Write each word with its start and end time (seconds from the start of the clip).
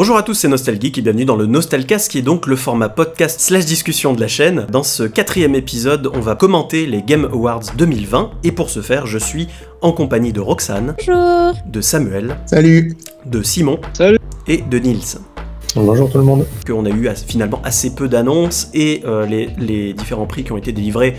Bonjour 0.00 0.16
à 0.16 0.22
tous, 0.22 0.32
c'est 0.32 0.48
Nostalgeek 0.48 0.96
et 0.96 1.02
bienvenue 1.02 1.26
dans 1.26 1.36
le 1.36 1.44
Nostalcast 1.44 2.10
qui 2.10 2.16
est 2.16 2.22
donc 2.22 2.46
le 2.46 2.56
format 2.56 2.88
podcast 2.88 3.38
slash 3.38 3.66
discussion 3.66 4.14
de 4.14 4.20
la 4.22 4.28
chaîne. 4.28 4.64
Dans 4.72 4.82
ce 4.82 5.02
quatrième 5.02 5.54
épisode, 5.54 6.10
on 6.14 6.20
va 6.20 6.36
commenter 6.36 6.86
les 6.86 7.02
Game 7.02 7.26
Awards 7.26 7.64
2020 7.76 8.30
et 8.42 8.50
pour 8.50 8.70
ce 8.70 8.80
faire, 8.80 9.06
je 9.06 9.18
suis 9.18 9.48
en 9.82 9.92
compagnie 9.92 10.32
de 10.32 10.40
Roxane, 10.40 10.94
Bonjour. 11.06 11.52
de 11.66 11.80
Samuel, 11.82 12.38
Salut 12.46 12.96
de 13.26 13.42
Simon 13.42 13.78
Salut. 13.92 14.18
et 14.48 14.62
de 14.62 14.78
Nils. 14.78 15.18
Bonjour 15.76 16.10
tout 16.10 16.18
le 16.18 16.24
monde. 16.24 16.46
qu'on 16.66 16.84
a 16.84 16.90
eu 16.90 17.08
finalement 17.28 17.60
assez 17.62 17.94
peu 17.94 18.08
d'annonces 18.08 18.70
et 18.74 19.02
euh, 19.04 19.24
les, 19.24 19.50
les 19.56 19.92
différents 19.92 20.26
prix 20.26 20.42
qui 20.42 20.50
ont 20.50 20.56
été 20.56 20.72
délivrés 20.72 21.14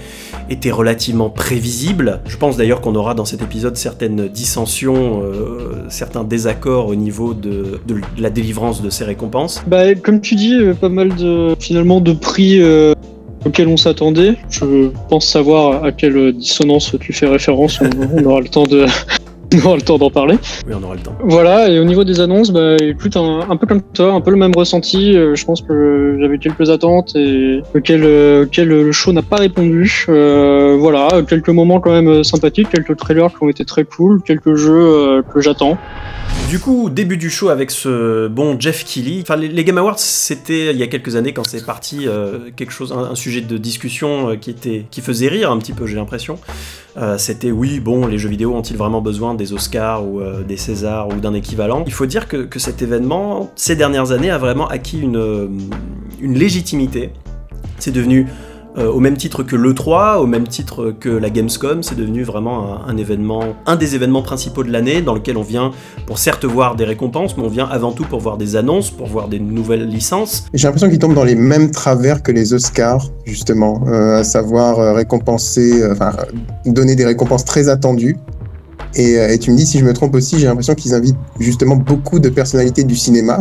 étaient 0.49 0.71
relativement 0.71 1.29
prévisibles. 1.29 2.19
Je 2.25 2.35
pense 2.35 2.57
d'ailleurs 2.57 2.81
qu'on 2.81 2.95
aura 2.95 3.13
dans 3.13 3.23
cet 3.23 3.41
épisode 3.41 3.77
certaines 3.77 4.27
dissensions, 4.27 5.23
euh, 5.23 5.85
certains 5.87 6.25
désaccords 6.25 6.87
au 6.87 6.95
niveau 6.95 7.33
de, 7.33 7.79
de 7.87 8.01
la 8.17 8.29
délivrance 8.29 8.81
de 8.81 8.89
ces 8.89 9.05
récompenses. 9.05 9.63
Bah, 9.67 9.95
comme 9.95 10.19
tu 10.19 10.35
dis, 10.35 10.55
euh, 10.55 10.73
pas 10.73 10.89
mal 10.89 11.15
de 11.15 11.55
finalement 11.57 12.01
de 12.01 12.11
prix 12.11 12.59
euh, 12.59 12.93
auxquels 13.45 13.69
on 13.69 13.77
s'attendait. 13.77 14.35
Je 14.49 14.89
pense 15.09 15.27
savoir 15.27 15.85
à 15.85 15.93
quelle 15.93 16.33
dissonance 16.33 16.93
tu 16.99 17.13
fais 17.13 17.27
référence. 17.27 17.79
On, 17.81 18.17
on 18.17 18.25
aura 18.25 18.41
le 18.41 18.49
temps 18.49 18.67
de. 18.67 18.85
On 19.53 19.65
aura 19.65 19.75
le 19.75 19.81
temps 19.81 19.97
d'en 19.97 20.09
parler. 20.09 20.37
Oui, 20.65 20.73
on 20.79 20.83
aura 20.83 20.95
le 20.95 21.01
temps. 21.01 21.15
Voilà, 21.23 21.69
et 21.69 21.77
au 21.79 21.83
niveau 21.83 22.05
des 22.05 22.21
annonces, 22.21 22.51
bah, 22.51 22.77
écoute, 22.81 23.17
un, 23.17 23.41
un 23.49 23.57
peu 23.57 23.67
comme 23.67 23.81
toi, 23.81 24.13
un 24.13 24.21
peu 24.21 24.31
le 24.31 24.37
même 24.37 24.53
ressenti. 24.55 25.17
Euh, 25.17 25.35
je 25.35 25.43
pense 25.43 25.61
que 25.61 26.17
j'avais 26.21 26.37
quelques 26.37 26.69
attentes 26.69 27.15
et 27.15 27.61
auxquelles, 27.75 28.05
euh, 28.05 28.45
auxquelles 28.45 28.69
le 28.69 28.91
show 28.93 29.11
n'a 29.11 29.21
pas 29.21 29.37
répondu. 29.37 30.05
Euh, 30.07 30.77
voilà, 30.79 31.09
quelques 31.27 31.49
moments 31.49 31.81
quand 31.81 31.91
même 31.91 32.07
euh, 32.07 32.23
sympathiques, 32.23 32.69
quelques 32.69 32.95
trailers 32.95 33.29
qui 33.29 33.43
ont 33.43 33.49
été 33.49 33.65
très 33.65 33.83
cool, 33.83 34.21
quelques 34.21 34.55
jeux 34.55 34.71
euh, 34.73 35.21
que 35.21 35.41
j'attends. 35.41 35.77
Du 36.49 36.59
coup, 36.59 36.89
début 36.89 37.15
du 37.15 37.29
show 37.29 37.47
avec 37.47 37.71
ce 37.71 38.27
bon 38.27 38.59
Jeff 38.59 38.83
Keighley. 38.83 39.19
Enfin, 39.21 39.37
les, 39.37 39.63
Game 39.63 39.77
Awards, 39.77 39.99
c'était 39.99 40.71
il 40.71 40.77
y 40.77 40.83
a 40.83 40.87
quelques 40.87 41.15
années 41.15 41.31
quand 41.31 41.45
c'est 41.45 41.65
parti 41.65 42.07
euh, 42.07 42.39
quelque 42.57 42.73
chose, 42.73 42.91
un, 42.91 43.11
un 43.11 43.15
sujet 43.15 43.39
de 43.39 43.57
discussion 43.57 44.31
euh, 44.31 44.35
qui 44.35 44.49
était, 44.49 44.85
qui 44.91 44.99
faisait 44.99 45.29
rire 45.29 45.49
un 45.49 45.57
petit 45.59 45.71
peu, 45.71 45.87
j'ai 45.87 45.95
l'impression. 45.95 46.37
Euh, 46.97 47.17
c'était 47.17 47.51
oui, 47.51 47.79
bon, 47.79 48.05
les 48.05 48.17
jeux 48.17 48.29
vidéo 48.29 48.53
ont-ils 48.53 48.75
vraiment 48.75 49.01
besoin 49.01 49.33
des 49.33 49.53
Oscars 49.53 50.05
ou 50.05 50.19
euh, 50.19 50.43
des 50.43 50.57
Césars 50.57 51.07
ou 51.07 51.15
d'un 51.15 51.33
équivalent? 51.33 51.83
Il 51.85 51.93
faut 51.93 52.05
dire 52.05 52.27
que, 52.27 52.37
que 52.37 52.59
cet 52.59 52.81
événement, 52.81 53.49
ces 53.55 53.75
dernières 53.75 54.11
années, 54.11 54.29
a 54.29 54.37
vraiment 54.37 54.67
acquis 54.67 54.99
une, 54.99 55.17
euh, 55.17 55.47
une 56.19 56.33
légitimité. 56.33 57.11
C'est 57.79 57.91
devenu 57.91 58.27
euh, 58.77 58.89
au 58.89 59.01
même 59.01 59.17
titre 59.17 59.43
que 59.43 59.57
l'E3, 59.57 60.19
au 60.19 60.25
même 60.25 60.47
titre 60.47 60.95
que 60.97 61.09
la 61.09 61.29
Gamescom, 61.29 61.83
c'est 61.83 61.95
devenu 61.95 62.23
vraiment 62.23 62.85
un, 62.87 62.95
événement, 62.95 63.43
un 63.65 63.75
des 63.75 63.95
événements 63.95 64.21
principaux 64.21 64.63
de 64.63 64.71
l'année 64.71 65.01
dans 65.01 65.13
lequel 65.13 65.35
on 65.35 65.41
vient 65.41 65.71
pour 66.07 66.19
certes 66.19 66.45
voir 66.45 66.77
des 66.77 66.85
récompenses, 66.85 67.35
mais 67.35 67.43
on 67.43 67.49
vient 67.49 67.67
avant 67.69 67.91
tout 67.91 68.05
pour 68.05 68.21
voir 68.21 68.37
des 68.37 68.55
annonces, 68.55 68.89
pour 68.89 69.07
voir 69.07 69.27
des 69.27 69.41
nouvelles 69.41 69.87
licences. 69.89 70.45
J'ai 70.53 70.67
l'impression 70.67 70.89
qu'ils 70.89 70.99
tombent 70.99 71.15
dans 71.15 71.25
les 71.25 71.35
mêmes 71.35 71.69
travers 71.69 72.23
que 72.23 72.31
les 72.31 72.53
Oscars, 72.53 73.09
justement, 73.25 73.83
euh, 73.87 74.19
à 74.19 74.23
savoir 74.23 74.79
euh, 74.79 74.93
récompenser, 74.93 75.85
enfin, 75.91 76.13
donner 76.65 76.95
des 76.95 77.05
récompenses 77.05 77.43
très 77.43 77.67
attendues. 77.67 78.17
Et, 78.95 79.15
et 79.15 79.37
tu 79.37 79.51
me 79.51 79.57
dis 79.57 79.65
si 79.65 79.79
je 79.79 79.85
me 79.85 79.93
trompe 79.93 80.15
aussi, 80.15 80.39
j'ai 80.39 80.47
l'impression 80.47 80.75
qu'ils 80.75 80.93
invitent 80.93 81.17
justement 81.39 81.75
beaucoup 81.75 82.19
de 82.19 82.29
personnalités 82.29 82.83
du 82.85 82.95
cinéma, 82.95 83.39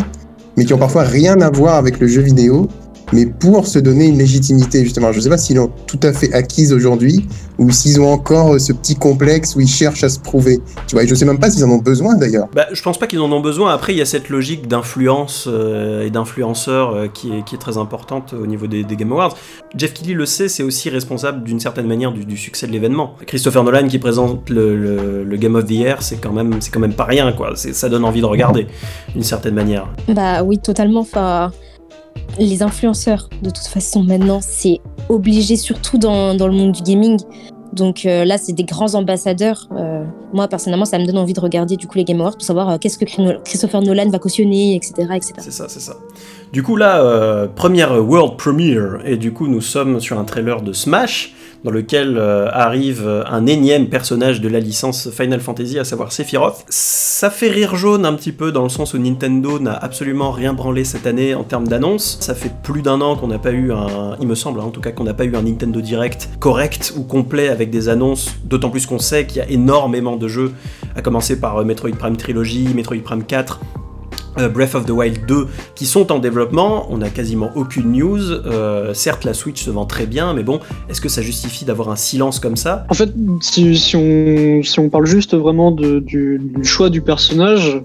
mais 0.56 0.64
qui 0.64 0.74
ont 0.74 0.78
parfois 0.78 1.02
rien 1.02 1.40
à 1.40 1.50
voir 1.50 1.76
avec 1.76 2.00
le 2.00 2.08
jeu 2.08 2.20
vidéo, 2.20 2.68
mais 3.12 3.26
pour 3.26 3.66
se 3.66 3.78
donner 3.78 4.06
une 4.06 4.18
légitimité, 4.18 4.82
justement. 4.84 5.12
Je 5.12 5.18
ne 5.18 5.22
sais 5.22 5.28
pas 5.28 5.38
s'ils 5.38 5.56
l'ont 5.56 5.70
tout 5.86 6.00
à 6.02 6.12
fait 6.12 6.32
acquise 6.32 6.72
aujourd'hui, 6.72 7.26
ou 7.58 7.70
s'ils 7.70 8.00
ont 8.00 8.10
encore 8.12 8.54
euh, 8.54 8.58
ce 8.58 8.72
petit 8.72 8.96
complexe 8.96 9.54
où 9.56 9.60
ils 9.60 9.68
cherchent 9.68 10.04
à 10.04 10.08
se 10.08 10.18
prouver. 10.18 10.60
Tu 10.86 10.94
vois, 10.94 11.04
et 11.04 11.06
je 11.08 11.14
sais 11.14 11.24
même 11.24 11.38
pas 11.38 11.50
s'ils 11.50 11.64
en 11.64 11.70
ont 11.70 11.78
besoin 11.78 12.16
d'ailleurs. 12.16 12.48
Bah, 12.54 12.66
je 12.72 12.82
pense 12.82 12.98
pas 12.98 13.06
qu'ils 13.06 13.20
en 13.20 13.30
ont 13.32 13.40
besoin. 13.40 13.72
Après, 13.74 13.92
il 13.92 13.98
y 13.98 14.02
a 14.02 14.06
cette 14.06 14.28
logique 14.28 14.66
d'influence 14.68 15.44
euh, 15.46 16.06
et 16.06 16.10
d'influenceur 16.10 16.90
euh, 16.94 17.06
qui, 17.08 17.28
est, 17.32 17.44
qui 17.44 17.54
est 17.54 17.58
très 17.58 17.76
importante 17.78 18.32
au 18.32 18.46
niveau 18.46 18.66
des, 18.66 18.84
des 18.84 18.96
Game 18.96 19.12
Awards. 19.12 19.36
Jeff 19.76 19.92
Keighley 19.92 20.14
le 20.14 20.26
sait, 20.26 20.48
c'est 20.48 20.62
aussi 20.62 20.88
responsable 20.90 21.42
d'une 21.44 21.60
certaine 21.60 21.86
manière 21.86 22.12
du, 22.12 22.24
du 22.24 22.36
succès 22.36 22.66
de 22.66 22.72
l'événement. 22.72 23.14
Christopher 23.26 23.62
Nolan 23.64 23.88
qui 23.88 23.98
présente 23.98 24.48
le, 24.50 24.76
le- 24.76 25.24
le 25.24 25.36
Game 25.36 25.54
of 25.54 25.66
the 25.66 25.70
Year, 25.72 26.02
c'est 26.02 26.16
quand 26.16 26.32
même, 26.32 26.54
c'est 26.60 26.70
quand 26.70 26.80
même 26.80 26.94
pas 26.94 27.04
rien, 27.04 27.32
quoi. 27.32 27.52
C'est- 27.56 27.72
Ça 27.74 27.88
donne 27.88 28.04
envie 28.04 28.20
de 28.20 28.26
regarder, 28.26 28.66
d'une 29.14 29.22
certaine 29.22 29.54
manière. 29.54 29.86
Bah 30.08 30.42
oui, 30.42 30.58
totalement. 30.58 31.00
Enfin, 31.00 31.52
les 32.38 32.62
influenceurs, 32.62 33.28
de 33.42 33.50
toute 33.50 33.66
façon, 33.66 34.02
maintenant, 34.02 34.40
c'est 34.42 34.80
obligé, 35.08 35.56
surtout 35.56 35.98
dans, 35.98 36.34
dans 36.34 36.46
le 36.46 36.54
monde 36.54 36.72
du 36.72 36.82
gaming. 36.82 37.18
Donc 37.72 38.04
euh, 38.04 38.24
là, 38.24 38.36
c'est 38.36 38.52
des 38.52 38.64
grands 38.64 38.94
ambassadeurs. 38.94 39.68
Euh, 39.76 40.04
moi, 40.32 40.48
personnellement, 40.48 40.84
ça 40.84 40.98
me 40.98 41.06
donne 41.06 41.18
envie 41.18 41.34
de 41.34 41.40
regarder 41.40 41.76
du 41.76 41.86
coup 41.86 41.98
les 41.98 42.04
Game 42.04 42.20
Awards 42.20 42.32
pour 42.32 42.42
savoir 42.42 42.68
euh, 42.68 42.78
qu'est-ce 42.78 42.98
que 42.98 43.04
Chri- 43.04 43.40
Christopher 43.44 43.80
Nolan 43.82 44.08
va 44.08 44.18
cautionner, 44.18 44.74
etc. 44.74 44.92
etc. 45.14 45.34
C'est 45.38 45.52
ça, 45.52 45.66
c'est 45.68 45.78
ça. 45.80 45.94
Du 46.52 46.64
coup, 46.64 46.74
là, 46.74 47.46
première 47.54 47.92
world 48.04 48.36
premiere, 48.36 48.98
et 49.04 49.16
du 49.16 49.32
coup, 49.32 49.46
nous 49.46 49.60
sommes 49.60 50.00
sur 50.00 50.18
un 50.18 50.24
trailer 50.24 50.62
de 50.62 50.72
Smash, 50.72 51.32
dans 51.64 51.70
lequel 51.70 52.16
euh, 52.16 52.48
arrive 52.50 53.06
un 53.26 53.46
énième 53.46 53.88
personnage 53.88 54.40
de 54.40 54.48
la 54.48 54.60
licence 54.60 55.10
Final 55.10 55.40
Fantasy, 55.40 55.78
à 55.78 55.84
savoir 55.84 56.12
Sephiroth. 56.12 56.64
Ça 56.68 57.30
fait 57.30 57.50
rire 57.50 57.76
jaune 57.76 58.06
un 58.06 58.14
petit 58.14 58.32
peu, 58.32 58.52
dans 58.52 58.62
le 58.62 58.68
sens 58.68 58.94
où 58.94 58.98
Nintendo 58.98 59.58
n'a 59.58 59.74
absolument 59.74 60.30
rien 60.30 60.52
branlé 60.52 60.84
cette 60.84 61.06
année 61.06 61.34
en 61.34 61.44
termes 61.44 61.68
d'annonces. 61.68 62.18
Ça 62.20 62.34
fait 62.34 62.52
plus 62.62 62.82
d'un 62.82 63.00
an 63.00 63.16
qu'on 63.16 63.28
n'a 63.28 63.38
pas 63.38 63.52
eu 63.52 63.72
un, 63.72 64.16
il 64.20 64.26
me 64.26 64.34
semble 64.34 64.60
hein, 64.60 64.64
en 64.64 64.70
tout 64.70 64.80
cas, 64.80 64.92
qu'on 64.92 65.04
n'a 65.04 65.14
pas 65.14 65.24
eu 65.24 65.36
un 65.36 65.42
Nintendo 65.42 65.80
Direct 65.80 66.30
correct 66.38 66.94
ou 66.96 67.02
complet 67.02 67.48
avec 67.48 67.70
des 67.70 67.88
annonces, 67.88 68.36
d'autant 68.44 68.70
plus 68.70 68.86
qu'on 68.86 68.98
sait 68.98 69.26
qu'il 69.26 69.38
y 69.38 69.40
a 69.40 69.48
énormément 69.50 70.16
de 70.16 70.28
jeux, 70.28 70.52
à 70.96 71.02
commencer 71.02 71.38
par 71.38 71.58
euh, 71.58 71.64
Metroid 71.64 71.90
Prime 71.90 72.16
Trilogy, 72.16 72.68
Metroid 72.74 73.02
Prime 73.02 73.24
4, 73.24 73.60
euh, 73.62 73.89
Breath 74.52 74.74
of 74.74 74.86
the 74.86 74.90
Wild 74.90 75.26
2 75.26 75.46
qui 75.74 75.86
sont 75.86 76.12
en 76.12 76.18
développement, 76.18 76.86
on 76.90 76.98
n'a 76.98 77.08
quasiment 77.10 77.50
aucune 77.56 77.92
news. 77.92 78.30
Euh, 78.30 78.94
certes, 78.94 79.24
la 79.24 79.34
Switch 79.34 79.62
se 79.64 79.70
vend 79.70 79.84
très 79.86 80.06
bien, 80.06 80.34
mais 80.34 80.42
bon, 80.42 80.60
est-ce 80.88 81.00
que 81.00 81.08
ça 81.08 81.22
justifie 81.22 81.64
d'avoir 81.64 81.90
un 81.90 81.96
silence 81.96 82.38
comme 82.38 82.56
ça? 82.56 82.86
En 82.88 82.94
fait, 82.94 83.10
si, 83.40 83.76
si 83.76 83.96
on, 83.96 84.62
si 84.62 84.78
on 84.80 84.88
parle 84.88 85.06
juste 85.06 85.34
vraiment 85.34 85.70
de, 85.70 85.98
du, 86.00 86.40
du 86.42 86.64
choix 86.64 86.90
du 86.90 87.00
personnage, 87.02 87.80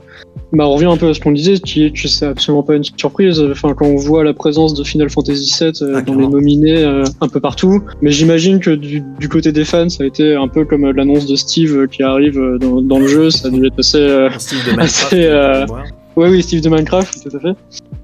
bah 0.53 0.66
on 0.67 0.73
revient 0.75 0.85
un 0.85 0.97
peu 0.97 1.09
à 1.09 1.13
ce 1.13 1.19
qu'on 1.19 1.31
disait, 1.31 1.57
qui 1.59 1.84
est 1.85 1.91
que 1.91 2.07
c'est 2.07 2.25
absolument 2.25 2.63
pas 2.63 2.75
une 2.75 2.84
surprise. 2.84 3.41
Enfin, 3.51 3.73
quand 3.73 3.85
on 3.85 3.95
voit 3.97 4.23
la 4.23 4.34
présence 4.34 4.73
de 4.73 4.84
Final 4.84 5.09
Fantasy 5.09 5.51
VII 5.59 5.72
euh, 5.81 5.95
Ah, 5.97 6.01
dans 6.01 6.16
les 6.16 6.28
nominés 6.28 6.84
euh, 6.84 7.03
un 7.22 7.28
peu 7.28 7.39
partout, 7.39 7.81
mais 8.01 8.11
j'imagine 8.11 8.59
que 8.59 8.72
du, 8.72 9.01
du 9.19 9.29
côté 9.29 9.51
des 9.51 9.66
fans, 9.66 9.89
ça 9.89 10.03
a 10.03 10.07
été 10.07 10.35
un 10.35 10.47
peu 10.47 10.63
comme 10.66 10.85
euh, 10.85 10.94
l'annonce 10.94 11.25
de 11.25 11.35
Steve 11.35 11.75
euh, 11.75 11.88
qui 11.88 12.03
arrive 12.03 12.38
euh, 12.39 12.57
dans, 12.57 12.81
dans 12.81 13.00
le 13.00 13.07
jeu. 13.07 13.29
Ça 13.31 13.47
a 13.47 13.51
dû 13.51 13.66
être 13.66 13.79
assez. 13.79 13.97
euh, 13.97 14.29
style 14.38 14.59
de 14.66 14.72
Minecraft 14.72 15.09
c'est, 15.09 15.66
Ouais, 16.16 16.30
oui, 16.30 16.42
Steve 16.42 16.62
de 16.62 16.70
Minecraft, 16.70 17.30
tout 17.30 17.36
à 17.36 17.40
fait. 17.40 17.56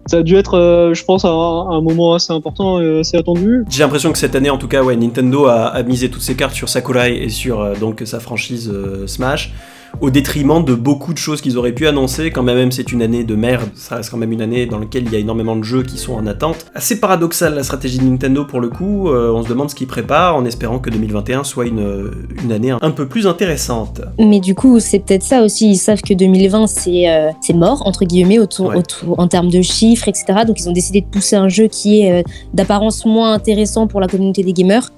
Ça 0.08 0.18
a 0.18 0.22
dû 0.24 0.36
être, 0.36 0.56
euh, 0.58 0.94
je 0.94 1.04
pense, 1.06 1.24
un, 1.24 1.30
un 1.30 1.80
moment 1.82 2.14
assez 2.14 2.34
important 2.34 2.82
et 2.82 3.00
assez 3.00 3.16
attendu. 3.18 3.64
J'ai 3.70 3.84
l'impression 3.84 4.12
que 4.12 4.18
cette 4.18 4.36
année, 4.36 4.50
en 4.50 4.58
tout 4.58 4.68
cas, 4.68 4.84
ouais, 4.84 4.96
Nintendo 4.98 5.46
a, 5.46 5.68
a 5.68 5.84
misé 5.84 6.10
toutes 6.10 6.22
ses 6.22 6.36
cartes 6.36 6.54
sur 6.56 6.68
Sakurai 6.68 7.24
et 7.24 7.30
sur 7.30 7.62
euh, 7.62 7.76
donc 7.76 8.02
sa 8.04 8.20
franchise 8.20 8.70
euh, 8.74 9.08
Smash, 9.08 9.54
au 10.00 10.10
détriment 10.10 10.64
de 10.64 10.74
beaucoup 10.74 11.14
de 11.14 11.18
choses 11.18 11.42
qu'ils 11.42 11.58
auraient 11.58 11.74
pu 11.74 11.88
annoncer. 11.88 12.32
Quand 12.32 12.44
même, 12.44 12.72
c'est 12.72 12.92
une 12.92 13.02
année 13.02 13.24
de 13.24 13.36
merde. 13.36 13.70
Ça 13.76 13.96
reste 13.98 14.10
quand 14.10 14.18
même 14.18 14.32
une 14.32 14.42
année 14.42 14.66
dans 14.66 14.80
laquelle 14.80 15.04
il 15.06 15.12
y 15.12 15.16
a 15.16 15.20
énormément 15.20 15.56
de 15.56 15.64
jeux 15.64 15.84
qui 15.84 15.98
sont 15.98 16.14
en 16.14 16.26
attente. 16.28 16.66
Assez 16.74 17.00
paradoxal 17.00 17.54
la 17.56 17.64
stratégie 17.64 18.00
de 18.00 18.04
Nintendo 18.06 18.46
pour 18.46 18.60
le 18.60 18.70
coup. 18.70 19.10
Euh, 19.10 19.32
on 19.34 19.44
se 19.44 19.50
demande 19.50 19.70
ce 19.70 19.76
qu'ils 19.76 19.88
préparent 19.88 20.36
en 20.36 20.46
espérant 20.46 20.80
que 20.80 20.90
2021 20.90 21.44
soit 21.44 21.66
une, 21.68 22.12
une 22.44 22.52
année 22.52 22.72
un 22.72 22.92
peu 22.92 23.08
plus 23.08 23.28
intéressante. 23.28 24.02
Mais 24.20 24.40
du 24.40 24.56
coup, 24.56 24.80
c'est 24.80 25.00
peut-être 25.00 25.24
ça 25.24 25.42
aussi. 25.44 25.72
Ils 25.72 25.78
savent 25.78 26.02
que 26.02 26.14
2020, 26.14 26.68
c'est 26.68 27.10
euh, 27.10 27.30
c'est 27.42 27.54
mort, 27.54 27.86
entre 27.86 28.06
guillemets, 28.06 28.40
autour, 28.40 28.68
Ouais. 28.68 28.78
autour, 28.78 29.20
en 29.20 29.28
termes 29.28 29.50
de 29.50 29.62
chiffres, 29.62 30.08
etc. 30.08 30.26
Donc, 30.48 30.60
ils 30.60 30.70
ont 30.70 30.74
décidé 30.74 31.02
de 31.02 31.06
pousser 31.08 31.36
un 31.36 31.50
jeu 31.50 31.68
qui 31.68 32.02
est 32.02 32.22
euh, 32.22 32.24
d'apparence 32.54 33.06
moins 33.06 33.34
intéressant 33.34 33.88
pour 33.88 34.00
la 34.00 34.08
communauté 34.08 34.44
des 34.44 34.54
gamers. 34.54 34.92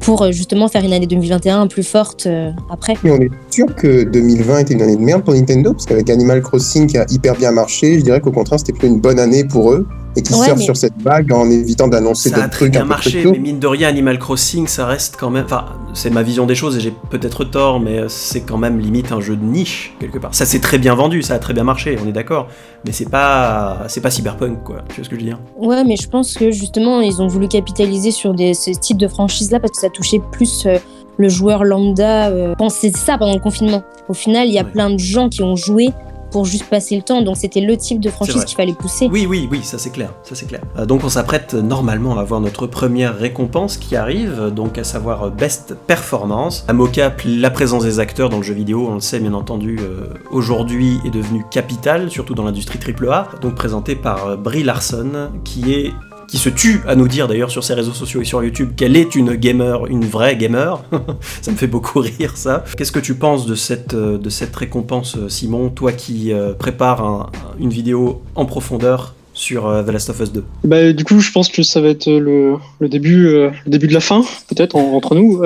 Pour 0.00 0.22
euh, 0.22 0.32
justement 0.32 0.68
faire 0.68 0.84
une 0.84 0.92
année 0.92 1.06
2021 1.06 1.66
plus 1.66 1.82
forte 1.82 2.26
euh, 2.26 2.50
après. 2.70 2.94
Mais 3.04 3.10
on 3.10 3.20
est 3.20 3.30
sûr 3.50 3.66
que 3.74 4.04
2020 4.04 4.58
était 4.60 4.74
une 4.74 4.82
année 4.82 4.96
de 4.96 5.02
merde 5.02 5.22
pour 5.22 5.34
Nintendo, 5.34 5.72
parce 5.72 5.86
qu'avec 5.86 6.08
Animal 6.10 6.42
Crossing 6.42 6.86
qui 6.86 6.98
a 6.98 7.06
hyper 7.10 7.34
bien 7.36 7.52
marché, 7.52 7.98
je 7.98 8.04
dirais 8.04 8.20
qu'au 8.20 8.32
contraire 8.32 8.58
c'était 8.58 8.72
plutôt 8.72 8.86
une 8.92 9.00
bonne 9.00 9.18
année 9.18 9.44
pour 9.44 9.72
eux, 9.72 9.86
et 10.16 10.22
qui 10.22 10.32
Ouais, 10.34 10.46
surfent 10.46 10.58
mais- 10.58 10.64
sur 10.64 10.76
cette 10.76 11.00
vague 11.02 11.32
en 11.32 11.48
évitant 11.50 11.86
d'annoncer 11.88 12.30
Ça 12.30 12.36
a 12.36 12.38
d'autres 12.40 12.50
très 12.50 12.58
trucs 12.60 12.72
bien 12.72 12.80
un 12.80 12.84
peu 12.84 12.88
marché, 12.88 13.24
mais 13.24 13.38
mine 13.38 13.58
de 13.58 13.66
rien, 13.66 13.88
Animal 13.88 14.18
Crossing, 14.18 14.66
ça 14.66 14.86
reste 14.86 15.16
quand 15.18 15.30
même. 15.30 15.44
Enfin, 15.44 15.66
c'est 15.98 16.10
ma 16.10 16.22
vision 16.22 16.46
des 16.46 16.54
choses 16.54 16.76
et 16.76 16.80
j'ai 16.80 16.92
peut-être 17.10 17.44
tort, 17.44 17.80
mais 17.80 18.08
c'est 18.08 18.40
quand 18.42 18.56
même 18.58 18.78
limite 18.78 19.12
un 19.12 19.20
jeu 19.20 19.36
de 19.36 19.44
niche 19.44 19.94
quelque 20.00 20.18
part. 20.18 20.34
Ça 20.34 20.46
s'est 20.46 20.60
très 20.60 20.78
bien 20.78 20.94
vendu, 20.94 21.22
ça 21.22 21.34
a 21.34 21.38
très 21.38 21.52
bien 21.54 21.64
marché, 21.64 21.96
on 22.02 22.08
est 22.08 22.12
d'accord. 22.12 22.46
Mais 22.84 22.92
c'est 22.92 23.08
pas, 23.10 23.78
c'est 23.88 24.00
pas 24.00 24.10
cyberpunk 24.10 24.62
quoi. 24.62 24.82
Tu 24.88 24.96
vois 24.96 25.04
ce 25.04 25.08
que 25.10 25.16
je 25.16 25.20
veux 25.20 25.26
dire? 25.26 25.38
Ouais, 25.56 25.84
mais 25.84 25.96
je 25.96 26.08
pense 26.08 26.34
que 26.34 26.50
justement, 26.50 27.00
ils 27.00 27.20
ont 27.20 27.26
voulu 27.26 27.48
capitaliser 27.48 28.10
sur 28.12 28.34
des, 28.34 28.54
ce 28.54 28.70
type 28.70 28.96
de 28.98 29.08
franchise-là 29.08 29.60
parce 29.60 29.72
que 29.72 29.78
ça 29.80 29.90
touchait 29.90 30.20
plus 30.32 30.64
euh, 30.66 30.78
le 31.16 31.28
joueur 31.28 31.64
lambda. 31.64 32.28
Euh. 32.28 32.50
Je 32.50 32.54
pense 32.54 32.74
que 32.74 32.80
c'est 32.82 32.96
ça 32.96 33.18
pendant 33.18 33.34
le 33.34 33.40
confinement. 33.40 33.82
Au 34.08 34.14
final, 34.14 34.46
il 34.48 34.54
y 34.54 34.58
a 34.58 34.62
Ouais. 34.64 34.70
plein 34.70 34.90
de 34.90 34.98
gens 34.98 35.28
qui 35.28 35.42
ont 35.42 35.56
joué 35.56 35.88
pour 36.30 36.44
juste 36.44 36.64
passer 36.68 36.96
le 36.96 37.02
temps. 37.02 37.22
Donc 37.22 37.36
c'était 37.36 37.60
le 37.60 37.76
type 37.76 38.00
de 38.00 38.10
franchise 38.10 38.44
qu'il 38.44 38.56
fallait 38.56 38.72
pousser. 38.72 39.08
Oui, 39.10 39.26
oui, 39.28 39.48
oui, 39.50 39.60
ça 39.62 39.78
c'est 39.78 39.90
clair, 39.90 40.12
ça 40.22 40.34
c'est 40.34 40.46
clair. 40.46 40.60
Euh, 40.76 40.86
donc 40.86 41.04
on 41.04 41.08
s'apprête 41.08 41.54
normalement 41.54 42.18
à 42.18 42.22
avoir 42.22 42.40
notre 42.40 42.66
première 42.66 43.16
récompense 43.16 43.76
qui 43.76 43.96
arrive, 43.96 44.50
donc 44.54 44.78
à 44.78 44.84
savoir 44.84 45.24
euh, 45.24 45.30
Best 45.30 45.74
Performance. 45.86 46.64
À 46.68 46.72
mocap, 46.72 47.22
la 47.24 47.50
présence 47.50 47.84
des 47.84 48.00
acteurs 48.00 48.28
dans 48.28 48.38
le 48.38 48.42
jeu 48.42 48.54
vidéo, 48.54 48.88
on 48.90 48.94
le 48.94 49.00
sait 49.00 49.20
bien 49.20 49.34
entendu, 49.34 49.78
euh, 49.80 50.06
aujourd'hui 50.30 51.00
est 51.04 51.10
devenue 51.10 51.44
capitale, 51.50 52.10
surtout 52.10 52.34
dans 52.34 52.44
l'industrie 52.44 52.78
AAA, 52.78 53.28
donc 53.40 53.54
présenté 53.54 53.96
par 53.96 54.36
Brie 54.38 54.62
Larson, 54.62 55.30
qui 55.44 55.72
est 55.72 55.92
qui 56.28 56.36
se 56.36 56.48
tue 56.50 56.82
à 56.86 56.94
nous 56.94 57.08
dire 57.08 57.26
d'ailleurs 57.26 57.50
sur 57.50 57.64
ses 57.64 57.74
réseaux 57.74 57.92
sociaux 57.94 58.20
et 58.20 58.24
sur 58.24 58.42
YouTube 58.44 58.70
qu'elle 58.76 58.96
est 58.96 59.14
une 59.14 59.34
gamer, 59.34 59.86
une 59.86 60.04
vraie 60.04 60.36
gamer. 60.36 60.84
ça 61.42 61.50
me 61.50 61.56
fait 61.56 61.66
beaucoup 61.66 62.00
rire 62.00 62.36
ça. 62.36 62.64
Qu'est-ce 62.76 62.92
que 62.92 63.00
tu 63.00 63.14
penses 63.14 63.46
de 63.46 63.54
cette, 63.54 63.94
euh, 63.94 64.18
récompense, 64.54 65.16
euh, 65.16 65.28
Simon, 65.28 65.70
toi 65.70 65.92
qui 65.92 66.32
euh, 66.32 66.52
prépares 66.52 67.02
un- 67.02 67.30
une 67.58 67.70
vidéo 67.70 68.20
en 68.34 68.44
profondeur 68.44 69.14
sur 69.32 69.66
euh, 69.68 69.82
The 69.82 69.88
Last 69.90 70.10
of 70.10 70.20
Us 70.20 70.32
2 70.32 70.44
Bah, 70.64 70.92
du 70.92 71.04
coup, 71.04 71.18
je 71.20 71.32
pense 71.32 71.48
que 71.48 71.62
ça 71.62 71.80
va 71.80 71.88
être 71.88 72.10
le, 72.10 72.56
début, 72.88 73.24
le 73.32 73.50
début 73.66 73.86
de 73.88 73.94
la 73.94 74.00
fin, 74.00 74.22
peut-être 74.48 74.76
en- 74.76 74.92
entre 74.94 75.14
nous. 75.14 75.38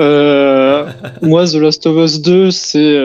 Moi, 1.21 1.45
The 1.47 1.55
Last 1.55 1.85
of 1.87 1.97
Us 2.03 2.21
2, 2.21 2.51
c'est 2.51 2.97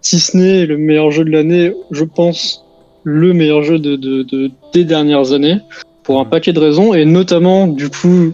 si 0.00 0.20
ce 0.20 0.36
n'est 0.36 0.66
le 0.66 0.78
meilleur 0.78 1.10
jeu 1.10 1.24
de 1.24 1.30
l'année, 1.30 1.72
je 1.90 2.04
pense 2.04 2.62
le 3.02 3.32
meilleur 3.34 3.62
jeu 3.62 3.78
de, 3.78 3.96
de- 3.96 4.22
de- 4.22 4.50
des 4.72 4.84
dernières 4.84 5.32
années 5.32 5.58
pour 6.04 6.20
un 6.20 6.24
paquet 6.24 6.52
de 6.52 6.60
raisons 6.60 6.94
et 6.94 7.04
notamment 7.04 7.66
du 7.66 7.90
coup 7.90 8.32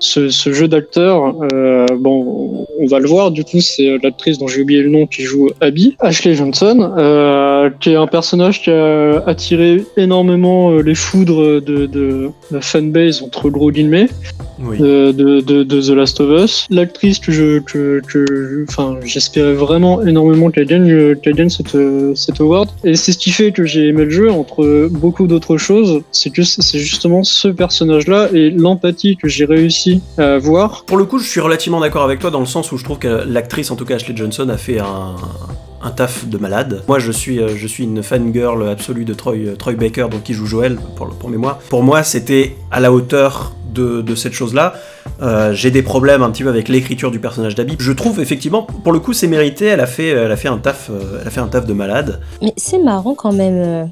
ce, 0.00 0.28
ce 0.30 0.52
jeu 0.52 0.66
d'acteur. 0.66 1.34
euh, 1.52 1.86
bon, 1.98 2.66
on 2.78 2.86
va 2.86 2.98
le 2.98 3.06
voir. 3.06 3.30
Du 3.30 3.44
coup, 3.44 3.60
c'est 3.60 3.98
l'actrice 4.02 4.38
dont 4.38 4.48
j'ai 4.48 4.62
oublié 4.62 4.82
le 4.82 4.88
nom 4.90 5.06
qui 5.06 5.22
joue 5.22 5.50
Abby, 5.60 5.96
Ashley 6.00 6.34
Johnson, 6.34 6.92
euh, 6.98 7.70
qui 7.80 7.90
est 7.90 7.96
un 7.96 8.06
personnage 8.06 8.62
qui 8.62 8.70
a 8.70 9.22
attiré 9.26 9.84
énormément 9.96 10.72
euh, 10.72 10.80
les 10.82 10.94
foudres 10.94 11.60
de, 11.60 11.86
de 11.86 12.30
la 12.50 12.60
fanbase 12.60 13.22
entre 13.22 13.50
gros 13.50 13.70
guillemets 13.70 14.08
Oui. 14.62 14.78
de, 14.78 15.12
de, 15.12 15.40
de, 15.40 15.62
de 15.62 15.80
The 15.80 15.90
Last 15.94 16.20
of 16.20 16.42
Us. 16.44 16.66
L'actrice 16.70 17.18
que 17.18 17.30
je, 17.32 17.58
que, 17.60 18.00
que, 18.10 18.64
enfin, 18.68 18.96
j'espérais 19.04 19.54
vraiment 19.54 20.02
énormément 20.02 20.50
qu'elle 20.50 20.66
gagne, 20.66 21.14
qu'elle 21.16 21.34
gagne 21.34 21.50
cette, 21.50 21.74
euh, 21.74 22.14
cette 22.14 22.40
award. 22.40 22.70
Et 22.84 22.94
c'est 22.96 23.12
ce 23.12 23.18
qui 23.18 23.30
fait 23.30 23.52
que 23.52 23.64
j'ai 23.64 23.88
aimé 23.88 24.04
le 24.04 24.10
jeu 24.10 24.30
entre 24.30 24.88
beaucoup 24.90 25.26
d'autres 25.26 25.58
choses. 25.58 26.00
C'est 26.12 26.30
que 26.30 26.42
c'est 26.42 26.78
justement 26.78 27.22
ce 27.24 27.48
personnage-là 27.48 28.28
et 28.32 28.50
l'empathie 28.50 29.16
que 29.16 29.28
j'ai 29.28 29.44
réussi 29.44 29.89
à 30.18 30.34
avoir. 30.34 30.84
Pour 30.84 30.96
le 30.96 31.04
coup, 31.04 31.18
je 31.18 31.28
suis 31.28 31.40
relativement 31.40 31.80
d'accord 31.80 32.02
avec 32.04 32.18
toi 32.20 32.30
dans 32.30 32.40
le 32.40 32.46
sens 32.46 32.70
où 32.72 32.76
je 32.76 32.84
trouve 32.84 32.98
que 32.98 33.24
l'actrice, 33.26 33.70
en 33.70 33.76
tout 33.76 33.84
cas 33.84 33.96
Ashley 33.96 34.16
Johnson, 34.16 34.48
a 34.48 34.56
fait 34.56 34.78
un, 34.80 35.16
un 35.82 35.90
taf 35.90 36.26
de 36.26 36.38
malade. 36.38 36.82
Moi, 36.88 36.98
je 36.98 37.12
suis, 37.12 37.40
euh, 37.40 37.56
je 37.56 37.66
suis 37.66 37.84
une 37.84 38.02
fangirl 38.02 38.68
absolue 38.68 39.04
de 39.04 39.14
Troy, 39.14 39.34
euh, 39.36 39.56
Troy 39.56 39.74
Baker, 39.74 40.06
donc 40.10 40.22
qui 40.24 40.34
joue 40.34 40.46
Joel, 40.46 40.78
pour, 40.96 41.30
mémoire. 41.30 41.58
Pour 41.68 41.82
moi, 41.82 42.02
c'était 42.02 42.56
à 42.70 42.80
la 42.80 42.92
hauteur 42.92 43.52
de, 43.72 44.00
de 44.02 44.14
cette 44.16 44.32
chose-là. 44.32 44.74
Euh, 45.22 45.52
J'ai 45.52 45.70
des 45.70 45.82
problèmes 45.82 46.22
un 46.22 46.30
petit 46.30 46.42
peu 46.42 46.48
avec 46.48 46.68
l'écriture 46.68 47.10
du 47.12 47.20
personnage 47.20 47.54
d'Abby. 47.54 47.76
Je 47.78 47.92
trouve 47.92 48.20
effectivement, 48.20 48.62
pour 48.64 48.92
le 48.92 48.98
coup, 48.98 49.12
c'est 49.12 49.28
mérité. 49.28 49.66
Elle 49.66 49.80
a 49.80 49.86
fait, 49.86 50.08
elle 50.08 50.32
a 50.32 50.36
fait 50.36 50.48
un 50.48 50.58
taf, 50.58 50.90
euh, 50.90 51.18
elle 51.20 51.28
a 51.28 51.30
fait 51.30 51.40
un 51.40 51.46
taf 51.46 51.66
de 51.66 51.72
malade. 51.72 52.20
Mais 52.42 52.52
c'est 52.56 52.78
marrant 52.78 53.14
quand 53.14 53.32
même, 53.32 53.54
euh, 53.64 53.84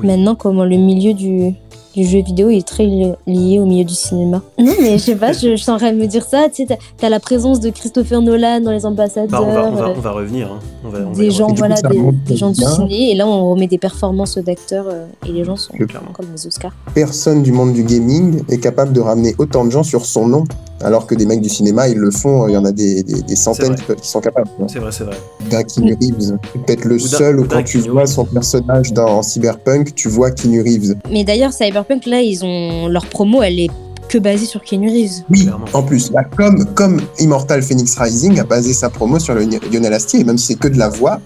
Oui. 0.00 0.08
maintenant, 0.08 0.34
comment 0.34 0.64
le 0.64 0.76
milieu 0.76 1.14
du, 1.14 1.54
du 1.94 2.04
jeu 2.04 2.22
vidéo 2.22 2.48
est 2.50 2.66
très 2.66 2.84
li- 2.86 3.12
lié 3.26 3.58
au 3.60 3.66
milieu 3.66 3.84
du 3.84 3.94
cinéma. 3.94 4.42
Non, 4.58 4.72
mais 4.80 4.98
je 4.98 5.04
sais 5.04 5.16
pas, 5.16 5.32
je, 5.32 5.56
je 5.56 5.64
train 5.64 5.92
de 5.92 5.98
me 5.98 6.06
dire 6.06 6.24
ça. 6.24 6.48
Tu 6.48 6.62
sais, 6.62 6.66
t'as- 6.66 6.78
t'as 6.98 7.08
la 7.08 7.20
présence 7.20 7.60
de 7.60 7.70
Christopher 7.70 8.20
Nolan 8.22 8.60
dans 8.60 8.70
les 8.72 8.86
ambassadeurs. 8.86 9.28
Bah, 9.30 9.40
on, 9.42 9.52
va, 9.54 9.66
on, 9.66 9.74
va, 9.74 9.84
euh, 9.88 9.94
on 9.96 10.00
va 10.00 10.10
revenir. 10.12 10.50
hein. 10.52 10.58
On 10.84 10.88
va, 10.88 10.98
on 11.06 11.12
va 11.12 11.18
des 11.18 11.30
gens, 11.30 11.46
du 11.48 11.52
coup, 11.54 11.58
voilà, 11.58 11.76
ça 11.76 11.88
des, 11.88 11.98
montre 11.98 12.18
des 12.26 12.36
gens 12.36 12.50
du 12.50 12.60
bien. 12.60 12.70
ciné, 12.70 13.12
et 13.12 13.14
là 13.14 13.26
on 13.26 13.50
remet 13.52 13.66
des 13.66 13.78
performances 13.78 14.38
d'acteurs, 14.38 14.86
euh, 14.88 15.06
et 15.26 15.32
les 15.32 15.44
gens 15.44 15.56
sont 15.56 15.72
Le- 15.78 15.86
comme 15.86 16.26
les 16.34 16.46
Oscars. 16.46 16.72
Personne 16.94 17.42
du 17.42 17.52
monde 17.52 17.72
du 17.72 17.82
gaming 17.84 18.42
est 18.48 18.58
capable 18.58 18.92
de 18.92 19.00
ramener 19.00 19.34
autant 19.38 19.64
de 19.64 19.70
gens 19.70 19.82
sur 19.82 20.04
son 20.06 20.26
nom, 20.26 20.44
alors 20.82 21.06
que 21.06 21.14
des 21.14 21.24
mecs 21.26 21.40
du 21.40 21.48
cinéma, 21.48 21.88
ils 21.88 21.96
le 21.96 22.10
font. 22.10 22.46
Il 22.48 22.52
y 22.52 22.56
en 22.56 22.64
a 22.64 22.72
des, 22.72 23.02
des, 23.02 23.22
des 23.22 23.36
centaines 23.36 23.74
qui, 23.76 24.08
sont 24.08 24.20
capables. 24.20 24.48
quoi. 24.56 24.66
C'est 24.68 24.78
vrai, 24.80 24.92
c'est 24.92 25.04
vrai. 25.04 25.16
D'un 25.50 25.62
Keanu 25.62 25.94
Reeves. 26.00 26.36
Peut-être 26.66 26.84
le 26.84 26.96
Ou 26.96 26.98
seul 26.98 27.40
où 27.40 27.44
quand 27.46 27.62
tu 27.62 27.78
vois 27.78 28.06
son 28.06 28.24
personnage 28.26 28.92
dans 28.92 29.22
Cyberpunk, 29.22 29.94
tu 29.94 30.08
vois 30.08 30.30
Keanu 30.30 30.60
Reeves. 30.60 30.94
Mais 31.10 31.24
d'ailleurs, 31.24 31.52
Cyberpunk, 31.52 31.83
là, 32.06 32.20
ils 32.20 32.44
ont 32.44 32.88
leur 32.88 33.06
promo, 33.06 33.42
elle 33.42 33.60
est 33.60 33.70
que 34.08 34.18
basée 34.18 34.46
sur 34.46 34.62
Keanu 34.62 34.88
Reeves. 34.88 35.24
Oui, 35.30 35.42
Clairement. 35.42 35.64
en 35.72 35.82
plus, 35.82 36.10
là, 36.12 36.24
comme, 36.36 36.64
comme 36.74 37.00
Immortal 37.18 37.62
Phoenix 37.62 37.96
Rising 37.98 38.38
a 38.38 38.44
basé 38.44 38.72
sa 38.72 38.90
promo 38.90 39.18
sur 39.18 39.34
le 39.34 39.44
Lionel 39.72 39.94
Astier, 39.94 40.20
et 40.20 40.24
même 40.24 40.38
si 40.38 40.48
c'est 40.48 40.58
que 40.58 40.68
de 40.68 40.78
la 40.78 40.88
voix, 40.88 41.20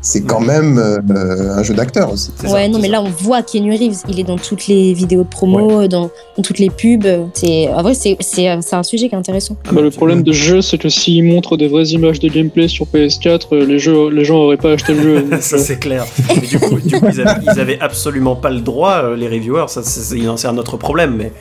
c'est 0.00 0.22
quand 0.22 0.40
Mhm. 0.40 0.46
même 0.46 0.78
euh, 0.78 1.54
un 1.56 1.62
jeu 1.62 1.74
d'acteur 1.74 2.12
aussi. 2.12 2.30
Ça, 2.36 2.50
Ouais, 2.52 2.68
non, 2.68 2.78
mais 2.78 2.86
ça. 2.86 2.92
là, 2.92 3.02
on 3.02 3.10
voit 3.10 3.42
Keanu 3.42 3.72
Reeves. 3.72 3.98
Il 4.08 4.18
est 4.18 4.24
dans 4.24 4.38
toutes 4.38 4.66
les 4.66 4.92
vidéos 4.94 5.24
de 5.24 5.28
promo, 5.28 5.86
dans, 5.88 6.10
dans 6.36 6.42
toutes 6.42 6.58
les 6.58 6.70
pubs. 6.70 7.06
C'est, 7.34 7.68
en 7.68 7.82
vrai, 7.82 7.94
c'est, 7.94 8.16
c'est, 8.20 8.48
c'est 8.62 8.76
un 8.76 8.82
sujet 8.82 9.08
qui 9.08 9.14
est 9.14 9.18
intéressant. 9.18 9.56
Ah, 9.68 9.72
Bah, 9.72 9.80
le 9.82 9.90
problème 9.90 10.22
de 10.22 10.32
ce 10.32 10.38
jeu, 10.38 10.60
c'est 10.62 10.78
que 10.78 10.88
s'ils 10.88 11.24
montrent 11.24 11.56
des 11.56 11.68
vraies 11.68 11.84
images 11.88 12.18
de 12.20 12.28
gameplay 12.28 12.68
sur 12.68 12.86
PS4, 12.86 13.48
euh, 13.52 13.66
les, 13.66 13.78
jeux, 13.78 14.08
les 14.10 14.24
gens 14.24 14.36
auraient 14.38 14.56
pas 14.56 14.72
acheté 14.72 14.94
le 14.94 15.02
jeu. 15.02 15.26
Ça 15.40 15.56
euh, 15.56 15.58
c'est 15.58 15.78
clair. 15.78 16.06
Mais 16.34 16.46
du 16.46 16.58
coup, 16.58 16.76
du 16.80 16.98
coup, 16.98 17.06
ils, 17.12 17.20
avaient, 17.20 17.40
ils 17.42 17.60
avaient 17.60 17.80
absolument 17.80 18.36
pas 18.36 18.50
le 18.50 18.60
droit, 18.60 19.02
euh, 19.04 19.16
les 19.16 19.28
reviewers, 19.28 19.68
ça 19.68 19.82
c'est 19.82 20.46
un 20.48 20.58
autre 20.58 20.76
problème, 20.76 21.14
mais 21.16 21.32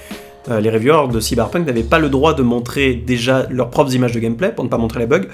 euh, 0.50 0.60
les 0.60 0.70
reviewers 0.70 1.08
de 1.14 1.20
Cyberpunk 1.20 1.66
n'avaient 1.68 1.84
pas 1.84 2.00
le 2.00 2.10
droit 2.10 2.34
de 2.34 2.42
montrer 2.44 2.94
déjà 2.96 3.46
leurs 3.50 3.70
propres 3.70 3.94
images 3.94 4.12
de 4.14 4.20
gameplay 4.20 4.52
pour 4.52 4.64
ne 4.66 4.70
pas 4.70 4.78
montrer 4.78 5.00
les 5.00 5.06
bugs, 5.06 5.26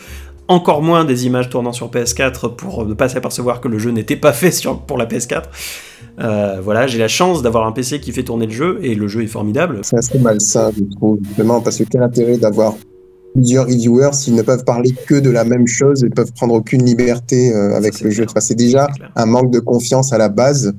encore 0.47 0.81
moins 0.81 1.05
des 1.05 1.25
images 1.25 1.49
tournant 1.49 1.71
sur 1.71 1.89
PS4 1.89 2.55
pour 2.55 2.85
ne 2.85 2.93
pas 2.93 3.09
s'apercevoir 3.09 3.61
que 3.61 3.67
le 3.67 3.79
jeu 3.79 3.91
n'était 3.91 4.15
pas 4.15 4.33
fait 4.41 4.51
sur, 4.51 4.79
pour 4.81 4.97
la 4.97 5.05
PS4. 5.05 5.43
Euh, 6.19 6.61
voilà, 6.63 6.87
j'ai 6.87 6.97
la 6.97 7.07
chance 7.07 7.41
d'avoir 7.41 7.67
un 7.67 7.71
PC 7.71 7.99
qui 7.99 8.11
fait 8.11 8.23
tourner 8.23 8.45
le 8.45 8.51
jeu 8.51 8.79
et 8.81 8.95
le 8.95 9.07
jeu 9.07 9.23
est 9.23 9.27
formidable. 9.27 9.79
C'est 9.83 9.97
assez 9.97 10.17
malsain, 10.19 10.71
je 10.75 10.83
trouve, 10.95 11.19
justement, 11.23 11.61
parce 11.61 11.77
que 11.77 11.83
quel 11.83 12.03
intérêt 12.03 12.37
d'avoir 12.37 12.75
plusieurs 13.33 13.65
reviewers 13.65 14.13
s'ils 14.13 14.35
ne 14.35 14.41
peuvent 14.41 14.63
parler 14.63 14.91
que 15.07 15.15
de 15.15 15.29
la 15.29 15.43
même 15.43 15.67
chose 15.67 16.03
et 16.03 16.07
ne 16.07 16.13
peuvent 16.13 16.31
prendre 16.31 16.53
aucune 16.53 16.85
liberté 16.85 17.53
euh, 17.53 17.75
avec 17.75 17.93
Ça, 17.93 18.05
le 18.05 18.11
jeu. 18.11 18.25
Enfin, 18.29 18.39
c'est 18.39 18.55
déjà 18.55 18.87
un 19.15 19.25
manque 19.25 19.51
de 19.51 19.59
confiance 19.59 20.13
à 20.13 20.17
la 20.17 20.29
base 20.29 20.73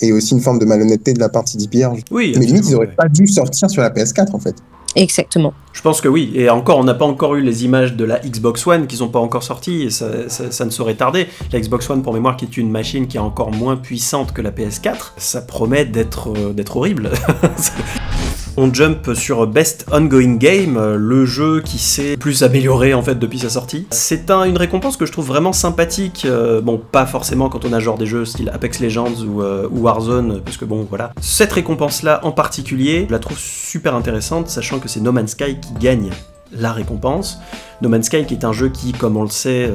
et 0.00 0.12
aussi 0.12 0.34
une 0.34 0.40
forme 0.40 0.58
de 0.58 0.64
malhonnêteté 0.64 1.12
de 1.12 1.20
la 1.20 1.28
partie 1.28 1.56
d'IPR. 1.56 1.90
Oui, 2.10 2.34
Mais 2.36 2.46
limite, 2.46 2.66
ils 2.66 2.72
n'auraient 2.72 2.88
ouais. 2.88 2.94
pas 2.96 3.08
dû 3.08 3.28
sortir 3.28 3.70
sur 3.70 3.82
la 3.82 3.90
PS4 3.90 4.34
en 4.34 4.40
fait. 4.40 4.56
Exactement. 4.96 5.54
Je 5.72 5.82
pense 5.82 6.00
que 6.00 6.08
oui, 6.08 6.32
et 6.34 6.50
encore, 6.50 6.78
on 6.78 6.84
n'a 6.84 6.94
pas 6.94 7.04
encore 7.04 7.36
eu 7.36 7.42
les 7.42 7.64
images 7.64 7.94
de 7.94 8.04
la 8.04 8.18
Xbox 8.18 8.66
One 8.66 8.86
qui 8.86 8.96
sont 8.96 9.08
pas 9.08 9.20
encore 9.20 9.44
sorties, 9.44 9.90
ça 9.90 10.64
ne 10.64 10.70
saurait 10.70 10.96
tarder. 10.96 11.28
La 11.52 11.60
Xbox 11.60 11.88
One, 11.88 12.02
pour 12.02 12.12
mémoire, 12.12 12.36
qui 12.36 12.44
est 12.44 12.56
une 12.56 12.70
machine 12.70 13.06
qui 13.06 13.16
est 13.16 13.20
encore 13.20 13.52
moins 13.52 13.76
puissante 13.76 14.32
que 14.32 14.42
la 14.42 14.50
PS4, 14.50 15.12
ça 15.16 15.42
promet 15.42 15.84
d'être 15.84 16.30
euh, 16.36 16.52
d'être 16.52 16.76
horrible. 16.76 17.10
On 18.56 18.72
jump 18.74 19.14
sur 19.14 19.46
Best 19.46 19.86
Ongoing 19.92 20.34
Game, 20.36 20.76
euh, 20.76 20.96
le 20.96 21.24
jeu 21.24 21.62
qui 21.64 21.78
s'est 21.78 22.16
plus 22.16 22.42
amélioré 22.42 22.92
en 22.94 23.02
fait 23.02 23.14
depuis 23.18 23.38
sa 23.38 23.48
sortie. 23.48 23.86
C'est 23.90 24.30
un- 24.30 24.44
une 24.44 24.56
récompense 24.58 24.96
que 24.96 25.06
je 25.06 25.12
trouve 25.12 25.26
vraiment 25.26 25.52
sympathique. 25.52 26.26
euh, 26.26 26.60
bon, 26.60 26.78
pas 26.78 27.06
forcément 27.06 27.48
quand 27.48 27.64
on 27.64 27.72
a 27.72 27.80
genre 27.80 27.96
des 27.96 28.06
jeux 28.06 28.24
style 28.24 28.50
Apex 28.52 28.80
Legends 28.80 29.14
ou, 29.26 29.40
euh, 29.42 29.66
ou 29.70 29.82
Warzone, 29.82 30.40
parce 30.44 30.56
que 30.56 30.64
bon, 30.64 30.86
voilà. 30.88 31.12
Cette 31.20 31.52
récompense-là 31.52 32.20
en 32.24 32.32
particulier, 32.32 33.06
je 33.08 33.12
la 33.12 33.18
trouve 33.18 33.38
super 33.38 33.94
intéressante, 33.94 34.48
sachant 34.48 34.78
que 34.78 34.88
c'est 34.88 35.00
No 35.00 35.12
Man's 35.12 35.30
Sky 35.30 35.56
qui 35.60 35.72
gagne 35.80 36.10
la 36.52 36.72
récompense. 36.72 37.38
No 37.80 37.88
Man's 37.88 38.06
Sky 38.06 38.26
qui 38.26 38.34
est 38.34 38.44
un 38.44 38.52
jeu 38.52 38.68
qui, 38.68 38.92
comme 38.92 39.16
on 39.16 39.22
le 39.22 39.28
sait, 39.30 39.70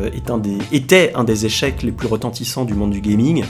était 0.74 1.14
un 1.16 1.24
des 1.24 1.46
échecs 1.46 1.82
les 1.82 1.92
plus 1.94 2.08
retentissants 2.08 2.66
du 2.66 2.74
monde 2.74 2.92
du 2.92 3.00
gaming. 3.02 3.46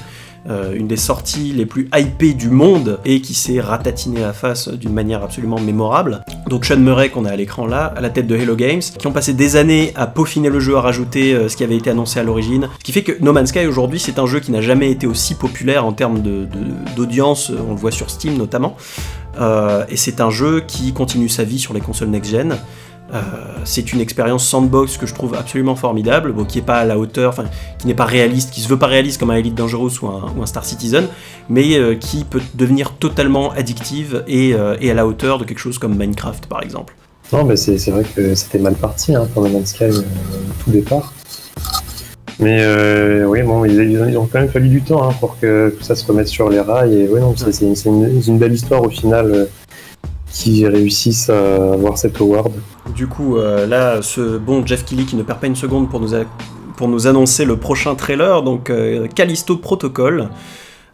Euh, 0.48 0.76
une 0.76 0.88
des 0.88 0.98
sorties 0.98 1.54
les 1.54 1.66
plus 1.66 1.90
hypées 1.96 2.36
du 2.36 2.52
monde 2.52 3.00
et 3.04 3.20
qui 3.20 3.34
s'est 3.34 3.60
ratatiné 3.60 4.22
la 4.22 4.32
face 4.32 4.70
d'une 4.70 4.94
manière 4.94 5.24
absolument 5.24 5.60
mémorable. 5.60 6.24
Donc 6.48 6.66
Sean 6.66 6.78
Murray 6.78 7.10
qu'on 7.10 7.26
a 7.26 7.32
à 7.32 7.36
l'écran 7.36 7.66
là, 7.66 7.92
à 7.98 8.00
la 8.00 8.12
tête 8.12 8.28
de 8.28 8.36
Hello 8.36 8.56
Games, 8.56 8.82
qui 8.82 9.08
ont 9.08 9.12
passé 9.12 9.34
des 9.34 9.56
années 9.56 9.92
à 9.96 10.06
peaufiner 10.06 10.50
le 10.50 10.60
jeu, 10.60 10.78
à 10.78 10.82
rajouter 10.82 11.34
euh, 11.34 11.50
ce 11.50 11.58
qui 11.58 11.64
avait 11.64 11.78
été 11.78 11.90
annoncé 11.90 12.20
à 12.20 12.24
l'origine. 12.24 12.70
Ce 12.78 12.84
qui 12.84 12.92
fait 12.92 13.02
que 13.02 13.14
No 13.24 13.34
Man's 13.34 13.50
Sky 13.50 13.66
aujourd'hui 13.66 14.00
c'est 14.00 14.20
un 14.20 14.28
jeu 14.28 14.40
qui 14.40 14.52
n'a 14.52 14.62
jamais 14.62 14.92
été 14.92 15.08
aussi 15.08 15.34
populaire 15.34 15.84
en 15.84 15.94
termes 15.94 16.22
d'audience, 16.96 17.52
on 17.68 17.72
le 17.72 17.80
voit 17.80 17.92
sur 17.92 18.12
Steam 18.12 18.38
notamment. 18.38 18.78
Euh, 19.42 19.84
et 19.90 19.98
c'est 19.98 20.22
un 20.22 20.30
jeu 20.30 20.62
qui 20.62 20.94
continue 20.94 21.28
sa 21.28 21.44
vie 21.44 21.60
sur 21.60 21.74
les 21.74 21.82
consoles 21.82 22.10
next-gen. 22.10 22.56
Euh, 23.14 23.22
c'est 23.66 23.94
une 23.94 24.02
expérience 24.02 24.48
sandbox 24.48 24.98
que 24.98 25.06
je 25.06 25.14
trouve 25.14 25.36
absolument 25.36 25.76
formidable, 25.76 26.32
bon, 26.32 26.44
qui 26.44 26.60
est 26.60 26.64
pas 26.64 26.80
à 26.80 26.86
la 26.86 26.98
hauteur, 26.98 27.30
enfin, 27.30 27.46
qui 27.78 27.88
n'est 27.88 27.94
pas 27.94 28.06
réaliste, 28.06 28.52
qui 28.52 28.62
se 28.62 28.68
veut 28.68 28.80
pas 28.80 28.88
réaliste 28.88 29.20
comme 29.20 29.30
un 29.30 29.36
Elite 29.36 29.56
Dangerous 29.56 29.92
ou 30.02 30.08
un, 30.08 30.34
ou 30.36 30.42
un 30.42 30.46
Star 30.46 30.66
Citizen, 30.66 31.08
mais 31.48 31.78
euh, 31.78 31.96
qui 31.96 32.24
peut 32.24 32.42
devenir 32.56 32.94
totalement 32.94 33.52
addictive 33.52 34.24
et, 34.28 34.54
euh, 34.54 34.76
et 34.82 34.90
à 34.90 34.96
la 34.96 35.06
hauteur 35.06 35.38
de 35.38 35.44
quelque 35.44 35.60
chose 35.60 35.78
comme 35.78 35.96
Minecraft 35.96 36.48
par 36.48 36.64
exemple. 36.64 36.96
Non, 37.32 37.44
mais 37.44 37.56
c'est 37.56 37.90
vrai 37.90 38.06
que 38.16 38.36
c'était 38.36 38.60
mal 38.60 38.76
parti 38.76 39.16
hein, 39.16 39.28
pour 39.34 39.44
No 39.44 39.50
Man's 39.50 39.70
Sky 39.70 39.86
tout 40.64 40.72
départ. 40.72 41.14
Mais 42.40 42.64
oui, 43.26 43.42
bon, 43.42 43.66
ils, 43.66 43.80
ils 43.80 44.18
ont, 44.18 44.28
quand 44.32 44.40
même 44.40 44.50
fallu 44.50 44.68
du 44.68 44.82
temps 44.82 45.10
hein, 45.10 45.14
pour 45.20 45.40
que 45.40 45.74
tout 45.76 45.84
ça 45.84 45.96
se 45.96 46.06
remette 46.06 46.28
sur 46.28 46.50
les 46.50 46.60
rails. 46.60 46.94
Et 46.94 47.08
ouais, 47.08 47.20
non, 47.20 47.34
c'est 47.36 47.66
une, 47.86 48.38
belle 48.38 48.54
histoire 48.54 48.84
au 48.84 48.90
final 48.90 49.48
qui 50.36 50.68
réussissent 50.68 51.30
à 51.30 51.74
avoir 51.74 51.98
cet 51.98 52.20
award. 52.20 52.52
Du 52.94 53.08
coup, 53.08 53.38
euh, 53.38 53.66
là, 53.66 54.02
ce 54.02 54.38
bon 54.38 54.66
Jeff 54.66 54.84
Kelly 54.84 55.06
qui 55.06 55.16
ne 55.16 55.24
perd 55.24 55.40
pas 55.40 55.48
une 55.48 55.56
seconde 55.56 55.90
pour 55.90 56.02
nous, 56.90 57.08
annoncer 57.08 57.46
le 57.46 57.56
prochain 57.56 57.96
trailer, 57.96 58.44
donc 58.44 58.70
euh, 58.70 59.08
Callisto 59.08 59.56
Protocol. 59.58 60.30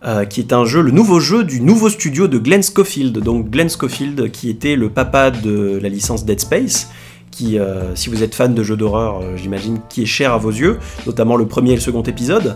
euh, 0.03 0.25
qui 0.25 0.39
est 0.39 0.51
un 0.51 0.65
jeu, 0.65 0.81
le 0.81 0.89
nouveau 0.89 1.19
jeu 1.19 1.43
du 1.43 1.61
nouveau 1.61 1.87
studio 1.87 2.27
de 2.27 2.39
Glenn 2.39 2.63
Schofield. 2.63 3.19
Donc 3.19 3.51
Glenn 3.51 3.69
Schofield, 3.69 4.31
qui 4.31 4.49
était 4.49 4.75
le 4.75 4.89
papa 4.89 5.29
de 5.29 5.79
la 5.79 5.89
licence 5.89 6.25
Dead 6.25 6.39
Space, 6.39 6.89
qui, 7.29 7.59
si 7.93 8.09
vous 8.09 8.23
êtes 8.23 8.33
fan 8.33 8.55
de 8.55 8.63
jeux 8.63 8.75
d'horreur, 8.75 9.21
j'imagine, 9.37 9.79
qui 9.89 10.01
est 10.01 10.07
cher 10.07 10.33
à 10.33 10.39
vos 10.39 10.49
yeux, 10.49 10.79
notamment 11.05 11.35
le 11.35 11.45
premier 11.45 11.73
et 11.73 11.75
le 11.75 11.81
second 11.81 12.01
épisode. 12.01 12.55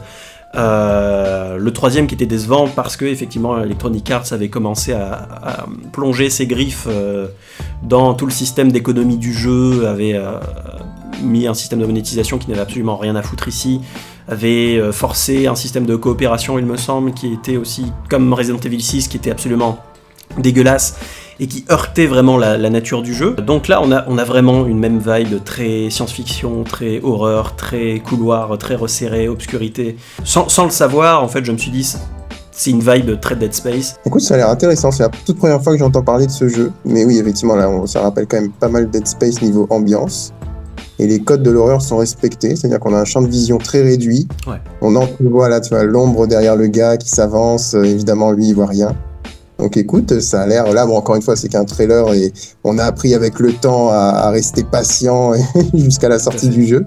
Euh, 0.53 1.57
le 1.57 1.73
troisième 1.73 2.07
qui 2.07 2.15
était 2.15 2.25
décevant 2.25 2.67
parce 2.67 2.95
que 2.95 3.05
effectivement 3.05 3.61
Electronic 3.61 4.09
Arts 4.09 4.31
avait 4.31 4.47
commencé 4.47 4.93
à, 4.93 5.65
plonger 5.91 6.29
ses 6.29 6.47
griffes 6.47 6.87
euh, 6.87 7.27
dans 7.83 8.13
tout 8.13 8.25
le 8.25 8.31
système 8.31 8.71
d'économie 8.71 9.17
du 9.17 9.33
jeu, 9.33 9.85
avait 9.87 10.13
euh, 10.13 10.39
mis 11.21 11.47
un 11.47 11.53
système 11.53 11.79
de 11.79 11.85
monétisation 11.85 12.37
qui 12.37 12.49
n'avait 12.49 12.61
absolument 12.61 12.95
rien 12.95 13.15
à 13.15 13.21
foutre 13.21 13.47
ici, 13.47 13.81
avait 14.29 14.81
forcé 14.91 15.47
un 15.47 15.55
système 15.55 15.85
de 15.85 15.95
coopération 15.95 16.57
il 16.57 16.65
me 16.65 16.77
semble 16.77 17.13
qui 17.13 17.33
était 17.33 17.57
aussi 17.57 17.91
comme 18.09 18.33
Resident 18.33 18.59
Evil 18.59 18.81
6 18.81 19.07
qui 19.07 19.17
était 19.17 19.31
absolument 19.31 19.77
dégueulasse 20.37 20.97
et 21.39 21.47
qui 21.47 21.65
heurtait 21.69 22.07
vraiment 22.07 22.37
la, 22.37 22.57
la 22.57 22.69
nature 22.69 23.01
du 23.01 23.13
jeu. 23.13 23.31
Donc 23.35 23.67
là, 23.67 23.81
on 23.83 23.91
a, 23.91 24.05
on 24.07 24.17
a 24.17 24.23
vraiment 24.23 24.65
une 24.65 24.79
même 24.79 24.99
vibe 24.99 25.43
très 25.43 25.89
science-fiction, 25.89 26.63
très 26.63 27.01
horreur, 27.01 27.55
très 27.55 27.99
couloir, 27.99 28.57
très 28.57 28.75
resserré, 28.75 29.27
obscurité. 29.27 29.97
Sans, 30.23 30.47
sans 30.49 30.65
le 30.65 30.71
savoir, 30.71 31.23
en 31.23 31.27
fait, 31.27 31.43
je 31.43 31.51
me 31.51 31.57
suis 31.57 31.71
dit, 31.71 31.83
c'est 32.51 32.71
une 32.71 32.79
vibe 32.79 33.19
très 33.19 33.35
Dead 33.35 33.53
Space. 33.53 33.95
Écoute, 34.05 34.21
ça 34.21 34.35
a 34.35 34.37
l'air 34.37 34.49
intéressant. 34.49 34.91
C'est 34.91 35.03
la 35.03 35.09
toute 35.25 35.37
première 35.37 35.61
fois 35.61 35.73
que 35.73 35.79
j'entends 35.79 36.03
parler 36.03 36.25
de 36.25 36.31
ce 36.31 36.47
jeu. 36.47 36.71
Mais 36.85 37.03
oui, 37.03 37.17
effectivement, 37.17 37.55
là, 37.55 37.69
on- 37.69 37.85
ça 37.85 38.01
rappelle 38.01 38.27
quand 38.27 38.39
même 38.39 38.51
pas 38.51 38.69
mal 38.69 38.89
Dead 38.89 39.05
Space 39.05 39.41
niveau 39.41 39.67
ambiance. 39.69 40.31
Et 40.97 41.07
les 41.07 41.19
codes 41.19 41.43
de 41.43 41.51
l'horreur 41.51 41.81
sont 41.81 41.97
respectés, 41.97 42.55
c'est-à-dire 42.55 42.79
qu'on 42.79 42.93
a 42.93 42.99
un 42.99 43.03
champ 43.03 43.21
de 43.21 43.27
vision 43.27 43.57
très 43.57 43.81
réduit. 43.81 44.29
Ouais. 44.47 44.61
On 44.79 44.95
entrevoit 44.95 45.49
là, 45.49 45.59
tu 45.59 45.71
vois, 45.71 45.83
l'ombre 45.83 46.25
derrière 46.27 46.55
le 46.55 46.67
gars 46.67 46.95
qui 46.95 47.09
s'avance. 47.09 47.73
Euh, 47.73 47.83
évidemment, 47.83 48.31
lui, 48.31 48.47
il 48.47 48.53
voit 48.55 48.67
rien. 48.67 48.95
Donc 49.57 49.77
écoute, 49.77 50.19
ça 50.19 50.41
a 50.41 50.47
l'air. 50.47 50.71
Là, 50.73 50.85
bon, 50.85 50.97
encore 50.97 51.15
une 51.15 51.21
fois, 51.21 51.35
c'est 51.35 51.47
qu'un 51.49 51.65
trailer 51.65 52.13
et 52.13 52.33
on 52.63 52.77
a 52.77 52.83
appris 52.83 53.13
avec 53.13 53.39
le 53.39 53.53
temps 53.53 53.89
à, 53.89 53.95
à 53.95 54.29
rester 54.29 54.63
patient 54.63 55.33
jusqu'à 55.73 56.09
la 56.09 56.19
sortie 56.19 56.49
du 56.49 56.65
jeu. 56.65 56.85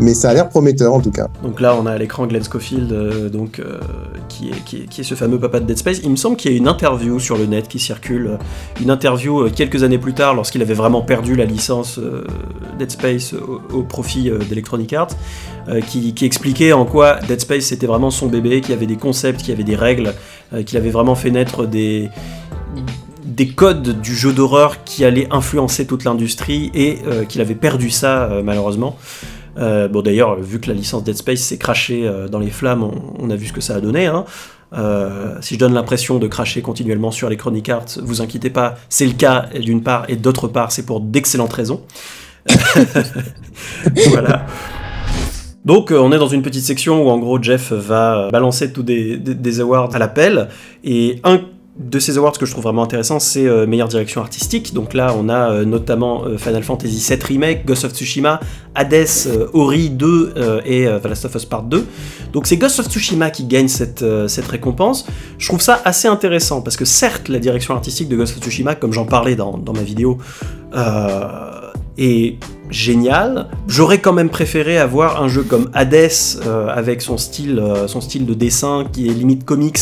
Mais 0.00 0.14
ça 0.14 0.30
a 0.30 0.34
l'air 0.34 0.48
prometteur 0.48 0.94
en 0.94 1.00
tout 1.00 1.10
cas. 1.10 1.28
Donc 1.42 1.60
là, 1.60 1.76
on 1.76 1.86
a 1.86 1.92
à 1.92 1.98
l'écran 1.98 2.26
Glenn 2.26 2.42
Schofield, 2.42 2.92
euh, 2.92 3.28
donc, 3.28 3.58
euh, 3.58 3.78
qui, 4.28 4.50
est, 4.50 5.02
ce 5.02 5.14
fameux 5.14 5.38
papa 5.38 5.60
de 5.60 5.66
Dead 5.66 5.76
Space. 5.76 6.00
Il 6.02 6.10
me 6.10 6.16
semble 6.16 6.36
qu'il 6.36 6.50
y 6.50 6.54
a 6.54 6.56
une 6.56 6.68
interview 6.68 7.18
sur 7.18 7.36
le 7.36 7.46
net 7.46 7.68
qui 7.68 7.78
circule, 7.78 8.26
euh, 8.26 8.36
une 8.80 8.90
interview 8.90 9.50
quelques 9.50 9.82
années 9.82 9.98
plus 9.98 10.14
tard, 10.14 10.34
lorsqu'il 10.34 10.62
avait 10.62 10.74
vraiment 10.74 11.02
perdu 11.02 11.36
la 11.36 11.44
licence 11.44 12.00
Dead 12.78 12.90
Space 12.90 13.34
au, 13.34 13.82
profit 13.82 14.30
d'Electronic 14.48 14.92
Arts, 14.92 15.10
qui, 15.86 16.14
expliquait 16.22 16.72
en 16.72 16.84
quoi 16.84 17.18
Dead 17.28 17.40
Space 17.40 17.64
c'était 17.64 17.86
vraiment 17.86 18.10
son 18.10 18.28
bébé, 18.28 18.60
qu'il 18.60 18.70
y 18.70 18.76
avait 18.76 18.86
des 18.86 18.96
concepts, 18.96 19.40
qu'il 19.40 19.50
y 19.50 19.52
avait 19.52 19.64
des 19.64 19.76
règles, 19.76 20.14
qu'il 20.64 20.78
avait 20.78 20.90
vraiment 20.90 21.14
fait 21.14 21.30
naître 21.30 21.66
des 21.66 22.08
des 23.24 23.48
codes 23.48 24.00
du 24.02 24.14
jeu 24.14 24.32
d'horreur 24.32 24.84
qui 24.84 25.04
allaient 25.04 25.28
influencer 25.30 25.86
toute 25.86 26.04
l'industrie 26.04 26.70
et 26.74 26.98
qu'il 27.28 27.40
avait 27.40 27.54
perdu 27.54 27.90
ça 27.90 28.40
malheureusement. 28.44 28.96
Euh, 29.58 29.88
bon 29.88 30.00
d'ailleurs, 30.02 30.40
vu 30.40 30.60
que 30.60 30.68
la 30.68 30.74
licence 30.74 31.04
Dead 31.04 31.16
Space 31.16 31.40
s'est 31.40 31.58
crachée 31.58 32.06
euh, 32.06 32.28
dans 32.28 32.38
les 32.38 32.50
flammes, 32.50 32.88
on, 33.18 33.28
a 33.30 33.36
vu 33.36 33.46
ce 33.46 33.52
que 33.52 33.60
ça 33.60 33.74
a 33.76 33.80
donné. 33.80 34.06
hein. 34.06 34.24
Euh, 34.74 35.34
si 35.42 35.54
je 35.54 35.58
donne 35.58 35.74
l'impression 35.74 36.18
de 36.18 36.26
cracher 36.26 36.62
continuellement 36.62 37.10
sur 37.10 37.28
les 37.28 37.36
Chronic 37.36 37.68
Arts, 37.68 37.98
vous 38.02 38.22
inquiétez 38.22 38.48
pas, 38.48 38.76
c'est 38.88 39.04
le 39.06 39.12
cas 39.12 39.46
d'une 39.60 39.82
part, 39.82 40.06
et 40.08 40.16
d'autre 40.16 40.48
part, 40.48 40.72
c'est 40.72 40.86
pour 40.86 41.00
d'excellentes 41.00 41.52
raisons. 41.52 41.82
voilà. 44.08 44.46
Donc 45.64 45.92
on 45.92 46.10
est 46.10 46.18
dans 46.18 46.26
une 46.28 46.42
petite 46.42 46.64
section 46.64 47.06
où 47.06 47.10
en 47.10 47.18
gros 47.18 47.40
Jeff 47.40 47.72
va 47.72 48.30
balancer 48.32 48.72
tous 48.72 48.82
des, 48.82 49.16
des- 49.16 49.34
des 49.34 49.60
awards 49.60 49.94
à 49.94 49.98
l'appel, 49.98 50.48
et 50.82 51.20
un 51.22 51.40
de 51.78 51.98
ces 51.98 52.18
awards 52.18 52.32
que 52.32 52.44
je 52.44 52.50
trouve 52.50 52.64
vraiment 52.64 52.82
intéressant, 52.82 53.18
c'est 53.18 53.46
euh, 53.46 53.66
meilleure 53.66 53.88
direction 53.88 54.20
artistique. 54.20 54.74
Donc 54.74 54.92
là, 54.92 55.14
on 55.16 55.30
a 55.30 55.50
euh, 55.50 55.64
notamment 55.64 56.24
euh, 56.24 56.36
Final 56.36 56.62
Fantasy 56.62 57.02
VII 57.08 57.18
Remake, 57.22 57.64
Ghost 57.64 57.86
of 57.86 57.92
Tsushima, 57.92 58.40
Hades, 58.74 59.06
Ori 59.54 59.88
2 59.88 60.34
euh, 60.36 60.60
et 60.66 60.86
The 61.02 61.06
Last 61.06 61.24
of 61.24 61.34
Us 61.34 61.46
Part 61.46 61.62
2. 61.64 61.86
Donc 62.34 62.46
c'est 62.46 62.58
Ghost 62.58 62.78
of 62.78 62.86
Tsushima 62.88 63.30
qui 63.30 63.44
gagne 63.44 63.68
cette, 63.68 64.04
récompense. 64.50 65.06
Je 65.38 65.48
trouve 65.48 65.62
ça 65.62 65.80
assez 65.84 66.08
intéressant 66.08 66.60
parce 66.60 66.76
que 66.76 66.84
certes, 66.84 67.28
la 67.28 67.38
direction 67.38 67.74
artistique 67.74 68.08
de 68.08 68.16
Ghost 68.16 68.36
of 68.36 68.42
Tsushima, 68.42 68.74
comme 68.74 68.92
j'en 68.92 69.06
parlais 69.06 69.34
dans, 69.34 69.56
dans 69.56 69.72
ma 69.72 69.82
vidéo, 69.82 70.18
est 71.98 72.38
géniale. 72.70 73.48
J'aurais 73.66 74.00
quand 74.00 74.12
même 74.12 74.30
préféré 74.30 74.78
avoir 74.78 75.22
un 75.22 75.28
jeu 75.28 75.42
comme 75.42 75.70
Hades 75.74 76.10
avec 76.68 77.02
son 77.02 77.16
style, 77.16 77.62
son 77.86 78.00
style 78.00 78.26
de 78.26 78.34
dessin 78.34 78.84
qui 78.90 79.08
est 79.08 79.12
limite 79.12 79.44
comics 79.44 79.78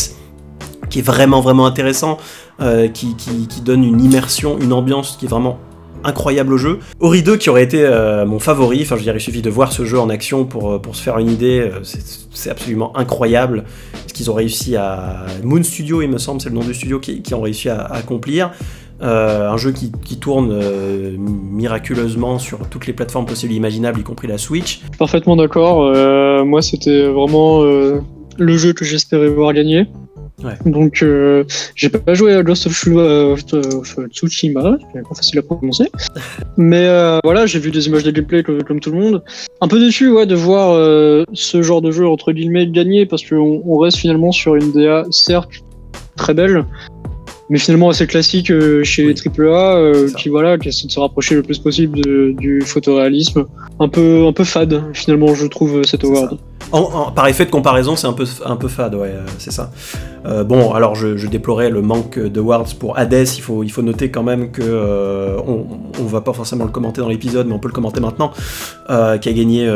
qui 0.91 0.99
est 0.99 1.03
vraiment 1.03 1.41
vraiment 1.41 1.65
intéressant, 1.65 2.17
euh, 2.61 2.87
qui, 2.87 3.15
qui- 3.15 3.61
donne 3.61 3.83
une 3.83 4.01
immersion, 4.01 4.57
une 4.59 4.73
ambiance 4.73 5.17
qui 5.19 5.25
est 5.25 5.29
vraiment 5.29 5.57
incroyable 6.03 6.53
au 6.53 6.57
jeu. 6.57 6.79
Ori 6.99 7.21
2 7.21 7.37
qui 7.37 7.49
aurait 7.49 7.63
été 7.63 7.83
euh, 7.85 8.25
mon 8.25 8.39
favori, 8.39 8.81
enfin 8.81 8.97
je 8.97 9.03
dire 9.03 9.15
il 9.15 9.21
suffit 9.21 9.43
de 9.43 9.49
voir 9.51 9.71
ce 9.71 9.85
jeu 9.85 9.99
en 9.99 10.09
action 10.09 10.45
pour, 10.45 10.71
euh, 10.71 10.79
pour 10.79 10.95
se 10.95 11.03
faire 11.03 11.19
une 11.19 11.29
idée, 11.29 11.69
c'est 12.33 12.49
absolument 12.49 12.95
incroyable 12.97 13.65
ce 14.07 14.13
qu'ils 14.13 14.31
ont 14.31 14.33
réussi 14.33 14.75
à... 14.75 15.25
Moon 15.43 15.61
Studio 15.63 16.01
il 16.01 16.09
me 16.09 16.17
semble 16.17 16.41
c'est 16.41 16.49
le 16.49 16.55
nom 16.55 16.63
du 16.63 16.73
studio 16.73 16.99
qui, 16.99 17.21
qui 17.21 17.33
ont 17.33 17.41
réussi 17.41 17.69
à, 17.69 17.81
accomplir. 17.81 18.51
Un 19.03 19.57
jeu 19.57 19.71
qui, 19.71 19.91
qui 20.05 20.19
tourne 20.19 20.55
miraculeusement 21.17 22.37
sur 22.37 22.59
toutes 22.69 22.85
les 22.85 22.93
plateformes 22.93 23.25
possibles 23.25 23.51
et 23.51 23.55
imaginables, 23.55 23.99
y 23.99 24.03
compris 24.03 24.27
la 24.27 24.37
Switch. 24.37 24.81
Parfaitement 24.99 25.35
d'accord. 25.35 25.91
Moi, 26.45 26.61
c'était 26.61 27.07
vraiment 27.07 27.63
le 27.63 28.57
jeu 28.57 28.73
que 28.73 28.85
j'espérais 28.85 29.29
voir 29.29 29.53
gagner. 29.53 29.87
Ouais. 30.43 30.53
Donc, 30.65 31.03
euh, 31.03 31.43
j'ai 31.75 31.89
pas 31.89 32.13
joué 32.13 32.33
à 32.33 32.41
Ghost 32.41 32.65
of 32.65 32.73
Tsushima, 32.73 33.01
euh, 33.01 33.33
of 33.33 33.99
Tsushima, 34.11 34.77
c'est 34.93 35.01
pas 35.07 35.15
facile 35.15 35.39
à 35.39 35.41
prononcer. 35.43 35.85
Mais 36.57 36.87
euh, 36.87 37.19
voilà, 37.23 37.45
j'ai 37.45 37.59
vu 37.59 37.69
des 37.71 37.87
images 37.87 38.03
de 38.03 38.11
gameplay 38.11 38.41
comme, 38.41 38.63
comme 38.63 38.79
tout 38.79 38.91
le 38.91 38.97
monde. 38.99 39.23
Un 39.61 39.67
peu 39.67 39.79
déçu, 39.79 40.09
ouais, 40.09 40.25
de 40.25 40.35
voir 40.35 40.71
euh, 40.71 41.23
ce 41.33 41.61
genre 41.61 41.81
de 41.81 41.91
jeu 41.91 42.07
entre 42.07 42.31
guillemets 42.31 42.65
gagner 42.67 43.05
parce 43.05 43.23
qu'on 43.27 43.61
on 43.65 43.77
reste 43.77 43.97
finalement 43.97 44.31
sur 44.31 44.55
une 44.55 44.71
DA 44.71 45.05
certes 45.11 45.51
très 46.17 46.33
belle, 46.33 46.65
mais 47.49 47.59
finalement 47.59 47.89
assez 47.89 48.07
classique 48.07 48.51
chez 48.83 49.03
les 49.03 49.13
AAA, 49.13 49.93
qui 50.17 50.29
voilà, 50.29 50.57
qui 50.57 50.69
essaie 50.69 50.87
de 50.87 50.91
se 50.91 50.99
rapprocher 50.99 51.35
le 51.35 51.43
plus 51.43 51.59
possible 51.59 51.99
de- 52.01 52.33
du 52.37 52.61
photoréalisme. 52.61 53.45
Un 53.79 53.89
peu, 53.89 54.25
un 54.25 54.33
peu 54.33 54.43
fade 54.43 54.81
finalement, 54.93 55.33
je 55.35 55.45
trouve 55.47 55.83
cet 55.83 56.03
award. 56.03 56.37
Ça. 56.61 56.77
En- 56.77 56.79
en- 57.07 57.11
par 57.11 57.27
effet 57.27 57.45
de 57.45 57.51
comparaison, 57.51 57.95
c'est 57.95 58.07
un 58.07 58.13
peu, 58.13 58.25
un 58.45 58.55
peu 58.55 58.67
fade, 58.67 58.95
ouais, 58.95 59.09
euh, 59.09 59.25
c'est 59.37 59.51
ça. 59.51 59.71
Euh, 60.25 60.43
bon, 60.43 60.73
alors 60.73 60.93
je, 60.95 61.17
je 61.17 61.27
déplorais 61.27 61.69
le 61.69 61.81
manque 61.81 62.19
de 62.19 62.39
Wards 62.39 62.75
pour 62.79 62.97
Hades. 62.97 63.27
Il 63.37 63.41
faut, 63.41 63.63
il 63.63 63.69
faut 63.71 63.81
noter 63.81 64.11
quand 64.11 64.21
même 64.23 64.51
que 64.51 64.61
euh, 64.63 65.37
on, 65.47 65.65
on 65.99 66.05
va 66.05 66.21
pas 66.21 66.33
forcément 66.33 66.63
le 66.65 66.69
commenter 66.71 67.01
dans 67.01 67.09
l'épisode, 67.09 67.47
mais 67.47 67.53
on 67.53 67.59
peut 67.59 67.67
le 67.69 67.73
commenter 67.73 67.99
maintenant. 68.01 68.31
qui 68.87 68.93
a 69.29 69.33
gagné 69.33 69.67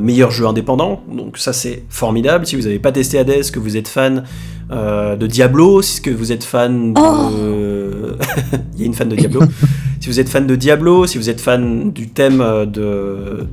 meilleur 0.00 0.30
jeu 0.30 0.46
indépendant. 0.46 1.00
Donc 1.10 1.38
ça 1.38 1.52
c'est 1.52 1.82
formidable. 1.88 2.46
Si 2.46 2.54
vous 2.56 2.62
n'avez 2.62 2.78
pas 2.78 2.92
testé 2.92 3.18
Hades, 3.18 3.50
que 3.50 3.58
vous 3.58 3.76
êtes 3.76 3.88
fan 3.88 4.24
de 4.70 5.26
Diablo, 5.26 5.82
si 5.82 6.00
que 6.02 6.10
vous 6.10 6.30
êtes 6.30 6.44
fan 6.44 6.94
de, 6.94 7.00
il 8.74 8.80
y 8.80 8.82
a 8.84 8.86
une 8.86 8.94
fan 8.94 9.08
de 9.08 9.16
Diablo. 9.16 9.40
si 10.00 10.08
vous 10.08 10.20
êtes 10.20 10.28
fan 10.28 10.46
de 10.46 10.54
Diablo, 10.54 11.06
si 11.06 11.18
vous 11.18 11.28
êtes 11.30 11.40
fan 11.40 11.90
du 11.90 12.08
thème 12.10 12.44
de 12.66 13.46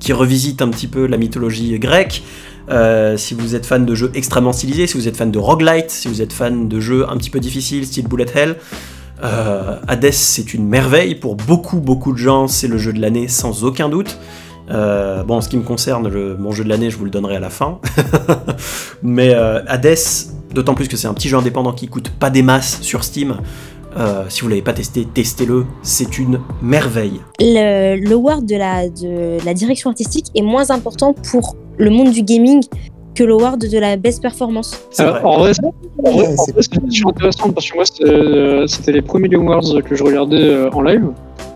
qui 0.00 0.12
revisite 0.12 0.62
un 0.62 0.68
petit 0.68 0.86
peu 0.86 1.06
la 1.06 1.16
mythologie 1.16 1.78
grecque. 1.78 2.22
Euh, 2.68 3.16
si 3.16 3.34
vous 3.34 3.54
êtes 3.54 3.64
fan 3.64 3.86
de 3.86 3.94
jeux 3.94 4.10
extrêmement 4.14 4.52
stylisés, 4.52 4.86
si 4.86 4.96
vous 4.96 5.06
êtes 5.06 5.16
fan 5.16 5.30
de 5.30 5.38
roguelite, 5.38 5.90
si 5.90 6.08
vous 6.08 6.20
êtes 6.20 6.32
fan 6.32 6.68
de 6.68 6.80
jeux 6.80 7.08
un 7.08 7.16
petit 7.16 7.30
peu 7.30 7.38
difficiles, 7.38 7.86
style 7.86 8.08
Bullet 8.08 8.26
Hell, 8.34 8.56
euh, 9.22 9.78
Hades 9.86 10.12
c'est 10.12 10.52
une 10.52 10.66
merveille. 10.66 11.14
Pour 11.14 11.36
beaucoup, 11.36 11.80
beaucoup 11.80 12.12
de 12.12 12.18
gens, 12.18 12.48
c'est 12.48 12.68
le 12.68 12.78
jeu 12.78 12.92
de 12.92 13.00
l'année 13.00 13.28
sans 13.28 13.64
aucun 13.64 13.88
doute. 13.88 14.18
Euh, 14.68 15.22
bon, 15.22 15.36
en 15.36 15.40
ce 15.40 15.48
qui 15.48 15.56
me 15.56 15.62
concerne, 15.62 16.10
mon 16.38 16.50
jeu 16.50 16.64
de 16.64 16.68
l'année, 16.68 16.90
je 16.90 16.96
vous 16.96 17.04
le 17.04 17.10
donnerai 17.10 17.36
à 17.36 17.40
la 17.40 17.50
fin. 17.50 17.78
Mais 19.02 19.32
Hades, 19.32 19.96
d'autant 20.52 20.74
plus 20.74 20.88
que 20.88 20.96
c'est 20.96 21.06
un 21.06 21.14
petit 21.14 21.28
jeu 21.28 21.36
indépendant 21.36 21.72
qui 21.72 21.86
coûte 21.86 22.10
pas 22.10 22.30
des 22.30 22.42
masses 22.42 22.80
sur 22.82 23.04
Steam. 23.04 23.36
Euh, 23.98 24.24
si 24.28 24.42
vous 24.42 24.48
l'avez 24.48 24.62
pas 24.62 24.72
testé, 24.72 25.06
testez-le, 25.12 25.64
c'est 25.82 26.18
une 26.18 26.40
merveille. 26.62 27.20
Le, 27.40 27.96
le 27.96 28.12
award 28.12 28.44
de 28.46 28.56
la, 28.56 28.88
de 28.88 29.44
la 29.44 29.54
direction 29.54 29.90
artistique 29.90 30.26
est 30.34 30.42
moins 30.42 30.70
important 30.70 31.14
pour 31.30 31.56
le 31.78 31.90
monde 31.90 32.10
du 32.10 32.22
gaming 32.22 32.62
que 33.14 33.24
l'award 33.24 33.58
de 33.58 33.78
la 33.78 33.96
best 33.96 34.20
performance. 34.20 34.78
Alors, 34.98 35.14
vrai. 35.14 35.24
En 35.24 35.38
vrai, 35.38 35.52
c'est 35.54 35.64
en 35.64 35.72
vrai, 36.12 36.12
Ouais, 36.12 36.26
en 36.38 36.44
c'est- 36.44 36.52
vrai, 36.52 36.62
c'est 36.62 36.74
une 36.74 36.82
question 36.82 37.08
intéressante 37.08 37.54
parce 37.54 37.70
que 37.70 37.74
moi, 37.76 37.84
c'était 37.86 38.04
euh, 38.10 38.66
c'était 38.66 38.92
les 38.92 39.00
premiers 39.02 39.28
Game 39.28 39.48
Awards 39.48 39.82
que 39.82 39.94
je 39.96 40.04
regardais 40.04 40.36
euh, 40.36 40.70
en 40.72 40.82
live. 40.82 41.04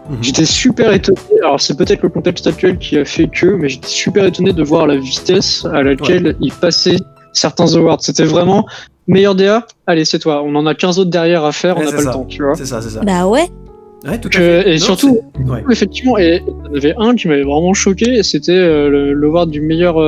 Mhm. 0.09 0.17
J'étais 0.23 0.47
super 0.47 0.93
étonné. 0.93 1.19
Alors, 1.43 1.61
c'est 1.61 1.77
peut-être 1.77 2.03
le 2.03 2.09
contexte 2.09 2.47
actuel 2.47 2.79
qui 2.79 2.97
a 2.99 3.05
fait 3.05 3.29
que, 3.29 3.47
mais 3.47 3.69
j'étais 3.69 3.87
super 3.89 4.25
étonné 4.25 4.53
de 4.55 4.63
voir 4.63 4.87
la 4.87 4.97
vitesse 4.97 5.67
à 5.73 5.83
laquelle 5.83 6.35
ils 6.41 6.53
passaient 6.53 6.97
certains 7.35 7.75
awards. 7.77 7.99
C'était 8.01 8.25
vraiment 8.25 8.65
meilleur 9.11 9.35
DA. 9.35 9.67
Allez, 9.87 10.05
c'est 10.05 10.19
toi. 10.19 10.43
On 10.45 10.55
en 10.55 10.67
a 10.67 10.75
15 10.75 10.99
autres 10.99 11.11
derrière 11.11 11.45
à 11.45 11.53
faire. 11.53 11.77
Ouais, 11.77 11.83
on 11.87 11.91
n'a 11.91 11.93
pas 11.97 12.03
ça. 12.03 12.09
le 12.11 12.15
temps, 12.15 12.25
tu 12.25 12.43
vois. 12.43 12.55
C'est 12.55 12.67
ça, 12.67 12.81
c'est 12.81 12.91
ça. 12.91 13.01
Bah 13.01 13.27
ouais. 13.27 13.49
Ouais, 14.07 14.19
tout 14.19 14.31
à 14.33 14.37
fait. 14.39 14.69
et 14.71 14.73
Non, 14.79 14.79
surtout-. 14.79 15.21
Effectivement, 15.71 16.17
et 16.17 16.43
il 16.47 16.69
y 16.69 16.71
en 16.73 16.75
avait 16.77 16.95
un 16.97 17.15
qui 17.15 17.29
m'avait 17.29 17.43
vraiment 17.43 17.75
choqué, 17.75 18.15
et 18.15 18.23
c'était 18.23 18.53
euh, 18.53 18.89
le- 18.89 19.13
l'award 19.13 19.51
du 19.51 19.61
meilleur 19.61 19.99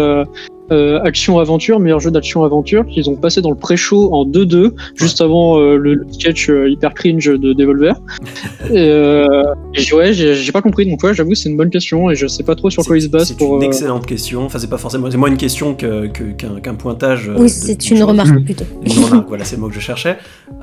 euh, 0.73 0.99
euh, 0.99 1.00
action-aventure, 1.05 1.79
meilleur 1.81 2.00
jeu 2.00 2.11
d'action-aventure, 2.11 2.87
qu'ils 2.87 3.09
ont 3.11 3.14
passé 3.17 3.41
dans 3.43 3.50
le 3.50 3.57
pré-show 3.57 4.12
en 4.12 4.25
2-2, 4.26 4.73
juste 4.97 5.21
avant 5.21 5.59
euh, 5.59 5.76
le, 5.76 5.95
le 5.95 6.07
sketch 6.12 6.49
euh, 6.50 6.69
hyper 6.71 6.95
cringe 6.95 7.26
de 7.26 7.52
Devolver. 7.52 7.95
et 8.71 8.79
euh, 8.79 9.26
et 9.75 9.81
j'ai- 9.81 9.95
ouais, 9.95 10.12
j'ai 10.12 10.52
pas 10.52 10.62
compris, 10.62 10.88
donc 10.88 11.02
ouais, 11.02 11.14
j'avoue, 11.14 11.35
c'est 11.35 11.49
une 11.49 11.57
bonne 11.57 11.71
question, 11.71 12.11
et 12.11 12.14
je 12.14 12.26
sais 12.26 12.43
pas 12.43 12.55
trop 12.55 12.71
sur 12.71 12.85
quoi 12.85 12.97
ils 12.97 13.02
se 13.02 13.09
basent 13.09 13.29
C'est 13.29 13.37
pour. 13.37 13.57
une 13.57 13.62
euh, 13.62 13.67
excellente 13.67 14.07
question. 14.07 14.45
Enfin, 14.45 14.59
c'est 14.59 14.71
pas 14.71 14.79
forcément. 14.79 15.11
C'est 15.11 15.17
moins 15.17 15.29
une 15.31 15.37
question 15.37 15.75
que- 15.75 16.07
que- 16.09 16.33
qu'un 16.33 16.61
qu'un 16.61 16.75
pointage. 16.75 17.29
de- 17.29 17.35
Oui, 17.41 17.49
c'est 17.49 17.91
une 17.91 18.02
remarque 18.02 18.43
plutôt. 18.45 18.64
Une 18.85 19.05
remarque, 19.05 19.29
voilà, 19.29 19.45
c'est 19.45 19.57
le 19.57 19.62
mot 19.62 19.69
que 19.69 19.75
je 19.75 19.81
cherchais. 19.81 20.17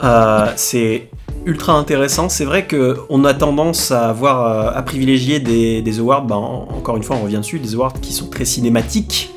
Euh, 0.04 0.46
c'est 0.56 1.10
ultra 1.46 1.74
intéressant. 1.74 2.30
C'est 2.30 2.46
vrai 2.46 2.68
qu'on 2.68 3.24
a 3.26 3.34
tendance 3.34 3.92
à 3.92 4.10
avoir 4.10 4.76
à 4.78 4.82
privilégier 4.84 5.40
des, 5.40 5.82
des 5.82 6.00
awards. 6.00 6.26
ben, 6.26 6.36
en- 6.36 6.68
encore 6.78 6.98
une 6.98 7.04
fois, 7.04 7.16
on 7.20 7.24
revient 7.24 7.38
dessus, 7.38 7.60
des 7.60 7.76
awards 7.76 7.94
qui 8.02 8.14
sont 8.14 8.28
très 8.28 8.46
cinématiques, 8.46 9.32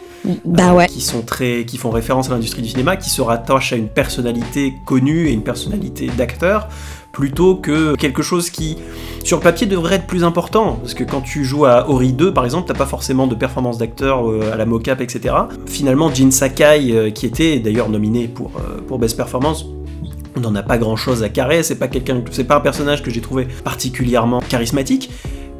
Bah 0.45 0.71
euh, 0.71 0.75
ouais. 0.75 0.87
qui 0.87 1.01
sont 1.01 1.23
très, 1.23 1.65
qui 1.65 1.79
font 1.79 1.91
référence 1.91 2.31
à 2.31 2.33
l'industrie 2.33 2.63
du 2.63 2.69
cinéma, 2.69 2.97
qui 2.97 3.11
se 3.11 3.21
rattachent 3.21 3.73
à 3.73 3.77
une 3.77 3.89
personnalité 3.89 4.75
connue 4.87 5.29
et 5.29 5.33
une 5.33 5.43
personnalité 5.43 6.09
d'acteur, 6.17 6.69
plutôt 7.13 7.57
que 7.57 7.97
quelque 7.97 8.23
chose 8.23 8.51
qui, 8.51 8.79
sur 9.25 9.39
le 9.39 9.43
papier, 9.43 9.67
devrait 9.67 9.97
être 9.97 10.07
plus 10.07 10.25
important. 10.25 10.79
Parce 10.81 10.95
que 10.95 11.05
quand 11.05 11.21
tu 11.21 11.45
joues 11.45 11.67
à 11.67 11.89
Ori 11.91 12.13
2, 12.13 12.33
par 12.33 12.45
exemple, 12.45 12.69
t'as 12.69 12.79
pas 12.79 12.87
forcément 12.87 13.27
de 13.27 13.35
performance 13.35 13.79
d'acteur 13.79 14.31
euh, 14.31 14.53
à 14.53 14.57
la 14.57 14.65
mocap, 14.65 15.01
etc. 15.01 15.35
Finalement, 15.67 16.13
Jin 16.13 16.31
Sakai, 16.31 16.93
euh, 16.93 17.11
qui 17.11 17.27
était 17.27 17.59
d'ailleurs 17.59 17.89
nominé 17.89 18.29
pour, 18.29 18.53
pour 18.87 18.99
Best 18.99 19.17
Performance, 19.17 19.67
on 20.37 20.41
n'en 20.41 20.55
a 20.55 20.63
pas 20.63 20.79
grand 20.79 20.97
chose 20.97 21.23
à 21.23 21.29
carrer, 21.29 21.63
c'est 21.63 21.79
pas 21.79 21.89
quelqu'un, 21.89 22.23
c'est 22.31 22.45
pas 22.45 22.57
un 22.57 22.61
personnage 22.61 23.03
que 23.03 23.11
j'ai 23.11 23.21
trouvé 23.21 23.47
particulièrement 23.65 24.41
charismatique. 24.49 25.11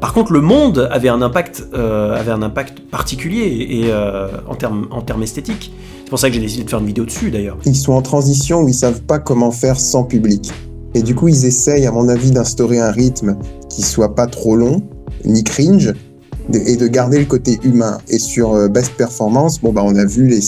Par 0.03 0.13
contre, 0.13 0.33
le 0.33 0.41
monde 0.41 0.89
avait 0.91 1.07
un 1.07 1.21
impact, 1.21 1.65
euh, 1.73 2.49
particulier 2.91 3.83
euh, 3.85 4.27
en 4.49 4.55
termes 5.01 5.23
esthétiques. 5.23 5.71
C'est 6.03 6.09
pour 6.09 6.19
ça 6.19 6.27
que 6.27 6.35
j'ai 6.35 6.41
décidé 6.41 6.65
de 6.65 6.69
faire 6.69 6.79
une 6.79 6.87
vidéo 6.87 7.05
dessus 7.05 7.31
d'ailleurs. 7.31 7.57
Ils 7.63 7.77
sont 7.77 7.93
en 7.93 8.01
transition 8.01 8.63
où 8.63 8.67
ils 8.67 8.73
savent 8.73 9.03
pas 9.03 9.19
comment 9.19 9.49
faire 9.51 9.79
sans 9.79 10.03
public. 10.03 10.51
Et 10.93 11.03
du 11.03 11.15
coup, 11.15 11.29
ils 11.29 11.45
essayent, 11.45 11.85
à 11.85 11.93
mon 11.93 12.09
avis, 12.09 12.31
d'instaurer 12.31 12.81
un 12.81 12.91
rythme 12.91 13.37
qui 13.69 13.81
soit 13.81 14.13
pas 14.13 14.27
trop 14.27 14.57
long, 14.57 14.81
ni 15.23 15.41
cringe, 15.41 15.93
et 16.51 16.75
de 16.75 16.87
garder 16.87 17.19
le 17.19 17.25
côté 17.25 17.59
humain. 17.63 17.97
Et 18.09 18.19
sur 18.19 18.53
euh, 18.53 18.67
Best 18.67 18.93
Performance, 18.95 19.61
bon, 19.61 19.71
bah, 19.71 19.81
on 19.83 19.95
a 19.95 20.05
vu 20.05 20.27
les, 20.27 20.41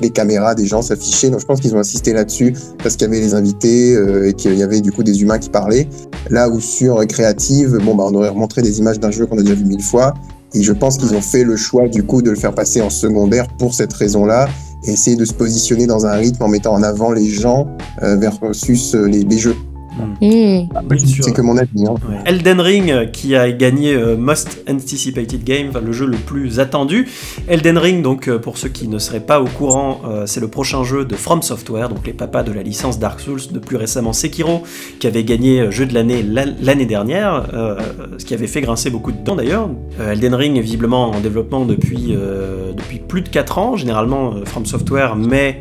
les, 0.00 0.10
caméras 0.10 0.54
des 0.54 0.66
gens 0.66 0.82
s'afficher, 0.82 1.30
donc 1.30 1.40
je 1.40 1.46
pense 1.46 1.60
qu'ils 1.60 1.74
ont 1.74 1.78
insisté 1.78 2.12
là-dessus 2.12 2.54
parce 2.82 2.96
qu'il 2.96 3.06
y 3.06 3.10
avait 3.10 3.20
les 3.20 3.34
invités 3.34 3.94
euh, 3.94 4.28
et 4.28 4.34
qu'il 4.34 4.54
y 4.54 4.62
avait 4.62 4.80
du 4.80 4.92
coup 4.92 5.02
des 5.02 5.22
humains 5.22 5.38
qui 5.38 5.50
parlaient. 5.50 5.88
Là 6.28 6.48
où 6.48 6.60
sur 6.60 6.98
euh, 6.98 7.04
Créative, 7.06 7.78
bon, 7.82 7.94
bah, 7.94 8.04
on 8.06 8.14
aurait 8.14 8.28
remontré 8.28 8.62
des 8.62 8.78
images 8.78 9.00
d'un 9.00 9.10
jeu 9.10 9.26
qu'on 9.26 9.38
a 9.38 9.42
déjà 9.42 9.54
vu 9.54 9.64
mille 9.64 9.82
fois. 9.82 10.14
Et 10.52 10.62
je 10.62 10.72
pense 10.72 10.98
qu'ils 10.98 11.14
ont 11.14 11.20
fait 11.20 11.44
le 11.44 11.56
choix 11.56 11.88
du 11.88 12.02
coup 12.02 12.22
de 12.22 12.30
le 12.30 12.36
faire 12.36 12.54
passer 12.54 12.80
en 12.80 12.90
secondaire 12.90 13.46
pour 13.58 13.72
cette 13.72 13.92
raison-là 13.92 14.48
et 14.84 14.92
essayer 14.92 15.16
de 15.16 15.24
se 15.24 15.32
positionner 15.32 15.86
dans 15.86 16.06
un 16.06 16.14
rythme 16.14 16.42
en 16.42 16.48
mettant 16.48 16.72
en 16.72 16.82
avant 16.82 17.12
les 17.12 17.26
gens 17.26 17.68
versus 18.00 18.94
les 18.94 19.38
jeux. 19.38 19.54
Hmm. 19.98 20.66
Bien 20.88 20.98
sûr. 21.06 21.24
C'est 21.24 21.32
que 21.32 21.42
mon 21.42 21.56
avis. 21.56 21.84
Hein. 21.86 21.94
Ouais. 22.08 22.16
Elden 22.26 22.60
Ring 22.60 22.90
euh, 22.90 23.06
qui 23.06 23.34
a 23.34 23.50
gagné 23.50 23.94
euh, 23.94 24.16
Most 24.16 24.62
Anticipated 24.68 25.42
Game, 25.44 25.70
le 25.84 25.92
jeu 25.92 26.06
le 26.06 26.16
plus 26.16 26.60
attendu. 26.60 27.08
Elden 27.48 27.76
Ring, 27.78 28.02
donc 28.02 28.28
euh, 28.28 28.38
pour 28.38 28.56
ceux 28.58 28.68
qui 28.68 28.88
ne 28.88 28.98
seraient 28.98 29.20
pas 29.20 29.40
au 29.40 29.46
courant, 29.46 30.00
euh, 30.08 30.26
c'est 30.26 30.40
le 30.40 30.48
prochain 30.48 30.84
jeu 30.84 31.04
de 31.04 31.14
From 31.16 31.42
Software, 31.42 31.88
donc 31.88 32.06
les 32.06 32.12
papas 32.12 32.42
de 32.42 32.52
la 32.52 32.62
licence 32.62 32.98
Dark 32.98 33.20
Souls, 33.20 33.40
de 33.50 33.58
plus 33.58 33.76
récemment 33.76 34.12
Sekiro, 34.12 34.62
qui 35.00 35.06
avait 35.06 35.24
gagné 35.24 35.60
euh, 35.60 35.70
jeu 35.70 35.86
de 35.86 35.94
l'année 35.94 36.22
la- 36.22 36.46
l'année 36.60 36.86
dernière, 36.86 37.48
euh, 37.52 37.76
ce 38.18 38.24
qui 38.24 38.34
avait 38.34 38.46
fait 38.46 38.60
grincer 38.60 38.90
beaucoup 38.90 39.12
de 39.12 39.22
dents 39.24 39.36
d'ailleurs. 39.36 39.68
Euh, 40.00 40.12
Elden 40.12 40.34
Ring 40.34 40.56
est 40.56 40.60
visiblement 40.62 41.10
en 41.10 41.20
développement 41.20 41.64
depuis, 41.64 42.08
euh, 42.10 42.72
depuis 42.72 42.98
plus 42.98 43.22
de 43.22 43.28
4 43.28 43.58
ans. 43.58 43.76
Généralement, 43.76 44.34
euh, 44.34 44.44
From 44.44 44.66
Software 44.66 45.16
met 45.16 45.60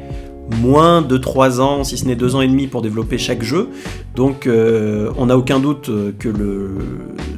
moins 0.61 1.01
de 1.01 1.17
3 1.17 1.61
ans, 1.61 1.83
si 1.83 1.97
ce 1.97 2.05
n'est 2.05 2.15
2 2.15 2.35
ans 2.35 2.41
et 2.41 2.47
demi 2.47 2.67
pour 2.67 2.81
développer 2.81 3.17
chaque 3.17 3.43
jeu. 3.43 3.67
Donc 4.15 4.47
euh, 4.47 5.09
on 5.17 5.27
n'a 5.27 5.37
aucun 5.37 5.59
doute 5.59 5.89
euh, 5.89 6.11
que 6.17 6.27
le, 6.27 6.71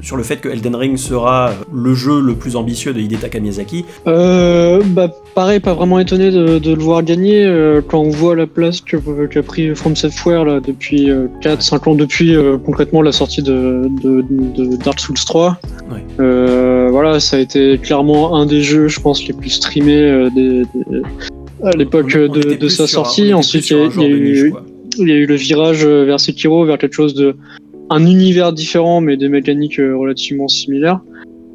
sur 0.01 0.15
le 0.17 0.23
fait 0.23 0.37
que 0.37 0.49
Elden 0.49 0.75
Ring 0.75 0.97
sera 0.97 1.51
le 1.73 1.93
jeu 1.93 2.19
le 2.21 2.33
plus 2.35 2.55
ambitieux 2.55 2.93
de 2.93 2.99
Hidetaka 2.99 3.39
Miyazaki. 3.39 3.85
Euh, 4.07 4.81
bah, 4.85 5.09
pareil, 5.35 5.59
pas 5.59 5.73
vraiment 5.73 5.99
étonné 5.99 6.31
de, 6.31 6.57
de 6.59 6.73
le 6.73 6.81
voir 6.81 7.03
gagner 7.03 7.45
euh, 7.45 7.81
quand 7.87 7.99
on 7.99 8.09
voit 8.09 8.35
la 8.35 8.47
place 8.47 8.81
que- 8.81 9.25
qu'a 9.27 9.43
pris 9.43 9.75
From 9.75 9.95
Software 9.95 10.45
là, 10.45 10.59
depuis 10.59 11.09
4-5 11.41 11.89
ans, 11.89 11.95
depuis 11.95 12.35
concrètement 12.65 13.01
la 13.01 13.11
sortie 13.11 13.43
de, 13.43 13.87
de, 14.03 14.23
de 14.55 14.75
Dark 14.77 14.99
Souls 14.99 15.15
3. 15.23 15.57
Ouais. 15.91 15.97
Euh, 16.19 16.87
voilà, 16.91 17.19
ça 17.19 17.37
a 17.37 17.39
été 17.39 17.77
clairement 17.77 18.35
un 18.35 18.45
des 18.45 18.61
jeux, 18.61 18.87
je 18.87 18.99
pense, 18.99 19.25
les 19.27 19.33
plus 19.33 19.49
streamés 19.49 20.29
des, 20.33 20.63
des- 20.73 21.01
à 21.63 21.71
l'époque 21.71 22.11
de, 22.11 22.55
de 22.55 22.67
sa 22.67 22.83
un- 22.83 22.87
sortie. 22.87 23.33
Ensuite, 23.33 23.69
il 23.69 23.77
y 23.77 23.79
a, 23.81 23.89
genre 23.89 24.03
il 24.03 24.09
y 24.09 24.13
a 24.13 24.17
de 24.17 24.23
niche, 24.23 24.39
eu, 24.39 24.53
il 24.99 25.07
y 25.07 25.11
a 25.11 25.15
eu 25.15 25.25
le 25.25 25.35
virage 25.35 25.85
euh, 25.85 26.05
vers 26.05 26.19
Sekiro, 26.19 26.65
vers 26.65 26.77
quelque 26.77 26.93
chose 26.93 27.13
de 27.13 27.35
un 27.89 28.05
univers 28.05 28.53
différent, 28.53 29.01
mais 29.01 29.17
des 29.17 29.27
mécaniques 29.29 29.79
euh, 29.79 29.95
relativement 29.97 30.47
similaires. 30.47 31.01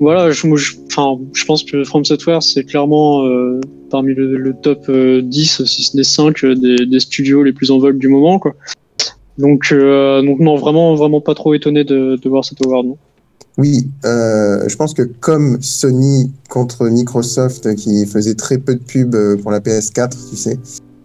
Voilà, 0.01 0.31
je, 0.31 0.47
moi, 0.47 0.59
je, 0.59 0.73
enfin, 0.89 1.19
je 1.33 1.45
pense 1.47 1.63
que 1.65 1.83
From 1.85 2.05
Software, 2.05 2.43
c'est 2.43 2.65
clairement 2.65 3.25
euh, 3.27 3.61
parmi 3.91 4.13
le, 4.15 4.37
le 4.37 4.53
top 4.55 4.81
euh, 4.91 5.23
10, 5.23 5.65
si 5.65 5.85
ce 5.85 5.97
n'est 5.97 6.05
5, 6.05 6.45
euh, 6.45 6.55
des, 6.55 6.85
des 6.85 7.01
studios 7.01 7.43
les 7.43 7.53
plus 7.55 7.71
en 7.71 7.79
vogue 7.79 7.97
du 7.97 8.09
moment. 8.09 8.39
Quoi. 8.39 8.55
Donc, 9.39 9.69
euh, 9.73 10.21
donc 10.23 10.39
non, 10.41 10.57
vraiment, 10.57 10.95
vraiment 10.95 11.23
pas 11.23 11.35
trop 11.35 11.55
étonné 11.55 11.85
de, 11.85 12.19
de 12.23 12.29
voir 12.29 12.45
cet 12.45 12.65
award. 12.65 12.87
Non. 12.89 12.99
Oui, 13.59 13.89
euh, 14.05 14.69
je 14.69 14.77
pense 14.77 14.93
que 14.93 15.03
comme 15.03 15.59
Sony 15.63 16.33
contre 16.49 16.89
Microsoft 16.89 17.75
qui 17.75 18.05
faisait 18.05 18.35
très 18.35 18.59
peu 18.59 18.75
de 18.75 18.81
pubs 18.81 19.15
euh, 19.15 19.37
pour 19.37 19.51
la 19.51 19.61
PS4, 19.61 20.11
tu 20.31 20.37
sais, 20.37 20.59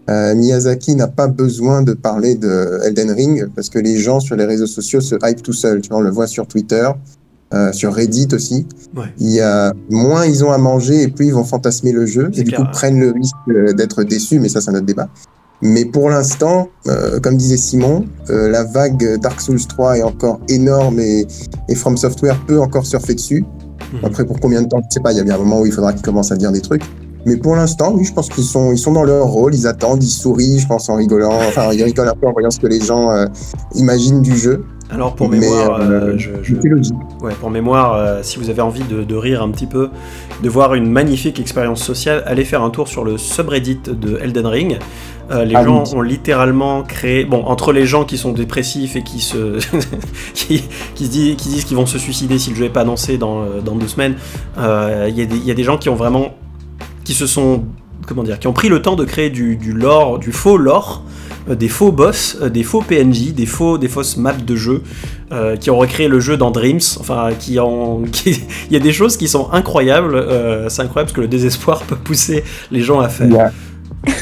euh, 0.10 0.36
Miyazaki 0.36 0.96
n'a 0.96 1.08
pas 1.08 1.28
besoin 1.28 1.82
de 1.82 1.94
parler 1.94 2.36
de 2.36 2.80
Elden 2.84 3.12
Ring 3.12 3.48
parce 3.56 3.70
que 3.70 3.80
les 3.80 3.98
gens 3.98 4.20
sur 4.20 4.36
les 4.36 4.46
réseaux 4.46 4.68
sociaux 4.68 5.00
se 5.00 5.16
hype 5.24 5.42
tout 5.42 5.54
seuls. 5.54 5.80
Tu 5.80 5.90
vois, 5.90 6.00
on 6.00 6.02
le 6.02 6.10
voit 6.10 6.28
sur 6.28 6.46
Twitter, 6.46 6.90
euh, 7.54 7.72
sur 7.72 7.94
Reddit 7.94 8.28
aussi. 8.34 8.66
Ouais. 8.96 9.06
Il 9.20 9.30
y 9.30 9.40
a 9.40 9.74
moins 9.90 10.26
ils 10.26 10.44
ont 10.44 10.52
à 10.52 10.58
manger 10.58 11.04
et 11.04 11.08
plus 11.08 11.28
ils 11.28 11.34
vont 11.34 11.46
fantasmer 11.46 11.94
le 11.94 12.06
jeu 12.06 12.30
et 12.34 12.44
du 12.44 12.52
coup 12.52 12.64
prennent 12.74 13.00
le 13.00 13.12
risque 13.12 13.76
d'être 13.76 14.04
déçus, 14.04 14.40
mais 14.40 14.50
ça 14.50 14.60
c'est 14.60 14.72
un 14.72 14.76
autre 14.76 14.86
débat. 14.86 15.08
Mais 15.62 15.86
pour 15.86 16.10
l'instant, 16.10 16.70
euh, 16.88 17.20
comme 17.20 17.38
disait 17.38 17.58
Simon, 17.58 18.06
euh, 18.30 18.50
la 18.50 18.64
vague 18.64 19.20
Dark 19.20 19.40
Souls 19.40 19.66
3 19.66 20.00
est 20.00 20.04
encore 20.04 20.40
énorme 20.50 21.00
et, 21.00 21.28
et 21.70 21.76
From 21.76 21.98
Software 21.98 22.40
peut 22.48 22.60
encore 22.60 22.86
surfer 22.86 23.14
dessus. 23.14 23.46
Mhm. 23.94 24.00
Après, 24.04 24.26
pour 24.26 24.40
combien 24.40 24.62
de 24.62 24.68
temps, 24.68 24.82
je 24.84 24.94
sais 24.94 25.00
pas, 25.00 25.12
il 25.12 25.18
y 25.18 25.22
a 25.22 25.24
bien 25.24 25.36
un 25.36 25.40
moment 25.40 25.62
où 25.62 25.66
il 25.66 25.72
faudra 25.72 25.94
qu'ils 25.94 26.02
commencent 26.02 26.32
à 26.32 26.36
dire 26.36 26.52
des 26.52 26.62
trucs. 26.62 26.84
Mais 27.26 27.38
pour 27.38 27.56
l'instant, 27.56 27.94
oui, 27.96 28.04
je 28.04 28.14
pense 28.14 28.30
qu'ils 28.30 28.44
sont, 28.44 28.72
ils 28.72 28.80
sont 28.80 28.94
dans 28.94 29.04
leur 29.04 29.28
rôle, 29.28 29.54
ils 29.54 29.68
attendent, 29.68 30.04
ils 30.04 30.10
sourient, 30.10 30.60
je 30.60 30.68
pense, 30.68 30.90
en 30.90 30.96
rigolant. 30.96 31.34
Enfin, 31.48 31.72
ils 31.72 31.84
rigolent 31.84 32.10
un 32.10 32.16
peu 32.16 32.28
en 32.28 32.32
voyant 32.32 32.50
ce 32.50 32.60
que 32.60 32.68
les 32.68 32.80
gens 32.80 33.12
euh, 33.12 33.28
imaginent 33.76 34.22
du 34.22 34.36
jeu. 34.36 34.66
Alors 34.92 35.16
pour 35.16 35.30
mémoire, 35.30 35.80
euh, 35.80 35.84
euh, 35.90 36.14
je, 36.18 36.30
je- 36.44 36.56
C'est 36.62 36.68
logique. 36.68 36.94
ouais, 37.22 37.34
pour 37.40 37.50
mémoire, 37.50 37.94
euh, 37.96 38.20
si 38.24 38.38
vous 38.40 38.50
avez 38.50 38.62
envie 38.62 38.84
de, 38.84 39.04
de 39.04 39.16
rire 39.16 39.42
un 39.42 39.50
petit 39.50 39.66
peu, 39.66 39.90
de 40.44 40.50
voir 40.50 40.74
une 40.74 40.90
magnifique 40.90 41.40
expérience 41.40 41.82
sociale, 41.82 42.24
allez 42.26 42.44
faire 42.44 42.62
un 42.62 42.70
tour 42.70 42.88
sur 42.90 43.06
le 43.06 43.18
subreddit 43.18 43.80
de 43.88 44.18
Elden 44.22 44.46
Ring. 44.48 44.80
Euh, 45.32 45.46
les 45.46 45.56
Ah 45.56 45.64
gens 45.64 45.84
oui. 45.86 45.96
ont 45.96 46.02
littéralement 46.02 46.84
créé, 46.84 47.24
bon, 47.24 47.44
entre 47.46 47.72
les 47.72 47.86
gens 47.86 48.04
qui 48.04 48.18
sont 48.18 48.34
dépressifs 48.34 48.98
et 48.98 49.04
qui 49.04 49.22
se, 49.22 49.60
qui, 50.34 50.62
qui 50.96 51.06
se 51.06 51.10
disent, 51.12 51.36
qui 51.38 51.48
disent 51.50 51.64
qu'ils 51.64 51.78
vont 51.78 51.86
se 51.86 51.98
suicider 51.98 52.38
si 52.38 52.50
le 52.50 52.58
jeu 52.58 52.64
n'est 52.64 52.70
pas 52.70 52.82
annoncé 52.82 53.18
dans, 53.18 53.46
dans 53.64 53.76
deux 53.76 53.88
semaines, 53.88 54.16
il 54.58 54.62
y, 55.16 55.22
a 55.22 55.26
des- 55.26 55.38
il 55.38 55.46
y 55.46 55.52
a 55.52 55.56
des 55.56 55.64
gens 55.64 55.78
qui 55.78 55.88
ont 55.88 55.96
vraiment, 55.96 56.36
qui 57.06 57.14
se 57.14 57.28
sont, 57.28 57.64
comment 58.08 58.24
dire, 58.24 58.40
qui 58.40 58.48
ont 58.48 58.54
pris 58.54 58.68
le 58.68 58.82
temps 58.82 58.98
de 58.98 59.06
créer 59.06 59.30
du, 59.30 59.56
du 59.56 59.72
lore, 59.72 60.20
du 60.20 60.34
faux 60.34 60.58
lore, 60.58 61.04
des 61.50 61.68
faux 61.68 61.92
boss, 61.92 62.38
euh, 62.42 62.50
des 62.50 62.64
faux 62.64 62.82
PNJ, 62.82 63.34
des 63.34 63.46
faux, 63.46 63.78
des 63.78 63.88
fausses 63.88 64.18
maps 64.18 64.34
de 64.34 64.56
jeu, 64.56 64.82
euh, 65.32 65.56
qui 65.56 65.70
ont 65.70 65.78
recréé 65.78 66.08
le 66.08 66.20
jeu 66.20 66.38
dans 66.38 66.52
Dreams. 66.52 66.80
Enfin, 67.00 67.30
qui 67.40 67.60
ont, 67.60 68.04
qui- 68.12 68.42
il 68.70 68.74
y 68.74 68.78
a 68.78 68.80
des 68.80 68.94
choses 68.94 69.18
qui 69.18 69.28
sont 69.28 69.50
incroyables. 69.52 70.16
euh, 70.16 70.70
c'est 70.70 70.82
incroyable 70.82 71.08
parce 71.08 71.16
que 71.16 71.22
le 71.22 71.28
désespoir 71.28 71.82
peut 71.84 71.96
pousser 71.96 72.44
les 72.72 72.82
gens 72.82 73.00
à 73.00 73.10
faire. 73.10 73.28
Il 73.28 73.34
y 73.34 73.38
a, 73.40 73.52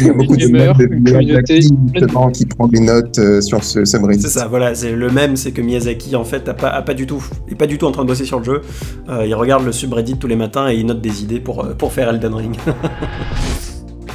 il 0.01 0.07
y 0.07 0.09
a 0.09 0.13
beaucoup 0.13 0.35
de 0.35 0.47
notes 0.47 0.77
de 0.77 0.85
communauté 0.87 1.19
Miyazaki, 1.59 1.69
justement, 1.93 2.29
qui 2.31 2.45
prend 2.45 2.67
des 2.67 2.81
notes 2.81 3.17
euh, 3.19 3.39
sur 3.39 3.63
ce 3.63 3.85
subreddit. 3.85 4.21
C'est 4.21 4.27
ça, 4.27 4.47
voilà, 4.47 4.75
c'est 4.75 4.91
le 4.91 5.09
même, 5.09 5.37
c'est 5.37 5.51
que 5.51 5.61
Miyazaki 5.61 6.15
en 6.17 6.25
fait 6.25 6.49
a 6.49 6.53
pas, 6.53 6.67
a 6.69 6.81
pas 6.81 6.93
du 6.93 7.05
tout, 7.07 7.23
est 7.49 7.55
pas 7.55 7.65
du 7.67 7.77
tout 7.77 7.85
en 7.85 7.91
train 7.91 8.03
de 8.03 8.09
bosser 8.09 8.25
sur 8.25 8.39
le 8.39 8.45
jeu. 8.45 8.61
Euh, 9.09 9.25
il 9.25 9.33
regarde 9.35 9.63
le 9.65 9.71
subreddit 9.71 10.17
tous 10.17 10.27
les 10.27 10.35
matins 10.35 10.67
et 10.69 10.75
il 10.75 10.85
note 10.85 10.99
des 11.01 11.23
idées 11.23 11.39
pour, 11.39 11.63
euh, 11.63 11.73
pour 11.77 11.93
faire 11.93 12.09
Elden 12.09 12.33
Ring. 12.33 12.55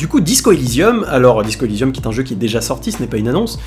du 0.04 0.08
coup, 0.08 0.20
Disco 0.20 0.52
Elysium, 0.52 1.06
alors 1.08 1.42
Disco 1.42 1.64
Elysium 1.64 1.90
qui 1.90 1.98
est 1.98 2.06
un 2.06 2.12
jeu 2.12 2.24
qui 2.24 2.34
est 2.34 2.36
déjà 2.36 2.60
sorti, 2.60 2.92
ce 2.92 3.00
n'est 3.00 3.06
pas 3.06 3.16
une 3.16 3.26
annonce. 3.26 3.58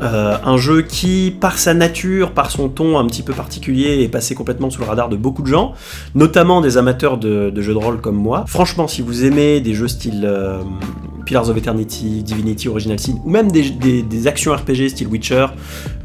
Euh, 0.00 0.38
un 0.42 0.56
jeu 0.56 0.80
qui, 0.80 1.36
par 1.38 1.58
sa 1.58 1.74
nature, 1.74 2.32
par 2.32 2.50
son 2.50 2.70
ton 2.70 2.98
un 2.98 3.06
petit 3.06 3.20
peu 3.22 3.34
particulier, 3.34 4.02
est 4.02 4.08
passé 4.08 4.34
complètement 4.34 4.70
sous 4.70 4.80
le 4.80 4.86
radar 4.86 5.10
de 5.10 5.16
beaucoup 5.16 5.42
de 5.42 5.48
gens, 5.48 5.74
notamment 6.14 6.62
des 6.62 6.78
amateurs 6.78 7.18
de, 7.18 7.52
jeux 7.60 7.74
de 7.74 7.78
rôle 7.78 8.00
comme 8.00 8.16
moi. 8.16 8.44
Franchement, 8.46 8.88
si 8.88 9.02
vous 9.02 9.26
aimez 9.26 9.60
des 9.60 9.74
jeux 9.74 9.86
style 9.86 10.22
euh, 10.24 10.62
Pillars 11.26 11.50
of 11.50 11.58
Eternity, 11.58 12.22
Divinity, 12.22 12.70
Original 12.70 12.98
Sin, 12.98 13.16
ou 13.22 13.28
même 13.28 13.50
des 13.50 14.26
actions 14.26 14.54
RPG 14.54 14.88
style 14.88 15.08
Witcher, 15.08 15.48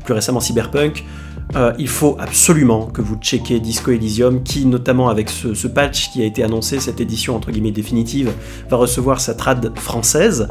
plus 0.03 0.13
récemment 0.13 0.41
Cyberpunk, 0.41 1.05
euh, 1.55 1.73
il 1.79 1.87
faut 1.87 2.17
absolument 2.19 2.87
que 2.87 3.01
vous 3.01 3.15
checkez 3.15 3.59
Disco 3.59 3.91
Elysium, 3.91 4.43
qui 4.43 4.65
notamment 4.65 5.09
avec 5.09 5.29
ce, 5.29 5.67
patch 5.67 6.11
qui 6.11 6.21
a 6.21 6.25
été 6.25 6.43
annoncé, 6.43 6.79
cette 6.79 6.99
édition 6.99 7.35
entre 7.35 7.51
guillemets 7.51 7.71
définitive, 7.71 8.31
va 8.69 8.77
recevoir 8.77 9.19
sa 9.19 9.33
trad 9.33 9.77
française. 9.77 10.47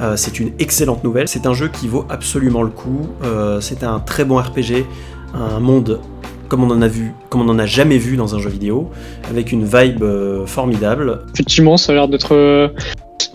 Euh, 0.00 0.16
c'est 0.16 0.40
une 0.40 0.52
excellente 0.58 1.04
nouvelle. 1.04 1.28
C'est 1.28 1.46
un 1.46 1.54
jeu 1.54 1.68
qui 1.68 1.88
vaut 1.88 2.04
absolument 2.08 2.62
le 2.62 2.70
coup. 2.70 3.06
Euh, 3.22 3.60
c'est 3.60 3.84
un 3.84 4.00
très 4.00 4.24
bon 4.24 4.38
RPG, 4.38 4.84
un 5.34 5.60
monde 5.60 6.00
comme 6.48 6.62
on 6.62 6.70
en 6.70 6.82
a 6.82 6.88
vu, 6.88 7.12
comme 7.30 7.40
on 7.40 7.48
en 7.48 7.58
a 7.58 7.66
jamais 7.66 7.96
vu 7.96 8.16
dans 8.16 8.34
un 8.34 8.38
jeu 8.38 8.50
vidéo, 8.50 8.90
avec 9.30 9.50
une 9.50 9.64
vibe 9.64 10.04
formidable. 10.46 11.22
Effectivement, 11.32 11.76
ça 11.76 11.92
a 11.92 11.94
l'air 11.94 12.08
d'être. 12.08 12.70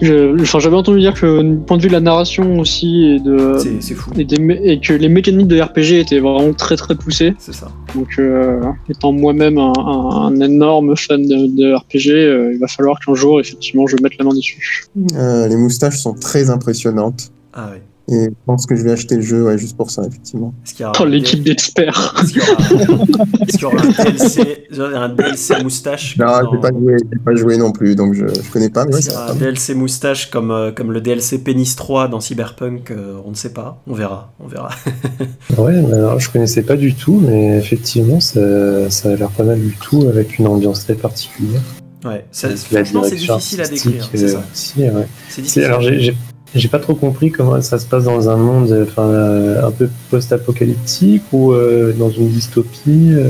Euh, 0.03 0.35
je- 0.37 0.41
Enfin, 0.41 0.59
j'avais 0.59 0.75
entendu 0.75 0.99
dire 0.99 1.13
que 1.13 1.41
du 1.41 1.57
point 1.57 1.77
de 1.77 1.81
vue 1.81 1.87
de 1.89 1.93
la 1.93 1.99
narration 1.99 2.59
aussi 2.59 3.05
et 3.05 3.19
de 3.19 3.57
C'est 3.59 3.81
c'est 3.81 3.93
fou. 3.95 4.11
et, 4.17 4.23
des 4.25 4.37
mé- 4.37 4.59
et 4.63 4.79
que 4.79 4.93
les 4.93 5.09
mécaniques 5.09 5.47
de 5.47 5.59
RPG 5.59 5.99
étaient 5.99 6.19
vraiment 6.19 6.53
très 6.53 6.75
très 6.75 6.95
poussées. 6.95 7.33
C'est 7.39 7.53
ça. 7.53 7.69
Donc, 7.95 8.07
euh, 8.19 8.61
étant 8.89 9.11
moi-même 9.11 9.57
un, 9.57 9.73
un- 9.77 10.27
un 10.27 10.39
énorme 10.41 10.95
fan 10.95 11.21
de, 11.21 11.47
de 11.55 11.73
RPG, 11.75 12.09
euh, 12.11 12.51
il 12.53 12.59
va 12.59 12.67
falloir 12.67 12.99
qu'un 12.99 13.13
jour, 13.15 13.39
effectivement, 13.39 13.87
je 13.87 13.95
mette 14.01 14.17
la 14.17 14.25
main 14.25 14.33
dessus. 14.33 14.85
Euh, 15.15 15.47
les 15.47 15.55
moustaches 15.57 15.97
sont 15.97 16.13
très 16.13 16.49
impressionnantes. 16.49 17.31
Ah 17.53 17.69
ouais. 17.71 17.81
Et 18.11 18.25
je 18.25 18.29
pense 18.45 18.65
que 18.65 18.75
je 18.75 18.81
vais 18.83 18.91
acheter 18.91 19.15
le 19.17 19.21
jeu 19.21 19.43
ouais, 19.43 19.57
juste 19.57 19.77
pour 19.77 19.91
ça, 19.91 20.01
effectivement. 20.07 20.53
Oh, 20.99 21.05
l'équipe 21.05 21.43
d'experts. 21.43 22.15
Est-ce 22.21 22.31
qu'il 22.33 23.61
y 23.61 23.65
aura, 23.65 23.75
y 23.85 23.87
un, 23.99 24.03
DLC, 24.03 24.67
un 24.79 25.09
DLC 25.09 25.63
moustache 25.63 26.17
Non, 26.17 26.25
je 26.49 26.55
n'ai 26.55 26.61
pas, 26.61 26.69
joué- 26.71 26.97
j'ai 27.11 27.19
pas 27.19 27.35
joué 27.35 27.57
non 27.57 27.71
plus, 27.71 27.95
donc 27.95 28.13
je 28.15 28.23
ne 28.25 28.51
connais 28.51 28.69
pas. 28.69 28.85
Ouais, 28.85 28.99
un 29.29 29.35
DLC 29.35 29.75
moustache 29.75 30.31
comme, 30.31 30.49
euh, 30.49 30.71
comme 30.71 30.91
le 30.91 31.01
DLC 31.01 31.37
Pénis 31.39 31.75
3 31.75 32.07
dans 32.07 32.19
Cyberpunk 32.19 32.89
euh, 32.91 33.19
On 33.25 33.29
ne 33.29 33.35
sait 33.35 33.53
pas. 33.53 33.81
On 33.85 33.93
verra. 33.93 34.33
On 34.39 34.47
verra. 34.47 34.69
Ouais, 35.57 35.81
mais 35.81 35.93
alors, 35.93 36.19
je 36.19 36.29
connaissais 36.31 36.61
pas 36.63 36.77
du 36.77 36.93
tout, 36.95 37.19
mais 37.23 37.57
effectivement, 37.57 38.19
ça, 38.19 38.89
ça 38.89 39.11
a 39.11 39.15
l'air 39.15 39.29
pas 39.29 39.43
mal 39.43 39.59
du 39.59 39.75
tout, 39.81 40.07
avec 40.07 40.39
une 40.39 40.47
ambiance 40.47 40.85
très 40.85 40.93
particulière. 40.95 41.61
Ouais. 42.05 42.23
Ça- 42.31 42.49
franchement, 42.55 43.03
c'est 43.03 43.15
difficile 43.15 43.61
à 43.61 43.67
décrire. 43.67 44.09
C'est 44.13 44.23
euh, 44.23 44.27
ça. 44.29 44.43
aussi, 44.53 44.79
ouais. 44.79 44.89
C'est 45.27 45.35
C'est- 45.35 45.41
difficile. 45.41 45.63
Alors, 45.65 45.81
j'ai- 45.81 46.15
j'ai 46.55 46.67
pas 46.67 46.79
trop 46.79 46.95
compris 46.95 47.31
comment 47.31 47.61
ça 47.61 47.77
se 47.79 47.85
passe 47.85 48.05
dans 48.05 48.29
un 48.29 48.35
monde 48.37 48.85
enfin, 48.89 49.03
euh, 49.03 49.67
un 49.67 49.71
peu 49.71 49.89
post-apocalyptique 50.09 51.23
ou 51.31 51.51
euh, 51.53 51.93
dans 51.93 52.09
une 52.09 52.27
dystopie. 52.29 53.11
euh. 53.13 53.29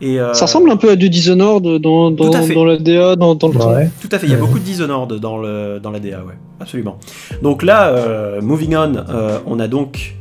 Et, 0.00 0.20
euh, 0.20 0.32
Ça 0.32 0.44
ressemble 0.46 0.70
un 0.70 0.76
peu 0.76 0.90
à 0.90 0.96
du 0.96 1.10
Dishonored 1.10 1.80
dans, 1.80 2.10
dans, 2.12 2.30
la 2.64 2.76
DA, 2.76 3.16
dans, 3.16 3.34
dans 3.34 3.48
le 3.48 3.54
temps. 3.54 3.74
Ouais. 3.74 3.90
Tout 4.00 4.08
à 4.12 4.18
fait, 4.18 4.26
il 4.26 4.30
y 4.30 4.34
a 4.34 4.36
Ouais. 4.36 4.42
beaucoup 4.42 4.58
de 4.60 4.64
Dishonored 4.64 5.12
dans, 5.18 5.38
le, 5.38 5.80
dans 5.82 5.90
la 5.90 5.98
DA, 5.98 6.18
ouais, 6.18 6.34
absolument. 6.60 6.98
Donc 7.42 7.62
là, 7.64 7.88
euh, 7.88 8.40
moving 8.40 8.76
on, 8.76 8.94
euh, 9.08 9.38
on 9.46 9.58
a 9.58 9.66
donc 9.66 10.14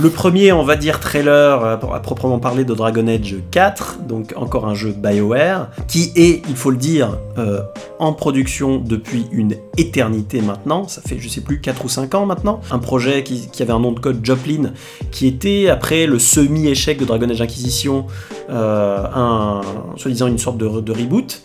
le 0.00 0.10
premier, 0.10 0.52
on 0.52 0.62
va 0.62 0.76
dire, 0.76 1.00
trailer 1.00 1.64
euh, 1.64 1.76
à 1.92 2.00
proprement 2.00 2.38
parler 2.38 2.64
de 2.64 2.72
Dragon 2.72 3.06
Age 3.08 3.36
4, 3.50 4.00
donc 4.06 4.32
encore 4.36 4.66
un 4.66 4.74
jeu 4.74 4.94
BioWare, 4.96 5.70
qui 5.88 6.12
est, 6.14 6.42
il 6.48 6.56
faut 6.56 6.70
le 6.70 6.76
dire, 6.76 7.18
euh, 7.38 7.62
en 7.98 8.12
production 8.12 8.78
depuis 8.78 9.26
une 9.32 9.56
éternité 9.76 10.40
maintenant, 10.40 10.86
ça 10.86 11.02
fait 11.02 11.18
je 11.18 11.28
sais 11.28 11.40
plus 11.40 11.60
4 11.60 11.84
ou 11.84 11.88
5 11.88 12.14
ans 12.14 12.26
maintenant, 12.26 12.60
un 12.70 12.78
projet 12.78 13.24
qui, 13.24 13.48
avait 13.60 13.72
un 13.72 13.80
nom 13.80 13.92
de 13.92 14.00
code 14.00 14.24
Joplin, 14.24 14.72
qui 15.10 15.26
était 15.26 15.68
après 15.68 16.06
le 16.06 16.18
semi-échec 16.18 16.98
de 16.98 17.04
Dragon 17.04 17.28
Age 17.28 17.40
Inquisition, 17.40 18.06
un, 18.52 19.60
soi-disant 19.96 20.26
une 20.26 20.38
sorte 20.38 20.58
de, 20.58 20.66
reboot, 20.66 21.42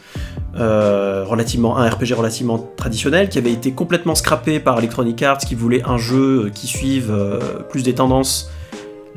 euh, 0.56 1.24
relativement 1.26 1.78
un 1.78 1.88
RPG 1.88 2.14
relativement 2.16 2.72
traditionnel 2.76 3.30
qui 3.30 3.38
avait 3.38 3.52
été 3.52 3.72
complètement 3.72 4.16
scrappé 4.16 4.60
par 4.60 4.80
Electronic 4.80 5.22
Arts 5.22 5.38
qui 5.38 5.56
voulait 5.56 5.84
un 5.84 5.98
jeu 5.98 6.46
euh, 6.46 6.50
qui 6.50 6.68
suive 6.68 7.12
euh, 7.12 7.40
plus 7.70 7.84
des 7.84 7.94
tendances 7.94 8.50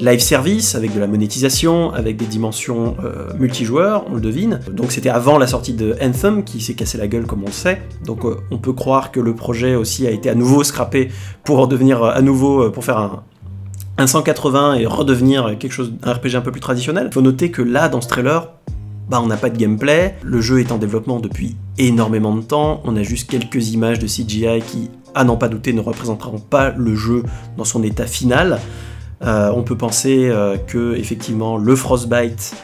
live 0.00 0.20
service 0.20 0.74
avec 0.74 0.94
de 0.94 1.00
la 1.00 1.06
monétisation 1.06 1.92
avec 1.92 2.16
des 2.16 2.24
dimensions 2.24 2.96
euh, 3.04 3.32
multijoueurs 3.38 4.04
on 4.10 4.14
le 4.14 4.20
devine. 4.20 4.60
Donc 4.72 4.92
c'était 4.92 5.10
avant 5.10 5.38
la 5.38 5.46
sortie 5.46 5.74
de 5.74 5.96
Anthem 6.02 6.44
qui 6.44 6.60
s'est 6.60 6.74
cassé 6.74 6.98
la 6.98 7.06
gueule 7.06 7.26
comme 7.26 7.42
on 7.42 7.46
le 7.46 7.52
sait. 7.52 7.82
Donc 8.04 8.24
euh, 8.24 8.36
on 8.50 8.58
peut 8.58 8.72
croire 8.72 9.12
que 9.12 9.20
le 9.20 9.34
projet 9.34 9.74
aussi 9.74 10.06
a 10.06 10.10
été 10.10 10.30
à 10.30 10.34
nouveau 10.34 10.64
scrappé 10.64 11.10
pour 11.44 11.68
devenir 11.68 12.02
euh, 12.02 12.12
à 12.12 12.22
nouveau 12.22 12.64
euh, 12.64 12.70
pour 12.70 12.84
faire 12.84 12.98
un 12.98 13.24
un 14.00 14.06
180 14.06 14.74
et 14.76 14.86
redevenir 14.86 15.58
quelque 15.58 15.72
chose 15.72 15.92
un 16.02 16.14
RPG 16.14 16.34
un 16.34 16.40
peu 16.40 16.50
plus 16.50 16.60
traditionnel. 16.60 17.10
Faut 17.12 17.20
noter 17.20 17.50
que 17.50 17.60
là 17.60 17.90
dans 17.90 18.00
ce 18.00 18.08
trailer, 18.08 18.48
bah, 19.10 19.20
on 19.22 19.26
n'a 19.26 19.36
pas 19.36 19.50
de 19.50 19.58
gameplay, 19.58 20.16
le 20.22 20.40
jeu 20.40 20.60
est 20.60 20.72
en 20.72 20.78
développement 20.78 21.20
depuis 21.20 21.56
énormément 21.76 22.34
de 22.34 22.40
temps, 22.40 22.80
on 22.84 22.96
a 22.96 23.02
juste 23.02 23.28
quelques 23.28 23.72
images 23.72 23.98
de 23.98 24.06
CGI 24.06 24.62
qui, 24.66 24.88
à 25.14 25.24
n'en 25.24 25.36
pas 25.36 25.48
douter, 25.48 25.74
ne 25.74 25.80
représenteront 25.80 26.38
pas 26.38 26.70
le 26.70 26.94
jeu 26.94 27.24
dans 27.58 27.64
son 27.64 27.82
état 27.82 28.06
final. 28.06 28.58
Euh, 29.22 29.52
on 29.54 29.62
peut 29.62 29.76
penser 29.76 30.28
euh, 30.30 30.56
que 30.56 30.94
effectivement 30.94 31.58
le 31.58 31.76
Frostbite, 31.76 32.54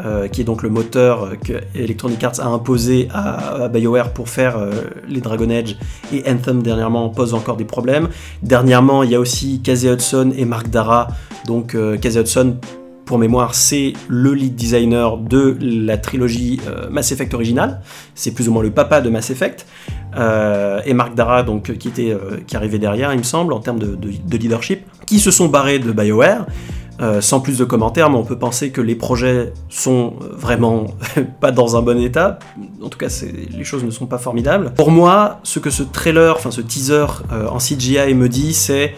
euh, 0.00 0.26
qui 0.26 0.40
est 0.40 0.44
donc 0.44 0.62
le 0.62 0.70
moteur 0.70 1.32
que 1.44 1.52
Electronic 1.74 2.24
Arts 2.24 2.40
a 2.40 2.46
imposé 2.46 3.08
à, 3.12 3.68
BioWare 3.68 4.14
pour 4.14 4.30
faire 4.30 4.56
euh, 4.56 4.70
les 5.06 5.20
Dragon 5.20 5.50
Age 5.50 5.76
et 6.14 6.22
Anthem 6.26 6.62
dernièrement 6.62 7.10
pose 7.10 7.34
encore 7.34 7.58
des 7.58 7.66
problèmes. 7.66 8.08
Dernièrement, 8.42 9.02
il 9.02 9.10
y 9.10 9.14
a 9.14 9.20
aussi 9.20 9.60
Casey 9.60 9.92
Hudson 9.92 10.32
et 10.34 10.46
Mark 10.46 10.70
Dara. 10.70 11.08
Donc 11.46 11.74
euh, 11.74 11.98
Casey 11.98 12.20
Hudson, 12.20 12.56
pour 13.04 13.18
mémoire, 13.18 13.54
c'est 13.54 13.92
le 14.08 14.32
lead 14.32 14.54
designer 14.54 15.18
de 15.18 15.58
la 15.60 15.98
trilogie 15.98 16.58
Mass 16.90 17.12
Effect 17.12 17.34
originale. 17.34 17.82
C'est 18.14 18.30
plus 18.30 18.48
ou 18.48 18.52
moins 18.52 18.62
le 18.62 18.70
papa 18.70 19.02
de 19.02 19.10
Mass 19.10 19.28
Effect. 19.28 19.66
Et 20.14 20.94
Mark 20.94 21.14
Dara, 21.14 21.42
donc, 21.42 21.76
qui, 21.76 21.88
était, 21.88 22.16
qui 22.46 22.56
arrivait 22.56 22.78
derrière, 22.78 23.12
il 23.12 23.18
me 23.18 23.24
semble, 23.24 23.52
en 23.52 23.58
termes 23.58 23.80
de 23.80 24.36
leadership, 24.38 24.86
qui 25.04 25.18
se 25.18 25.30
sont 25.30 25.48
barrés 25.48 25.80
de 25.80 25.90
BioWare. 25.90 26.46
Euh, 27.02 27.20
sans 27.20 27.40
plus 27.40 27.58
de 27.58 27.64
commentaires, 27.64 28.10
mais 28.10 28.16
on 28.16 28.22
peut 28.22 28.38
penser 28.38 28.70
que 28.70 28.80
les 28.80 28.94
projets 28.94 29.52
sont 29.68 30.12
vraiment 30.20 30.86
pas 31.40 31.50
dans 31.50 31.76
un 31.76 31.82
bon 31.82 32.00
état. 32.00 32.38
En 32.80 32.88
tout 32.90 32.98
cas, 32.98 33.08
les 33.50 33.64
choses 33.64 33.82
ne 33.82 33.90
sont 33.90 34.06
pas 34.06 34.18
formidables. 34.18 34.72
Pour 34.76 34.92
moi, 34.92 35.40
ce 35.42 35.58
que 35.58 35.70
ce 35.70 35.82
trailer, 35.82 36.36
enfin 36.36 36.52
ce 36.52 36.60
teaser 36.60 37.06
euh, 37.32 37.48
en 37.48 37.58
CGI 37.58 38.14
me 38.14 38.28
dit, 38.28 38.54
c'est 38.54 38.94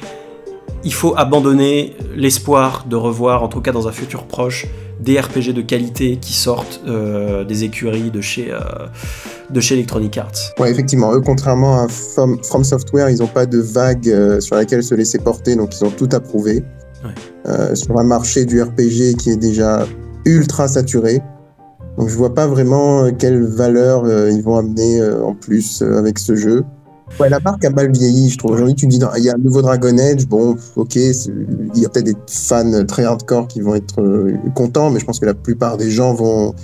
il 0.82 0.92
faut 0.92 1.14
abandonner 1.16 1.96
l'espoir 2.14 2.84
de 2.86 2.94
revoir, 2.94 3.42
en 3.42 3.48
tout 3.48 3.62
cas 3.62 3.72
dans 3.72 3.88
un 3.88 3.92
futur 3.92 4.24
proche, 4.24 4.66
des 5.00 5.18
RPG 5.18 5.54
de 5.54 5.62
qualité 5.62 6.18
qui 6.18 6.34
sortent 6.34 6.82
euh, 6.86 7.44
des 7.44 7.64
écuries 7.64 8.10
de 8.10 8.20
chez, 8.20 8.52
de 9.48 9.60
chez 9.60 9.76
Electronic 9.76 10.18
Arts. 10.18 10.52
Ouais, 10.58 10.70
effectivement, 10.70 11.14
eux, 11.14 11.22
contrairement 11.22 11.80
à 11.80 11.88
From, 11.88 12.64
Software, 12.64 13.08
ils 13.08 13.20
n'ont 13.20 13.28
pas 13.28 13.46
de 13.46 13.60
vague 13.60 14.40
sur 14.40 14.56
laquelle 14.56 14.82
se 14.82 14.94
laisser 14.94 15.18
porter, 15.18 15.56
donc 15.56 15.74
ils 15.74 15.84
ont 15.86 15.90
tout 15.90 16.08
approuvé. 16.12 16.62
Euh, 17.46 17.74
sur 17.74 17.98
un 17.98 18.04
marché 18.04 18.46
du 18.46 18.62
RPG 18.62 19.16
qui 19.18 19.30
est 19.30 19.36
déjà 19.36 19.86
ultra 20.24 20.66
saturé. 20.66 21.22
Donc 21.98 22.08
je 22.08 22.16
vois 22.16 22.34
pas 22.34 22.46
vraiment 22.46 23.04
euh, 23.04 23.10
quelle 23.16 23.44
valeur 23.44 24.04
euh, 24.04 24.30
ils 24.30 24.42
vont 24.42 24.56
amener 24.56 25.00
euh, 25.00 25.22
en 25.22 25.34
plus 25.34 25.82
avec 25.82 26.18
ce 26.18 26.34
jeu. 26.34 26.64
Ouais, 27.20 27.28
la 27.28 27.38
marque 27.40 27.62
a 27.64 27.70
mal 27.70 27.92
vieilli, 27.92 28.30
je 28.30 28.38
trouve. 28.38 28.52
Aujourd'hui, 28.52 28.74
tu 28.74 28.86
dis, 28.86 28.98
il 29.18 29.22
y 29.22 29.28
a 29.28 29.34
un 29.34 29.38
nouveau 29.38 29.60
Dragon 29.60 29.96
Age, 29.98 30.26
bon, 30.26 30.56
ok, 30.74 30.96
il 30.96 31.12
y 31.74 31.84
a 31.84 31.88
peut-être 31.90 32.06
des 32.06 32.16
fans 32.28 32.84
très 32.86 33.04
hardcore 33.04 33.46
qui 33.46 33.60
vont 33.60 33.74
être 33.74 34.02
contents, 34.54 34.90
mais 34.90 35.00
je 35.00 35.04
pense 35.04 35.20
que 35.20 35.26
la 35.26 35.34
plupart 35.34 35.76
des 35.76 35.90
gens 35.90 36.14
vont 36.14 36.54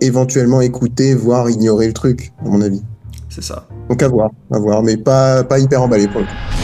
éventuellement 0.00 0.60
écouter, 0.60 1.14
voire 1.14 1.50
ignorer 1.50 1.88
le 1.88 1.92
truc, 1.92 2.32
à 2.46 2.48
mon 2.48 2.62
avis. 2.62 2.82
C'est 3.28 3.42
ça. 3.42 3.66
Donc 3.90 4.02
à 4.04 4.08
voir, 4.08 4.30
à 4.52 4.58
voir, 4.60 4.84
mais 4.84 4.96
pas, 4.96 5.42
pas 5.42 5.58
hyper 5.58 5.82
emballé 5.82 6.06
pour 6.06 6.20
le 6.20 6.26
coup. 6.26 6.61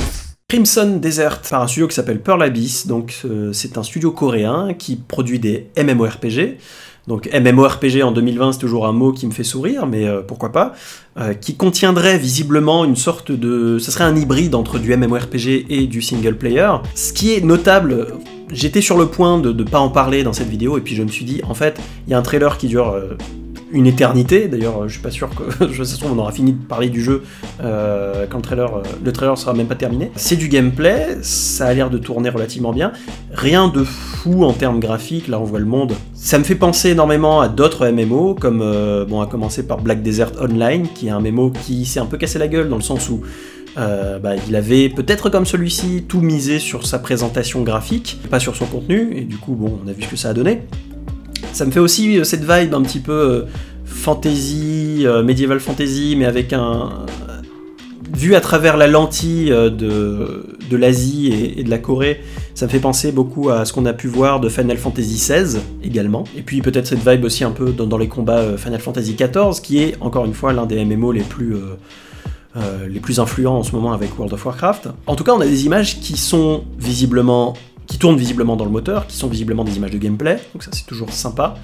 Crimson 0.51 0.97
Desert 0.97 1.43
par 1.43 1.61
un 1.61 1.67
studio 1.67 1.87
qui 1.89 1.95
s'appelle 1.95 2.23
Pearl 2.23 2.43
Abyss. 2.43 2.87
Donc 2.87 3.21
euh, 3.27 3.53
c'est 3.53 3.77
un 3.77 3.83
studio 3.83 4.13
coréen 4.13 4.73
qui 4.73 4.97
produit 4.97 5.39
des 5.39 5.67
MMORPG. 5.77 6.57
Donc 7.07 7.29
MMORPG 7.31 8.03
en 8.03 8.13
2020 8.13 8.53
c'est 8.53 8.59
toujours 8.59 8.87
un 8.87 8.93
mot 8.93 9.13
qui 9.13 9.27
me 9.27 9.33
fait 9.33 9.45
sourire, 9.45 9.87
mais 9.87 10.07
euh, 10.07 10.23
pourquoi 10.23 10.51
pas. 10.51 10.73
Euh, 11.19 11.35
qui 11.35 11.55
contiendrait 11.55 12.17
visiblement 12.17 12.87
une 12.87 12.97
sorte 12.97 13.31
de... 13.31 13.79
Ce 13.79 13.91
serait 13.91 14.05
un 14.05 14.17
hybride 14.17 14.55
entre 14.55 14.79
du 14.79 14.97
MMORPG 14.97 15.67
et 15.69 15.87
du 15.87 16.01
single 16.01 16.39
player. 16.39 16.73
Ce 16.95 17.13
qui 17.13 17.35
est 17.35 17.45
notable, 17.45 18.15
j'étais 18.51 18.81
sur 18.81 18.99
le 18.99 19.07
point 19.07 19.39
de 19.39 19.53
ne 19.53 19.63
pas 19.63 19.81
en 19.81 19.91
parler 19.91 20.23
dans 20.23 20.33
cette 20.33 20.49
vidéo, 20.49 20.79
et 20.79 20.81
puis 20.81 20.95
je 20.95 21.03
me 21.03 21.09
suis 21.09 21.25
dit, 21.25 21.41
en 21.49 21.55
fait, 21.55 21.81
il 22.07 22.11
y 22.11 22.15
a 22.15 22.19
un 22.19 22.23
trailer 22.23 22.59
qui 22.59 22.69
dure... 22.69 22.91
euh, 22.91 23.17
une 23.73 23.87
éternité, 23.87 24.49
d'ailleurs 24.49 24.89
je 24.89 24.95
suis 24.95 25.03
pas 25.03 25.11
sûr 25.11 25.29
que 25.31 25.69
je 25.73 25.83
sais 25.83 25.99
on 26.05 26.19
aura 26.19 26.33
fini 26.33 26.53
de 26.53 26.65
parler 26.65 26.89
du 26.89 27.03
jeu 27.03 27.23
euh, 27.63 28.27
quand 28.29 28.39
le 28.39 28.43
trailer, 28.43 28.77
euh, 28.77 28.83
le 29.05 29.13
trailer 29.13 29.37
sera 29.37 29.53
même 29.53 29.67
pas 29.67 29.75
terminé. 29.75 30.11
C'est 30.17 30.37
du 30.37 30.49
gameplay, 30.49 31.19
ça 31.23 31.67
a 31.67 31.75
l'air 31.75 31.91
de 31.91 31.99
tourner 31.99 32.31
relativement 32.31 32.73
bien. 32.73 32.93
Rien 33.33 33.69
de 33.69 33.85
fou 33.85 34.45
en 34.45 34.53
termes 34.53 34.81
graphiques, 34.81 35.29
là 35.29 35.39
on 35.39 35.45
voit 35.45 35.59
le 35.59 35.67
monde. 35.67 35.93
Ça 36.15 36.39
me 36.39 36.45
fait 36.45 36.55
penser 36.55 36.91
énormément 36.91 37.41
à 37.41 37.49
d'autres 37.49 37.89
MMO, 37.89 38.35
comme 38.35 38.61
euh, 38.63 39.05
bon, 39.05 39.21
à 39.21 39.27
commencer 39.27 39.67
par 39.67 39.79
Black 39.79 40.03
Desert 40.03 40.33
Online, 40.41 40.87
qui 40.95 41.09
est 41.09 41.11
un 41.11 41.21
MMO 41.21 41.51
qui 41.51 41.85
s'est 41.85 42.01
un 42.01 42.07
peu 42.07 42.17
cassé 42.17 42.39
la 42.39 42.49
gueule 42.49 42.69
dans 42.69 42.77
le 42.77 42.83
sens 42.83 43.09
où 43.11 43.21
euh, 43.79 44.19
bah, 44.19 44.33
il 44.49 44.57
avait 44.57 44.89
peut-être 44.89 45.31
comme 45.31 45.47
celui-ci 45.47 46.05
tout 46.09 46.21
misé 46.21 46.59
sur 46.59 46.85
sa 46.85 46.99
présentation 46.99 47.63
graphique, 47.63 48.19
pas 48.29 48.41
sur 48.41 48.57
son 48.57 48.67
contenu, 48.67 49.17
et 49.17 49.21
du 49.21 49.37
coup 49.37 49.55
bon 49.55 49.79
on 49.85 49.89
a 49.89 49.93
vu 49.93 50.03
ce 50.03 50.09
que 50.09 50.17
ça 50.17 50.31
a 50.31 50.35
donné. 50.35 50.63
Ça 51.53 51.65
me 51.65 51.71
fait 51.71 51.79
aussi 51.79 52.19
euh, 52.19 52.25
cette 52.25 52.43
vibe 52.43 52.75
un 52.75 52.83
petit 52.83 52.99
peu 52.99 53.13
euh, 53.13 53.43
fantasy, 53.85 55.07
medieval 55.25 55.61
fantasy, 55.61 56.17
mais 56.19 56.25
avec 56.25 56.53
un, 56.53 57.07
vu 58.13 58.35
à 58.35 58.41
travers 58.41 58.77
la 58.77 58.89
lentille 58.89 59.51
de, 59.51 59.71
de 60.69 60.77
l'Asie 60.77 61.55
et, 61.57 61.63
de 61.63 61.71
la 61.71 61.79
Corée, 61.79 62.21
ça 62.55 62.67
me 62.67 62.71
fait 62.71 62.81
penser 62.81 63.13
beaucoup 63.13 63.49
à 63.49 63.65
ce 63.65 63.73
qu'on 63.73 63.87
a 63.87 63.93
pu 63.95 64.09
voir 64.09 64.41
de 64.41 64.49
Final 64.49 64.77
Fantasy 64.77 65.15
XVI 65.15 65.61
également. 65.83 66.25
Et 66.37 66.43
puis 66.43 66.61
peut-être 66.61 66.87
cette 66.87 67.09
vibe 67.09 67.25
aussi 67.25 67.45
un 67.45 67.51
peu 67.51 67.73
dans, 67.73 67.97
les 67.97 68.09
combats 68.09 68.59
Final 68.59 68.81
Fantasy 68.81 69.15
XIV, 69.15 69.63
qui 69.63 69.79
est 69.79 69.95
encore 70.01 70.27
une 70.27 70.35
fois 70.35 70.53
l'un 70.53 70.67
des 70.67 70.85
MMO 70.85 71.13
les 71.13 71.23
plus, 71.23 71.57
euh, 72.57 72.89
les 72.89 73.01
plus 73.01 73.21
influents 73.21 73.59
en 73.59 73.63
ce 73.63 73.73
moment 73.73 73.93
avec 73.93 74.17
World 74.19 74.33
of 74.33 74.45
Warcraft. 74.45 74.89
En 75.07 75.17
tout 75.17 75.25
cas, 75.25 75.33
on 75.33 75.41
a 75.41 75.47
des 75.47 75.67
images 75.67 76.01
qui 76.01 76.17
sont 76.17 76.65
visiblement, 76.79 77.55
qui 77.87 77.99
tournent 77.99 78.17
visiblement 78.19 78.57
dans 78.57 78.65
le 78.65 78.71
moteur, 78.71 79.07
qui 79.07 79.17
sont 79.17 79.29
visiblement 79.29 79.65
des 79.65 79.77
images 79.77 79.91
de 79.91 79.99
gameplay, 79.99 80.39
donc 80.55 80.63
ça 80.63 80.71
c'est 80.73 80.87
toujours 80.87 81.13
sympa. 81.13 81.55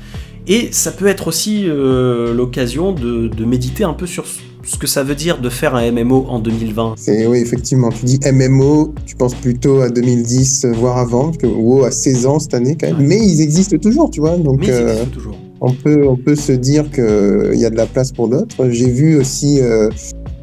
Et 0.46 0.68
ça 0.72 0.92
peut 0.92 1.06
être 1.06 1.26
aussi 1.28 1.64
euh, 1.66 2.34
l'occasion 2.34 2.92
de, 2.92 3.28
de 3.28 3.44
méditer 3.46 3.84
un 3.84 3.94
peu 3.94 4.06
sur 4.06 4.26
ce 4.66 4.76
que 4.76 4.86
ça 4.86 5.02
veut 5.02 5.14
dire 5.14 5.40
de 5.40 5.48
faire 5.48 5.74
un 5.74 5.90
MMO 5.90 6.26
en 6.28 6.38
2020. 6.38 6.94
C'est 6.96 7.26
oui, 7.26 7.38
effectivement. 7.38 7.90
Tu 7.90 8.04
dis 8.06 8.20
MMO, 8.30 8.94
tu 9.06 9.14
penses 9.16 9.34
plutôt 9.34 9.80
à 9.80 9.90
2010, 9.90 10.64
euh, 10.64 10.72
voire 10.72 10.98
avant, 10.98 11.26
parce 11.26 11.38
que 11.38 11.46
WoW 11.46 11.84
a 11.84 11.90
16 11.90 12.26
ans 12.26 12.38
cette 12.38 12.54
année 12.54 12.76
quand 12.78 12.86
même. 12.86 12.98
Ouais. 12.98 13.06
Mais 13.06 13.18
ils 13.18 13.40
existent 13.40 13.76
toujours, 13.78 14.10
tu 14.10 14.20
vois. 14.20 14.36
Donc 14.36 14.60
Mais 14.60 14.66
ils 14.66 14.72
euh, 14.72 14.92
existent 14.92 15.10
toujours. 15.10 15.36
on 15.60 15.72
peut 15.72 16.06
on 16.06 16.16
peut 16.16 16.36
se 16.36 16.52
dire 16.52 16.90
que 16.90 17.50
il 17.54 17.60
y 17.60 17.64
a 17.64 17.70
de 17.70 17.76
la 17.76 17.86
place 17.86 18.12
pour 18.12 18.28
d'autres. 18.28 18.68
J'ai 18.70 18.90
vu 18.90 19.16
aussi 19.16 19.60
euh, 19.60 19.90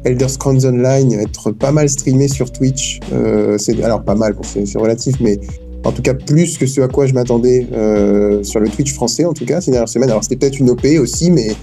Elder 0.04 0.28
Scrolls 0.28 0.66
Online 0.66 1.12
être 1.12 1.50
pas 1.52 1.72
mal 1.72 1.88
streamé 1.88 2.28
sur 2.28 2.50
Twitch. 2.50 3.00
Euh, 3.12 3.56
c'est 3.58 3.82
alors 3.82 4.02
pas 4.02 4.14
mal, 4.14 4.34
bon, 4.34 4.42
c'est 4.42 4.78
relatif, 4.78 5.16
mais 5.20 5.38
en 5.84 5.92
tout 5.92 6.02
cas 6.02 6.14
plus 6.14 6.58
que 6.58 6.66
ce 6.66 6.80
à 6.80 6.88
quoi 6.88 7.06
je 7.06 7.14
m'attendais 7.14 7.66
euh, 7.72 8.42
sur 8.42 8.60
le 8.60 8.68
Twitch 8.68 8.92
français 8.92 9.24
en 9.24 9.32
tout 9.32 9.44
cas 9.44 9.60
ces 9.60 9.70
dernières 9.70 9.88
semaines. 9.88 10.10
Alors 10.10 10.22
c'était 10.22 10.36
peut-être 10.36 10.58
une 10.58 10.70
OP 10.70 10.84
aussi, 11.00 11.30
mais 11.30 11.54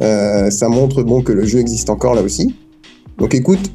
euh, 0.00 0.50
ça 0.50 0.68
montre 0.68 1.02
bon 1.02 1.22
que 1.22 1.32
le 1.32 1.44
jeu 1.44 1.58
existe 1.58 1.90
encore 1.90 2.14
là 2.14 2.22
aussi. 2.22 2.54
Donc 3.18 3.34
écoute, 3.34 3.72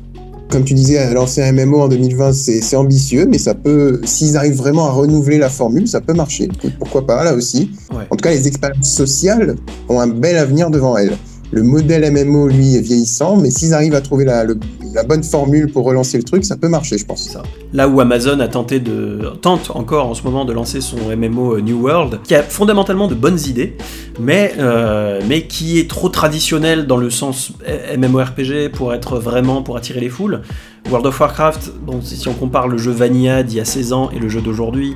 comme 0.50 0.64
tu 0.64 0.74
disais, 0.74 1.14
lancer 1.14 1.44
un 1.44 1.52
MMO 1.52 1.82
en 1.82 1.88
2020, 1.88 2.34
c'est 2.34 2.62
c'est 2.62 2.76
ambitieux, 2.76 3.28
mais 3.28 3.38
ça 3.38 3.54
peut, 3.54 4.02
s'ils 4.04 4.36
arrivent 4.36 4.58
vraiment 4.58 4.88
à 4.88 4.92
renouveler 4.92 5.38
la 5.38 5.50
formule, 5.50 5.88
ça 5.88 6.02
peut 6.02 6.14
marcher. 6.14 6.46
Écoute, 6.46 6.74
pourquoi 6.80 7.06
pas 7.06 7.24
là 7.24 7.36
aussi. 7.36 7.72
Ouais. 7.92 8.04
En 8.10 8.16
tout 8.16 8.24
cas, 8.24 8.32
les 8.32 8.48
expériences 8.48 8.92
sociales 8.92 9.56
ont 9.88 10.00
un 10.00 10.08
bel 10.08 10.38
avenir 10.38 10.72
devant 10.72 10.98
elles. 10.98 11.16
Le 11.52 11.64
modèle 11.64 12.12
MMO, 12.12 12.48
lui, 12.48 12.76
est 12.76 12.82
vieillissant, 12.82 13.36
mais 13.38 13.50
s'ils 13.50 13.74
arrivent 13.74 13.96
à 13.96 14.02
trouver 14.02 14.26
la, 14.26 14.44
le- 14.44 14.60
la 14.94 15.04
bonne 15.04 15.24
formule 15.24 15.72
pour 15.72 15.86
relancer 15.86 16.18
le 16.18 16.24
truc, 16.24 16.46
ça 16.46 16.58
peut 16.58 16.68
marcher, 16.68 16.98
je 16.98 17.06
pense. 17.06 17.38
Là 17.74 17.88
où 17.88 18.00
Amazon 18.00 18.40
a 18.40 18.48
tenté 18.48 18.80
de 18.80 19.32
tente 19.42 19.72
encore 19.76 20.08
en 20.08 20.14
ce 20.14 20.24
moment 20.24 20.46
de 20.46 20.54
lancer 20.54 20.82
son 20.82 20.98
MMO 21.16 21.56
euh, 21.56 21.62
New 21.62 21.82
World, 21.82 22.22
qui 22.24 22.36
a 22.36 22.44
fondamentalement 22.44 23.08
de 23.08 23.16
bonnes 23.16 23.40
idées, 23.48 23.78
mais 24.20 24.54
euh, 24.58 25.22
qui 25.48 25.80
est 25.80 25.90
trop 25.90 26.10
traditionnel 26.10 26.88
dans 26.88 26.98
le 26.98 27.10
sens 27.10 27.52
euh, 27.68 27.98
MMORPG 27.98 28.72
pour 28.72 28.94
être 28.94 29.20
vraiment 29.20 29.62
pour 29.62 29.78
attirer 29.78 30.00
les 30.00 30.10
foules. 30.10 30.42
World 30.90 31.06
of 31.06 31.20
Warcraft, 31.20 31.72
si 32.02 32.28
on 32.28 32.34
compare 32.34 32.68
le 32.68 32.78
jeu 32.78 32.92
Vanilla 32.92 33.44
d'il 33.44 33.58
y 33.58 33.62
a 33.62 33.66
16 33.66 33.94
ans 33.94 34.10
et 34.12 34.18
le 34.18 34.30
jeu 34.30 34.42
d'aujourd'hui, 34.42 34.96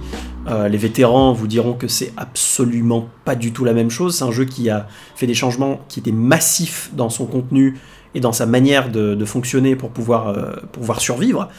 les 0.69 0.77
vétérans 0.77 1.33
vous 1.33 1.45
diront 1.45 1.73
que 1.73 1.87
c'est 1.87 2.13
absolument 2.15 3.09
pas 3.25 3.35
du 3.35 3.51
tout 3.51 3.65
la 3.65 3.73
même 3.73 3.89
chose. 3.89 4.15
C'est 4.15 4.23
un 4.23 4.31
jeu 4.31 4.45
qui 4.45 4.69
a 4.69 4.87
fait 5.15 5.27
des 5.27 5.33
changements 5.33 5.81
qui 5.89 5.99
étaient 5.99 6.13
massifs 6.13 6.89
dans 6.95 7.09
son 7.09 7.25
contenu 7.25 7.77
et 8.15 8.19
dans 8.19 8.31
sa 8.31 8.45
manière 8.45 8.89
de, 8.89 9.25
fonctionner 9.25 9.75
pour 9.75 9.89
pouvoir, 9.89 10.29
euh, 10.29 10.53
survivre. 10.99 11.49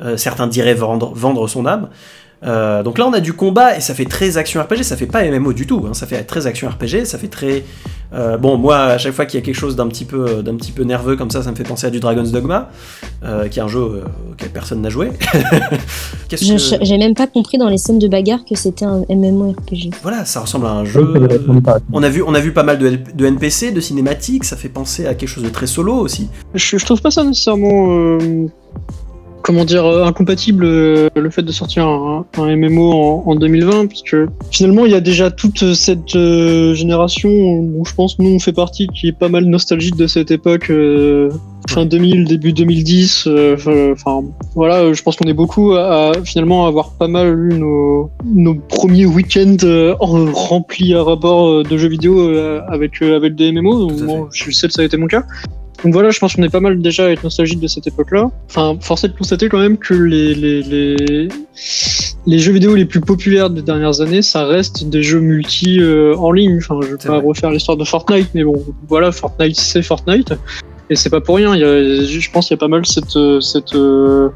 Euh, 0.00 0.16
certains 0.16 0.46
diraient 0.46 0.74
vendre 0.74 1.48
son 1.48 1.66
âme. 1.66 1.88
Euh, 2.44 2.82
donc 2.84 2.98
là, 2.98 3.06
on 3.08 3.12
a 3.12 3.20
du 3.20 3.32
combat 3.32 3.76
et 3.76 3.80
ça 3.80 3.94
fait 3.94 4.04
très 4.04 4.36
action 4.36 4.62
RPG. 4.62 4.82
Ça 4.84 4.96
fait 4.96 5.06
pas 5.06 5.24
MMO 5.24 5.52
du 5.52 5.66
tout. 5.66 5.84
hein, 5.88 5.94
ça 5.94 6.06
fait 6.06 6.22
très 6.22 6.46
action 6.46 6.68
RPG. 6.68 7.04
Ça 7.04 7.18
fait 7.18 7.26
très. 7.28 7.64
euh, 8.14 8.36
bon, 8.36 8.56
moi, 8.56 8.76
à 8.78 8.98
chaque 8.98 9.12
fois 9.12 9.26
qu'il 9.26 9.40
y 9.40 9.42
a 9.42 9.44
quelque 9.44 9.56
chose 9.56 9.74
d'un 9.74 9.88
petit 9.88 10.04
peu, 10.04 10.42
d'un 10.42 10.54
petit 10.54 10.70
peu 10.72 10.84
nerveux 10.84 11.16
comme 11.16 11.30
ça, 11.30 11.42
ça 11.42 11.50
me 11.50 11.56
fait 11.56 11.64
penser 11.64 11.86
à 11.88 11.90
du 11.90 11.98
Dragon's 12.00 12.30
Dogma, 12.30 12.70
euh, 13.24 13.48
qui 13.48 13.58
est 13.58 13.62
un 13.62 13.66
jeu 13.68 13.80
euh, 13.80 14.04
auquel 14.32 14.50
personne 14.50 14.80
n'a 14.80 14.88
joué. 14.88 15.10
Qu'est-ce 16.28 16.44
Je- 16.44 16.76
que- 16.76 16.84
J'ai 16.84 16.96
même 16.98 17.14
pas 17.14 17.26
compris 17.26 17.58
dans 17.58 17.68
les 17.68 17.78
scènes 17.78 17.98
de 17.98 18.08
bagarre 18.08 18.44
que 18.48 18.54
c'était 18.56 18.84
un 18.84 19.02
MMORPG. 19.08 19.90
Voilà, 20.02 20.24
ça 20.24 20.40
ressemble 20.40 20.66
à 20.66 20.70
un 20.72 20.84
jeu. 20.84 21.12
On 21.92 22.02
a 22.02 22.08
vu, 22.08 22.22
on 22.26 22.34
a 22.34 22.40
vu 22.40 22.52
pas 22.52 22.62
mal 22.62 22.78
de, 22.78 22.98
de 23.14 23.26
NPC, 23.26 23.72
de 23.72 23.80
cinématiques. 23.80 24.44
Ça 24.44 24.56
fait 24.56 24.68
penser 24.68 25.06
à 25.06 25.14
quelque 25.14 25.28
chose 25.28 25.44
de 25.44 25.48
très 25.50 25.66
solo 25.66 25.94
aussi. 25.94 26.28
Je, 26.54 26.78
je 26.78 26.84
trouve 26.84 27.00
pas 27.02 27.10
ça 27.10 27.24
nécessairement, 27.24 27.88
euh, 27.90 28.46
comment 29.48 29.64
dire, 29.64 29.86
euh, 29.86 30.04
incompatible 30.04 30.64
euh, 30.66 31.08
le 31.16 31.30
fait 31.30 31.40
de 31.40 31.52
sortir 31.52 31.86
un, 31.86 32.26
un 32.36 32.54
MMO 32.56 32.92
en, 32.92 33.22
en 33.24 33.34
2020, 33.34 33.86
puisque 33.86 34.14
finalement 34.50 34.84
il 34.84 34.92
y 34.92 34.94
a 34.94 35.00
déjà 35.00 35.30
toute 35.30 35.72
cette 35.72 36.14
euh, 36.16 36.74
génération 36.74 37.30
dont 37.62 37.82
je 37.82 37.94
pense 37.94 38.18
nous 38.18 38.28
on 38.28 38.38
fait 38.38 38.52
partie, 38.52 38.88
qui 38.88 39.08
est 39.08 39.18
pas 39.18 39.30
mal 39.30 39.44
nostalgique 39.46 39.96
de 39.96 40.06
cette 40.06 40.30
époque. 40.30 40.70
Fin 41.68 41.84
2000, 41.84 42.24
début 42.26 42.52
2010, 42.54 43.24
euh, 43.26 43.92
enfin 43.92 44.22
voilà, 44.54 44.90
je 44.92 45.02
pense 45.02 45.16
qu'on 45.16 45.28
est 45.28 45.34
beaucoup 45.34 45.72
à, 45.72 46.10
à, 46.10 46.12
finalement 46.24 46.66
avoir 46.66 46.92
pas 46.92 47.08
mal 47.08 47.28
eu 47.50 47.58
nos, 47.58 48.10
nos 48.24 48.54
premiers 48.54 49.04
week-ends 49.04 49.56
euh, 49.64 49.94
en- 50.00 50.32
remplis 50.32 50.94
à 50.94 51.02
rapport 51.02 51.62
de 51.64 51.76
jeux 51.78 51.88
vidéo 51.88 52.20
euh, 52.20 52.60
avec 52.68 53.02
avec 53.02 53.34
des 53.34 53.50
MMO. 53.52 53.88
Bon, 54.06 54.28
je 54.32 54.50
sais 54.50 54.66
que 54.68 54.72
ça 54.72 54.80
a 54.82 54.84
été 54.84 54.96
mon 54.96 55.06
cas. 55.08 55.24
Donc 55.84 55.92
voilà, 55.92 56.10
je 56.10 56.18
pense 56.18 56.34
qu'on 56.34 56.42
est 56.42 56.48
pas 56.48 56.60
mal 56.60 56.80
déjà 56.80 57.06
à 57.06 57.10
être 57.10 57.22
nostalgique 57.22 57.60
de 57.60 57.68
cette 57.68 57.86
époque-là. 57.86 58.30
Enfin, 58.48 58.76
force 58.80 59.04
est 59.04 59.08
de 59.08 59.16
constater 59.16 59.48
quand 59.48 59.60
même 59.60 59.78
que 59.78 59.94
les, 59.94 60.34
les, 60.34 60.62
les, 60.62 61.28
les 62.26 62.38
jeux 62.38 62.52
vidéo 62.52 62.74
les 62.74 62.84
plus 62.84 63.00
populaires 63.00 63.48
des 63.48 63.62
dernières 63.62 64.00
années, 64.00 64.22
ça 64.22 64.44
reste 64.44 64.88
des 64.88 65.04
jeux 65.04 65.20
multi 65.20 65.80
euh, 65.80 66.16
en 66.16 66.32
ligne. 66.32 66.58
Enfin, 66.58 66.80
je 66.82 66.88
vais 66.88 66.96
pas 66.96 67.18
vrai. 67.18 67.28
refaire 67.28 67.50
l'histoire 67.50 67.76
de 67.76 67.84
Fortnite, 67.84 68.30
mais 68.34 68.42
bon, 68.42 68.60
voilà, 68.88 69.12
Fortnite, 69.12 69.56
c'est 69.56 69.82
Fortnite. 69.82 70.34
Et 70.90 70.96
c'est 70.96 71.10
pas 71.10 71.20
pour 71.20 71.36
rien. 71.36 71.54
Il 71.54 71.60
y 71.60 71.64
a, 71.64 72.04
je 72.04 72.30
pense 72.30 72.48
qu'il 72.48 72.54
y 72.56 72.58
a 72.58 72.60
pas 72.60 72.68
mal 72.68 72.84
cette, 72.84 73.18
cette 73.40 73.74
euh, 73.74 74.30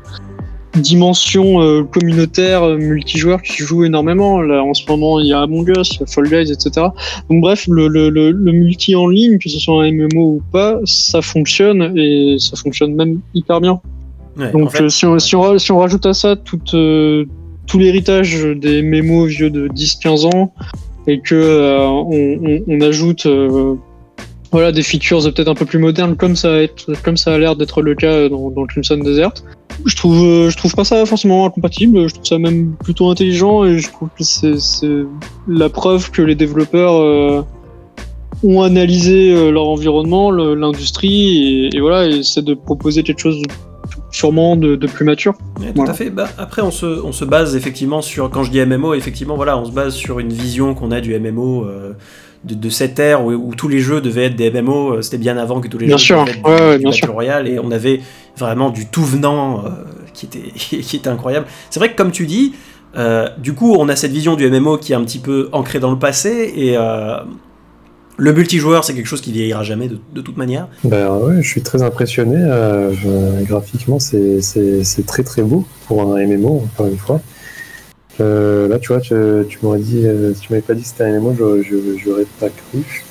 dimension 0.76 1.60
euh, 1.60 1.84
communautaire, 1.84 2.62
euh, 2.62 2.76
multijoueur 2.76 3.42
qui 3.42 3.62
joue 3.62 3.84
énormément. 3.84 4.40
Là, 4.40 4.62
en 4.62 4.74
ce 4.74 4.84
moment, 4.88 5.20
il 5.20 5.26
y 5.26 5.32
a 5.32 5.40
Among 5.40 5.68
Us, 5.68 5.94
il 5.94 6.00
y 6.00 6.02
a 6.02 6.06
Fall 6.06 6.28
Guys, 6.28 6.52
etc. 6.52 6.86
Donc 7.28 7.40
bref, 7.40 7.66
le, 7.68 7.88
le, 7.88 8.08
le, 8.08 8.30
le 8.30 8.52
multi 8.52 8.94
en 8.94 9.06
ligne, 9.06 9.38
que 9.38 9.48
ce 9.48 9.58
soit 9.58 9.84
un 9.84 9.92
MMO 9.92 10.36
ou 10.36 10.42
pas, 10.50 10.78
ça 10.84 11.22
fonctionne 11.22 11.96
et 11.96 12.36
ça 12.38 12.56
fonctionne 12.56 12.94
même 12.94 13.20
hyper 13.34 13.60
bien. 13.60 13.80
Ouais, 14.36 14.50
Donc 14.52 14.68
en 14.68 14.70
fait, 14.70 14.84
euh, 14.84 14.88
si, 14.88 15.04
on, 15.04 15.18
si, 15.18 15.36
on, 15.36 15.58
si 15.58 15.72
on 15.72 15.78
rajoute 15.78 16.06
à 16.06 16.14
ça 16.14 16.36
tout, 16.36 16.60
euh, 16.74 17.26
tout 17.66 17.78
l'héritage 17.78 18.42
des 18.56 18.82
mémos 18.82 19.28
vieux 19.28 19.50
de 19.50 19.68
10-15 19.68 20.34
ans 20.34 20.52
et 21.06 21.20
que 21.20 21.34
euh, 21.34 21.86
on, 21.86 22.38
on, 22.42 22.62
on 22.66 22.80
ajoute 22.80 23.26
euh, 23.26 23.74
voilà 24.52 24.70
des 24.70 24.82
features 24.82 25.22
peut-être 25.32 25.48
un 25.48 25.54
peu 25.54 25.64
plus 25.64 25.78
modernes 25.78 26.14
comme 26.16 26.36
ça 26.36 26.52
a, 26.52 26.56
être, 26.58 26.92
comme 27.02 27.16
ça 27.16 27.32
a 27.34 27.38
l'air 27.38 27.56
d'être 27.56 27.82
le 27.82 27.94
cas 27.94 28.28
dans, 28.28 28.50
dans 28.50 28.64
Crimson 28.66 28.98
Desert, 28.98 29.32
je 29.86 29.96
trouve 29.96 30.22
euh, 30.22 30.50
je 30.50 30.56
trouve 30.56 30.74
pas 30.74 30.84
ça 30.84 31.04
forcément 31.06 31.44
incompatible, 31.46 32.06
je 32.08 32.14
trouve 32.14 32.26
ça 32.26 32.38
même 32.38 32.74
plutôt 32.84 33.10
intelligent 33.10 33.64
et 33.64 33.78
je 33.78 33.88
trouve 33.90 34.08
que 34.16 34.22
c'est 34.24 34.58
c'est 34.58 35.02
la 35.48 35.68
preuve 35.68 36.10
que 36.10 36.22
les 36.22 36.34
développeurs 36.34 36.94
euh, 36.96 37.42
ont 38.44 38.62
analysé 38.62 39.32
euh, 39.34 39.50
leur 39.50 39.68
environnement, 39.68 40.30
l'industrie 40.30 41.68
et, 41.72 41.76
et 41.76 41.80
voilà 41.80 42.06
et 42.06 42.18
essaient 42.18 42.42
de 42.42 42.54
proposer 42.54 43.02
quelque 43.02 43.20
chose 43.20 43.40
de- 43.40 43.48
sûrement 44.10 44.56
de, 44.56 44.76
de 44.76 44.86
plus 44.86 45.04
mature. 45.06 45.32
Ouais, 45.58 45.68
tout 45.68 45.72
Voilà. 45.76 45.92
à 45.92 45.94
fait. 45.94 46.10
Bah, 46.10 46.28
après, 46.36 46.60
on 46.60 46.70
se, 46.70 46.84
on 46.86 47.12
se 47.12 47.24
base 47.24 47.56
effectivement 47.56 48.02
sur, 48.02 48.28
quand 48.30 48.42
je 48.44 48.50
dis 48.50 48.60
MMO, 48.64 48.92
effectivement, 48.94 49.36
voilà, 49.36 49.56
on 49.56 49.64
se 49.64 49.70
base 49.70 49.94
sur 49.94 50.18
une 50.18 50.30
vision 50.32 50.74
qu'on 50.74 50.90
a 50.90 51.00
du 51.00 51.18
MMO 51.18 51.64
euh, 51.64 51.92
de, 52.44 52.54
de 52.54 52.68
cette 52.70 52.98
ère 52.98 53.24
où, 53.24 53.30
où 53.32 53.54
tous 53.54 53.68
les 53.68 53.80
jeux 53.80 54.00
devaient 54.00 54.24
être 54.26 54.36
des 54.36 54.50
MMO. 54.50 54.94
euh, 54.94 55.02
C'était 55.02 55.18
bien 55.18 55.36
avant 55.38 55.60
que 55.60 55.68
tous 55.68 55.78
les 55.78 55.86
Bien 55.86 55.96
jeux 55.96 56.04
sûr, 56.04 56.24
devaient 56.24 56.38
être 56.38 56.48
ouais, 56.48 56.78
du, 56.78 56.84
ouais, 56.86 56.92
bien. 57.00 57.10
Royale 57.10 57.48
et 57.48 57.58
on 57.58 57.70
avait 57.70 58.00
vraiment 58.36 58.70
du 58.70 58.86
tout 58.86 59.04
venant 59.04 59.64
euh, 59.64 59.68
qui, 60.14 60.26
était, 60.26 60.50
qui 60.54 60.96
était 60.96 61.08
incroyable. 61.08 61.46
C'est 61.70 61.78
vrai 61.80 61.90
que, 61.92 61.96
comme 61.96 62.10
tu 62.12 62.26
dis, 62.26 62.54
euh, 62.96 63.28
du 63.38 63.54
coup, 63.54 63.74
on 63.78 63.88
a 63.88 63.96
cette 63.96 64.12
vision 64.12 64.34
du 64.36 64.50
MMO 64.50 64.76
qui 64.78 64.92
est 64.92 64.96
un 64.96 65.04
petit 65.04 65.18
peu 65.20 65.48
ancrée 65.52 65.80
dans 65.80 65.90
le 65.90 65.98
passé 65.98 66.52
et. 66.56 66.76
euh, 66.76 67.16
le 68.18 68.32
multijoueur, 68.34 68.84
c'est 68.84 68.92
quelque 68.94 69.06
chose 69.06 69.22
qui 69.22 69.32
vieillira 69.32 69.62
jamais 69.62 69.88
de, 69.88 69.98
de 70.14 70.20
toute 70.20 70.36
manière. 70.36 70.68
Ben 70.84 71.08
ouais, 71.16 71.42
je 71.42 71.48
suis 71.48 71.62
très 71.62 71.82
impressionné. 71.82 72.36
euh, 72.36 72.92
je- 72.92 73.42
graphiquement, 73.44 73.98
c'est 73.98 74.42
c'est- 74.42 74.84
c'est 74.84 75.06
très 75.06 75.22
très 75.24 75.42
beau 75.42 75.64
pour 75.88 76.02
un 76.02 76.18
MMO, 76.20 76.62
encore 76.72 76.86
une 76.86 76.98
fois. 76.98 77.20
Euh, 78.20 78.68
là, 78.68 78.78
tu 78.78 78.88
vois, 78.92 79.00
tu, 79.00 79.14
tu 79.48 79.58
m'aurais 79.62 79.78
dit, 79.78 80.06
euh, 80.06 80.34
si 80.34 80.40
tu 80.42 80.52
m'avais 80.52 80.62
pas 80.62 80.74
dit 80.74 80.82
que 80.82 80.88
c'était 80.88 81.04
un 81.04 81.18
MMO, 81.20 81.34
j'aurais 82.04 82.26
pas 82.38 82.48
cru. 82.48 83.04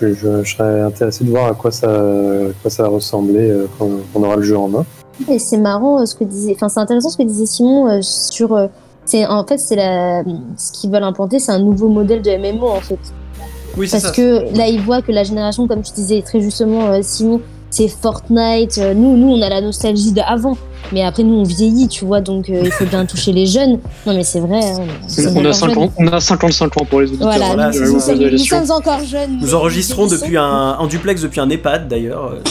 Je, 0.00 0.12
je- 0.12 0.42
je 0.44 0.56
serais 0.56 0.80
intéressé 0.82 1.24
de 1.24 1.30
voir 1.30 1.46
à 1.46 1.54
quoi 1.54 1.70
ça, 1.70 1.88
à 1.90 2.52
quoi 2.62 2.70
ça 2.70 2.86
ressemblait 2.86 3.50
euh, 3.50 3.66
quand 3.78 3.88
on 4.14 4.22
aura 4.22 4.36
le 4.36 4.42
jeu 4.42 4.56
en 4.58 4.68
main. 4.68 4.84
Et 5.30 5.38
c'est 5.38 5.56
marrant 5.56 6.00
euh, 6.00 6.04
ce 6.06 6.14
que 6.14 6.24
disait, 6.24 6.52
enfin 6.54 6.68
c'est 6.68 6.80
intéressant 6.80 7.08
ce 7.08 7.16
que 7.16 7.22
disait 7.22 7.46
Simon 7.46 7.88
euh, 7.88 7.98
sur, 8.02 8.54
euh, 8.54 8.66
c'est 9.06 9.24
en 9.26 9.46
fait 9.46 9.56
c'est 9.56 9.76
la, 9.76 10.22
ce 10.58 10.72
qu'ils 10.72 10.90
veulent 10.90 11.02
implanter, 11.02 11.38
c'est 11.38 11.52
un 11.52 11.58
nouveau 11.60 11.88
modèle 11.88 12.20
de 12.20 12.30
MMO 12.30 12.66
en 12.68 12.80
fait. 12.80 12.98
Oui, 13.78 13.88
c'est 13.88 13.92
Parce 14.02 14.04
ça. 14.08 14.10
que 14.22 14.54
là 14.56 14.68
ils 14.68 14.80
voient 14.82 15.00
que 15.00 15.12
la 15.12 15.24
génération, 15.24 15.66
comme 15.66 15.80
tu 15.80 15.92
disais 15.94 16.20
très 16.20 16.40
justement 16.42 16.88
euh, 16.88 16.98
Simon, 17.02 17.40
c'est 17.76 17.88
Fortnite. 17.88 18.78
euh, 18.78 18.94
nous, 18.94 19.16
nous 19.16 19.32
on 19.34 19.42
a 19.42 19.48
la 19.50 19.60
nostalgie 19.60 20.12
d'avant, 20.12 20.56
mais 20.92 21.02
après 21.02 21.22
nous 21.22 21.34
on 21.34 21.42
vieillit, 21.42 21.88
tu 21.88 22.04
vois, 22.06 22.20
donc 22.22 22.48
euh, 22.48 22.62
il 22.64 22.70
faut 22.72 22.86
bien 22.86 23.04
toucher 23.04 23.32
les 23.32 23.44
jeunes. 23.46 23.78
Non 24.06 24.14
mais 24.14 24.24
c'est 24.24 24.40
vrai. 24.40 24.60
hein, 24.64 24.78
On 25.34 25.44
a, 25.44 25.48
encore 25.50 25.52
jeunes. 25.52 25.52
50, 25.52 25.92
on 25.98 26.06
a 26.08 26.20
55 26.20 26.80
ans 26.80 26.84
pour 26.88 27.00
les 27.02 27.08
auditeurs. 27.08 27.28
Voilà, 27.28 27.46
Voilà, 27.54 27.66
nous, 27.68 27.72
ça. 28.00 28.06
sommes, 28.06 28.14
nous 28.16 28.20
Évaluation. 28.22 28.64
sommes 28.66 28.76
encore 28.76 29.04
jeunes. 29.04 29.38
Nous 29.42 29.54
enregistrons 29.54 30.06
depuis 30.06 30.36
un, 30.38 30.76
en 30.78 30.86
duplex 30.86 31.20
depuis 31.22 31.40
un 31.40 31.50
EHPAD 31.50 31.86
d'ailleurs. 31.88 32.36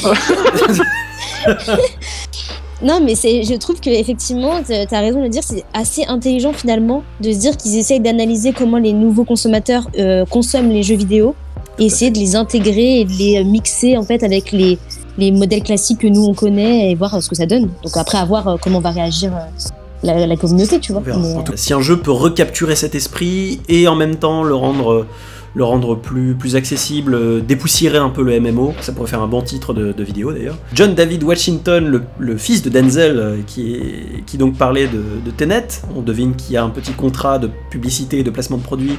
Non, 2.83 2.99
mais 3.01 3.15
c'est, 3.15 3.43
je 3.43 3.53
trouve 3.55 3.79
que 3.79 3.89
effectivement, 3.89 4.61
tu 4.63 4.73
as 4.73 4.99
raison 4.99 5.19
de 5.19 5.23
le 5.23 5.29
dire, 5.29 5.43
c'est 5.43 5.63
assez 5.73 6.03
intelligent 6.05 6.51
finalement 6.51 7.03
de 7.21 7.31
se 7.31 7.37
dire 7.39 7.55
qu'ils 7.55 7.77
essayent 7.77 8.01
d'analyser 8.01 8.51
comment 8.51 8.77
les 8.77 8.91
nouveaux 8.91 9.23
consommateurs 9.23 9.87
euh, 9.97 10.25
consomment 10.25 10.69
les 10.71 10.83
jeux 10.83 10.97
vidéo 10.97 11.35
et 11.79 11.85
essayer 11.85 12.11
de 12.11 12.19
les 12.19 12.35
intégrer 12.35 12.99
et 12.99 13.05
de 13.05 13.11
les 13.13 13.43
mixer 13.45 13.97
en 13.97 14.03
fait 14.03 14.23
avec 14.23 14.51
les, 14.51 14.77
les 15.17 15.31
modèles 15.31 15.63
classiques 15.63 15.99
que 15.99 16.07
nous 16.07 16.23
on 16.23 16.33
connaît 16.33 16.91
et 16.91 16.95
voir 16.95 17.21
ce 17.21 17.29
que 17.29 17.35
ça 17.35 17.45
donne. 17.45 17.69
Donc 17.83 17.95
après, 17.95 18.17
à 18.17 18.25
voir 18.25 18.47
euh, 18.47 18.55
comment 18.61 18.79
va 18.79 18.91
réagir 18.91 19.31
euh, 19.33 19.69
la, 20.03 20.27
la 20.27 20.35
communauté, 20.35 20.79
tu 20.79 20.91
vois. 20.91 21.01
Mais, 21.05 21.35
si 21.55 21.73
un 21.73 21.81
jeu 21.81 21.97
peut 21.97 22.11
recapturer 22.11 22.75
cet 22.75 22.95
esprit 22.95 23.61
et 23.69 23.87
en 23.87 23.95
même 23.95 24.15
temps 24.15 24.43
le 24.43 24.55
rendre, 24.55 25.05
le 25.55 25.63
rendre 25.63 25.95
plus, 25.95 26.35
plus 26.35 26.55
accessible, 26.55 27.15
euh, 27.15 27.39
dépoussiérer 27.39 27.97
un 27.97 28.09
peu 28.09 28.23
le 28.23 28.39
MMO, 28.39 28.73
ça 28.81 28.91
pourrait 28.91 29.09
faire 29.09 29.21
un 29.21 29.27
bon 29.27 29.41
titre 29.41 29.73
de, 29.73 30.03
vidéo 30.03 30.33
d'ailleurs. 30.33 30.57
John 30.73 30.93
David 30.93 31.23
Washington, 31.23 32.01
le, 32.19 32.37
fils 32.37 32.61
de 32.61 32.69
Denzel, 32.69 33.17
euh, 33.17 33.37
qui, 33.47 34.37
donc 34.37 34.57
parlait 34.57 34.87
de, 34.87 35.01
de 35.25 35.31
Tenet, 35.31 35.67
on 35.95 36.01
devine 36.01 36.35
qu'il 36.35 36.53
y 36.53 36.57
a 36.57 36.63
un 36.63 36.69
petit 36.69 36.91
contrat 36.91 37.39
de 37.39 37.49
publicité 37.69 38.19
et 38.19 38.23
de 38.23 38.29
placement 38.29 38.57
de 38.57 38.63
produits 38.63 38.97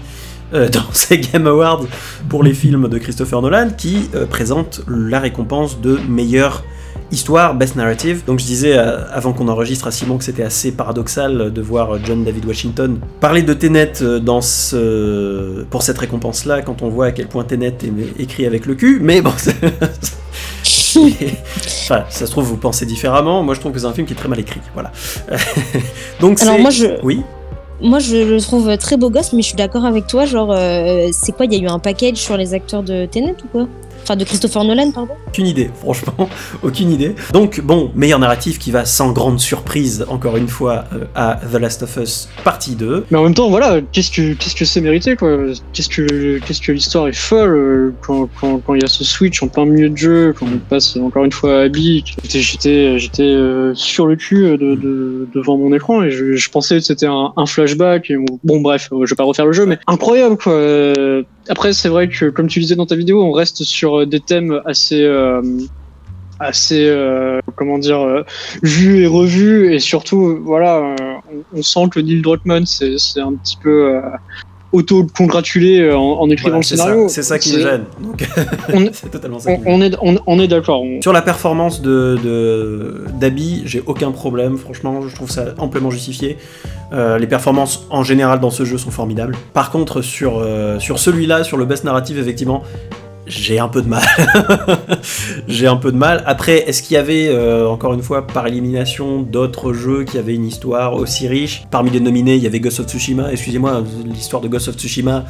euh, 0.54 0.68
dans 0.70 0.90
ces 0.92 1.18
Game 1.18 1.46
Awards 1.46 1.84
pour 2.30 2.42
les 2.42 2.54
films 2.54 2.88
de 2.88 2.98
Christopher 2.98 3.42
Nolan, 3.42 3.68
qui 3.76 4.08
présente 4.30 4.80
la 4.88 5.20
récompense 5.20 5.80
de 5.80 5.98
meilleure 6.08 6.64
histoire, 7.12 7.54
best 7.54 7.76
narrative. 7.76 8.24
Donc 8.26 8.40
je 8.40 8.44
disais 8.44 8.76
euh, 8.76 8.98
avant 9.12 9.32
qu'on 9.32 9.48
enregistre 9.48 9.86
à 9.86 9.90
Simon 9.90 10.18
que 10.18 10.24
c'était 10.24 10.42
assez 10.42 10.72
paradoxal 10.72 11.52
de 11.52 11.62
voir 11.62 11.98
John 12.04 12.24
David 12.24 12.44
Washington 12.44 12.98
parler 13.20 13.42
de 13.42 13.52
Tenet 13.54 13.92
euh, 14.02 14.18
dans 14.18 14.40
ce... 14.40 15.62
pour 15.70 15.82
cette 15.82 15.98
récompense-là 15.98 16.62
quand 16.62 16.82
on 16.82 16.88
voit 16.88 17.06
à 17.06 17.12
quel 17.12 17.28
point 17.28 17.44
Tenet 17.44 17.74
est 17.84 18.20
écrit 18.20 18.44
avec 18.46 18.66
le 18.66 18.74
cul, 18.74 18.98
mais 19.00 19.20
bon, 19.22 19.30
enfin, 20.96 22.04
ça 22.08 22.26
se 22.26 22.30
trouve 22.30 22.44
vous 22.44 22.56
pensez 22.56 22.86
différemment. 22.86 23.42
Moi 23.42 23.54
je 23.54 23.60
trouve 23.60 23.72
que 23.72 23.78
c'est 23.78 23.86
un 23.86 23.92
film 23.92 24.06
qui 24.06 24.12
est 24.12 24.16
très 24.16 24.28
mal 24.28 24.40
écrit, 24.40 24.60
voilà. 24.74 24.92
Donc 26.20 26.40
Alors 26.42 26.56
c'est- 26.56 26.60
moi 26.62 26.70
je, 26.70 26.86
oui. 27.02 27.22
moi 27.80 27.98
je 27.98 28.16
le 28.16 28.40
trouve 28.40 28.76
très 28.78 28.96
beau 28.96 29.10
gosse, 29.10 29.32
mais 29.32 29.42
je 29.42 29.48
suis 29.48 29.56
d'accord 29.56 29.84
avec 29.84 30.06
toi. 30.06 30.24
Genre, 30.24 30.52
euh, 30.52 31.08
c'est 31.12 31.32
quoi 31.32 31.46
Il 31.46 31.52
y 31.54 31.56
a 31.56 31.60
eu 31.60 31.66
un 31.68 31.78
package 31.78 32.16
sur 32.16 32.36
les 32.36 32.54
acteurs 32.54 32.82
de 32.82 33.06
Tenet 33.06 33.36
ou 33.44 33.48
quoi 33.52 33.68
Enfin, 34.06 34.14
de 34.14 34.22
Christopher 34.22 34.62
Nolan, 34.62 34.92
pardon. 34.92 35.14
Aucune 35.26 35.48
idée, 35.48 35.68
franchement, 35.80 36.28
aucune 36.62 36.92
idée. 36.92 37.16
Donc, 37.32 37.60
bon, 37.60 37.90
meilleur 37.96 38.20
narratif 38.20 38.60
qui 38.60 38.70
va 38.70 38.84
sans 38.84 39.10
grande 39.10 39.40
surprise, 39.40 40.06
encore 40.08 40.36
une 40.36 40.46
fois, 40.46 40.84
euh, 40.92 41.06
à 41.16 41.40
The 41.52 41.56
Last 41.56 41.82
of 41.82 41.96
Us 41.96 42.28
partie 42.44 42.76
2. 42.76 43.06
Mais 43.10 43.18
en 43.18 43.24
même 43.24 43.34
temps, 43.34 43.50
voilà, 43.50 43.80
qu'est-ce 43.90 44.12
que 44.12 44.34
qu'est-ce 44.34 44.54
que 44.54 44.64
c'est 44.64 44.80
mérité 44.80 45.16
quoi? 45.16 45.36
Qu'est-ce 45.72 45.88
que 45.88 46.38
qu'est-ce 46.38 46.60
que 46.60 46.70
l'histoire 46.70 47.08
est 47.08 47.16
folle 47.16 47.56
euh, 47.56 47.94
quand 48.00 48.28
quand 48.40 48.58
quand 48.64 48.74
il 48.74 48.82
y 48.82 48.84
a 48.84 48.88
ce 48.88 49.02
switch 49.02 49.42
en 49.42 49.48
plein 49.48 49.64
milieu 49.64 49.88
de 49.90 49.96
jeu, 49.96 50.32
quand 50.38 50.46
on 50.46 50.58
passe 50.58 50.96
encore 50.96 51.24
une 51.24 51.32
fois 51.32 51.58
à 51.58 51.62
Abby. 51.62 52.04
J'étais 52.22 52.38
j'étais 52.40 52.98
j'étais 53.00 53.22
euh, 53.24 53.74
sur 53.74 54.06
le 54.06 54.14
cul 54.14 54.42
de, 54.56 54.76
de- 54.76 55.26
devant 55.34 55.58
mon 55.58 55.74
écran 55.74 56.04
et 56.04 56.12
je, 56.12 56.34
je 56.36 56.48
pensais 56.50 56.76
que 56.76 56.84
c'était 56.84 57.06
un, 57.06 57.32
un 57.36 57.46
flashback. 57.46 58.08
Et 58.12 58.16
bon, 58.16 58.38
bon, 58.44 58.60
bref, 58.60 58.88
je 58.92 59.10
vais 59.10 59.16
pas 59.16 59.24
refaire 59.24 59.46
le 59.46 59.52
jeu, 59.52 59.66
mais 59.66 59.78
incroyable 59.88 60.36
quoi. 60.36 60.52
Après, 61.48 61.72
c'est 61.72 61.88
vrai 61.88 62.08
que 62.08 62.30
comme 62.30 62.48
tu 62.48 62.60
disais 62.60 62.76
dans 62.76 62.86
ta 62.86 62.96
vidéo, 62.96 63.22
on 63.22 63.32
reste 63.32 63.64
sur 63.64 64.00
euh, 64.00 64.06
des 64.06 64.20
thèmes 64.20 64.60
assez 64.64 65.02
euh, 65.02 65.42
assez 66.38 66.86
euh, 66.86 67.40
comment 67.56 67.78
dire 67.78 68.00
euh, 68.00 68.22
vus 68.62 69.02
et 69.02 69.06
revus. 69.06 69.72
Et 69.74 69.78
surtout 69.78 70.42
voilà 70.44 70.78
euh, 70.78 71.14
on, 71.52 71.58
on 71.58 71.62
sent 71.62 71.88
que 71.90 72.00
Neil 72.00 72.22
Druckmann 72.22 72.66
c'est 72.66 72.94
un 73.20 73.34
petit 73.36 73.56
peu 73.56 74.00
euh, 74.74 74.76
auto 74.78 75.06
congratulé 75.16 75.90
en, 75.92 75.98
en 76.00 76.28
écrivant 76.30 76.48
Voilà, 76.50 76.58
le 76.58 76.62
scénario 76.64 77.08
c'est 77.08 77.22
ça 77.22 77.38
qui 77.38 77.54
me 77.54 77.60
gêne. 77.60 77.84
Donc, 78.00 78.26
On- 78.74 78.88
c'est 78.92 79.10
totalement 79.10 79.38
ça. 79.38 79.54
qui 79.54 79.62
on, 79.66 79.76
me 79.78 79.82
gêne. 79.84 79.96
on 80.02 80.10
est 80.12 80.18
on, 80.18 80.22
on 80.26 80.40
est 80.40 80.48
d'accord 80.48 80.82
on- 80.82 81.00
Sur 81.02 81.12
la 81.12 81.22
performance 81.22 81.80
de 81.82 82.18
de- 82.22 83.04
d'Abby, 83.20 83.62
j'ai 83.64 83.82
aucun 83.86 84.10
problème, 84.10 84.56
franchement, 84.58 85.00
je 85.06 85.14
trouve 85.14 85.30
ça 85.30 85.46
amplement 85.58 85.90
justifié. 85.90 86.36
Euh, 86.92 87.18
les 87.18 87.26
performances 87.26 87.86
en 87.90 88.02
général 88.04 88.38
dans 88.40 88.50
ce 88.50 88.64
jeu 88.64 88.78
sont 88.78 88.90
formidables. 88.92 89.34
Par 89.52 89.70
contre, 89.70 90.02
sur, 90.02 90.38
euh, 90.38 90.78
sur 90.78 90.98
celui-là, 91.00 91.42
sur 91.42 91.56
le 91.56 91.64
best 91.64 91.82
narrative, 91.84 92.18
effectivement, 92.18 92.62
j'ai 93.26 93.58
un 93.58 93.68
peu 93.68 93.82
de 93.82 93.88
mal. 93.88 94.02
j'ai 95.48 95.66
un 95.66 95.76
peu 95.76 95.92
de 95.92 95.96
mal. 95.96 96.22
Après, 96.26 96.68
est-ce 96.68 96.82
qu'il 96.82 96.94
y 96.94 96.98
avait, 96.98 97.28
euh, 97.28 97.68
encore 97.68 97.92
une 97.92 98.02
fois, 98.02 98.26
par 98.26 98.46
élimination, 98.46 99.22
d'autres 99.22 99.72
jeux 99.72 100.04
qui 100.04 100.18
avaient 100.18 100.34
une 100.34 100.46
histoire 100.46 100.94
aussi 100.94 101.26
riche? 101.28 101.64
Parmi 101.70 101.90
les 101.90 102.00
nominés, 102.00 102.36
il 102.36 102.42
y 102.42 102.46
avait 102.46 102.60
Ghost 102.60 102.80
of 102.80 102.86
Tsushima. 102.86 103.32
Excusez-moi, 103.32 103.82
l'histoire 104.04 104.42
de 104.42 104.48
Ghost 104.48 104.68
of 104.68 104.76
Tsushima, 104.76 105.24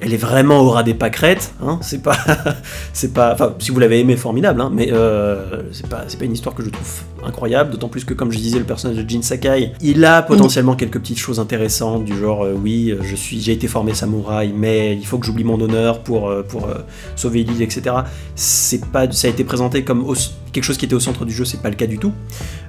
elle 0.00 0.14
est 0.14 0.18
vraiment 0.18 0.60
au 0.60 0.70
ras 0.70 0.82
des 0.82 0.94
pâquerettes. 0.94 1.52
Hein 1.62 1.78
c'est 1.82 2.02
pas, 2.02 2.16
c'est 2.92 3.12
pas. 3.12 3.32
Enfin, 3.32 3.54
si 3.58 3.70
vous 3.70 3.80
l'avez 3.80 4.00
aimé, 4.00 4.16
formidable. 4.16 4.60
Hein, 4.60 4.70
mais 4.72 4.88
euh, 4.92 5.62
c'est 5.72 5.88
pas, 5.88 6.04
pas 6.18 6.24
une 6.24 6.32
histoire 6.32 6.54
que 6.54 6.62
je 6.62 6.70
trouve 6.70 7.02
incroyable. 7.24 7.70
D'autant 7.70 7.88
plus 7.88 8.04
que, 8.04 8.14
comme 8.14 8.30
je 8.30 8.38
disais, 8.38 8.58
le 8.58 8.64
personnage 8.64 8.96
de 8.96 9.08
Jin 9.08 9.22
Sakai, 9.22 9.72
il 9.80 10.04
a 10.04 10.22
potentiellement 10.22 10.76
quelques 10.76 11.00
petites 11.00 11.18
choses 11.18 11.40
intéressantes 11.40 12.04
du 12.04 12.16
genre, 12.16 12.44
euh, 12.44 12.54
oui, 12.54 12.94
je 13.02 13.16
suis, 13.16 13.40
j'ai 13.40 13.52
été 13.52 13.66
formé 13.66 13.94
samouraï, 13.94 14.52
mais 14.54 14.96
il 14.96 15.06
faut 15.06 15.18
que 15.18 15.26
j'oublie 15.26 15.44
mon 15.44 15.60
honneur 15.60 16.00
pour 16.00 16.28
euh, 16.28 16.42
pour 16.42 16.66
euh, 16.66 16.74
sauver 17.16 17.42
l'île, 17.42 17.62
etc. 17.62 17.94
C'est 18.34 18.84
pas, 18.86 19.10
ça 19.10 19.28
a 19.28 19.30
été 19.30 19.44
présenté 19.44 19.84
comme 19.84 20.04
quelque 20.52 20.64
chose 20.64 20.76
qui 20.76 20.84
était 20.84 20.94
au 20.94 21.00
centre 21.00 21.24
du 21.24 21.32
jeu. 21.32 21.44
C'est 21.44 21.62
pas 21.62 21.70
le 21.70 21.76
cas 21.76 21.86
du 21.86 21.98
tout. 21.98 22.12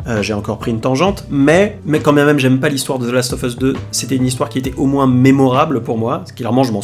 Euh, 0.08 0.22
j'ai 0.22 0.34
encore 0.34 0.58
pris 0.60 0.72
une 0.72 0.82
tangente, 0.82 1.26
mais, 1.30 1.80
mais 1.86 2.00
quand 2.00 2.14
même, 2.14 2.40
j'aime 2.40 2.60
pas 2.60 2.70
l'histoire 2.70 3.00
de 3.00 3.10
The 3.10 3.14
Last 3.14 3.34
of 3.34 3.44
Us 3.44 3.58
2. 3.58 3.76
C'était 3.92 4.16
une 4.16 4.26
histoire 4.26 4.50
qui 4.50 4.60
était 4.60 4.74
au 4.78 4.86
moins 4.86 5.08
mémorable 5.08 5.82
pour 5.84 5.98
moi. 5.98 6.24
Clairement, 6.36 6.64
je 6.64 6.72
m'en 6.72 6.82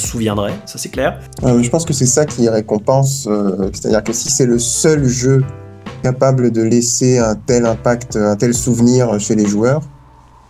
ça 0.65 0.78
c'est 0.78 0.89
clair. 0.89 1.19
Euh, 1.43 1.62
je 1.62 1.69
pense 1.69 1.86
que 1.86 1.93
c'est 1.93 2.06
ça 2.06 2.26
qui 2.26 2.48
récompense. 2.50 3.28
euh, 3.30 3.69
C'est-à-dire 3.74 4.04
que 4.04 4.13
si 4.13 4.30
c'est 4.30 4.45
le 4.45 4.60
seul 4.60 5.06
jeu 5.06 5.43
capable 6.04 6.52
de 6.52 6.62
laisser 6.62 7.17
un 7.17 7.36
tel 7.36 7.65
impact, 7.65 8.15
un 8.15 8.36
tel 8.36 8.54
souvenir 8.54 9.19
chez 9.19 9.36
les 9.36 9.45
joueurs, 9.45 9.82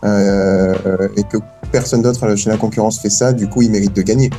euh, 0.04 0.76
et 1.18 1.24
que 1.24 1.38
personne 1.72 2.02
d'autre 2.02 2.36
chez 2.36 2.50
la 2.50 2.58
concurrence 2.58 3.00
fait 3.00 3.10
ça, 3.10 3.34
du 3.34 3.48
coup, 3.48 3.62
il 3.62 3.72
mérite 3.72 3.96
de 3.96 4.02
gagner. 4.02 4.30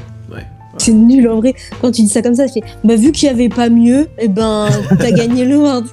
C'est 0.79 0.93
nul 0.93 1.27
en 1.29 1.37
vrai. 1.37 1.55
Quand 1.81 1.91
tu 1.91 2.03
dis 2.03 2.09
ça 2.09 2.21
comme 2.21 2.35
ça, 2.35 2.47
fais 2.49 2.61
Bah, 2.85 2.97
vu 2.97 3.11
qu'il 3.11 3.29
y 3.29 3.33
avait 3.33 3.49
pas 3.49 3.71
mieux, 3.71 4.09
eh 4.19 4.29
ben, 4.29 4.69
t'as 4.99 5.11
gagné 5.11 5.47
le 5.47 5.57
award. 5.61 5.87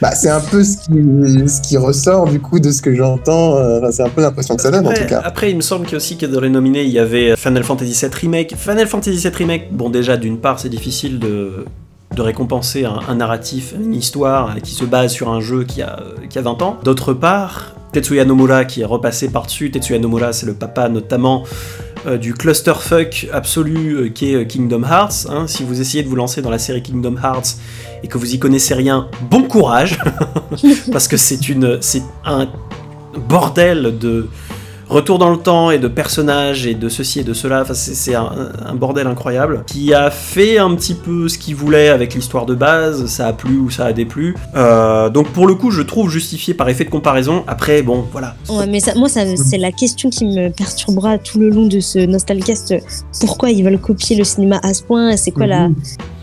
Bah, 0.00 0.10
c'est 0.12 0.28
un 0.28 0.40
peu 0.40 0.62
ce 0.64 0.76
qui, 0.78 1.48
ce 1.48 1.60
qui 1.62 1.76
ressort 1.76 2.26
du 2.28 2.40
coup 2.40 2.58
de 2.60 2.70
ce 2.70 2.82
que 2.82 2.94
j'entends. 2.94 3.56
euh, 3.56 3.78
enfin, 3.78 3.92
c'est 3.92 4.02
un 4.02 4.08
peu 4.08 4.20
l'impression 4.22 4.56
que 4.56 4.62
ça 4.62 4.70
donne 4.70 4.86
en 4.86 4.92
tout 4.92 5.06
cas. 5.06 5.20
après, 5.24 5.50
il 5.50 5.56
me 5.56 5.62
semble 5.62 5.86
que 5.86 5.96
aussi 5.96 6.16
que 6.16 6.26
dans 6.26 6.40
les 6.40 6.48
nominés, 6.50 6.82
il 6.82 6.90
y 6.90 6.98
avait 6.98 7.36
Final 7.36 7.62
Fantasy 7.64 7.92
VII 7.92 8.10
Remake. 8.12 8.54
Final 8.56 8.86
Fantasy 8.86 9.16
VII 9.18 9.30
Remake, 9.34 9.72
bon, 9.72 9.90
déjà, 9.90 10.16
d'une 10.16 10.38
part, 10.38 10.58
c'est 10.58 10.68
difficile 10.68 11.18
de, 11.20 11.64
de 12.16 12.22
récompenser 12.22 12.84
un, 12.84 12.98
un 13.08 13.14
narratif, 13.14 13.74
une 13.80 13.94
histoire 13.94 14.50
euh, 14.56 14.60
qui 14.60 14.72
se 14.74 14.84
base 14.84 15.12
sur 15.12 15.30
un 15.30 15.40
jeu 15.40 15.64
qui 15.64 15.80
a, 15.82 16.00
euh, 16.00 16.26
qui 16.28 16.38
a 16.38 16.42
20 16.42 16.60
ans. 16.62 16.76
D'autre 16.84 17.12
part, 17.14 17.74
Tetsuya 17.92 18.24
Nomura 18.24 18.64
qui 18.64 18.80
est 18.82 18.84
repassé 18.86 19.28
par-dessus. 19.28 19.70
Tetsuya 19.70 19.98
Nomura, 20.00 20.32
c'est 20.32 20.46
le 20.46 20.54
papa 20.54 20.88
notamment 20.88 21.44
euh, 22.06 22.18
du 22.18 22.34
clusterfuck 22.34 23.28
absolu 23.32 23.94
euh, 23.94 24.08
qui 24.08 24.34
euh, 24.34 24.44
Kingdom 24.44 24.82
Hearts. 24.84 25.26
hein. 25.28 25.46
Si 25.46 25.62
vous 25.64 25.80
essayez 25.80 26.02
de 26.02 26.08
vous 26.08 26.16
lancer 26.16 26.42
dans 26.42 26.50
la 26.50 26.58
série 26.58 26.82
Kingdom 26.82 27.16
Hearts 27.22 27.56
et 28.02 28.08
que 28.08 28.18
vous 28.18 28.34
y 28.34 28.38
connaissez 28.38 28.74
rien, 28.74 29.08
bon 29.30 29.44
courage 29.44 29.98
parce 30.92 31.08
que 31.08 31.16
c'est 31.16 31.48
une 31.48 31.78
c'est 31.80 32.02
un 32.24 32.48
bordel 33.28 33.98
de 33.98 34.28
retour 34.88 35.18
dans 35.18 35.30
le 35.30 35.36
temps 35.38 35.70
et 35.70 35.78
de 35.78 35.88
personnages 35.88 36.66
et 36.66 36.74
de 36.74 36.88
ceci 36.88 37.20
et 37.20 37.24
de 37.24 37.32
cela. 37.32 37.62
Enfin, 37.62 37.74
c'est 37.74 38.14
un, 38.14 38.30
un 38.66 38.74
bordel 38.74 39.06
incroyable 39.06 39.64
qui 39.66 39.92
a 39.94 40.10
fait 40.10 40.58
un 40.58 40.74
petit 40.74 40.94
peu 40.94 41.28
ce 41.28 41.38
qu'il 41.38 41.54
voulait 41.56 41.88
avec 41.88 42.14
l'histoire 42.14 42.46
de 42.46 42.54
base. 42.54 43.06
Ça 43.06 43.26
a 43.28 43.32
plu 43.32 43.56
ou 43.58 43.70
ça 43.70 43.86
a 43.86 43.92
déplu. 43.92 44.34
Euh, 44.54 45.08
donc 45.10 45.28
pour 45.28 45.46
le 45.46 45.54
coup, 45.54 45.70
je 45.70 45.82
trouve 45.82 46.10
justifié 46.10 46.54
par 46.54 46.68
effet 46.68 46.84
de 46.84 46.90
comparaison. 46.90 47.44
Après, 47.46 47.82
bon, 47.82 48.04
voilà. 48.12 48.34
Ouais, 48.48 48.66
mais 48.66 48.80
ça, 48.80 48.94
moi, 48.94 49.08
ça, 49.08 49.20
c'est 49.36 49.58
la 49.58 49.72
question 49.72 50.10
qui 50.10 50.24
me 50.26 50.48
perturbera 50.50 51.18
tout 51.18 51.38
le 51.38 51.48
long 51.50 51.66
de 51.66 51.80
ce 51.80 51.98
Nostalcast. 51.98 52.74
Pourquoi 53.20 53.50
ils 53.50 53.64
veulent 53.64 53.78
copier 53.80 54.16
le 54.16 54.24
cinéma 54.24 54.60
à 54.62 54.74
ce 54.74 54.82
point? 54.82 55.16
C'est 55.16 55.30
quoi 55.30 55.46
la. 55.46 55.68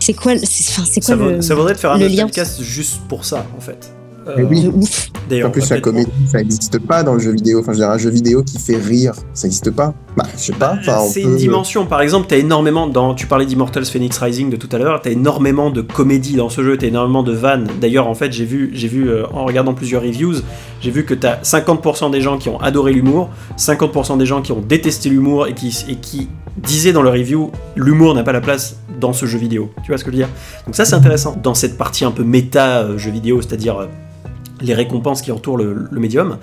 C'est 0.00 0.14
quoi, 0.14 0.32
c'est, 0.36 0.64
enfin, 0.72 0.82
c'est 0.84 1.00
quoi 1.00 1.06
Ça, 1.08 1.16
vaut- 1.16 1.30
le. 1.30 1.42
ça 1.42 1.54
vaudrait 1.54 1.74
de 1.74 1.78
faire 1.78 1.92
un 1.92 1.98
podcast 1.98 2.60
juste 2.62 3.00
pour 3.08 3.24
ça, 3.24 3.46
en 3.56 3.60
fait. 3.60 3.92
Euh, 4.28 4.34
Mais 4.38 4.44
oui. 4.44 4.70
ouf. 4.74 5.08
D'ailleurs, 5.28 5.48
En 5.48 5.50
plus, 5.52 5.68
la 5.70 5.80
comédie, 5.80 6.10
ça 6.26 6.38
n'existe 6.38 6.78
pas 6.80 7.02
dans 7.02 7.14
le 7.14 7.20
jeu 7.20 7.32
vidéo. 7.32 7.60
Enfin, 7.60 7.72
je 7.72 7.78
veux 7.78 7.84
dire, 7.84 7.90
un 7.90 7.98
jeu 7.98 8.10
vidéo 8.10 8.42
qui 8.42 8.58
fait 8.58 8.76
rire, 8.76 9.12
ça 9.34 9.46
n'existe 9.46 9.70
pas. 9.70 9.94
Bah, 10.16 10.24
je 10.36 10.40
sais 10.42 10.52
pas. 10.52 10.76
Enfin, 10.78 10.98
c'est 11.08 11.22
peut- 11.22 11.28
une 11.28 11.36
dimension. 11.36 11.86
Par 11.86 12.02
exemple, 12.02 12.26
t'as 12.28 12.36
énormément 12.36 12.86
dans. 12.86 13.14
Tu 13.14 13.26
parlais 13.26 13.46
d'Immortals 13.46 13.86
Phoenix 13.86 14.18
Rising 14.18 14.50
de 14.50 14.56
tout 14.56 14.68
à 14.72 14.78
l'heure. 14.78 15.00
T'as 15.00 15.10
énormément 15.10 15.70
de 15.70 15.80
comédie 15.80 16.34
dans 16.34 16.48
ce 16.50 16.62
jeu. 16.62 16.76
T'as 16.76 16.88
énormément 16.88 17.22
de 17.22 17.32
vannes. 17.32 17.66
D'ailleurs, 17.80 18.08
en 18.08 18.14
fait, 18.14 18.32
j'ai 18.32 18.44
vu, 18.44 18.70
j'ai 18.74 18.88
vu 18.88 19.08
euh, 19.08 19.24
en 19.32 19.44
regardant 19.44 19.74
plusieurs 19.74 20.02
reviews, 20.02 20.34
j'ai 20.80 20.90
vu 20.90 21.04
que 21.04 21.14
t'as 21.14 21.36
50% 21.42 22.10
des 22.10 22.20
gens 22.20 22.36
qui 22.36 22.48
ont 22.48 22.60
adoré 22.60 22.92
l'humour, 22.92 23.30
50% 23.56 24.18
des 24.18 24.26
gens 24.26 24.42
qui 24.42 24.52
ont 24.52 24.60
détesté 24.60 25.08
l'humour 25.08 25.46
et 25.46 25.54
qui 25.54 25.84
et 25.88 25.96
qui 25.96 26.28
disaient 26.58 26.92
dans 26.92 27.02
leur 27.02 27.14
review 27.14 27.50
l'humour 27.76 28.14
n'a 28.14 28.22
pas 28.22 28.32
la 28.32 28.42
place 28.42 28.76
dans 29.00 29.12
ce 29.14 29.24
jeu 29.24 29.38
vidéo. 29.38 29.70
Tu 29.82 29.88
vois 29.92 29.98
ce 29.98 30.04
que 30.04 30.10
je 30.10 30.16
veux 30.16 30.22
dire? 30.24 30.28
Donc 30.66 30.74
ça, 30.76 30.84
c'est 30.84 30.94
intéressant. 30.94 31.36
Dans 31.42 31.54
cette 31.54 31.78
partie 31.78 32.04
un 32.04 32.10
peu 32.10 32.24
méta 32.24 32.80
euh, 32.80 32.98
jeu 32.98 33.10
vidéo, 33.10 33.40
c'est-à-dire 33.40 33.78
euh, 33.78 33.86
les 34.62 34.74
récompenses 34.74 35.22
qui 35.22 35.32
entourent 35.32 35.56
le, 35.58 35.74
le 35.90 36.00
médium. 36.00 36.38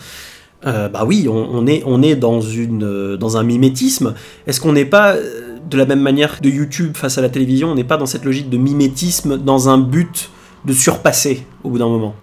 Euh, 0.65 0.89
bah 0.89 1.03
oui, 1.07 1.27
on, 1.29 1.33
on 1.53 1.67
est, 1.67 1.83
on 1.85 2.01
est 2.01 2.15
dans, 2.15 2.41
une, 2.41 2.83
euh, 2.83 3.17
dans 3.17 3.37
un 3.37 3.43
mimétisme. 3.43 4.13
Est-ce 4.45 4.59
qu'on 4.59 4.73
n'est 4.73 4.83
pas, 4.85 5.13
euh, 5.15 5.57
de 5.69 5.77
la 5.77 5.85
même 5.85 6.01
manière 6.01 6.37
que 6.37 6.43
de 6.43 6.49
YouTube 6.49 6.97
face 6.97 7.17
à 7.17 7.21
la 7.21 7.29
télévision, 7.29 7.69
on 7.69 7.75
n'est 7.75 7.83
pas 7.85 7.95
dans 7.97 8.05
cette 8.05 8.25
logique 8.25 8.49
de 8.49 8.57
mimétisme 8.57 9.37
dans 9.37 9.69
un 9.69 9.77
but 9.77 10.29
de 10.65 10.73
surpasser 10.73 11.43
au 11.63 11.69
bout 11.69 11.77
d'un 11.77 11.87
moment? 11.87 12.13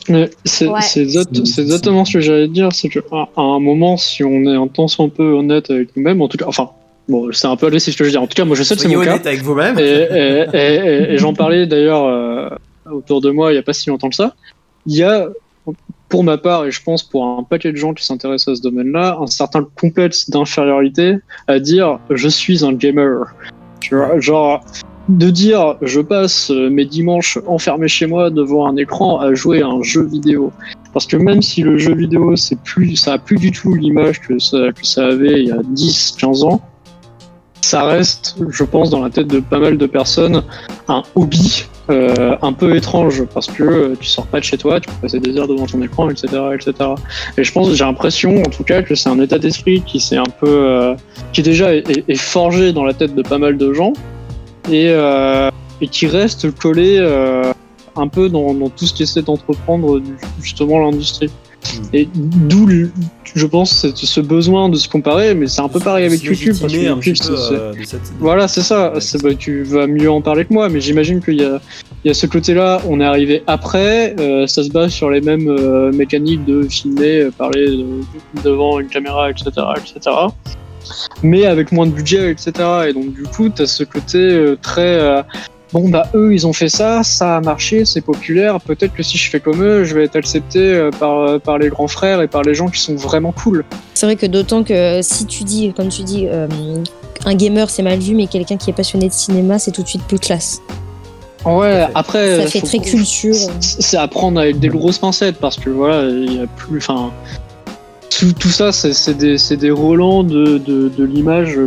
C'est 0.45 0.67
Ouais. 0.69 0.81
exactement 0.97 2.05
ce 2.05 2.13
que 2.15 2.21
j'allais 2.21 2.49
dire, 2.49 2.69
c'est 2.73 2.91
qu'à 2.91 3.01
à 3.37 3.41
un 3.41 3.59
moment, 3.61 3.97
si 3.97 4.23
on 4.23 4.43
est 4.43 4.55
un 4.57 4.67
temps 4.69 4.87
un 4.99 5.09
peu 5.09 5.33
honnête 5.33 5.71
avec 5.71 5.97
nous-mêmes, 5.97 6.21
en 6.21 6.29
tout 6.29 6.37
cas, 6.37 6.45
enfin, 6.47 6.69
bon, 7.09 7.29
c'est 7.33 7.47
un 7.47 7.57
peu 7.57 7.69
agressif 7.69 7.95
ce 7.95 7.99
que 7.99 8.05
je 8.05 8.09
veux 8.09 8.13
dire. 8.13 8.21
En 8.23 8.27
tout 8.27 8.35
cas, 8.35 8.45
moi, 8.45 8.55
je 8.57 8.63
sais 8.65 8.75
que 8.75 8.83
c'est 8.83 8.89
mon 8.89 9.01
cas. 9.03 9.13
honnête 9.13 9.27
avec 9.27 9.43
vous-même. 9.43 9.79
Et, 9.79 9.83
et- 9.83 10.45
et- 10.53 10.59
et- 10.59 11.15
et 11.15 11.19
j'en 11.19 11.33
parlais 11.33 11.67
d'ailleurs 11.67 12.05
euh, 12.05 12.51
autour 12.93 13.23
de 13.23 13.31
moi 13.31 13.51
il 13.51 13.55
n'y 13.55 13.59
a 13.59 13.63
pas 13.63 13.73
si 13.73 13.89
longtemps 13.89 14.11
que 14.11 14.17
ça. 14.17 14.35
Il 14.85 14.95
y 14.95 15.03
a, 15.03 15.29
pour 16.09 16.25
ma 16.25 16.39
part, 16.39 16.65
et 16.65 16.71
je 16.71 16.83
pense 16.83 17.03
pour 17.03 17.25
un 17.27 17.43
paquet 17.43 17.73
de 17.73 17.77
gens 17.77 17.95
qui 17.95 18.05
s'intéressent 18.05 18.55
à 18.55 18.57
ce 18.57 18.63
domaine-là, 18.63 19.19
un 19.21 19.27
certain 19.27 19.67
complexe 19.79 20.31
d'infériorité 20.31 21.17
à 21.49 21.59
dire 21.59 21.99
je 22.11 22.29
suis 22.29 22.65
un 22.65 22.73
gamer. 22.73 23.35
Genre 24.19 24.65
de 25.09 25.31
dire 25.31 25.77
je 25.83 26.01
passe 26.01 26.51
euh, 26.51 26.69
mes 26.69 26.85
dimanches 26.85 27.39
enfermé 27.47 27.87
chez 27.87 28.07
moi 28.07 28.31
devant 28.31 28.67
un 28.67 28.77
écran 28.77 29.21
à 29.21 29.35
jouer 29.35 29.63
à 29.63 29.69
un 29.69 29.83
jeu 29.83 30.05
vidéo. 30.05 30.53
Parce 30.93 31.07
que 31.07 31.17
même 31.17 31.43
si 31.43 31.63
le 31.63 31.79
jeu 31.79 31.95
vidéo 31.95 32.35
c'est 32.35 32.61
plus, 32.63 32.97
ça 32.97 33.15
a 33.15 33.19
plus 33.19 33.37
du 33.37 33.53
tout 33.53 33.75
l'image 33.75 34.21
que 34.21 34.39
ça, 34.39 34.73
que 34.75 34.85
ça 34.85 35.07
avait 35.07 35.43
il 35.43 35.49
y 35.49 35.53
a 35.53 35.61
10, 35.63 36.17
15 36.19 36.45
ans, 36.45 36.61
ça 37.61 37.85
reste, 37.85 38.37
je 38.49 38.65
pense, 38.65 38.91
dans 38.91 39.03
la 39.03 39.11
tête 39.11 39.27
de 39.27 39.41
pas 39.41 39.59
mal 39.59 39.77
de 39.77 39.87
personnes, 39.87 40.43
un 40.89 41.03
hobby 41.15 41.67
euh, 41.89 42.37
un 42.43 42.53
peu 42.53 42.75
étrange 42.75 43.25
parce 43.33 43.47
que 43.47 43.63
euh, 43.63 43.97
tu 43.99 44.09
sors 44.09 44.27
pas 44.27 44.41
de 44.41 44.45
chez 44.45 44.59
toi, 44.59 44.81
tu 44.81 44.89
peux 44.89 44.95
passer 45.03 45.21
des 45.21 45.37
heures 45.37 45.47
devant 45.47 45.67
ton 45.67 45.81
écran, 45.83 46.11
etc., 46.11 46.27
etc. 46.53 46.73
Et 47.39 47.45
je 47.45 47.53
pense, 47.53 47.73
j'ai 47.73 47.85
l'impression, 47.85 48.43
en 48.43 48.51
tout 48.51 48.65
cas, 48.65 48.83
que 48.83 48.95
c'est 48.95 49.09
un 49.09 49.21
état 49.21 49.39
d'esprit 49.39 49.83
qui 49.83 50.01
s'est 50.01 50.17
un 50.17 50.25
peu, 50.25 50.49
euh, 50.49 50.95
qui 51.33 51.43
déjà 51.43 51.75
est, 51.75 52.15
forgé 52.17 52.73
dans 52.73 52.85
la 52.85 52.93
tête 52.93 53.15
de 53.15 53.23
pas 53.23 53.39
mal 53.39 53.57
de 53.57 53.73
gens 53.73 53.93
et, 54.71 54.89
euh, 54.89 55.51
et 55.81 55.89
qui 55.89 56.07
reste 56.07 56.51
collé 56.59 56.99
euh, 56.99 57.53
un 57.95 58.09
peu 58.09 58.29
dans, 58.29 58.53
dans 58.53 58.69
tout 58.69 58.87
ce 58.87 58.95
qu'essaie 58.95 59.23
d'entreprendre 59.23 60.01
justement 60.41 60.81
l'industrie. 60.81 61.31
Et 61.93 62.09
d'où, 62.15 62.69
je 63.35 63.47
pense, 63.47 63.87
ce 63.95 64.21
besoin 64.21 64.69
de 64.69 64.77
se 64.77 64.89
comparer, 64.89 65.35
mais 65.35 65.47
c'est 65.47 65.61
un 65.63 65.69
peu 65.69 65.81
pareil 65.81 66.05
avec 66.07 66.21
YouTube. 66.23 66.55
Parce 66.61 66.73
que 66.73 66.79
peu, 67.29 67.35
euh, 67.55 67.73
cette- 67.85 68.01
voilà, 68.19 68.49
c'est 68.49 68.61
ça. 68.63 68.93
Bah, 69.23 69.35
tu 69.39 69.63
vas 69.63 69.87
mieux 69.87 70.11
en 70.11 70.21
parler 70.21 70.45
que 70.45 70.53
moi, 70.53 70.69
mais 70.69 70.81
j'imagine 70.81 71.21
qu'il 71.23 71.41
y 71.41 71.45
a, 71.45 71.61
il 72.05 72.09
y 72.09 72.11
a 72.11 72.15
ce 72.15 72.27
côté-là. 72.27 72.81
On 72.89 73.01
est 73.01 73.05
arrivé 73.05 73.43
après. 73.47 74.15
euh, 74.19 74.47
ça 74.47 74.63
se 74.63 74.71
base 74.71 74.91
sur 74.93 75.11
les 75.11 75.21
mêmes 75.21 75.49
euh, 75.49 75.93
mécaniques 75.93 76.45
de 76.45 76.63
filmer, 76.69 77.29
parler 77.37 77.67
de- 77.67 78.43
devant 78.45 78.79
une 78.81 78.89
caméra, 78.89 79.31
etc., 79.31 79.51
etc. 79.77 80.17
Mais 81.23 81.47
avec 81.47 81.73
moins 81.73 81.87
de 81.87 81.91
budget, 81.93 82.31
etc. 82.31 82.53
Et 82.89 82.93
donc 82.93 83.13
du 83.13 83.25
coup, 83.25 83.49
tu 83.49 83.63
as 83.63 83.67
ce 83.67 83.83
côté 83.85 84.55
très 84.63 85.25
bon 85.73 85.89
bah 85.89 86.09
eux 86.15 86.33
ils 86.33 86.47
ont 86.47 86.53
fait 86.53 86.69
ça, 86.69 87.03
ça 87.03 87.37
a 87.37 87.41
marché, 87.41 87.85
c'est 87.85 88.01
populaire. 88.01 88.61
Peut-être 88.61 88.95
que 88.95 89.03
si 89.03 89.19
je 89.19 89.31
fais 89.31 89.41
comme 89.41 89.63
eux, 89.63 89.85
je 89.85 89.95
vais 89.95 90.05
être 90.05 90.17
accepté 90.17 90.59
euh, 90.59 90.91
par 90.91 91.19
euh, 91.19 91.39
par 91.39 91.59
les 91.59 91.69
grands 91.69 91.89
frères 91.89 92.23
et 92.23 92.29
par 92.29 92.43
les 92.43 92.55
gens 92.55 92.69
qui 92.69 92.81
sont 92.81 92.97
vraiment 92.97 93.33
cool. 93.33 93.65
C'est 93.95 94.07
vrai 94.07 94.17
que 94.17 94.27
d'autant 94.27 94.63
que 94.63 95.01
si 95.03 95.27
tu 95.27 95.45
dis, 95.45 95.73
comme 95.77 95.89
tu 95.89 96.03
dis, 96.03 96.27
euh, 96.29 96.47
un 97.25 97.35
gamer 97.35 97.71
c'est 97.71 97.83
mal 97.83 97.99
vu, 97.99 98.15
mais 98.15 98.27
quelqu'un 98.27 98.57
qui 98.57 98.71
est 98.71 98.75
passionné 98.75 99.09
de 99.09 99.13
cinéma 99.13 99.59
c'est 99.59 99.73
tout 99.73 99.83
de 99.83 99.89
suite 99.89 100.05
plus 100.05 100.19
classe. 100.19 100.61
Ouais. 101.45 101.87
Après, 101.95 102.43
Ça 102.43 102.49
fait 102.49 102.61
très 102.61 102.79
culture. 102.79 103.35
c'est 103.61 103.83
c'est 103.83 103.97
à 103.97 104.09
prendre 104.09 104.41
avec 104.41 104.59
des 104.59 104.69
grosses 104.69 104.99
pincettes 104.99 105.37
parce 105.37 105.57
que 105.57 105.71
voilà, 105.71 106.03
il 106.09 106.33
y 106.33 106.41
a 106.41 106.47
plus. 106.47 106.79
Enfin, 106.79 107.13
tout, 108.11 108.33
tout 108.33 108.49
ça, 108.49 108.73
c'est 108.73 109.15
des, 109.17 109.37
des 109.57 109.71
relents 109.71 110.23
de, 110.25 110.59
de, 110.59 110.89
de 110.89 111.05
l'image 111.05 111.59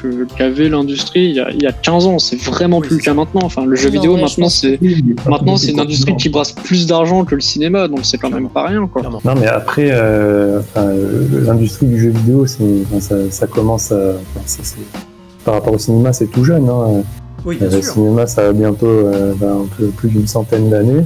que- 0.00 0.26
qu'avait 0.36 0.68
l'industrie 0.68 1.24
il, 1.24 1.34
y 1.34 1.40
a- 1.40 1.50
il 1.50 1.62
y 1.62 1.66
a 1.66 1.72
15 1.72 2.06
ans. 2.06 2.18
C'est 2.18 2.40
vraiment 2.40 2.80
plus 2.80 2.96
le 2.96 3.02
cas 3.02 3.14
maintenant. 3.14 3.40
Enfin, 3.44 3.64
le 3.64 3.74
jeu 3.76 3.88
Non, 3.88 3.94
vidéo 3.94 4.14
ouais, 4.14 4.20
maintenant, 4.22 4.48
c'est 4.48 4.78
maintenant 5.28 5.56
c'est 5.56 5.72
une 5.72 5.80
industrie 5.80 6.16
qui 6.16 6.28
brasse 6.28 6.52
plus 6.52 6.86
d'argent 6.86 7.24
que 7.24 7.34
le 7.34 7.40
cinéma, 7.40 7.88
donc 7.88 8.00
c'est 8.04 8.18
quand 8.18 8.30
même 8.30 8.48
pas 8.48 8.66
rien 8.66 8.86
quoi. 8.86 9.02
Non, 9.02 9.34
mais 9.40 9.46
après, 9.46 9.88
euh, 9.90 10.60
enfin, 10.60 10.86
euh, 10.86 11.24
l'industrie 11.46 11.86
du 11.86 11.98
jeu 12.00 12.10
vidéo, 12.10 12.44
enfin, 12.44 13.00
ça, 13.00 13.16
ça 13.30 13.46
commence 13.46 13.90
à. 13.92 14.12
enfin, 14.36 14.62
par 15.44 15.54
rapport 15.54 15.72
au 15.74 15.78
cinéma, 15.78 16.12
c'est 16.12 16.26
tout 16.26 16.44
jeune. 16.44 16.68
Hein. 16.68 17.02
Oui, 17.46 17.56
bien 17.56 17.68
Euh, 17.68 17.76
le 17.76 17.82
sûr. 17.82 17.94
cinéma, 17.94 18.26
ça 18.26 18.48
a 18.48 18.52
bientôt 18.52 18.86
euh, 18.86 19.32
un 19.42 19.66
peu 19.78 19.86
plus 19.86 20.10
d'une 20.10 20.26
centaine 20.26 20.68
d'années. 20.68 21.04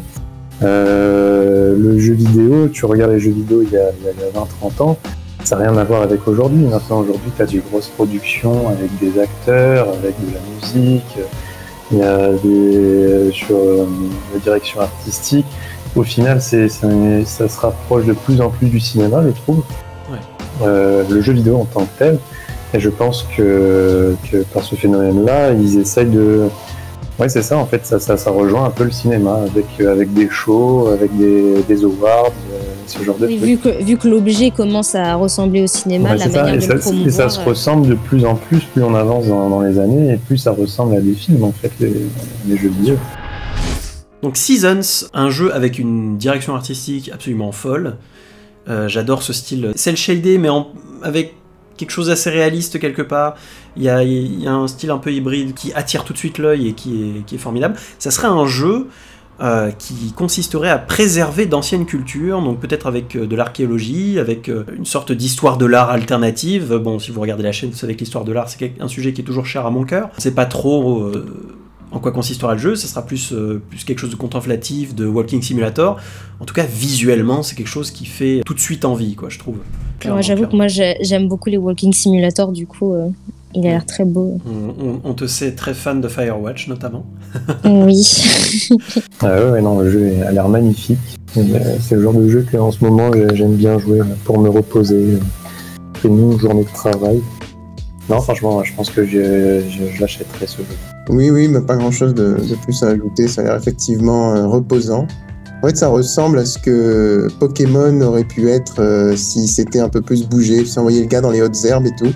Euh, 0.62 1.74
le 1.78 1.98
jeu 1.98 2.14
vidéo, 2.14 2.68
tu 2.68 2.84
regardes 2.86 3.12
les 3.12 3.20
jeux 3.20 3.32
vidéo 3.32 3.62
il 3.62 3.70
y 3.72 3.76
a, 3.76 3.86
a- 3.86 3.90
il 4.00 4.04
y 4.06 4.08
a 4.08 4.40
20-30 4.68 4.82
ans, 4.82 4.96
ça 5.42 5.56
n'a 5.56 5.68
rien 5.68 5.76
à 5.76 5.84
voir 5.84 6.02
avec 6.02 6.26
aujourd'hui. 6.26 6.64
Maintenant, 6.64 7.00
aujourd'hui, 7.00 7.30
tu 7.36 7.42
as 7.42 7.46
des 7.46 7.58
grosses 7.70 7.88
productions 7.88 8.68
avec 8.68 8.90
des 9.00 9.20
acteurs, 9.20 9.88
avec 9.88 10.14
de 10.20 10.32
la 10.32 10.40
musique, 10.54 11.18
il 11.92 11.98
y 11.98 12.02
a 12.02 12.30
des. 12.42 13.30
sur 13.32 13.56
euh, 13.56 13.84
la 14.32 14.40
direction 14.40 14.80
artistique. 14.80 15.46
Au 15.96 16.02
final, 16.02 16.40
c'est, 16.40 16.68
ça 16.68 17.48
se 17.48 17.60
rapproche 17.60 18.04
de 18.06 18.14
plus 18.14 18.40
en 18.40 18.48
plus 18.50 18.66
du 18.68 18.80
cinéma, 18.80 19.22
je 19.24 19.30
trouve. 19.42 19.58
Ouais. 20.10 20.18
Euh, 20.62 21.04
le 21.08 21.20
jeu 21.20 21.32
vidéo 21.32 21.56
en 21.56 21.64
tant 21.66 21.82
que 21.84 21.98
tel. 21.98 22.18
Et 22.72 22.80
je 22.80 22.88
pense 22.90 23.24
que, 23.36 24.16
que 24.32 24.38
par 24.52 24.64
ce 24.64 24.74
phénomène-là, 24.74 25.52
ils 25.52 25.78
essayent 25.78 26.06
de. 26.06 26.48
Ouais, 27.18 27.28
c'est 27.28 27.42
ça, 27.42 27.56
en 27.56 27.64
fait, 27.66 27.86
ça, 27.86 28.00
ça, 28.00 28.16
ça 28.16 28.30
rejoint 28.30 28.64
un 28.64 28.70
peu 28.70 28.82
le 28.84 28.90
cinéma, 28.90 29.34
avec, 29.46 29.66
euh, 29.80 29.92
avec 29.92 30.12
des 30.12 30.28
shows, 30.28 30.88
avec 30.88 31.16
des, 31.16 31.62
des 31.62 31.84
awards, 31.84 32.32
euh, 32.52 32.58
ce 32.88 33.02
genre 33.04 33.16
de 33.18 33.26
Oui, 33.28 33.36
trucs. 33.36 33.48
vu 33.48 33.56
que, 33.58 33.84
vu 33.84 33.96
que 33.96 34.08
l'objet 34.08 34.50
commence 34.50 34.96
à 34.96 35.14
ressembler 35.14 35.62
au 35.62 35.66
cinéma, 35.68 36.10
Ouais, 36.10 36.16
la 36.18 36.24
ça, 36.28 36.42
manière 36.42 36.54
et 36.54 36.58
de 36.58 36.62
ça, 36.62 36.74
le 36.74 36.80
promouvoir. 36.80 37.06
et 37.08 37.10
ça 37.12 37.28
se 37.28 37.38
euh, 37.40 37.44
ressemble 37.44 37.86
de 37.86 37.94
plus 37.94 38.24
en 38.24 38.34
plus, 38.34 38.58
plus 38.60 38.82
on 38.82 38.96
avance 38.96 39.28
dans, 39.28 39.48
dans 39.48 39.60
les 39.60 39.78
années, 39.78 40.14
et 40.14 40.16
plus 40.16 40.38
ça 40.38 40.50
ressemble 40.50 40.96
à 40.96 41.00
des 41.00 41.12
films, 41.14 41.44
en 41.44 41.52
fait, 41.52 41.70
les, 41.78 41.92
les 42.48 42.56
jeux 42.56 42.70
vidéo. 42.70 42.96
Donc 44.22 44.36
Seasons, 44.36 45.06
un 45.12 45.30
jeu 45.30 45.54
avec 45.54 45.78
une 45.78 46.16
direction 46.16 46.54
artistique 46.56 47.10
absolument 47.12 47.52
folle. 47.52 47.96
Euh, 48.68 48.88
J'adore 48.88 49.22
ce 49.22 49.32
style 49.32 49.70
cel 49.76 49.96
shaded, 49.96 50.40
mais 50.40 50.48
en- 50.48 50.68
avec 51.02 51.34
quelque 51.76 51.90
chose 51.90 52.06
d'assez 52.08 52.30
réaliste 52.30 52.80
quelque 52.80 53.02
part. 53.02 53.36
Il 53.76 53.82
y, 53.82 53.88
a, 53.88 54.02
il 54.04 54.40
y 54.42 54.46
a 54.46 54.52
un 54.54 54.66
style 54.68 54.90
un 54.90 54.98
peu 54.98 55.12
hybride 55.12 55.54
qui 55.54 55.72
attire 55.72 56.04
tout 56.04 56.12
de 56.12 56.18
suite 56.18 56.38
l'œil 56.38 56.68
et 56.68 56.72
qui 56.74 57.02
est, 57.02 57.26
qui 57.26 57.34
est 57.34 57.38
formidable. 57.38 57.74
Ça 57.98 58.10
serait 58.10 58.28
un 58.28 58.46
jeu 58.46 58.86
euh, 59.40 59.70
qui 59.72 60.12
consisterait 60.16 60.70
à 60.70 60.78
préserver 60.78 61.46
d'anciennes 61.46 61.86
cultures, 61.86 62.40
donc 62.40 62.60
peut-être 62.60 62.86
avec 62.86 63.16
euh, 63.16 63.26
de 63.26 63.34
l'archéologie, 63.34 64.18
avec 64.20 64.48
euh, 64.48 64.64
une 64.76 64.84
sorte 64.86 65.10
d'histoire 65.10 65.58
de 65.58 65.66
l'art 65.66 65.90
alternative. 65.90 66.74
Bon, 66.76 67.00
si 67.00 67.10
vous 67.10 67.20
regardez 67.20 67.42
la 67.42 67.50
chaîne, 67.50 67.70
vous 67.70 67.76
savez 67.76 67.94
que 67.96 68.00
l'histoire 68.00 68.24
de 68.24 68.30
l'art, 68.32 68.48
c'est 68.48 68.72
un 68.80 68.86
sujet 68.88 69.12
qui 69.12 69.22
est 69.22 69.24
toujours 69.24 69.46
cher 69.46 69.66
à 69.66 69.70
mon 69.70 69.84
cœur. 69.84 70.08
C'est 70.18 70.34
pas 70.36 70.46
trop 70.46 71.10
en 71.90 71.98
quoi 72.00 72.10
consistera 72.12 72.54
le 72.54 72.58
jeu, 72.58 72.74
ça 72.74 72.88
sera 72.88 73.02
plus, 73.06 73.32
euh, 73.32 73.62
plus 73.70 73.84
quelque 73.84 73.98
chose 74.00 74.10
de 74.10 74.16
contemplatif, 74.16 74.94
de 74.96 75.06
walking 75.06 75.42
simulator. 75.42 75.96
En 76.40 76.44
tout 76.44 76.54
cas, 76.54 76.64
visuellement, 76.64 77.42
c'est 77.44 77.54
quelque 77.56 77.68
chose 77.68 77.90
qui 77.92 78.04
fait 78.04 78.40
tout 78.44 78.54
de 78.54 78.58
suite 78.60 78.84
envie, 78.84 79.14
quoi, 79.14 79.28
je 79.28 79.38
trouve. 79.38 79.58
J'avoue 80.20 80.46
que 80.48 80.56
moi 80.56 80.68
j'ai- 80.68 80.96
j'aime 81.00 81.28
beaucoup 81.28 81.48
les 81.50 81.56
walking 81.56 81.92
simulators, 81.92 82.50
du 82.52 82.66
coup 82.66 82.94
euh, 82.94 83.08
il 83.54 83.66
a 83.66 83.70
l'air 83.70 83.86
très 83.86 84.04
beau. 84.04 84.38
On, 84.46 84.84
on- 84.84 85.00
on 85.04 85.14
te 85.14 85.26
sait 85.26 85.52
très 85.52 85.74
fan 85.74 86.00
de 86.00 86.08
Firewatch, 86.08 86.68
notamment. 86.68 87.06
oui. 87.64 88.02
Ah 89.22 89.28
ouais, 89.36 89.50
ouais, 89.52 89.62
non, 89.62 89.80
le 89.80 89.90
jeu 89.90 90.10
a 90.26 90.32
l'air 90.32 90.48
magnifique. 90.48 90.98
Euh, 91.36 91.42
C'est 91.80 91.94
le 91.96 92.02
genre 92.02 92.12
de 92.14 92.28
jeu 92.28 92.46
que 92.50 92.56
en 92.56 92.70
ce 92.70 92.84
moment 92.84 93.10
j'ai- 93.12 93.34
j'aime 93.34 93.54
bien 93.54 93.78
jouer 93.78 94.00
pour 94.24 94.38
me 94.38 94.48
reposer 94.48 95.18
après 95.94 96.08
une 96.08 96.20
longue 96.20 96.38
journée 96.40 96.64
de 96.64 96.72
travail. 96.74 97.20
Non, 98.10 98.20
franchement, 98.20 98.62
je 98.62 98.74
pense 98.74 98.90
que 98.90 99.04
je, 99.06 99.62
je, 99.70 99.94
je 99.94 100.00
l'achèterai 100.00 100.46
ce 100.46 100.58
jeu. 100.58 100.64
Oui, 101.08 101.30
oui, 101.30 101.48
mais 101.48 101.60
pas 101.62 101.76
grand 101.76 101.90
chose 101.90 102.12
de, 102.14 102.34
de 102.36 102.54
plus 102.64 102.82
à 102.82 102.88
ajouter. 102.88 103.28
Ça 103.28 103.40
a 103.40 103.44
l'air 103.44 103.56
effectivement 103.56 104.34
euh, 104.34 104.46
reposant. 104.46 105.06
En 105.62 105.66
fait, 105.68 105.76
ça 105.76 105.88
ressemble 105.88 106.38
à 106.38 106.44
ce 106.44 106.58
que 106.58 107.28
Pokémon 107.40 107.98
aurait 108.02 108.24
pu 108.24 108.50
être 108.50 108.80
euh, 108.82 109.16
si 109.16 109.48
c'était 109.48 109.80
un 109.80 109.88
peu 109.88 110.02
plus 110.02 110.28
bougé, 110.28 110.64
si 110.66 110.78
on 110.78 110.82
voyait 110.82 111.00
le 111.00 111.06
gars 111.08 111.22
dans 111.22 111.30
les 111.30 111.40
hautes 111.40 111.64
herbes 111.64 111.86
et 111.86 111.94
tout. 111.96 112.12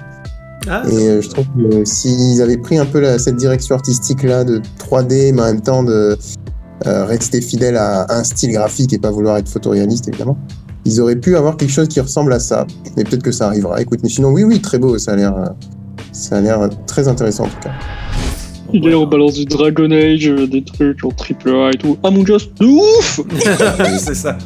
Ah, 0.70 0.82
Et 0.90 1.08
euh, 1.08 1.22
je 1.22 1.28
trouve 1.28 1.44
que 1.46 1.74
euh, 1.76 1.84
s'ils 1.84 2.40
avaient 2.42 2.56
pris 2.58 2.78
un 2.78 2.86
peu 2.86 3.00
la- 3.00 3.18
cette 3.18 3.36
direction 3.36 3.74
artistique-là 3.74 4.44
de 4.44 4.60
3D, 4.78 5.32
mais 5.32 5.42
en 5.42 5.46
même 5.46 5.60
temps 5.62 5.82
de 5.82 6.16
euh, 6.86 7.04
rester 7.04 7.40
fidèle 7.40 7.76
à 7.76 8.06
un 8.12 8.22
style 8.24 8.52
graphique 8.52 8.92
et 8.92 8.98
pas 8.98 9.10
vouloir 9.10 9.36
être 9.38 9.48
photoréaliste, 9.48 10.08
évidemment, 10.08 10.36
ils 10.84 11.00
auraient 11.00 11.16
pu 11.16 11.36
avoir 11.36 11.56
quelque 11.56 11.72
chose 11.72 11.88
qui 11.88 12.00
ressemble 12.00 12.32
à 12.32 12.38
ça. 12.38 12.66
Et 12.96 13.04
peut-être 13.04 13.22
que 13.22 13.32
ça 13.32 13.46
arrivera. 13.46 13.80
Écoute, 13.80 14.00
mais 14.02 14.08
sinon, 14.08 14.30
oui, 14.30 14.44
oui, 14.44 14.60
très 14.60 14.78
beau. 14.78 14.96
Ça 14.98 15.12
a 15.12 15.16
l'air, 15.16 15.36
euh, 15.36 15.46
ça 16.12 16.36
a 16.36 16.40
l'air 16.40 16.68
très 16.86 17.08
intéressant 17.08 17.44
en 17.44 17.48
tout 17.48 17.60
cas. 17.62 17.72
Il 18.72 18.86
est 18.86 18.92
en 18.94 19.06
balance 19.06 19.32
du 19.32 19.46
Dragon 19.46 19.90
Age, 19.90 20.26
des 20.50 20.62
trucs 20.62 21.02
en 21.02 21.08
triple 21.10 21.48
A 21.50 21.70
et 21.70 21.78
tout. 21.78 21.96
Among 22.04 22.28
Us, 22.28 22.50
de 22.60 22.66
ouf 22.66 23.20
c'est 23.98 24.14
ça. 24.14 24.36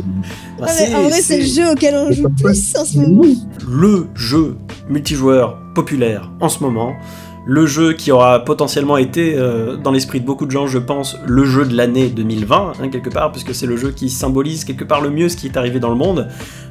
Bah, 0.61 0.67
en 0.97 1.03
vrai, 1.09 1.21
c'est 1.21 1.39
le 1.39 1.45
jeu 1.45 1.73
auquel 1.73 1.95
on 1.97 2.13
joue 2.13 2.29
plus 2.41 2.73
en 2.79 2.85
ce 2.85 2.99
moment. 2.99 3.25
le 3.69 4.07
jeu 4.15 4.55
multijoueur 4.89 5.59
populaire 5.75 6.31
en 6.41 6.49
ce 6.49 6.63
moment. 6.63 6.95
Le 7.45 7.67
jeu 7.67 7.93
qui 7.95 8.13
aura 8.13 8.45
potentiellement 8.45 8.97
été, 8.97 9.35
euh, 9.35 9.77
dans 9.77 9.91
l'esprit 9.91 10.21
de 10.21 10.25
beaucoup 10.25 10.47
de 10.47 10.53
gens, 10.53 10.69
je 10.69 10.79
pense, 10.79 11.17
le 11.27 11.45
jeu 11.45 11.65
de 11.65 11.77
l'année 11.77 12.09
2020, 12.09 12.75
hein, 12.81 12.89
quelque 12.89 13.11
part, 13.11 13.33
puisque 13.33 13.53
c'est 13.53 13.67
le 13.67 13.77
jeu 13.77 13.91
qui 13.91 14.11
symbolise 14.11 14.65
quelque 14.65 14.85
part 14.85 15.01
le 15.01 15.11
mieux 15.11 15.29
ce 15.29 15.37
qui 15.37 15.49
est 15.49 15.57
arrivé 15.57 15.81
dans 15.81 15.89
le 15.89 15.97
monde. 15.97 16.29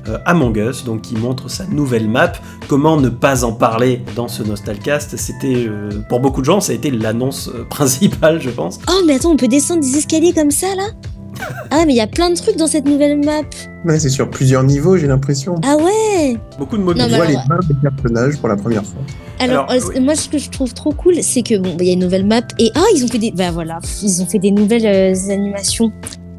Euh, 0.07 0.17
Among 0.25 0.55
Us, 0.55 0.85
donc 0.85 1.01
qui 1.01 1.15
montre 1.15 1.49
sa 1.49 1.65
nouvelle 1.65 2.07
map. 2.07 2.31
Comment 2.69 2.95
ne 2.95 3.09
pas 3.09 3.43
en 3.43 3.51
parler 3.51 4.01
dans 4.15 4.29
ce 4.29 4.43
Nostalcast? 4.43 5.17
C'était, 5.17 5.67
euh, 5.67 5.89
pour 6.07 6.21
beaucoup 6.21 6.39
de 6.39 6.45
gens, 6.45 6.61
ça 6.61 6.71
a 6.71 6.75
été 6.75 6.89
l'annonce 6.89 7.51
principale, 7.69 8.41
je 8.41 8.49
pense. 8.49 8.79
Oh, 8.89 9.01
mais 9.05 9.15
attends, 9.15 9.31
on 9.31 9.37
peut 9.37 9.49
descendre 9.49 9.81
des 9.81 9.97
escaliers 9.97 10.33
comme 10.33 10.51
ça 10.51 10.67
là? 10.77 10.85
Ah, 11.71 11.83
mais 11.85 11.93
il 11.93 11.97
y 11.97 12.01
a 12.01 12.07
plein 12.07 12.29
de 12.29 12.35
trucs 12.35 12.57
dans 12.57 12.67
cette 12.67 12.85
nouvelle 12.85 13.23
map. 13.23 13.41
Ouais, 13.85 13.97
c'est 13.99 14.09
sur 14.09 14.29
plusieurs 14.29 14.63
niveaux, 14.63 14.97
j'ai 14.97 15.07
l'impression. 15.07 15.55
Ah 15.63 15.75
ouais 15.77 16.37
Beaucoup 16.59 16.77
de 16.77 16.83
mobiles. 16.83 17.03
On 17.05 17.15
voit 17.15 17.25
les 17.25 17.35
mains 17.35 17.59
des 17.67 17.75
personnages 17.89 18.37
pour 18.37 18.49
la 18.49 18.55
première 18.55 18.83
fois. 18.85 19.01
Alors, 19.39 19.69
Alors, 19.71 19.89
euh, 19.95 19.99
moi, 20.01 20.15
ce 20.15 20.29
que 20.29 20.37
je 20.37 20.49
trouve 20.49 20.73
trop 20.73 20.91
cool, 20.91 21.15
c'est 21.23 21.41
que 21.41 21.57
bon, 21.57 21.69
bah, 21.69 21.77
il 21.81 21.87
y 21.87 21.89
a 21.89 21.93
une 21.93 21.99
nouvelle 21.99 22.25
map 22.25 22.41
et 22.59 22.71
ah, 22.75 22.83
ils 22.95 23.03
ont 23.03 23.07
fait 23.07 23.17
des, 23.17 23.31
bah 23.31 23.51
voilà, 23.51 23.79
ils 24.03 24.21
ont 24.21 24.25
fait 24.25 24.37
des 24.39 24.51
nouvelles 24.51 24.85
euh, 24.85 25.31
animations 25.31 25.91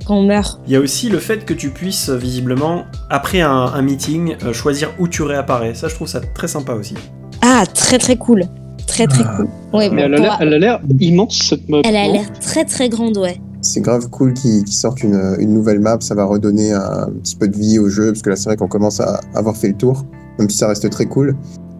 quand 0.06 0.16
on 0.18 0.22
meurt. 0.22 0.60
Il 0.66 0.72
y 0.72 0.76
a 0.76 0.80
aussi 0.80 1.08
le 1.08 1.18
fait 1.18 1.44
que 1.44 1.54
tu 1.54 1.70
puisses 1.70 2.10
visiblement, 2.10 2.84
après 3.10 3.40
un, 3.40 3.50
un 3.50 3.82
meeting, 3.82 4.36
euh, 4.44 4.52
choisir 4.52 4.90
où 5.00 5.08
tu 5.08 5.22
réapparais. 5.22 5.74
Ça, 5.74 5.88
je 5.88 5.94
trouve 5.94 6.08
ça 6.08 6.20
très 6.20 6.46
sympa 6.48 6.74
aussi. 6.74 6.94
Ah, 7.40 7.64
très 7.66 7.98
très 7.98 8.16
cool, 8.16 8.44
très 8.86 9.06
très 9.08 9.24
Ah. 9.26 9.34
cool. 9.38 9.48
Ouais, 9.72 9.88
bon, 9.90 9.96
elle 9.98 10.14
a 10.14 10.18
l'air- 10.18 10.38
elle 10.40 10.54
a 10.54 10.58
l'air 10.58 10.80
immense 11.00 11.38
cette 11.48 11.68
map. 11.68 11.78
elle 11.84 11.96
a 11.96 12.06
l'air 12.06 12.32
très 12.40 12.64
très 12.64 12.88
grande, 12.88 13.16
ouais. 13.18 13.40
C'est 13.62 13.80
grave 13.80 14.08
cool 14.10 14.34
qu'ils 14.34 14.66
sortent 14.66 15.02
une, 15.02 15.36
une 15.38 15.54
nouvelle 15.54 15.78
map, 15.78 15.98
ça 16.00 16.14
va 16.14 16.24
redonner 16.24 16.72
un 16.72 17.08
petit 17.22 17.36
peu 17.36 17.46
de 17.46 17.56
vie 17.56 17.78
au 17.78 17.88
jeu, 17.88 18.06
parce 18.06 18.22
que 18.22 18.30
là 18.30 18.36
c'est 18.36 18.46
vrai 18.46 18.56
qu'on 18.56 18.68
commence 18.68 19.00
à 19.00 19.20
avoir 19.34 19.56
fait 19.56 19.68
le 19.68 19.76
tour, 19.76 20.04
même 20.38 20.50
si 20.50 20.58
ça 20.58 20.66
reste 20.66 20.90
très 20.90 21.06
cool. 21.06 21.36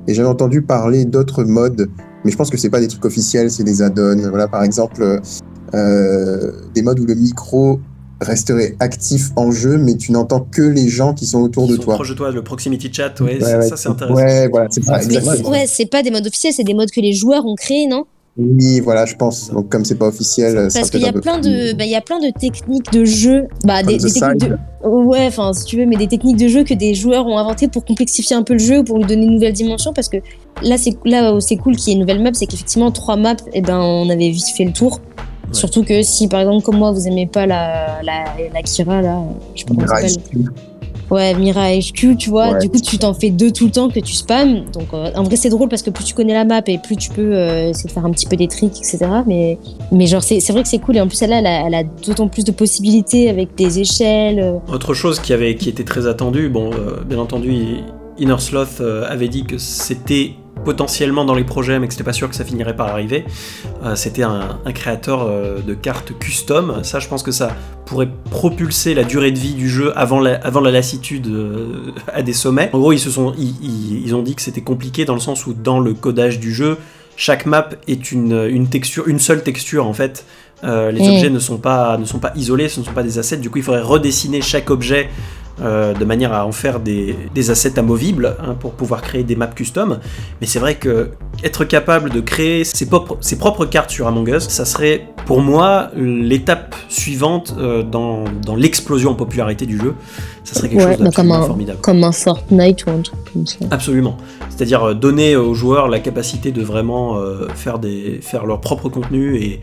Et 0.07 0.15
j'avais 0.15 0.29
entendu 0.29 0.63
parler 0.63 1.05
d'autres 1.05 1.45
modes, 1.45 1.91
mais 2.25 2.31
je 2.31 2.37
pense 2.37 2.51
que 2.51 2.57
c'est 2.57 2.71
pas 2.71 2.81
des 2.81 2.89
trucs 2.89 3.05
officiels, 3.05 3.51
c'est 3.51 3.65
des 3.65 3.83
add-ons. 3.83 4.29
Voilà, 4.31 4.49
par 4.49 4.63
exemple, 4.63 5.21
euh, 5.75 6.53
des 6.75 6.83
modes 6.83 7.01
où 7.01 7.07
le 7.07 7.15
micro 7.15 7.81
resterait 8.21 8.77
actif 8.79 9.31
en 9.37 9.51
jeu, 9.51 9.79
mais 9.79 9.97
tu 9.97 10.13
n'entends 10.13 10.47
que 10.49 10.63
les 10.63 10.89
gens 10.89 11.13
qui 11.15 11.27
sont 11.27 11.41
autour 11.41 11.67
de 11.67 11.75
sont 11.75 11.83
toi. 11.83 11.95
proches 11.95 12.11
de 12.11 12.15
toi, 12.15 12.31
le 12.31 12.43
proximity 12.43 12.93
chat, 12.93 13.21
ouais, 13.21 13.35
Ouais, 13.35 13.41
ça, 13.41 13.59
ouais, 13.59 13.69
ça, 13.69 13.77
c'est 13.77 13.89
intéressant. 13.89 14.17
Ouais, 14.17 14.49
voilà, 14.49 14.69
c'est 14.71 14.81
ouais, 14.87 15.65
c'est 15.67 15.87
pas 15.87 16.03
des 16.03 16.11
modes 16.11 16.27
officiels, 16.27 16.53
c'est 16.53 16.63
des 16.65 16.75
modes 16.75 16.91
que 16.91 17.01
les 17.01 17.13
joueurs 17.13 17.45
ont 17.45 17.57
créés, 17.57 17.87
non? 17.89 18.05
Oui, 18.39 18.81
voilà, 18.81 19.05
je 19.05 19.15
pense. 19.15 19.51
Donc 19.51 19.69
comme 19.69 19.85
c'est 19.85 19.97
pas 19.97 20.07
officiel, 20.07 20.71
sera 20.71 20.81
Parce 20.81 20.91
qu'il 20.91 21.03
y 21.03 21.07
a 21.07 21.13
plein 21.13 21.39
de, 21.39 21.75
bah, 21.75 21.85
il 21.85 21.91
y 21.91 21.95
a 21.95 22.01
plein 22.01 22.19
de 22.19 22.31
techniques 22.31 22.91
de 22.91 23.05
jeu, 23.05 23.47
bah 23.65 23.83
des, 23.83 23.99
techniques 23.99 24.49
de, 24.49 24.57
ouais, 24.89 25.27
enfin 25.27 25.53
si 25.53 25.67
tu 25.67 25.77
veux, 25.77 25.85
mais 25.85 25.97
des 25.97 26.09
techniques 26.09 26.39
de 26.39 26.49
jeu 26.49 26.65
que 26.65 26.73
des 26.73 26.95
joueurs 26.95 27.27
ont 27.27 27.37
inventées 27.37 27.69
pour 27.69 27.85
complexifier 27.85 28.35
un 28.35 28.43
peu 28.43 28.55
le 28.55 28.59
jeu, 28.59 28.85
pour 28.85 28.97
lui 28.97 29.05
donner 29.05 29.25
une 29.25 29.35
nouvelle 29.35 29.53
dimension, 29.53 29.93
parce 29.93 30.09
que 30.09 30.17
là 30.63 30.79
c'est 30.79 30.97
là 31.05 31.35
où 31.35 31.41
c'est 31.41 31.57
cool 31.57 31.77
qu'il 31.77 31.89
y 31.89 31.91
ait 31.91 31.95
une 31.95 32.01
nouvelle 32.01 32.23
map, 32.23 32.31
c'est 32.33 32.47
qu'effectivement 32.47 32.91
trois 32.91 33.17
maps, 33.17 33.37
et 33.53 33.61
ben 33.61 33.79
on 33.79 34.09
avait 34.09 34.31
vite 34.31 34.49
fait 34.57 34.65
le 34.65 34.73
tour. 34.73 34.93
Ouais. 34.93 35.53
Surtout 35.53 35.85
que 35.85 36.03
si 36.03 36.27
par 36.27 36.41
exemple 36.41 36.65
comme 36.65 36.79
moi 36.79 36.91
vous 36.91 37.07
aimez 37.07 37.27
pas 37.27 37.45
la 37.45 38.03
la, 38.03 38.25
la 38.51 38.63
Kira 38.63 39.03
là, 39.03 39.23
je 39.55 39.61
sais 39.61 39.67
pas 39.67 39.75
comment 39.75 39.87
s'appelle. 39.87 40.53
Ouais, 41.13 41.35
Mira 41.35 41.69
HQ, 41.77 42.17
tu 42.17 42.31
vois, 42.31 42.53
Ouais. 42.53 42.59
du 42.61 42.71
coup 42.71 42.81
tu 42.81 42.97
t'en 42.99 43.13
fais 43.13 43.31
deux 43.31 43.51
tout 43.53 43.67
le 43.67 43.71
temps 43.71 43.89
que 43.91 44.01
tu 44.01 44.15
spams. 44.15 44.65
Donc 44.73 44.89
euh, 44.95 45.11
en 45.15 45.23
vrai 45.25 45.37
c'est 45.37 45.51
drôle 45.51 45.69
parce 45.69 45.83
que 45.83 45.91
plus 45.91 46.05
tu 46.05 46.15
connais 46.15 46.33
la 46.33 46.45
map 46.45 46.63
et 46.67 46.79
plus 46.79 46.97
tu 46.97 47.11
peux 47.11 47.35
euh, 47.37 47.69
essayer 47.69 47.87
de 47.89 47.93
faire 47.93 48.05
un 48.07 48.11
petit 48.11 48.27
peu 48.27 48.35
des 48.37 48.49
tricks, 48.49 48.79
etc. 48.79 48.99
Mais, 49.27 49.59
mais 49.93 50.07
genre 50.07 50.23
c'est 50.23 50.41
c'est 50.41 50.53
vrai 50.53 50.63
que 50.63 50.69
c'est 50.69 50.79
cool 50.79 50.97
et 50.97 51.01
en 51.01 51.07
plus 51.07 51.17
celle-là 51.17 51.39
elle 51.41 51.47
a, 51.47 51.67
elle 51.67 51.75
a 51.75 51.85
d'autant 51.85 52.29
plus 52.29 52.45
de 52.45 52.51
possibilités 52.53 53.29
avec 53.29 53.55
des 53.57 53.79
échelles. 53.81 54.41
euh. 54.41 54.73
Autre 54.73 54.95
chose 54.95 55.21
qui, 55.21 55.33
avait, 55.35 55.55
qui 55.57 55.69
était 55.69 55.85
très 55.85 56.07
attendue, 56.07 56.49
bon, 56.49 56.71
euh, 56.73 57.03
bien 57.05 57.19
entendu, 57.19 57.53
Inner 58.19 58.39
Sloth 58.39 58.81
avait 59.09 59.29
dit 59.29 59.45
que 59.45 59.59
c'était 59.59 60.33
potentiellement 60.65 61.25
dans 61.25 61.35
les 61.35 61.45
projets, 61.45 61.79
mais 61.79 61.87
que 61.89 61.93
c'était 61.95 62.05
pas 62.05 62.13
sûr 62.13 62.29
que 62.29 62.35
ça 62.37 62.45
finirait 62.45 62.77
par 62.77 62.89
arriver. 62.89 63.25
Euh, 63.85 63.95
c'était 63.97 64.23
un, 64.23 64.59
un 64.65 64.73
créateur 64.73 65.23
euh, 65.29 65.59
de 65.61 65.75
cartes 65.75 66.13
custom. 66.19 66.83
Ça, 66.85 66.99
je 67.01 67.09
pense 67.09 67.23
que 67.23 67.33
ça 67.33 67.57
pourrait 67.87 68.09
propulser 68.31 68.95
la 68.95 69.05
durée 69.05 69.33
de 69.33 69.39
vie 69.39 69.55
du 69.55 69.69
jeu 69.69 69.93
avant 69.99 70.21
la, 70.21 70.35
avant 70.37 70.61
la 70.61 70.71
lassitude 70.71 71.27
euh, 71.27 71.93
à 72.13 72.23
des 72.23 72.33
sommets. 72.33 72.71
En 72.73 72.79
gros, 72.79 72.93
ils, 72.93 72.99
se 73.01 73.11
sont, 73.11 73.35
ils, 73.37 73.55
ils- 73.63 74.03
ils 74.07 74.15
ont 74.15 74.23
dit 74.23 74.35
que 74.35 74.43
c'était 74.43 74.61
compliqué 74.63 75.05
dans 75.05 75.15
le 75.15 75.21
sens 75.21 75.47
où 75.47 75.53
dans 75.55 75.81
le 75.81 75.95
codage 75.95 76.39
du 76.39 76.53
jeu, 76.55 76.79
chaque 77.17 77.45
map 77.47 77.69
est 77.89 78.11
une, 78.13 78.47
une 78.51 78.69
texture, 78.69 79.07
une 79.09 79.19
seule 79.19 79.43
texture 79.43 79.87
en 79.87 79.93
fait. 79.93 80.25
Les 80.65 80.69
Mm. 80.93 81.13
objets 81.15 81.31
ne 81.31 81.41
sont, 81.41 81.57
pas, 81.59 81.99
ne 81.99 82.05
sont 82.05 82.21
pas 82.21 82.33
isolés, 82.37 82.69
ce 82.69 82.79
ne 82.79 82.85
sont 82.85 82.93
pas 82.93 83.03
des 83.03 83.19
assets. 83.19 83.39
Du 83.39 83.51
coup, 83.51 83.59
il 83.59 83.65
faudrait 83.65 83.81
redessiner 83.83 84.41
chaque 84.41 84.71
objet 84.71 85.09
euh, 85.61 85.93
de 85.95 86.05
manière 86.05 86.33
à 86.33 86.47
en 86.47 86.53
faire 86.53 86.81
des, 86.81 87.17
des 87.35 87.51
assets 87.51 87.79
amovibles 87.79 88.37
hein, 88.41 88.55
pour 88.59 88.73
pouvoir 88.73 89.03
créer 89.03 89.23
des 89.23 89.37
maps 89.37 89.47
custom. 89.49 89.99
Mais 90.41 90.47
c'est 90.47 90.59
vrai 90.59 90.77
que 90.77 91.11
être 91.45 91.65
capable 91.65 92.11
de 92.11 92.21
créer 92.21 92.65
ses 92.65 92.87
propres, 92.89 93.19
ses 93.21 93.37
propres 93.39 93.67
cartes 93.67 93.91
sur 93.91 94.07
Among 94.07 94.29
Us, 94.29 94.49
ça 94.49 94.65
serait 94.65 95.09
pour 95.27 95.41
moi 95.41 95.91
l'étape 95.97 96.75
suivante 96.89 97.55
euh, 97.59 97.83
dans, 97.83 98.25
dans 98.45 98.57
l'explosion 98.57 99.11
en 99.11 99.15
popularité 99.15 99.67
du 99.67 99.79
jeu. 99.79 99.95
Ça 100.45 100.55
serait 100.55 100.69
quelque 100.71 100.79
Ouais, 100.83 100.97
chose 100.97 101.05
bah, 101.05 101.11
comme 101.15 101.29
d'absolument 101.29 101.35
un- 101.37 101.47
formidable. 101.47 101.79
Comme 101.81 102.05
un 102.05 102.13
Fortnite 102.13 102.87
ou 102.87 102.91
un 102.91 103.01
truc 103.03 103.19
comme 103.33 103.47
ça. 103.47 103.57
Absolument. 103.71 104.17
C'est-à-dire 104.49 104.83
euh, 104.83 104.95
donner 104.95 105.37
aux 105.37 105.55
joueurs 105.55 105.89
la 105.89 106.01
capacité 106.01 106.51
de 106.51 106.63
vraiment 106.63 107.19
euh, 107.19 107.47
faire, 107.55 107.79
des, 107.79 108.19
faire 108.23 108.47
leur 108.47 108.61
propre 108.61 108.89
contenu 108.89 109.37
et 109.37 109.61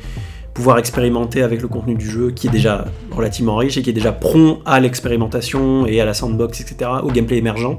expérimenter 0.77 1.41
avec 1.41 1.61
le 1.61 1.67
contenu 1.67 1.95
du 1.95 2.09
jeu 2.09 2.31
qui 2.31 2.47
est 2.47 2.51
déjà 2.51 2.85
relativement 3.11 3.55
riche 3.55 3.77
et 3.77 3.81
qui 3.81 3.89
est 3.89 3.93
déjà 3.93 4.11
prompt 4.11 4.59
à 4.65 4.79
l'expérimentation 4.79 5.85
et 5.85 6.01
à 6.01 6.05
la 6.05 6.13
sandbox, 6.13 6.61
etc., 6.61 6.91
au 7.03 7.11
gameplay 7.11 7.37
émergent. 7.37 7.77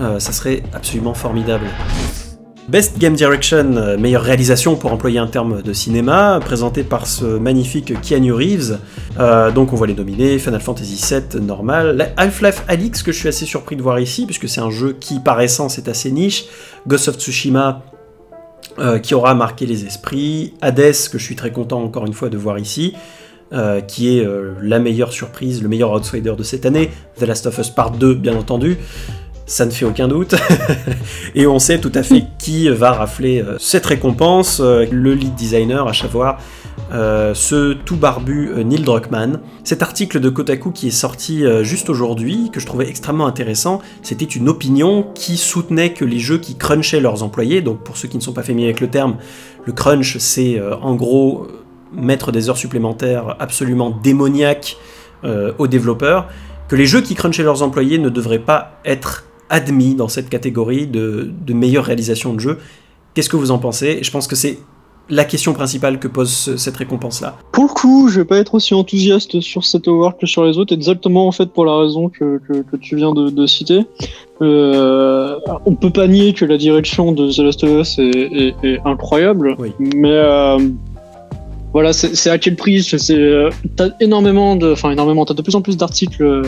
Euh, 0.00 0.18
ça 0.18 0.32
serait 0.32 0.62
absolument 0.72 1.14
formidable. 1.14 1.66
Best 2.68 2.98
Game 2.98 3.14
Direction, 3.14 3.76
euh, 3.76 3.98
meilleure 3.98 4.22
réalisation 4.22 4.76
pour 4.76 4.92
employer 4.92 5.18
un 5.18 5.26
terme 5.26 5.62
de 5.62 5.72
cinéma, 5.72 6.38
présenté 6.40 6.84
par 6.84 7.08
ce 7.08 7.24
magnifique 7.24 8.00
Keanu 8.00 8.32
Reeves. 8.32 8.78
Euh, 9.18 9.50
donc 9.50 9.72
on 9.72 9.76
voit 9.76 9.88
les 9.88 9.94
nominés, 9.94 10.38
Final 10.38 10.60
Fantasy 10.60 11.04
VII, 11.12 11.42
normal. 11.42 12.12
Half-Life 12.16 12.62
Alix, 12.68 13.02
que 13.02 13.10
je 13.10 13.18
suis 13.18 13.28
assez 13.28 13.46
surpris 13.46 13.74
de 13.74 13.82
voir 13.82 13.98
ici, 13.98 14.26
puisque 14.26 14.48
c'est 14.48 14.60
un 14.60 14.70
jeu 14.70 14.96
qui 14.98 15.18
par 15.18 15.40
essence 15.40 15.76
est 15.78 15.88
assez 15.88 16.12
niche. 16.12 16.44
Ghost 16.86 17.08
of 17.08 17.16
Tsushima, 17.16 17.82
euh, 18.78 18.98
qui 18.98 19.14
aura 19.14 19.34
marqué 19.34 19.66
les 19.66 19.84
esprits. 19.84 20.54
Hades, 20.60 20.92
que 21.10 21.18
je 21.18 21.24
suis 21.24 21.36
très 21.36 21.52
content 21.52 21.82
encore 21.82 22.06
une 22.06 22.12
fois 22.12 22.28
de 22.28 22.36
voir 22.36 22.58
ici. 22.58 22.94
euh, 23.52 23.82
qui 23.82 24.16
est 24.16 24.24
euh, 24.24 24.54
la 24.62 24.78
meilleure 24.78 25.12
surprise, 25.12 25.62
le 25.62 25.68
meilleur 25.68 25.92
outsider 25.92 26.32
de 26.38 26.42
cette 26.42 26.64
année. 26.64 26.90
The 27.18 27.24
Last 27.24 27.46
of 27.46 27.58
Us 27.58 27.68
Part 27.68 27.90
2, 27.90 28.14
bien 28.14 28.34
entendu. 28.34 28.78
Ça 29.44 29.66
ne 29.66 29.70
fait 29.70 29.84
aucun 29.84 30.08
doute. 30.08 30.34
Et 31.34 31.46
on 31.46 31.58
sait 31.58 31.78
tout 31.78 31.92
à 31.94 32.02
fait 32.02 32.24
qui 32.38 32.70
va 32.70 32.92
rafler 32.92 33.44
cette 33.58 33.84
récompense. 33.84 34.58
le 34.60 35.12
lead 35.12 35.34
designer, 35.34 35.86
à 35.86 35.92
savoir 35.92 36.38
euh, 36.92 37.32
ce 37.32 37.72
tout 37.72 37.96
barbu 37.96 38.50
euh, 38.50 38.64
Neil 38.64 38.82
Druckmann. 38.82 39.40
Cet 39.64 39.82
article 39.82 40.20
de 40.20 40.28
Kotaku 40.28 40.72
qui 40.72 40.88
est 40.88 40.90
sorti 40.90 41.44
euh, 41.44 41.64
juste 41.64 41.88
aujourd'hui, 41.88 42.50
que 42.52 42.60
je 42.60 42.66
trouvais 42.66 42.88
extrêmement 42.88 43.26
intéressant, 43.26 43.80
c'était 44.02 44.26
une 44.26 44.48
opinion 44.48 45.06
qui 45.14 45.36
soutenait 45.38 45.94
que 45.94 46.04
les 46.04 46.18
jeux 46.18 46.38
qui 46.38 46.56
crunchaient 46.56 47.00
leurs 47.00 47.22
employés, 47.22 47.62
donc 47.62 47.82
pour 47.82 47.96
ceux 47.96 48.08
qui 48.08 48.18
ne 48.18 48.22
sont 48.22 48.34
pas 48.34 48.42
familiers 48.42 48.66
avec 48.66 48.80
le 48.80 48.88
terme, 48.88 49.16
le 49.64 49.72
crunch 49.72 50.18
c'est 50.18 50.60
en 50.60 50.94
gros 50.94 51.46
mettre 51.92 52.32
des 52.32 52.50
heures 52.50 52.56
supplémentaires 52.56 53.36
absolument 53.38 53.90
démoniaques 54.02 54.76
aux 55.58 55.66
développeurs, 55.68 56.28
que 56.68 56.74
les 56.74 56.86
jeux 56.86 57.00
qui 57.00 57.14
crunchaient 57.14 57.44
leurs 57.44 57.62
employés 57.62 57.98
ne 57.98 58.08
devraient 58.08 58.38
pas 58.40 58.80
être 58.84 59.24
admis 59.50 59.94
dans 59.94 60.08
cette 60.08 60.28
catégorie 60.28 60.86
de, 60.86 61.30
de 61.46 61.54
meilleure 61.54 61.84
réalisation 61.84 62.34
de 62.34 62.40
jeu. 62.40 62.58
Qu'est-ce 63.14 63.28
que 63.28 63.36
vous 63.36 63.50
en 63.50 63.58
pensez? 63.58 64.00
Je 64.02 64.10
pense 64.10 64.26
que 64.26 64.34
c'est 64.34 64.58
la 65.10 65.24
question 65.24 65.52
principale 65.52 65.98
que 65.98 66.08
pose 66.08 66.30
ce- 66.32 66.56
cette 66.56 66.76
récompense-là. 66.76 67.36
Pour 67.52 67.64
le 67.64 67.68
coup, 67.70 68.08
je 68.08 68.20
vais 68.20 68.24
pas 68.24 68.38
être 68.38 68.54
aussi 68.54 68.72
enthousiaste 68.74 69.40
sur 69.40 69.64
cet 69.64 69.88
award 69.88 70.16
que 70.18 70.26
sur 70.26 70.44
les 70.44 70.56
autres, 70.58 70.72
exactement 70.74 71.26
en 71.26 71.32
fait 71.32 71.46
pour 71.52 71.64
la 71.66 71.76
raison 71.76 72.08
que, 72.08 72.40
que, 72.48 72.62
que 72.62 72.76
tu 72.76 72.96
viens 72.96 73.12
de, 73.12 73.28
de 73.30 73.46
citer. 73.46 73.80
Euh, 74.40 75.36
on 75.66 75.74
peut 75.74 75.90
pas 75.90 76.06
nier 76.06 76.32
que 76.32 76.44
la 76.44 76.56
direction 76.56 77.12
de 77.12 77.30
The 77.30 77.38
Last 77.38 77.64
of 77.64 77.70
Us 77.80 77.98
est, 77.98 78.04
est- 78.04 78.54
est 78.64 78.80
incroyable, 78.84 79.54
Oui. 79.58 79.72
mais 79.78 80.10
euh, 80.10 80.58
voilà, 81.72 81.92
c'est 81.92 82.30
à 82.30 82.38
quel 82.38 82.56
prix? 82.56 82.86
Euh, 83.10 83.50
t'as 83.76 83.88
énormément 84.00 84.56
de, 84.56 84.72
enfin 84.72 84.90
énormément, 84.90 85.24
t'as 85.24 85.34
de 85.34 85.42
plus 85.42 85.54
en 85.56 85.62
plus 85.62 85.76
d'articles 85.76 86.42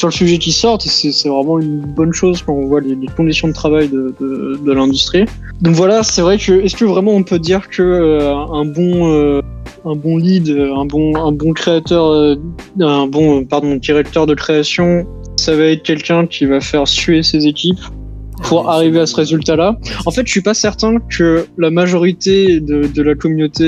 sur 0.00 0.08
le 0.08 0.12
sujet 0.12 0.38
qui 0.38 0.50
sortent. 0.50 0.82
C'est 0.82 1.28
vraiment 1.28 1.58
une 1.58 1.80
bonne 1.80 2.12
chose 2.12 2.42
quand 2.42 2.54
on 2.54 2.66
voit 2.66 2.80
les, 2.80 2.94
les 2.94 3.06
conditions 3.08 3.48
de 3.48 3.52
travail 3.52 3.88
de, 3.88 4.14
de, 4.18 4.58
de 4.64 4.72
l'industrie. 4.72 5.26
Donc 5.60 5.74
voilà, 5.74 6.02
c'est 6.02 6.22
vrai 6.22 6.38
que 6.38 6.52
est-ce 6.64 6.74
que 6.74 6.86
vraiment 6.86 7.12
on 7.12 7.22
peut 7.22 7.38
dire 7.38 7.68
que 7.68 7.82
euh, 7.82 8.34
un 8.34 8.64
bon 8.64 9.12
euh, 9.12 9.42
un 9.84 9.94
bon 9.94 10.16
lead, 10.16 10.48
un 10.48 10.86
bon, 10.86 11.16
un 11.16 11.32
bon 11.32 11.52
créateur, 11.52 12.06
euh, 12.06 12.34
un 12.80 13.06
bon, 13.06 13.44
pardon, 13.44 13.76
directeur 13.76 14.26
de 14.26 14.34
création, 14.34 15.06
ça 15.36 15.54
va 15.54 15.64
être 15.64 15.82
quelqu'un 15.82 16.26
qui 16.26 16.44
va 16.46 16.60
faire 16.60 16.86
suer 16.88 17.22
ses 17.22 17.46
équipes 17.46 17.80
pour 18.44 18.70
arriver 18.70 19.00
à 19.00 19.06
ce 19.06 19.16
résultat-là? 19.16 19.78
Ouais, 19.82 19.90
En 20.06 20.10
fait, 20.10 20.26
je 20.26 20.32
suis 20.32 20.42
pas 20.42 20.54
certain 20.54 20.98
que 20.98 21.46
la 21.58 21.70
majorité 21.70 22.60
de, 22.60 22.86
de 22.86 23.02
la 23.02 23.14
communauté 23.14 23.66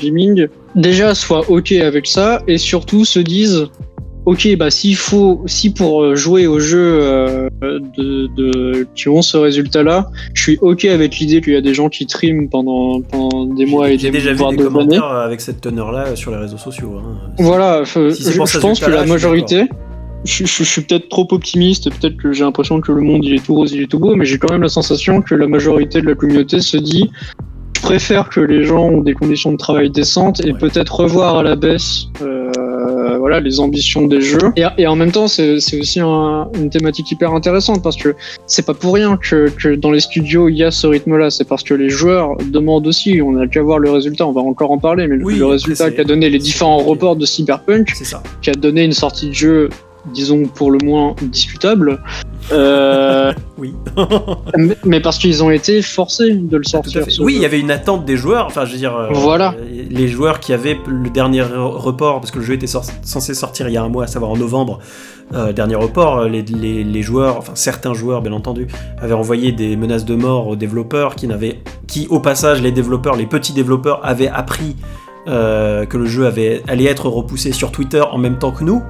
gaming 0.00 0.46
déjà 0.76 1.14
soit 1.14 1.48
ok 1.48 1.72
avec 1.72 2.06
ça 2.06 2.42
et 2.46 2.58
surtout 2.58 3.04
se 3.04 3.20
disent 3.20 3.66
ok 4.26 4.56
bah 4.58 4.70
s'il 4.70 4.96
faut 4.96 5.42
si 5.46 5.70
pour 5.72 6.02
euh, 6.02 6.14
jouer 6.16 6.46
au 6.46 6.58
jeu 6.58 6.98
euh, 7.00 7.48
de, 7.62 8.26
de 8.36 8.86
qui 8.94 9.08
ont 9.08 9.22
ce 9.22 9.36
résultat-là, 9.36 10.08
je 10.34 10.42
suis 10.42 10.58
ok 10.60 10.84
avec 10.84 11.16
l'idée 11.18 11.40
qu'il 11.40 11.54
y 11.54 11.56
a 11.56 11.60
des 11.60 11.74
gens 11.74 11.88
qui 11.88 12.06
triment 12.06 12.48
pendant 12.48 13.00
pendant 13.00 13.46
des 13.46 13.64
mois 13.66 13.88
et 13.90 13.98
J'ai 13.98 14.10
des 14.10 14.18
déjà 14.18 14.32
vu 14.32 14.38
des 14.38 14.44
années. 14.44 14.56
commentaires 14.64 15.04
avec 15.06 15.40
cette 15.40 15.60
teneur-là 15.60 16.14
sur 16.16 16.30
les 16.32 16.36
réseaux 16.38 16.58
sociaux. 16.58 16.92
hein. 16.98 17.16
Voilà, 17.38 17.78
euh, 17.96 18.10
Si 18.10 18.32
je, 18.32 18.58
pense 18.60 18.80
que 18.80 18.90
la 18.90 19.06
majorité, 19.06 19.64
je, 20.24 20.44
je- 20.44 20.64
je 20.64 20.64
suis 20.64 20.82
peut-être 20.82 21.08
trop 21.08 21.26
optimiste, 21.30 21.88
peut-être 22.00 22.16
que 22.16 22.32
j'ai 22.32 22.42
l'impression 22.44 22.80
que 22.80 22.90
le 22.92 23.02
monde 23.02 23.24
il 23.24 23.34
est 23.34 23.44
tout 23.44 23.54
rose, 23.54 23.72
il 23.72 23.82
est 23.82 23.86
tout 23.90 23.98
beau, 24.00 24.16
mais 24.16 24.24
j'ai 24.24 24.38
quand 24.38 24.50
même 24.52 24.62
la 24.62 24.68
sensation 24.68 25.22
que 25.22 25.34
la 25.34 25.46
majorité 25.46 26.00
de 26.00 26.06
la 26.06 26.14
communauté 26.14 26.60
se 26.60 26.76
dit 26.76 27.10
je 27.76 27.80
préfère 27.82 28.28
que 28.28 28.40
les 28.40 28.64
gens 28.64 28.84
ont 28.88 29.02
des 29.02 29.12
conditions 29.14 29.52
de 29.52 29.56
travail 29.56 29.90
décentes 29.90 30.44
et 30.44 30.52
peut-être 30.52 30.94
revoir 31.00 31.36
à 31.38 31.42
la 31.42 31.56
baisse 31.56 32.06
euh, 32.22 33.18
voilà, 33.18 33.40
les 33.40 33.60
ambitions 33.60 34.06
des 34.06 34.20
jeux. 34.20 34.38
Et, 34.56 34.64
et 34.78 34.86
en 34.86 34.96
même 34.96 35.10
temps, 35.12 35.28
c'est 35.28 35.56
aussi 35.80 36.00
un- 36.00 36.48
une 36.58 36.70
thématique 36.70 37.10
hyper 37.10 37.32
intéressante 37.32 37.82
parce 37.82 37.96
que 37.96 38.14
c'est 38.46 38.64
pas 38.64 38.74
pour 38.74 38.94
rien 38.94 39.16
que, 39.16 39.48
que 39.50 39.74
dans 39.74 39.90
les 39.90 40.00
studios 40.00 40.48
il 40.48 40.56
y 40.56 40.64
a 40.64 40.70
ce 40.70 40.86
rythme-là. 40.86 41.30
C'est 41.30 41.44
parce 41.48 41.62
que 41.62 41.74
les 41.74 41.88
joueurs 41.90 42.36
demandent 42.50 42.86
aussi. 42.86 43.20
On 43.22 43.36
a 43.38 43.46
qu'à 43.46 43.62
voir 43.62 43.78
le 43.78 43.90
résultat. 43.90 44.26
On 44.26 44.32
va 44.32 44.40
encore 44.42 44.70
en 44.70 44.78
parler, 44.78 45.06
mais 45.08 45.16
le- 45.16 45.24
Oui, 45.24 45.34
le 45.38 45.46
résultat 45.46 45.90
qu'a 45.90 46.04
donné 46.04 46.30
les 46.30 46.38
différents 46.38 46.78
reports 46.78 47.16
de 47.16 47.26
Cyberpunk, 47.26 47.88
qui 48.42 48.50
a 48.50 48.54
donné 48.54 48.84
une 48.84 48.92
sortie 48.92 49.28
de 49.28 49.34
jeu, 49.34 49.68
disons 50.12 50.44
pour 50.46 50.70
le 50.70 50.78
moins 50.84 51.14
discutable. 51.22 52.02
Euh, 52.52 53.32
Oui. 53.58 53.74
mais- 54.58 54.76
mais 54.84 55.00
parce 55.00 55.16
qu'ils 55.18 55.42
ont 55.42 55.50
été 55.50 55.80
forcés 55.80 56.34
de 56.34 56.56
le 56.58 56.64
sortir. 56.64 57.02
Oui, 57.20 57.32
il 57.36 57.40
y 57.42 57.46
avait 57.46 57.58
une 57.58 57.70
attente 57.70 58.04
des 58.04 58.16
joueurs. 58.18 58.44
Enfin, 58.46 58.66
je 58.66 58.72
veux 58.72 58.78
dire, 58.78 58.94
euh, 58.94 59.08
Voilà. 59.12 59.54
euh, 59.58 59.84
les 59.88 60.08
joueurs 60.08 60.40
qui 60.40 60.52
avaient 60.52 60.76
le 60.86 61.08
dernier 61.08 61.40
re- 61.40 61.56
report, 61.56 62.20
parce 62.20 62.30
que 62.30 62.38
le 62.38 62.44
jeu 62.44 62.52
était 62.54 62.66
censé 62.66 63.32
sortir 63.34 63.68
il 63.68 63.72
y 63.72 63.76
a 63.78 63.82
un 63.82 63.88
mois, 63.88 64.04
à 64.04 64.06
savoir 64.08 64.30
en 64.30 64.36
novembre. 64.36 64.78
euh, 65.34 65.52
dernier 65.52 65.74
report, 65.74 66.24
les, 66.26 66.42
les- 66.42 66.84
les 66.84 67.02
joueurs, 67.02 67.38
enfin 67.38 67.50
certains 67.56 67.94
joueurs, 67.94 68.22
bien 68.22 68.32
entendu, 68.32 68.68
avaient 69.02 69.12
envoyé 69.14 69.50
des 69.50 69.74
menaces 69.76 70.04
de 70.04 70.14
mort 70.14 70.46
aux 70.46 70.54
développeurs, 70.54 71.16
qui 71.16 71.26
n'avaient, 71.26 71.62
qui 71.88 72.06
au 72.10 72.20
passage, 72.20 72.62
les 72.62 72.70
développeurs, 72.70 73.16
les 73.16 73.26
petits 73.26 73.52
développeurs, 73.52 73.98
avaient 74.04 74.28
appris 74.28 74.76
que 75.26 75.96
le 75.96 76.06
jeu 76.06 76.26
avait, 76.26 76.62
allait 76.68 76.84
être 76.84 77.08
repoussé 77.08 77.50
sur 77.50 77.72
Twitter 77.72 78.00
en 78.08 78.18
même 78.18 78.38
temps 78.38 78.52
que 78.52 78.62
nous. 78.62 78.84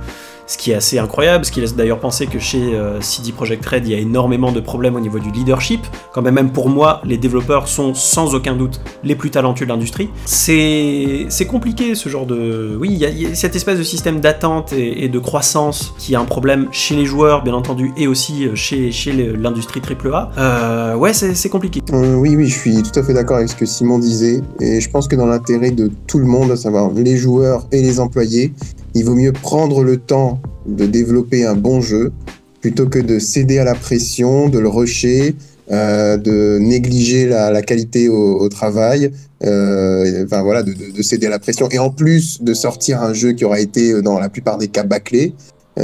Ce 0.46 0.56
qui 0.56 0.70
est 0.70 0.74
assez 0.74 0.98
incroyable, 0.98 1.44
ce 1.44 1.50
qui 1.50 1.60
laisse 1.60 1.74
d'ailleurs 1.74 1.98
penser 1.98 2.26
que 2.26 2.38
chez 2.38 2.74
euh, 2.74 3.00
CD 3.00 3.32
Projekt 3.32 3.66
Red, 3.66 3.86
il 3.86 3.92
y 3.92 3.94
a 3.94 3.98
énormément 3.98 4.52
de 4.52 4.60
problèmes 4.60 4.94
au 4.94 5.00
niveau 5.00 5.18
du 5.18 5.30
leadership. 5.32 5.80
Quand 6.12 6.22
même, 6.22 6.34
même 6.34 6.50
pour 6.50 6.68
moi, 6.68 7.00
les 7.04 7.18
développeurs 7.18 7.66
sont 7.66 7.94
sans 7.94 8.34
aucun 8.34 8.54
doute 8.54 8.80
les 9.02 9.16
plus 9.16 9.30
talentueux 9.30 9.66
de 9.66 9.70
l'industrie. 9.70 10.08
C'est 10.26 11.46
compliqué 11.48 11.94
ce 11.94 12.08
genre 12.08 12.26
de... 12.26 12.76
Oui, 12.80 12.90
il 12.92 12.98
y, 12.98 13.26
a- 13.26 13.34
cette 13.34 13.56
espèce 13.56 13.78
de 13.78 13.82
système 13.82 14.20
d'attente 14.20 14.72
et, 14.72 15.08
de 15.08 15.18
croissance 15.18 15.94
qui 15.98 16.14
est 16.14 16.16
un 16.16 16.24
problème 16.24 16.68
chez 16.70 16.94
les 16.94 17.04
joueurs, 17.04 17.42
bien 17.42 17.54
entendu, 17.54 17.92
et 17.96 18.06
aussi 18.06 18.46
euh, 18.46 18.54
chez, 18.54 18.92
chez 18.92 19.12
l'industrie 19.12 19.80
AAA. 19.80 20.30
Euh, 20.38 20.94
ouais, 20.94 21.12
c'est 21.12 21.48
compliqué. 21.48 21.82
Oui, 21.92 22.36
oui, 22.36 22.46
je 22.48 22.58
suis 22.58 22.82
tout 22.82 22.98
à 22.98 23.02
fait 23.02 23.14
d'accord 23.14 23.38
avec 23.38 23.48
ce 23.48 23.56
que 23.56 23.66
Simon 23.66 23.98
disait. 23.98 24.42
Et 24.60 24.80
je 24.80 24.90
pense 24.90 25.08
que 25.08 25.16
dans 25.16 25.26
l'intérêt 25.26 25.70
de 25.70 25.90
tout 26.06 26.18
le 26.18 26.26
monde, 26.26 26.50
à 26.50 26.56
savoir 26.56 26.90
les 26.92 27.16
joueurs 27.16 27.66
et 27.72 27.82
les 27.82 27.98
employés, 28.00 28.52
il 28.94 29.04
vaut 29.04 29.14
mieux 29.14 29.32
prendre 29.32 29.82
le 29.82 29.98
temps 29.98 30.35
de 30.66 30.86
développer 30.86 31.44
un 31.44 31.54
bon 31.54 31.80
jeu 31.80 32.12
plutôt 32.60 32.86
que 32.86 32.98
de 32.98 33.18
céder 33.18 33.58
à 33.58 33.64
la 33.64 33.74
pression, 33.74 34.48
de 34.48 34.58
le 34.58 34.68
rusher, 34.68 35.36
euh, 35.70 36.16
de 36.16 36.58
négliger 36.60 37.28
la, 37.28 37.62
qualité 37.62 38.08
au, 38.08 38.48
travail, 38.48 39.10
euh, 39.44 40.24
de, 40.24 40.62
de- 40.62 40.96
de 40.96 41.02
céder 41.02 41.26
à 41.26 41.30
la 41.30 41.38
pression. 41.38 41.68
Et 41.70 41.78
en 41.78 41.90
plus 41.90 42.42
de 42.42 42.54
sortir 42.54 43.02
un 43.02 43.14
jeu 43.14 43.32
qui 43.32 43.44
aura 43.44 43.60
été 43.60 43.92
euh, 43.92 44.02
dans 44.02 44.18
la 44.18 44.28
plupart 44.28 44.58
des 44.58 44.68
cas 44.68 44.84
bâclé, 44.84 45.34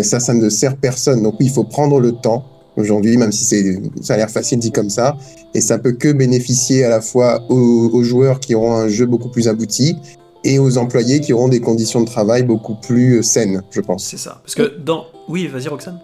ça, 0.02 0.20
ça 0.20 0.32
ne 0.32 0.48
sert 0.48 0.76
personne. 0.76 1.22
Donc 1.22 1.34
il 1.40 1.50
faut 1.50 1.64
prendre 1.64 2.00
le 2.00 2.12
temps 2.12 2.44
aujourd'hui, 2.76 3.18
même 3.18 3.30
si 3.30 3.44
c'est, 3.44 3.78
ça 4.00 4.14
a 4.14 4.16
l'air 4.16 4.30
facile 4.30 4.58
dit 4.58 4.72
comme 4.72 4.88
ça, 4.88 5.16
et 5.54 5.60
ça 5.60 5.78
peut 5.78 5.92
que 5.92 6.10
bénéficier 6.10 6.84
à 6.84 6.88
la 6.88 7.02
fois 7.02 7.42
aux 7.50 8.02
joueurs 8.02 8.40
qui 8.40 8.54
auront 8.54 8.74
un 8.74 8.88
jeu 8.88 9.04
beaucoup 9.04 9.28
plus 9.28 9.48
abouti 9.48 9.96
et 10.44 10.58
aux 10.58 10.78
employés 10.78 11.20
qui 11.20 11.32
auront 11.32 11.48
des 11.48 11.60
conditions 11.60 12.00
de 12.00 12.06
travail 12.06 12.42
beaucoup 12.42 12.74
plus 12.74 13.18
euh, 13.18 13.22
saines, 13.22 13.62
je 13.70 13.80
pense. 13.80 14.04
C'est 14.04 14.18
ça. 14.18 14.40
Parce 14.42 14.54
que 14.54 14.76
dans... 14.78 15.06
Oui, 15.28 15.46
vas-y 15.46 15.68
Roxane. 15.68 15.98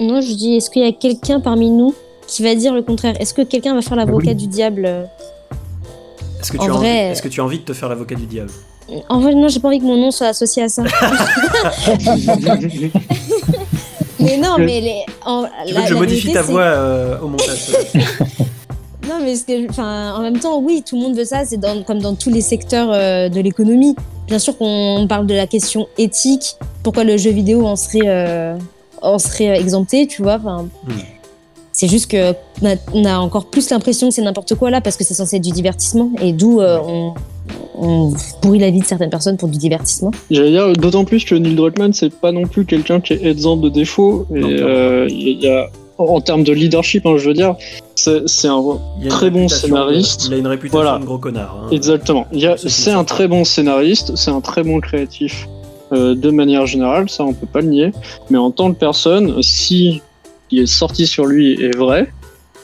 Non, 0.00 0.20
je 0.20 0.32
dis, 0.34 0.56
est-ce 0.56 0.70
qu'il 0.70 0.84
y 0.84 0.88
a 0.88 0.92
quelqu'un 0.92 1.40
parmi 1.40 1.70
nous 1.70 1.94
qui 2.26 2.42
va 2.42 2.54
dire 2.54 2.74
le 2.74 2.82
contraire? 2.82 3.14
Est-ce 3.20 3.34
que 3.34 3.42
quelqu'un 3.42 3.74
va 3.74 3.82
faire 3.82 3.96
l'avocat 3.96 4.28
Oui. 4.28 4.34
du 4.34 4.46
diable 4.46 4.84
euh 4.86 5.04
Est-ce 6.40 6.52
que, 6.52 6.58
En 6.58 6.64
tu 6.66 6.70
as 6.70 6.74
vrai, 6.74 6.88
envie... 6.90 6.98
euh, 6.98 7.12
Est-ce 7.12 7.22
que 7.22 7.28
tu 7.28 7.40
as 7.40 7.44
envie 7.44 7.58
de 7.58 7.64
te 7.64 7.72
faire 7.72 7.88
l'avocat 7.88 8.14
du 8.14 8.26
diable? 8.26 8.50
En 9.08 9.20
vrai, 9.20 9.34
non, 9.34 9.48
j'ai 9.48 9.60
pas 9.60 9.68
envie 9.68 9.80
que 9.80 9.84
mon 9.84 9.96
nom 9.96 10.10
soit 10.10 10.28
associé 10.28 10.62
à 10.62 10.68
ça. 10.68 10.82
mais 14.20 14.36
non, 14.38 14.56
mais 14.58 14.80
les. 14.80 15.02
En, 15.24 15.44
Tu 15.66 15.72
veux 15.72 15.74
la- 15.74 15.82
que 15.82 15.88
je 15.88 15.94
modifie 15.94 16.26
vérité, 16.28 16.32
ta 16.34 16.42
voix 16.42 16.62
euh, 16.62 17.18
au 17.20 17.28
montage 17.28 17.70
Non, 19.08 19.14
mais 19.22 19.36
ce 19.36 19.44
que, 19.44 19.68
enfin, 19.70 20.14
en 20.16 20.22
même 20.22 20.38
temps, 20.38 20.58
oui, 20.60 20.82
tout 20.86 20.96
le 20.96 21.02
monde 21.02 21.16
veut 21.16 21.24
ça. 21.24 21.44
C'est 21.44 21.56
dans- 21.58 21.82
comme 21.82 22.00
dans 22.00 22.14
tous 22.14 22.30
les 22.30 22.40
secteurs 22.42 22.90
euh, 22.92 23.28
de 23.28 23.40
l'économie. 23.40 23.96
Bien 24.26 24.38
sûr 24.38 24.56
qu'on 24.58 25.06
parle 25.08 25.26
de 25.26 25.34
la 25.34 25.46
question 25.46 25.88
éthique. 25.96 26.56
Pourquoi 26.82 27.04
le 27.04 27.16
jeu 27.16 27.30
vidéo 27.30 27.66
en 27.66 27.76
serait, 27.76 28.06
euh, 28.06 28.56
en 29.00 29.18
serait 29.18 29.58
exempté, 29.58 30.06
tu 30.06 30.22
vois 30.22 30.34
enfin, 30.34 30.68
Hmm. 30.86 30.92
C'est 31.72 31.86
juste 31.86 32.10
que 32.10 32.32
on 32.92 33.04
a, 33.04 33.18
encore 33.18 33.46
plus 33.46 33.70
l'impression 33.70 34.08
que 34.08 34.14
c'est 34.14 34.22
n'importe 34.22 34.56
quoi 34.56 34.68
là 34.68 34.80
parce 34.80 34.96
que 34.96 35.04
c'est 35.04 35.14
censé 35.14 35.36
être 35.36 35.44
du 35.44 35.52
divertissement 35.52 36.10
et 36.20 36.32
d'où 36.32 36.60
euh, 36.60 36.76
on, 36.84 37.14
on 37.78 38.12
pourrit 38.42 38.58
la 38.58 38.70
vie 38.70 38.80
de 38.80 38.84
certaines 38.84 39.10
personnes 39.10 39.36
pour 39.36 39.48
du 39.48 39.58
divertissement. 39.58 40.10
J'allais 40.28 40.50
dire, 40.50 40.72
d'autant 40.72 41.04
plus 41.04 41.24
que 41.24 41.36
Neil 41.36 41.54
Druckmann, 41.54 41.92
c'est 41.92 42.12
pas 42.12 42.32
non 42.32 42.46
plus 42.46 42.64
quelqu'un 42.64 43.00
qui 43.00 43.12
est 43.12 43.24
exempt 43.24 43.58
de 43.58 43.68
défauts. 43.68 44.26
Et 44.34 44.42
euh, 44.42 45.06
il 45.08 45.40
y 45.40 45.46
a, 45.48 45.68
en 45.98 46.20
termes 46.20 46.44
de 46.44 46.52
leadership, 46.52 47.04
hein, 47.06 47.16
je 47.18 47.28
veux 47.28 47.34
dire, 47.34 47.56
c'est 47.94 48.48
un. 48.48 48.62
Il 49.02 49.08
Très 49.08 49.30
bon 49.30 49.48
scénariste. 49.48 50.22
de- 50.22 50.26
Il 50.28 50.34
a 50.34 50.38
une 50.38 50.46
réputation 50.46 50.78
Voilà. 50.82 50.98
de 50.98 51.04
gros 51.04 51.18
connard. 51.18 51.56
hein. 51.64 51.68
Exactement. 51.72 52.26
Il 52.32 52.54
C'est 52.56 52.92
un 52.92 53.04
très 53.04 53.28
bon 53.28 53.44
scénariste, 53.44 54.14
c'est 54.16 54.30
un 54.30 54.40
très 54.40 54.62
bon 54.62 54.80
créatif 54.80 55.48
euh, 55.92 56.14
de 56.14 56.30
manière 56.30 56.66
générale, 56.66 57.08
ça 57.08 57.24
on 57.24 57.32
peut 57.32 57.46
pas 57.46 57.60
le 57.60 57.68
nier. 57.68 57.92
Mais 58.30 58.38
en 58.38 58.50
tant 58.50 58.72
que 58.72 58.78
personne, 58.78 59.42
si 59.42 60.02
ce 60.24 60.30
qui 60.50 60.60
est 60.60 60.66
sorti 60.66 61.06
sur 61.06 61.26
lui 61.26 61.60
est 61.62 61.76
vrai, 61.76 62.12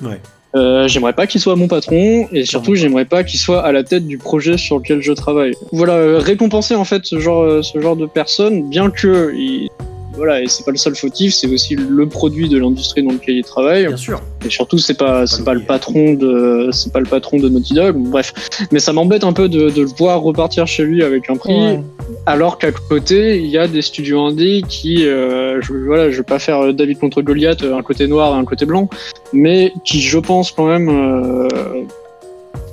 Ouais. 0.03 0.21
euh, 0.57 0.87
j'aimerais 0.89 1.15
pas 1.15 1.27
qu'il 1.27 1.41
soit 1.41 1.57
mon 1.57 1.67
patron 1.67 2.29
et 2.33 2.45
surtout 2.45 2.75
j'aimerais 2.75 3.07
pas 3.07 3.25
qu'il 3.25 3.41
soit 3.41 3.63
à 3.65 3.73
la 3.73 3.83
tête 3.83 4.07
du 4.07 4.19
projet 4.19 4.57
sur 4.59 4.77
lequel 4.79 5.01
je 5.03 5.13
travaille. 5.13 5.55
Voilà, 5.73 5.95
euh, 5.95 6.19
récompenser 6.19 6.75
en 6.75 6.85
fait 6.85 7.05
ce 7.07 7.19
genre, 7.19 7.65
ce 7.65 7.81
genre 7.81 7.97
de 7.97 8.07
personne, 8.07 8.69
bien 8.69 8.91
que 8.91 9.33
il- 9.35 9.69
voilà, 10.17 10.43
et 10.43 10.47
c'est 10.47 10.65
pas 10.65 10.71
le 10.71 10.77
seul 10.77 10.95
fautif, 10.95 11.35
c'est 11.35 11.49
aussi 11.49 11.75
le 11.77 12.07
produit 12.09 12.49
de 12.49 12.59
l'industrie 12.59 13.03
dans 13.03 13.13
lequel 13.13 13.37
il 13.37 13.45
travaille. 13.45 13.87
Bien 13.87 13.97
sûr. 13.97 14.23
Et 14.47 14.51
surtout, 14.51 14.79
c'est 14.79 14.97
pas, 14.99 15.27
c'est 15.27 15.45
pas 15.45 15.55
le 15.55 15.61
patron 15.63 16.15
de, 16.15 16.69
c'est 16.73 16.93
pas 16.93 17.01
le 17.01 17.07
patron 17.07 17.39
de 17.39 17.49
Naughty 17.49 17.75
Dog. 17.75 17.97
Bref, 17.97 18.33
mais 18.71 18.79
ça 18.79 18.93
m'embête 18.93 19.25
un 19.25 19.33
peu 19.33 19.49
de, 19.49 19.71
de 19.71 19.83
le 19.83 19.89
voir 19.99 20.21
repartir 20.23 20.67
chez 20.67 20.85
lui 20.85 21.03
avec 21.03 21.29
un 21.31 21.37
prix, 21.37 21.53
Ouais. 21.55 21.81
alors 22.27 22.59
qu'à 22.59 22.71
côté, 22.73 23.39
il 23.41 23.47
y 23.47 23.59
a 23.59 23.67
des 23.67 23.83
studios 23.83 24.21
indés 24.21 24.63
qui, 24.69 25.07
euh, 25.07 25.61
je, 25.63 25.73
voilà, 25.73 26.11
je 26.11 26.19
vais 26.19 26.23
pas 26.23 26.39
faire 26.39 26.73
David 26.75 26.99
contre 26.99 27.23
Goliath, 27.23 27.63
un 27.65 27.83
côté 27.83 28.07
noir 28.07 28.35
et 28.35 28.39
un 28.39 28.45
côté 28.45 28.67
blanc, 28.67 28.89
mais 29.33 29.73
qui, 29.85 30.01
je 30.01 30.19
pense 30.19 30.51
quand 30.53 30.67
même, 30.67 30.89
euh, 30.89 31.49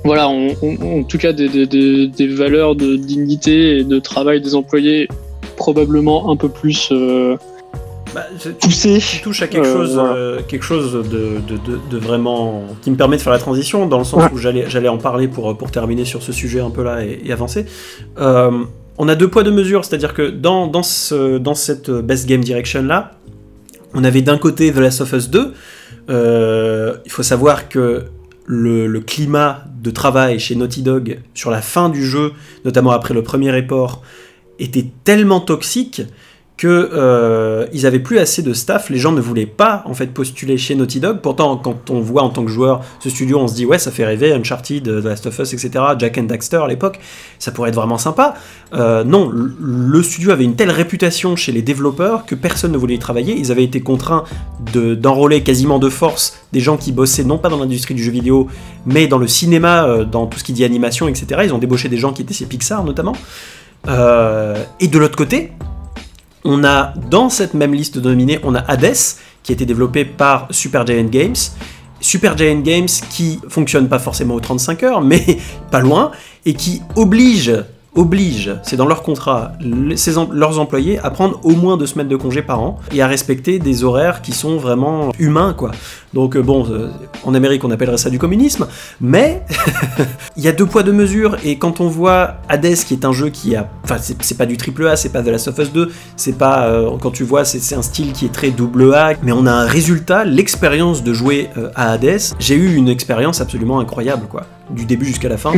voilà, 0.04 0.28
en 0.28 1.02
tout 1.08 1.18
cas 1.18 1.32
des, 1.32 1.48
des, 1.48 1.66
des, 1.66 2.08
des 2.08 2.26
valeurs 2.26 2.74
de 2.74 2.96
dignité 2.96 3.78
et 3.78 3.84
de 3.84 3.98
travail 3.98 4.40
des 4.40 4.54
employés 4.54 5.08
probablement 5.56 6.30
un 6.30 6.36
peu 6.36 6.48
plus 6.48 6.88
euh, 6.92 7.36
Bah, 8.14 8.24
c'est- 8.38 8.58
tu, 8.58 8.68
tu 8.68 9.22
touches 9.22 9.40
à 9.42 9.46
quelque 9.48 9.66
Euh, 9.66 9.72
chose, 9.74 9.94
voilà. 9.94 10.12
euh, 10.14 10.40
quelque 10.46 10.64
chose 10.64 10.92
de, 10.92 11.00
de, 11.00 11.56
de- 11.56 11.78
de 11.90 11.96
vraiment 11.98 12.64
qui 12.82 12.90
me 12.90 12.96
permet 12.96 13.16
de 13.16 13.22
faire 13.22 13.32
la 13.32 13.38
transition 13.38 13.86
dans 13.86 13.96
le 13.98 14.04
sens 14.04 14.22
Ouais. 14.24 14.28
où 14.34 14.36
j'allais 14.36 14.68
j'allais 14.68 14.88
en 14.88 14.98
parler 14.98 15.28
pour 15.28 15.56
pour 15.56 15.70
terminer 15.70 16.04
sur 16.04 16.22
ce 16.22 16.30
sujet 16.32 16.60
un 16.60 16.68
peu 16.70 16.82
là 16.84 17.02
et, 17.04 17.20
et 17.24 17.32
avancer. 17.32 17.64
Euh, 18.18 18.50
on 18.98 19.08
a 19.08 19.14
deux 19.14 19.28
poids 19.28 19.44
deux 19.44 19.50
mesures, 19.50 19.84
c'est-à-dire 19.86 20.12
que 20.12 20.28
dans 20.28 20.66
dans 20.66 20.82
ce 20.82 21.38
dans 21.38 21.54
cette 21.54 21.90
best 21.90 22.26
game 22.28 22.42
direction 22.42 22.82
là, 22.82 23.12
on 23.94 24.04
avait 24.04 24.20
d'un 24.22 24.36
côté 24.38 24.70
The 24.72 24.76
Last 24.78 25.00
of 25.00 25.12
Us 25.14 25.30
2. 25.30 25.52
Euh, 26.10 26.96
il 27.06 27.10
faut 27.10 27.22
savoir 27.22 27.68
que 27.68 28.04
le, 28.44 28.86
le 28.88 29.00
climat 29.00 29.64
de 29.82 29.90
travail 29.90 30.38
chez 30.40 30.54
Naughty 30.56 30.82
Dog 30.82 31.20
sur 31.32 31.50
la 31.50 31.62
fin 31.62 31.88
du 31.88 32.04
jeu, 32.04 32.32
notamment 32.64 32.90
après 32.90 33.14
le 33.14 33.22
premier 33.22 33.50
report, 33.52 34.02
était 34.58 34.86
tellement 35.04 35.40
toxique 35.40 36.02
que 36.58 36.90
euh, 36.92 37.66
ils 37.72 37.86
avaient 37.86 37.98
plus 37.98 38.18
assez 38.18 38.40
de 38.40 38.52
staff, 38.52 38.88
les 38.88 38.98
gens 38.98 39.10
ne 39.10 39.20
voulaient 39.20 39.46
pas 39.46 39.82
en 39.84 39.94
fait 39.94 40.06
postuler 40.08 40.58
chez 40.58 40.76
Naughty 40.76 41.00
Dog. 41.00 41.18
Pourtant, 41.20 41.56
quand 41.56 41.90
on 41.90 41.98
voit 42.00 42.22
en 42.22 42.28
tant 42.28 42.44
que 42.44 42.50
joueur 42.52 42.82
ce 43.00 43.10
studio, 43.10 43.38
on 43.40 43.48
se 43.48 43.54
dit 43.54 43.66
ouais, 43.66 43.80
ça 43.80 43.90
fait 43.90 44.04
rêver, 44.04 44.32
Uncharted, 44.32 44.84
The 44.84 45.04
Last 45.04 45.26
of 45.26 45.36
Us, 45.40 45.54
etc. 45.54 45.70
Jack 45.98 46.18
and 46.18 46.24
Daxter 46.24 46.58
à 46.58 46.68
l'époque, 46.68 47.00
ça 47.40 47.50
pourrait 47.50 47.70
être 47.70 47.74
vraiment 47.74 47.98
sympa. 47.98 48.34
Euh, 48.74 49.02
non, 49.02 49.28
le- 49.32 50.02
studio 50.04 50.30
avait 50.30 50.44
une 50.44 50.54
telle 50.54 50.70
réputation 50.70 51.34
chez 51.34 51.50
les 51.50 51.62
développeurs 51.62 52.26
que 52.26 52.36
personne 52.36 52.70
ne 52.70 52.78
voulait 52.78 52.94
y 52.94 52.98
travailler. 53.00 53.34
Ils 53.36 53.50
avaient 53.50 53.64
été 53.64 53.80
contraints 53.80 54.22
de- 54.72 54.94
d'enrôler 54.94 55.42
quasiment 55.42 55.80
de 55.80 55.88
force 55.88 56.38
des 56.52 56.60
gens 56.60 56.76
qui 56.76 56.92
bossaient 56.92 57.24
non 57.24 57.38
pas 57.38 57.48
dans 57.48 57.58
l'industrie 57.58 57.94
du 57.94 58.04
jeu 58.04 58.12
vidéo, 58.12 58.46
mais 58.86 59.08
dans 59.08 59.18
le 59.18 59.26
cinéma, 59.26 59.86
euh, 59.88 60.04
dans 60.04 60.26
tout 60.26 60.38
ce 60.38 60.44
qui 60.44 60.52
dit 60.52 60.64
animation, 60.64 61.08
etc. 61.08 61.40
Ils 61.44 61.52
ont 61.54 61.58
débauché 61.58 61.88
des 61.88 61.96
gens 61.98 62.12
qui 62.12 62.22
étaient 62.22 62.34
chez 62.34 62.46
Pixar 62.46 62.84
notamment. 62.84 63.16
Euh, 63.88 64.64
et 64.80 64.88
de 64.88 64.98
l'autre 64.98 65.16
côté, 65.16 65.52
on 66.44 66.64
a 66.64 66.94
dans 67.10 67.28
cette 67.28 67.54
même 67.54 67.74
liste 67.74 67.98
de 67.98 68.08
nominés, 68.08 68.38
on 68.42 68.54
a 68.54 68.60
Hades, 68.60 68.96
qui 69.42 69.52
a 69.52 69.54
été 69.54 69.66
développé 69.66 70.04
par 70.04 70.46
Supergiant 70.50 71.04
Games. 71.04 71.36
Supergiant 72.00 72.60
Games 72.60 72.88
qui 73.10 73.40
fonctionne 73.48 73.88
pas 73.88 73.98
forcément 73.98 74.34
aux 74.34 74.40
35 74.40 74.82
heures, 74.82 75.00
mais 75.00 75.38
pas 75.70 75.80
loin, 75.80 76.10
et 76.44 76.54
qui 76.54 76.82
oblige 76.96 77.52
obligent, 77.94 78.58
c'est 78.62 78.76
dans 78.76 78.86
leur 78.86 79.02
contrat, 79.02 79.52
leurs 79.60 80.58
employés 80.58 80.98
à 81.00 81.10
prendre 81.10 81.38
au 81.42 81.50
moins 81.50 81.76
deux 81.76 81.86
semaines 81.86 82.08
de 82.08 82.16
congé 82.16 82.40
par 82.40 82.60
an 82.60 82.78
et 82.92 83.02
à 83.02 83.06
respecter 83.06 83.58
des 83.58 83.84
horaires 83.84 84.22
qui 84.22 84.32
sont 84.32 84.56
vraiment 84.56 85.12
humains, 85.18 85.52
quoi. 85.52 85.72
Donc 86.14 86.36
euh, 86.36 86.42
bon, 86.42 86.66
euh, 86.70 86.88
en 87.24 87.34
Amérique 87.34 87.64
on 87.64 87.70
appellerait 87.70 87.98
ça 87.98 88.08
du 88.08 88.18
communisme, 88.18 88.66
mais 89.00 89.42
il 90.36 90.42
y 90.42 90.48
a 90.48 90.52
deux 90.52 90.64
poids 90.64 90.82
deux 90.82 90.92
mesures 90.92 91.36
et 91.44 91.58
quand 91.58 91.80
on 91.80 91.88
voit 91.88 92.36
Hades 92.48 92.74
qui 92.74 92.94
est 92.94 93.04
un 93.04 93.12
jeu 93.12 93.28
qui 93.28 93.56
a, 93.56 93.68
enfin 93.84 93.96
c'est 93.98 94.38
pas 94.38 94.46
du 94.46 94.56
triple 94.56 94.86
A, 94.86 94.96
c'est 94.96 95.10
pas 95.10 95.20
de 95.20 95.26
la 95.26 95.32
Last 95.32 95.48
of 95.48 95.58
Us 95.58 95.72
2, 95.72 95.90
c'est 96.16 96.38
pas 96.38 96.66
euh, 96.66 96.90
quand 97.00 97.10
tu 97.10 97.24
vois 97.24 97.44
c'est 97.44 97.74
un 97.74 97.82
style 97.82 98.12
qui 98.12 98.24
est 98.24 98.32
très 98.32 98.50
double 98.50 98.94
A, 98.94 99.12
mais 99.22 99.32
on 99.32 99.44
a 99.44 99.52
un 99.52 99.66
résultat, 99.66 100.24
l'expérience 100.24 101.02
de 101.02 101.12
jouer 101.12 101.50
à 101.74 101.92
Hades, 101.92 102.20
j'ai 102.38 102.54
eu 102.54 102.74
une 102.74 102.88
expérience 102.88 103.40
absolument 103.40 103.80
incroyable 103.80 104.26
quoi, 104.28 104.46
du 104.70 104.86
début 104.86 105.06
jusqu'à 105.06 105.28
la 105.28 105.36
fin. 105.36 105.52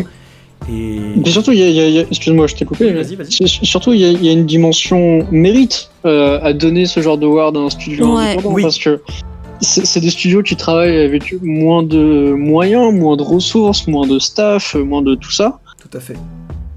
Et 0.70 0.98
Mais 1.16 1.30
surtout, 1.30 1.52
il 1.52 1.58
y 1.58 1.98
a, 1.98 2.00
excuse-moi, 2.02 2.46
je 2.46 2.54
t'ai 2.54 2.64
coupé. 2.64 2.90
Vas-y, 2.92 3.16
vas-y. 3.16 3.48
Surtout, 3.48 3.92
il 3.92 4.00
y, 4.00 4.04
a, 4.04 4.08
il 4.08 4.24
y 4.24 4.28
a 4.28 4.32
une 4.32 4.46
dimension 4.46 5.26
mérite 5.30 5.90
euh, 6.04 6.38
à 6.42 6.52
donner 6.52 6.86
ce 6.86 7.00
genre 7.00 7.18
de 7.18 7.26
ward 7.26 7.56
à 7.56 7.60
un 7.60 7.70
studio 7.70 8.16
Ouais. 8.16 8.32
indépendant 8.32 8.54
Oui. 8.54 8.62
parce 8.62 8.78
que 8.78 9.00
c'est 9.60 9.86
c'est 9.86 10.00
des 10.00 10.10
studios 10.10 10.42
qui 10.42 10.56
travaillent 10.56 10.98
avec 11.00 11.34
moins 11.42 11.82
de 11.82 12.32
moyens, 12.36 12.92
moins 12.94 13.16
de 13.16 13.22
ressources, 13.22 13.86
moins 13.86 14.06
de 14.06 14.18
staff, 14.18 14.74
moins 14.74 15.02
de 15.02 15.14
tout 15.14 15.30
ça. 15.32 15.58
tout 15.80 15.96
à 15.96 16.00
fait. 16.00 16.16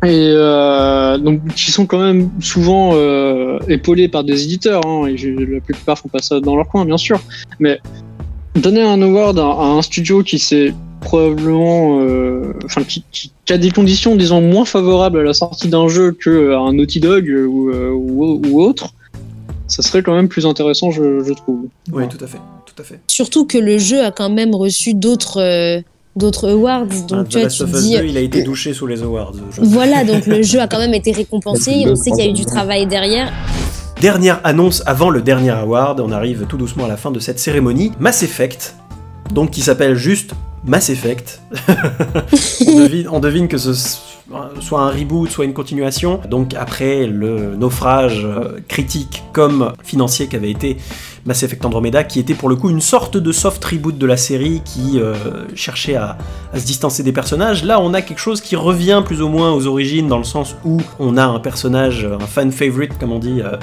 Et 0.05 0.09
euh, 0.35 1.17
donc, 1.17 1.41
qui 1.55 1.71
sont 1.71 1.88
quand 1.88 1.97
même 1.97 2.29
souvent 2.39 2.91
euh, 2.93 3.57
épaulés 3.67 4.07
par 4.07 4.23
des 4.23 4.43
éditeurs, 4.43 4.81
hein, 4.85 5.07
et 5.07 5.15
la 5.17 5.59
plupart 5.59 5.97
font 5.97 6.07
pas 6.07 6.19
ça 6.21 6.39
dans 6.39 6.55
leur 6.55 6.67
coin, 6.67 6.85
bien 6.85 6.97
sûr. 6.97 7.19
Mais 7.59 7.79
donner 8.55 8.83
un 8.83 9.01
award 9.01 9.39
à, 9.39 9.45
à 9.47 9.65
un 9.65 9.81
studio 9.81 10.21
qui 10.21 10.38
s'est 10.38 10.71
probablement, 11.11 12.01
euh, 12.01 12.51
enfin, 12.65 12.83
qui, 12.83 13.01
qui- 13.11 13.31
qui 13.45 13.53
a 13.53 13.57
des 13.57 13.71
conditions, 13.71 14.15
disons, 14.17 14.41
moins 14.41 14.65
favorables 14.65 15.19
à 15.19 15.23
la 15.23 15.33
sortie 15.33 15.69
d'un 15.69 15.87
jeu 15.87 16.11
qu'à 16.11 16.29
un 16.59 16.73
Naughty 16.73 16.99
Dog 16.99 17.25
ou, 17.47 17.69
euh, 17.69 17.91
ou, 17.91 18.41
ou 18.45 18.61
autre, 18.61 18.89
ça 19.67 19.81
serait 19.83 20.03
quand 20.03 20.13
même 20.13 20.27
plus 20.27 20.45
intéressant, 20.45 20.91
je, 20.91 21.23
je 21.23 21.31
trouve. 21.33 21.61
Oui, 21.63 21.69
Voilà. 21.91 22.07
tout 22.07 22.21
à 22.21 22.27
fait, 22.27 22.39
tout 22.65 22.75
à 22.81 22.83
fait. 22.83 22.99
Surtout 23.07 23.45
que 23.45 23.57
le 23.57 23.77
jeu 23.77 24.03
a 24.03 24.11
quand 24.11 24.29
même 24.29 24.53
reçu 24.53 24.93
d'autres 24.93 25.39
euh, 25.41 25.81
d'autres 26.17 26.49
awards. 26.49 26.87
Ah, 26.91 27.05
Donc 27.07 27.29
The 27.29 27.31
tu 27.31 27.39
vois, 27.39 27.47
tu 27.47 27.63
dis. 27.81 27.97
2, 27.97 28.05
il 28.05 28.17
a 28.17 28.21
été 28.21 28.43
douché 28.43 28.73
sous 28.73 28.85
les 28.87 29.01
awards. 29.01 29.31
Voilà, 29.61 30.03
donc 30.03 30.25
le 30.25 30.41
jeu 30.49 30.59
a 30.59 30.67
quand 30.67 30.79
même 30.79 30.93
été 30.93 31.13
récompensé. 31.13 31.85
On 31.87 31.95
sait 31.95 32.11
qu'il 32.11 32.19
y 32.19 32.27
a 32.27 32.29
eu 32.29 32.33
du 32.33 32.45
travail 32.45 32.85
derrière. 32.85 33.31
Dernière 34.01 34.41
annonce 34.43 34.83
avant 34.85 35.09
le 35.09 35.21
dernier 35.21 35.51
award, 35.51 36.01
on 36.01 36.11
arrive 36.11 36.45
tout 36.49 36.57
doucement 36.57 36.83
à 36.85 36.87
la 36.89 36.97
fin 36.97 37.11
de 37.11 37.19
cette 37.19 37.39
cérémonie. 37.39 37.91
Mass 37.99 38.23
Effect, 38.23 38.75
donc 39.33 39.51
qui 39.51 39.61
s'appelle 39.61 39.95
juste 39.95 40.31
Mass 40.68 40.89
Effect. 40.89 41.41
on, 42.68 42.80
devine, 42.80 43.07
on 43.09 43.20
devine 43.20 43.47
que 43.47 43.57
ce 43.57 43.74
soit 43.74 44.82
un 44.82 44.89
reboot, 44.89 45.30
soit 45.30 45.45
une 45.45 45.53
continuation. 45.53 46.20
Donc 46.30 46.53
après 46.53 47.07
le 47.07 47.55
naufrage 47.55 48.26
euh, 48.26 48.59
critique 48.68 49.24
comme 49.32 49.72
financier 49.84 50.28
qu'avait 50.28 50.51
été 50.51 50.78
Mass 51.26 51.43
Effect 51.43 51.63
Andromeda, 51.65 52.03
qui 52.03 52.20
était 52.20 52.34
pour 52.34 52.49
le 52.49 52.57
coup 52.57 52.70
une 52.70 52.82
sorte 52.82 53.15
de 53.15 53.32
soft 53.32 53.63
reboot 53.63 53.97
de 53.97 54.05
la 54.05 54.18
série 54.18 54.61
qui 54.65 54.99
euh, 54.99 55.13
cherchait 55.55 55.95
à, 55.95 56.18
à 56.53 56.59
se 56.59 56.65
distancer 56.65 57.01
des 57.01 57.13
personnages. 57.13 57.63
Là, 57.63 57.80
on 57.80 57.93
a 57.93 58.01
quelque 58.01 58.20
chose 58.20 58.41
qui 58.41 58.57
revient 58.57 59.01
plus 59.05 59.22
ou 59.22 59.30
moins 59.30 59.53
aux 59.53 59.68
origines, 59.68 60.07
dans 60.07 60.18
le 60.18 60.26
sens 60.26 60.55
où 60.65 60.82
on 60.99 61.15
a 61.15 61.26
un 61.26 61.39
personnage, 61.39 62.05
un 62.05 62.26
fan 62.28 62.51
favorite, 62.51 62.97
comme 62.99 63.13
on 63.13 63.20
dit, 63.20 63.41
euh, 63.41 63.55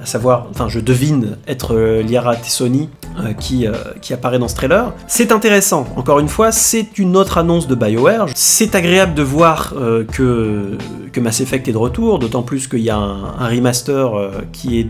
à 0.00 0.06
savoir, 0.06 0.46
enfin, 0.50 0.68
je 0.68 0.80
devine 0.80 1.36
être 1.46 1.74
euh, 1.74 2.02
Liara 2.02 2.36
Tessoni, 2.36 2.88
euh, 3.18 3.32
qui, 3.32 3.66
euh, 3.66 3.72
qui 4.02 4.12
apparaît 4.12 4.38
dans 4.38 4.48
ce 4.48 4.54
trailer. 4.54 4.92
C'est 5.06 5.32
intéressant, 5.32 5.86
encore 5.96 6.18
une 6.18 6.28
fois, 6.28 6.52
c'est 6.52 6.98
une 6.98 7.16
autre 7.16 7.38
annonce 7.38 7.66
de 7.66 7.74
BioWare. 7.74 8.26
C'est 8.34 8.74
agréable 8.74 9.14
de 9.14 9.22
voir 9.22 9.72
euh, 9.74 10.04
que, 10.04 10.76
que 11.14 11.20
Mass 11.20 11.40
Effect 11.40 11.66
est 11.66 11.72
de 11.72 11.78
retour, 11.78 12.18
d'autant 12.18 12.42
plus 12.42 12.68
qu'il 12.68 12.80
y 12.80 12.90
a 12.90 12.98
un, 12.98 13.48
remaster 13.48 14.10
qui 14.52 14.80
est 14.80 14.88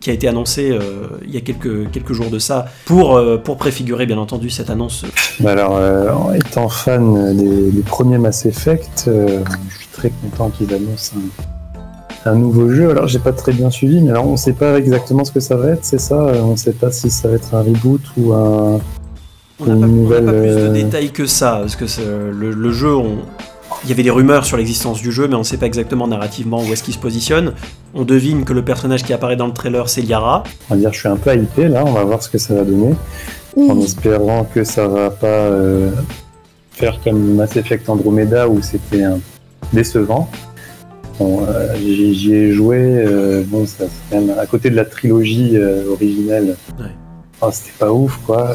qui 0.00 0.10
a 0.10 0.14
été 0.14 0.26
annoncé 0.26 0.76
il 1.24 1.32
y 1.32 1.36
a 1.36 1.40
quelques, 1.42 1.88
quelques 1.92 2.12
jours 2.12 2.28
de 2.28 2.40
ça, 2.40 2.66
pour, 2.86 3.20
pour 3.44 3.56
préfigurer 3.56 4.04
bien 4.04 4.18
entendu 4.18 4.50
cette 4.50 4.68
annonce. 4.68 5.04
Bah 5.38 5.52
alors, 5.52 5.74
en 6.26 6.32
étant 6.32 6.68
fan 6.68 7.36
des, 7.36 7.82
premiers 7.82 8.18
Mass 8.18 8.44
Effect, 8.44 9.04
je 9.06 9.76
suis 9.78 9.88
très 9.92 10.10
content 10.10 10.50
qu'ils 10.50 10.74
annoncent 10.74 11.12
un, 11.16 11.61
un 12.24 12.34
nouveau 12.36 12.70
jeu. 12.70 12.90
Alors, 12.90 13.08
j'ai 13.08 13.18
pas 13.18 13.32
très 13.32 13.52
bien 13.52 13.70
suivi, 13.70 14.00
mais 14.00 14.10
alors 14.10 14.26
on 14.28 14.36
sait 14.36 14.52
pas 14.52 14.78
exactement 14.78 15.24
ce 15.24 15.32
que 15.32 15.40
ça 15.40 15.56
va 15.56 15.70
être, 15.70 15.84
c'est 15.84 16.00
ça 16.00 16.14
Euh, 16.16 16.40
On 16.42 16.56
sait 16.56 16.72
pas 16.72 16.90
si 16.92 17.10
ça 17.10 17.28
va 17.28 17.34
être 17.34 17.54
un 17.54 17.62
reboot 17.62 18.00
ou 18.16 18.32
un. 18.32 18.80
On 19.60 19.66
n'a 19.66 19.66
pas, 19.66 19.72
on 19.72 19.76
n'a 19.76 19.86
nouvelle, 19.86 20.24
pas 20.24 20.32
plus 20.32 20.40
de 20.40 20.44
euh, 20.58 20.72
détails 20.72 21.10
que 21.10 21.26
ça, 21.26 21.58
parce 21.60 21.76
que 21.76 21.86
c'est- 21.86 22.02
le, 22.04 22.50
le 22.52 22.72
jeu, 22.72 22.94
on- 22.96 23.18
il 23.84 23.88
y 23.90 23.92
avait 23.92 24.02
des 24.02 24.10
rumeurs 24.10 24.44
sur 24.44 24.56
l'existence 24.56 25.00
du 25.00 25.10
jeu, 25.12 25.26
mais 25.28 25.34
on 25.34 25.38
ne 25.40 25.44
sait 25.44 25.56
pas 25.56 25.66
exactement 25.66 26.06
narrativement 26.06 26.60
où 26.62 26.72
est-ce 26.72 26.82
qu'il 26.82 26.94
se 26.94 26.98
positionne. 26.98 27.52
On 27.94 28.04
devine 28.04 28.44
que 28.44 28.52
le 28.52 28.62
personnage 28.64 29.02
qui 29.02 29.12
apparaît 29.12 29.36
dans 29.36 29.46
le 29.46 29.52
trailer, 29.52 29.88
c'est 29.88 30.02
Liara. 30.02 30.44
On 30.70 30.74
va 30.74 30.80
dire, 30.80 30.92
je 30.92 30.98
suis 31.00 31.08
un 31.08 31.16
peu 31.16 31.34
hypé 31.34 31.68
là, 31.68 31.82
on 31.86 31.92
va 31.92 32.04
voir 32.04 32.22
ce 32.22 32.28
que 32.28 32.38
ça 32.38 32.54
va 32.54 32.62
donner. 32.64 32.94
En 33.56 33.78
espérant 33.80 34.44
que 34.44 34.62
ça 34.64 34.86
va 34.88 35.10
pas 35.10 35.26
euh, 35.26 35.90
faire 36.70 36.98
comme 37.02 37.34
Mass 37.34 37.56
Effect 37.56 37.88
Andromeda 37.88 38.48
où 38.48 38.62
c'était 38.62 39.04
un 39.04 39.18
décevant. 39.72 40.28
Bon, 41.18 41.44
euh, 41.46 41.74
j'y 41.76 42.34
ai 42.34 42.52
joué, 42.52 42.78
euh, 42.80 43.42
bon, 43.46 43.66
ça, 43.66 43.84
quand 44.10 44.20
même 44.20 44.36
à 44.38 44.46
côté 44.46 44.70
de 44.70 44.76
la 44.76 44.84
trilogie 44.84 45.56
euh, 45.56 45.90
originelle. 45.92 46.56
Ouais. 46.78 46.86
Ah, 47.40 47.50
c'était 47.52 47.72
pas 47.78 47.92
ouf, 47.92 48.18
quoi. 48.24 48.54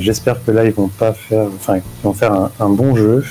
J'espère 0.00 0.42
que 0.44 0.50
là, 0.50 0.64
ils 0.64 0.72
vont 0.72 0.88
pas 0.88 1.12
faire, 1.12 1.46
enfin, 1.54 1.76
ils 1.78 1.82
vont 2.04 2.12
faire 2.14 2.32
un, 2.32 2.50
un 2.58 2.68
bon 2.70 2.96
jeu 2.96 3.22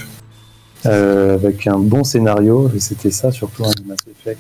avec 0.86 1.66
un 1.68 1.80
bon 1.80 2.04
scénario. 2.04 2.70
Et 2.76 2.80
c'était 2.80 3.12
ça 3.12 3.32
surtout 3.32 3.66
un 3.66 3.72
Mass 3.88 3.98
Effect. 4.10 4.40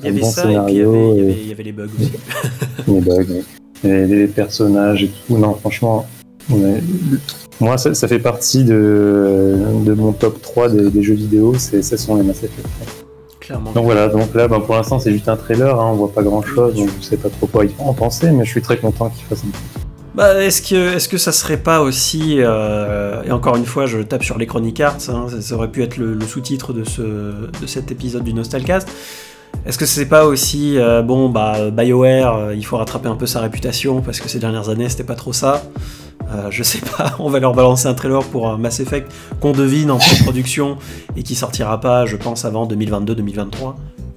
Il 0.00 0.06
y 0.06 0.08
avait 0.10 0.20
bon 0.20 0.30
ça, 0.30 0.42
et 0.52 0.58
puis 0.66 0.74
il 0.74 0.78
y, 0.78 0.82
avait, 0.82 1.08
il 1.08 1.16
y 1.16 1.18
et- 1.18 1.22
avait- 1.22 1.32
il 1.42 1.48
y 1.48 1.52
avait 1.52 1.62
les 1.62 1.72
bugs 1.72 1.88
aussi. 1.98 2.12
les 2.88 3.00
bugs, 3.00 3.26
oui. 3.30 3.88
Et 3.90 4.06
les 4.06 4.26
personnages 4.26 5.02
et 5.04 5.08
tout. 5.26 5.38
Non, 5.38 5.54
franchement, 5.54 6.06
ouais. 6.50 6.80
Moi, 7.62 7.78
ça, 7.78 7.94
ça 7.94 8.08
fait 8.08 8.18
partie 8.18 8.64
de, 8.64 9.56
de 9.84 9.94
mon 9.94 10.12
top 10.12 10.42
3 10.42 10.68
des, 10.68 10.90
des 10.90 11.02
jeux 11.02 11.14
vidéo, 11.14 11.54
c'est, 11.56 11.82
ce 11.82 11.96
sont 11.96 12.16
les 12.16 12.24
Mass 12.24 12.42
Effect. 12.42 12.66
Clairement. 13.40 13.72
Donc 13.72 13.84
voilà, 13.84 14.08
donc 14.08 14.34
là, 14.34 14.48
ben, 14.48 14.60
pour 14.60 14.74
l'instant, 14.74 14.98
c'est 14.98 15.12
juste 15.12 15.28
un 15.28 15.36
trailer, 15.36 15.80
hein, 15.80 15.90
on 15.92 15.94
voit 15.94 16.12
pas 16.12 16.22
grand 16.22 16.42
chose, 16.42 16.74
donc 16.74 16.88
je 17.00 17.04
sais 17.04 17.16
pas 17.16 17.28
trop 17.28 17.46
quoi 17.46 17.64
en 17.78 17.94
penser, 17.94 18.30
mais 18.30 18.44
je 18.44 18.50
suis 18.50 18.62
très 18.62 18.76
content 18.76 19.10
qu'ils 19.10 19.24
fassent 19.24 19.44
un 19.44 19.78
Bah, 20.14 20.42
est-ce 20.42 20.60
que, 20.62 20.96
est-ce 20.96 21.08
que 21.08 21.18
ça 21.18 21.32
serait 21.32 21.56
pas 21.56 21.80
aussi, 21.80 22.36
euh, 22.38 23.22
et 23.24 23.30
encore 23.30 23.56
une 23.56 23.66
fois, 23.66 23.86
je 23.86 23.98
tape 23.98 24.24
sur 24.24 24.38
les 24.38 24.46
Chronic 24.46 24.80
Arts, 24.80 24.98
hein, 25.08 25.26
ça, 25.40 25.54
aurait 25.54 25.70
pu 25.70 25.82
être 25.82 25.96
le, 25.96 26.14
le 26.14 26.26
sous-titre 26.26 26.72
de, 26.72 26.84
ce, 26.84 27.02
de 27.02 27.66
cet 27.66 27.90
épisode 27.92 28.24
du 28.24 28.34
Nostalcast. 28.34 28.88
Est-ce 29.64 29.78
que 29.78 29.86
c'est 29.86 30.06
pas 30.06 30.24
aussi, 30.24 30.78
euh, 30.78 31.02
bon, 31.02 31.28
bah, 31.28 31.70
BioWare, 31.70 32.36
euh, 32.36 32.54
il 32.54 32.66
faut 32.66 32.76
rattraper 32.76 33.08
un 33.08 33.14
peu 33.14 33.26
sa 33.26 33.40
réputation 33.40 34.00
parce 34.00 34.18
que 34.18 34.28
ces 34.28 34.40
dernières 34.40 34.68
années, 34.68 34.88
c'était 34.88 35.04
pas 35.04 35.14
trop 35.14 35.32
ça. 35.32 35.62
Euh, 36.32 36.50
je 36.50 36.62
sais 36.62 36.78
pas, 36.78 37.16
on 37.18 37.28
va 37.28 37.40
leur 37.40 37.54
balancer 37.54 37.86
un 37.86 37.94
trailer 37.94 38.22
pour 38.24 38.48
un 38.48 38.56
Mass 38.56 38.80
Effect 38.80 39.10
qu'on 39.40 39.52
devine 39.52 39.90
en 39.90 39.98
pré-production 39.98 40.78
et 41.16 41.22
qui 41.22 41.34
sortira 41.34 41.80
pas, 41.80 42.06
je 42.06 42.16
pense, 42.16 42.44
avant 42.44 42.66
2022-2023 42.66 43.74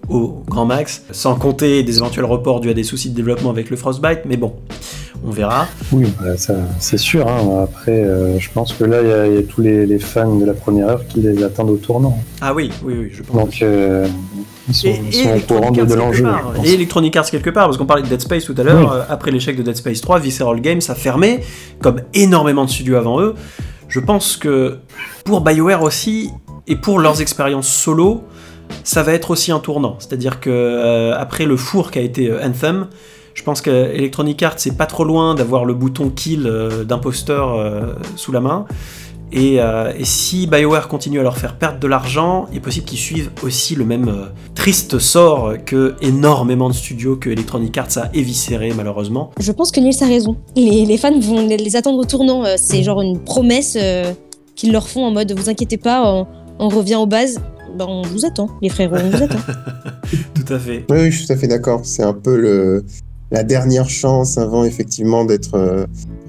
au 0.07 0.43
grand 0.47 0.65
max, 0.65 1.03
sans 1.11 1.35
compter 1.35 1.81
des 1.83 1.97
éventuels 1.97 2.25
reports 2.25 2.59
dus 2.59 2.69
à 2.69 2.73
des 2.73 2.83
soucis 2.83 3.09
de 3.09 3.15
développement 3.15 3.49
avec 3.49 3.69
le 3.69 3.75
Frostbite, 3.75 4.21
mais 4.25 4.37
bon, 4.37 4.53
on 5.23 5.31
verra. 5.31 5.67
Oui, 5.91 6.05
bah, 6.19 6.33
c'est 6.79 6.97
sûr. 6.97 7.27
hein. 7.27 7.63
Après, 7.63 8.03
euh, 8.03 8.39
je 8.39 8.49
pense 8.53 8.73
que 8.73 8.83
là, 8.83 9.01
il 9.01 9.07
y 9.07 9.11
a- 9.11 9.27
il 9.27 9.33
y, 9.35 9.37
a 9.37 9.43
tous 9.43 9.61
les, 9.61 9.85
les 9.85 9.99
fans 9.99 10.35
de 10.35 10.45
la 10.45 10.53
première 10.53 10.87
heure 10.89 11.07
qui 11.07 11.21
les 11.21 11.43
attendent 11.43 11.69
au 11.69 11.77
tournant. 11.77 12.17
Ah 12.41 12.53
oui, 12.53 12.71
oui, 12.83 12.93
oui, 12.99 13.09
je 13.13 13.23
pense. 13.23 13.35
Donc, 13.35 13.61
euh, 13.61 14.07
ils 14.67 14.73
sont, 14.75 14.87
et, 14.87 15.01
ils 15.07 15.13
sont 15.13 15.35
au 15.35 15.39
courant 15.59 15.71
de, 15.71 15.93
l'enjeu. 15.93 16.25
Et 16.63 16.73
Electronic 16.73 17.15
Arts 17.15 17.29
quelque 17.29 17.49
part, 17.49 17.65
parce 17.65 17.77
qu'on 17.77 17.85
parlait 17.85 18.03
de 18.03 18.07
Dead 18.07 18.21
Space 18.21 18.45
tout 18.45 18.55
à 18.57 18.63
l'heure, 18.63 18.79
Oui. 18.91 18.97
euh, 18.99 19.03
après 19.09 19.31
l'échec 19.31 19.55
de 19.55 19.61
Dead 19.63 19.75
Space 19.75 20.01
3, 20.01 20.19
Visceral 20.19 20.59
Games 20.61 20.81
a 20.89 20.95
fermé, 20.95 21.41
comme 21.81 22.01
énormément 22.13 22.65
de 22.65 22.69
studios 22.69 22.95
avant 22.97 23.21
eux. 23.21 23.35
Je 23.87 23.99
pense 23.99 24.35
que 24.37 24.77
pour 25.23 25.41
BioWare 25.41 25.83
aussi, 25.83 26.31
et 26.67 26.75
pour 26.75 26.97
leurs 26.99 27.21
expériences 27.21 27.67
solo, 27.67 28.23
ça 28.83 29.03
va 29.03 29.13
être 29.13 29.29
aussi 29.29 29.51
un 29.51 29.59
tournant. 29.59 29.95
C'est-à-dire 29.99 30.39
que 30.39 30.49
euh, 30.49 31.13
après 31.15 31.45
le 31.45 31.55
four 31.55 31.91
qu'a 31.91 32.01
été 32.01 32.29
euh, 32.31 32.43
Anthem, 32.43 32.87
je 33.35 33.43
pense 33.43 33.61
que 33.61 33.69
Electronic 33.69 34.41
Arts 34.41 34.55
c'est 34.57 34.75
pas 34.75 34.87
trop 34.87 35.03
loin 35.03 35.35
d'avoir 35.35 35.65
le 35.65 35.75
bouton 35.75 36.09
kill 36.09 36.47
euh, 36.47 36.83
d'imposteur 36.83 37.53
euh, 37.53 37.93
sous 38.15 38.31
la 38.31 38.41
main. 38.41 38.65
Et, 39.31 39.59
euh, 39.59 39.91
et 39.97 40.05
si 40.05 40.47
BioWare 40.47 40.87
continue 40.87 41.19
à 41.19 41.23
leur 41.23 41.37
faire 41.37 41.57
perdre 41.57 41.79
de 41.79 41.87
l'argent, 41.87 42.47
il 42.51 42.57
est 42.57 42.61
possible 42.61 42.85
qu'ils 42.85 42.99
suivent 42.99 43.31
aussi 43.43 43.75
le 43.75 43.83
même 43.83 44.07
euh, 44.07 44.25
triste 44.53 44.99
sort 44.99 45.53
que 45.65 45.95
énormément 46.01 46.69
de 46.69 46.73
studios 46.73 47.17
que 47.17 47.29
Electronic 47.29 47.77
Arts 47.77 47.97
a 47.97 48.09
éviscéré 48.13 48.71
malheureusement. 48.75 49.31
Je 49.39 49.51
pense 49.51 49.71
que 49.71 49.79
Nils 49.79 50.01
a 50.01 50.07
raison. 50.07 50.37
Les, 50.55 50.85
les 50.85 50.97
fans 50.97 51.19
vont 51.19 51.45
les, 51.45 51.75
attendre 51.75 51.99
au 51.99 52.05
tournant. 52.05 52.43
C'est 52.55 52.83
genre 52.83 53.01
une 53.01 53.19
promesse 53.19 53.77
euh, 53.79 54.13
qu'ils 54.55 54.71
leur 54.71 54.87
font 54.87 55.03
en 55.05 55.11
mode 55.11 55.33
vous 55.37 55.49
inquiétez 55.49 55.77
pas, 55.77 56.03
on, 56.05 56.27
on 56.59 56.69
revient 56.69 56.95
aux 56.95 57.07
bases. 57.07 57.41
Ben, 57.77 57.85
on 57.89 58.03
vous 58.03 58.25
attend, 58.25 58.47
les 58.61 58.69
frérots, 58.69 58.95
on 58.95 59.09
vous 59.09 59.23
attend. 59.23 59.39
Tout 60.33 60.53
à 60.53 60.59
fait. 60.59 60.85
Oui, 60.89 60.97
oui, 60.97 61.11
je 61.11 61.17
suis 61.17 61.27
tout 61.27 61.33
à 61.33 61.35
fait 61.35 61.47
d'accord. 61.47 61.81
C'est 61.83 62.03
un 62.03 62.13
peu 62.13 62.37
le, 62.37 62.85
la 63.31 63.43
dernière 63.43 63.89
chance 63.89 64.37
avant 64.37 64.63
effectivement 64.63 65.25
d'être 65.25 65.55
euh, 65.55 65.85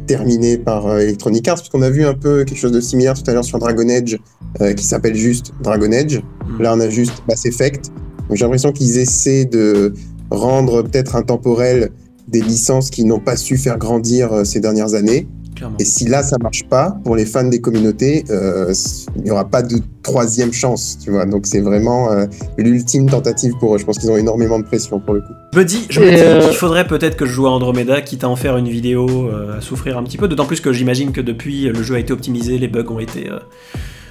terminé 0.07 0.57
par 0.57 0.87
euh, 0.87 0.99
Electronic 1.01 1.47
Arts, 1.49 1.57
parce 1.57 1.69
qu'on 1.69 1.83
a 1.83 1.91
vu 1.91 2.05
un 2.05 2.15
peu 2.15 2.45
quelque 2.45 2.59
chose 2.59 2.73
de 2.73 2.81
similaire 2.81 3.15
tout 3.15 3.29
à 3.31 3.35
l'heure 3.35 3.45
sur 3.45 3.59
Dragon 3.59 3.89
Age, 3.89 4.19
euh, 4.61 4.73
qui 4.73 4.85
s'appelle 4.85 5.15
juste 5.15 5.53
Dragon 5.63 5.93
Age. 5.93 6.23
Mm. 6.49 6.63
Là, 6.63 6.75
on 6.75 6.81
a 6.81 6.89
juste 6.89 7.23
Mass 7.29 7.45
Effect. 7.45 7.91
Donc, 8.29 8.37
j'ai 8.37 8.45
l'impression 8.45 8.73
qu'ils 8.73 8.99
essaient 8.99 9.45
de 9.45 9.95
rendre 10.31 10.83
peut-être 10.83 11.17
intemporel 11.17 11.91
des 12.29 12.41
licences 12.41 12.91
qui 12.91 13.05
n'ont 13.05 13.21
pas 13.21 13.37
su 13.37 13.57
faire 13.57 13.79
grandir 13.79 14.33
euh, 14.33 14.45
ces 14.45 14.61
dernières 14.61 14.95
années. 14.95 15.29
Clairement. 15.57 15.77
Et 15.81 15.85
si 15.85 16.07
là, 16.07 16.23
ça 16.23 16.37
marche 16.41 16.65
pas, 16.69 16.97
pour 17.05 17.17
les 17.17 17.25
fans 17.25 17.49
des 17.49 17.61
communautés, 17.61 18.25
euh, 18.31 18.73
il 19.17 19.23
n'y 19.23 19.31
aura 19.31 19.49
pas 19.49 19.63
de 19.63 19.77
troisième 20.03 20.53
chance, 20.53 20.99
tu 21.03 21.11
vois. 21.11 21.25
Donc, 21.27 21.47
c'est 21.47 21.61
vraiment 21.61 22.13
euh, 22.13 22.27
l'ultime 22.59 23.09
tentative 23.09 23.55
pour 23.59 23.75
eux. 23.75 23.79
Je 23.79 23.85
pense 23.85 23.99
qu'ils 23.99 24.11
ont 24.11 24.17
énormément 24.17 24.59
de 24.59 24.65
pression 24.65 25.01
pour 25.01 25.15
le 25.15 25.21
coup. 25.21 25.33
Je 25.53 25.59
me 25.59 25.65
dis, 25.65 25.87
je 25.89 26.01
me 26.01 26.11
dis 26.11 26.17
euh, 26.21 26.47
qu'il 26.47 26.57
faudrait 26.57 26.87
peut-être 26.87 27.17
que 27.17 27.25
je 27.25 27.33
joue 27.33 27.47
à 27.47 27.51
Andromeda, 27.51 28.03
quitte 28.03 28.25
à 28.25 28.29
en 28.29 28.37
faire 28.37 28.57
une 28.59 28.69
vidéo, 28.69 29.29
euh, 29.29 29.59
à 29.59 29.61
souffrir 29.61 29.97
un 29.97 30.03
petit 30.03 30.19
peu. 30.19 30.29
D'autant 30.29 30.45
plus 30.45 30.61
que 30.61 30.73
j'imagine 30.73 31.13
que 31.13 31.23
depuis, 31.23 31.65
le 31.65 31.83
jeu 31.83 31.95
a 31.95 31.99
été 31.99 32.13
optimisé, 32.13 32.59
les 32.59 32.69
bugs 32.69 32.91
ont 32.91 33.01
été, 33.01 33.31
euh, 33.31 33.39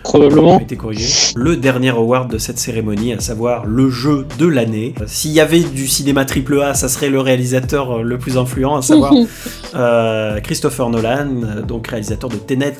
Probablement. 0.06 0.60
été. 0.60 0.78
Le 1.36 1.58
dernier 1.58 1.90
award 1.90 2.32
de 2.32 2.38
cette 2.38 2.60
cérémonie, 2.60 3.14
à 3.14 3.20
savoir 3.20 3.66
le 3.66 3.90
jeu 3.90 4.28
de 4.38 4.46
l'année. 4.46 4.94
S'il 5.08 5.32
y 5.32 5.40
avait 5.40 5.62
du 5.62 5.88
cinéma 5.88 6.26
AAA, 6.26 6.76
ça 6.76 6.90
serait 6.90 7.10
le 7.10 7.20
réalisateur 7.20 7.92
euh, 7.92 8.02
le 8.04 8.20
plus 8.20 8.38
influent, 8.38 8.76
à 8.78 8.82
savoir 8.84 9.14
euh, 9.76 10.40
Christopher 10.42 10.90
Nolan, 10.92 11.28
euh, 11.44 11.62
donc 11.64 11.88
réalisateur 11.88 12.30
de 12.30 12.36
Tenet, 12.36 12.78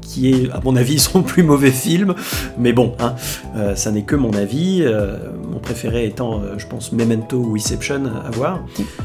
qui 0.00 0.30
est, 0.32 0.50
à 0.50 0.60
mon 0.64 0.74
avis, 0.74 0.98
son 0.98 1.22
plus 1.22 1.44
mauvais 1.44 1.70
film. 1.70 2.14
Mais 2.58 2.72
bon, 2.72 2.94
hein, 2.98 3.14
euh, 3.56 3.76
ça 3.76 3.92
n'est 3.92 4.02
que 4.02 4.16
mon 4.16 4.32
avis. 4.32 4.82
euh, 4.82 5.16
mon 5.50 5.60
préféré 5.60 6.06
étant, 6.06 6.42
je 6.58 6.66
pense, 6.66 6.90
Memento 6.92 7.36
ou 7.36 7.54
Inception 7.54 8.02
à 8.26 8.30
voir. 8.32 8.64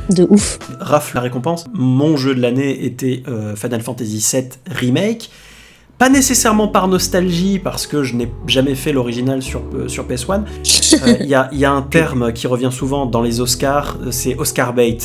De 0.10 0.26
ouf. 0.30 0.58
rafle 0.80 1.16
la 1.16 1.22
récompense. 1.22 1.66
Mon 1.74 2.18
jeu 2.18 2.34
de 2.34 2.42
l'année 2.42 2.86
était 2.86 3.22
Final 3.56 3.82
Fantasy 3.82 4.26
VII 4.34 4.50
Remake. 4.72 5.30
Pas 6.00 6.08
nécessairement 6.08 6.70
par 6.70 6.88
nostalgie, 6.88 7.60
parce 7.60 7.86
que 7.86 8.04
je 8.04 8.16
n'ai 8.16 8.32
jamais 8.48 8.74
fait 8.74 8.94
l'original 8.94 9.42
sur, 9.42 9.62
euh, 9.76 9.88
sur 9.90 10.08
PS1. 10.08 10.44
Euh, 11.06 11.18
Il 11.20 11.28
y, 11.28 11.36
a, 11.36 11.50
il 11.52 11.60
y 11.60 11.66
a 11.66 11.72
un 11.72 11.84
terme 11.84 12.34
qui 12.34 12.48
revient 12.48 12.72
souvent 12.72 13.06
dans 13.06 13.22
les 13.22 13.42
Oscars, 13.42 13.96
euh, 14.02 14.08
c'est 14.10 14.36
Oscar 14.36 14.74
bait. 14.74 14.98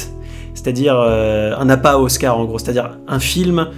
C'est-à-dire 0.54 0.96
un 0.98 1.68
appât 1.68 1.98
Oscar 1.98 2.38
en 2.38 2.44
gros. 2.44 2.58
C'est-à-dire 2.58 2.96
un 3.08 3.18
film 3.18 3.68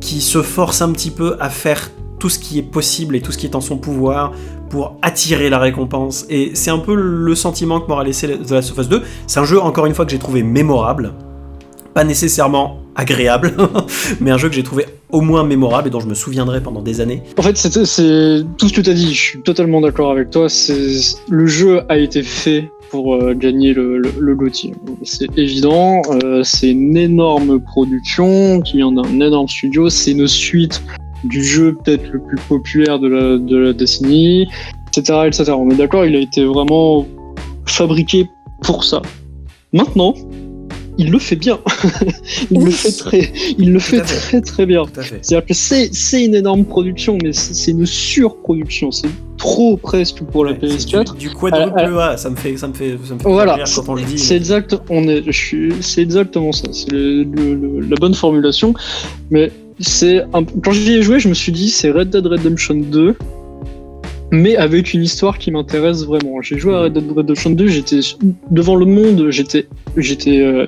qui 0.00 0.20
se 0.20 0.42
force 0.42 0.82
un 0.82 0.90
petit 0.92 1.10
peu 1.12 1.36
à 1.40 1.48
faire 1.48 1.90
tout 2.18 2.28
ce 2.28 2.38
qui 2.40 2.58
est 2.58 2.62
possible 2.62 3.16
et 3.16 3.20
tout 3.22 3.30
ce 3.32 3.38
qui 3.38 3.46
est 3.46 3.54
en 3.54 3.60
son 3.60 3.78
pouvoir 3.78 4.32
pour 4.68 4.96
attirer 5.00 5.48
la 5.48 5.58
récompense. 5.58 6.26
Et 6.28 6.50
c'est 6.54 6.70
un 6.70 6.80
peu 6.80 6.94
le 6.96 7.34
sentiment 7.36 7.80
que 7.80 7.88
m'aura 7.88 8.02
laissé 8.02 8.26
The 8.28 8.50
Last 8.50 8.72
of 8.72 8.78
Us 8.78 8.88
2. 8.88 9.02
C'est 9.28 9.38
un 9.38 9.44
jeu, 9.44 9.60
encore 9.60 9.86
une 9.86 9.94
fois, 9.94 10.04
que 10.04 10.10
j'ai 10.10 10.18
trouvé 10.18 10.42
mémorable. 10.42 11.14
Pas 11.94 12.04
nécessairement 12.04 12.81
agréable, 12.96 13.52
mais 14.20 14.30
un 14.30 14.38
jeu 14.38 14.48
que 14.48 14.54
j'ai 14.54 14.62
trouvé 14.62 14.86
au 15.10 15.20
moins 15.20 15.44
mémorable 15.44 15.88
et 15.88 15.90
dont 15.90 16.00
je 16.00 16.06
me 16.06 16.14
souviendrai 16.14 16.62
pendant 16.62 16.82
des 16.82 17.00
années. 17.00 17.22
En 17.38 17.42
fait, 17.42 17.56
c'est 17.56 17.70
tout 17.70 17.84
ce 18.68 18.72
que 18.72 18.80
tu 18.80 18.90
as 18.90 18.94
dit. 18.94 19.14
Je 19.14 19.20
suis 19.20 19.42
totalement 19.42 19.80
d'accord 19.80 20.10
avec 20.10 20.30
toi. 20.30 20.48
Le 21.28 21.46
jeu 21.46 21.82
a 21.88 21.98
été 21.98 22.22
fait 22.22 22.70
pour 22.90 23.14
euh, 23.14 23.32
gagner 23.32 23.72
le, 23.72 23.98
le, 23.98 24.34
GOTY. 24.34 24.74
C'est 25.02 25.38
évident. 25.38 26.02
Euh, 26.10 26.42
c'est 26.44 26.70
une 26.70 26.96
énorme 26.96 27.58
production 27.60 28.60
qui 28.60 28.76
vient 28.76 28.92
d'un 28.92 29.20
énorme 29.20 29.48
studio. 29.48 29.88
C'est 29.88 30.12
une 30.12 30.28
suite 30.28 30.82
du 31.24 31.42
jeu 31.42 31.74
peut-être 31.82 32.10
le 32.12 32.20
plus 32.20 32.36
populaire 32.48 32.98
de 32.98 33.08
la, 33.08 33.38
de 33.38 33.56
la 33.56 33.72
décennie, 33.72 34.46
etc., 34.88 35.20
etc. 35.26 35.52
On 35.52 35.70
est 35.70 35.76
d'accord. 35.76 36.04
Il 36.04 36.16
a 36.16 36.20
été 36.20 36.44
vraiment 36.44 37.06
fabriqué 37.64 38.28
pour 38.62 38.84
ça. 38.84 39.00
Maintenant, 39.72 40.12
il 40.98 41.10
le 41.10 41.18
fait 41.18 41.36
bien. 41.36 41.58
il 42.50 42.64
le 42.64 42.70
fait 42.70 42.92
très, 42.92 43.32
il 43.58 43.72
le 43.72 43.78
fait 43.78 44.00
très 44.02 44.40
très 44.40 44.66
bien. 44.66 44.82
C'est-à-dire 45.22 45.46
que 45.46 45.54
c'est, 45.54 45.90
c'est 45.94 46.24
une 46.24 46.34
énorme 46.34 46.64
production, 46.64 47.18
mais 47.22 47.32
c'est, 47.32 47.54
c'est 47.54 47.70
une 47.70 47.86
surproduction. 47.86 48.90
C'est 48.90 49.08
trop 49.38 49.76
presque 49.76 50.22
pour 50.22 50.44
la 50.44 50.52
Ouais, 50.52 50.58
c'est 50.62 50.88
PS4. 50.88 51.12
Du, 51.16 51.28
du 51.28 51.34
quadruple 51.34 51.98
A, 51.98 52.16
ça 52.16 52.30
me 52.30 52.36
fait, 52.36 52.56
ça 52.56 52.68
me 52.68 52.74
fait, 52.74 52.96
ça 53.04 53.14
me 53.14 53.18
fait 53.18 53.28
Voilà, 53.28 53.58
quand 53.74 53.88
on 53.88 53.94
le 53.94 54.02
dit. 54.02 54.18
C'est 54.18 54.36
exact, 54.36 54.76
on 54.90 55.08
est, 55.08 55.22
je 55.26 55.30
suis, 55.32 55.72
c'est 55.80 56.02
exactement 56.02 56.52
ça. 56.52 56.68
C'est 56.72 56.90
le- 56.92 57.24
le- 57.24 57.54
le- 57.54 57.80
la 57.80 57.96
bonne 57.96 58.14
formulation. 58.14 58.74
Mais 59.30 59.50
c'est 59.80 60.22
un- 60.34 60.44
quand 60.44 60.72
j'y 60.72 60.92
ai 60.94 61.02
joué, 61.02 61.18
je 61.18 61.28
me 61.28 61.34
suis 61.34 61.52
dit 61.52 61.70
c'est 61.70 61.90
Red 61.90 62.10
Dead 62.10 62.26
Redemption 62.26 62.74
2, 62.76 63.16
mais 64.32 64.56
avec 64.56 64.94
une 64.94 65.02
histoire 65.02 65.38
qui 65.38 65.50
m'intéresse 65.52 66.04
vraiment. 66.04 66.40
J'ai 66.40 66.58
joué 66.58 66.74
à 66.74 66.80
Red 66.80 66.94
Dead 66.94 67.12
Redemption 67.12 67.50
2, 67.50 67.68
j'étais 67.68 68.00
devant 68.50 68.74
le 68.74 68.86
monde, 68.86 69.30
j'étais, 69.30 69.68
j'étais 69.96 70.40
euh, 70.40 70.66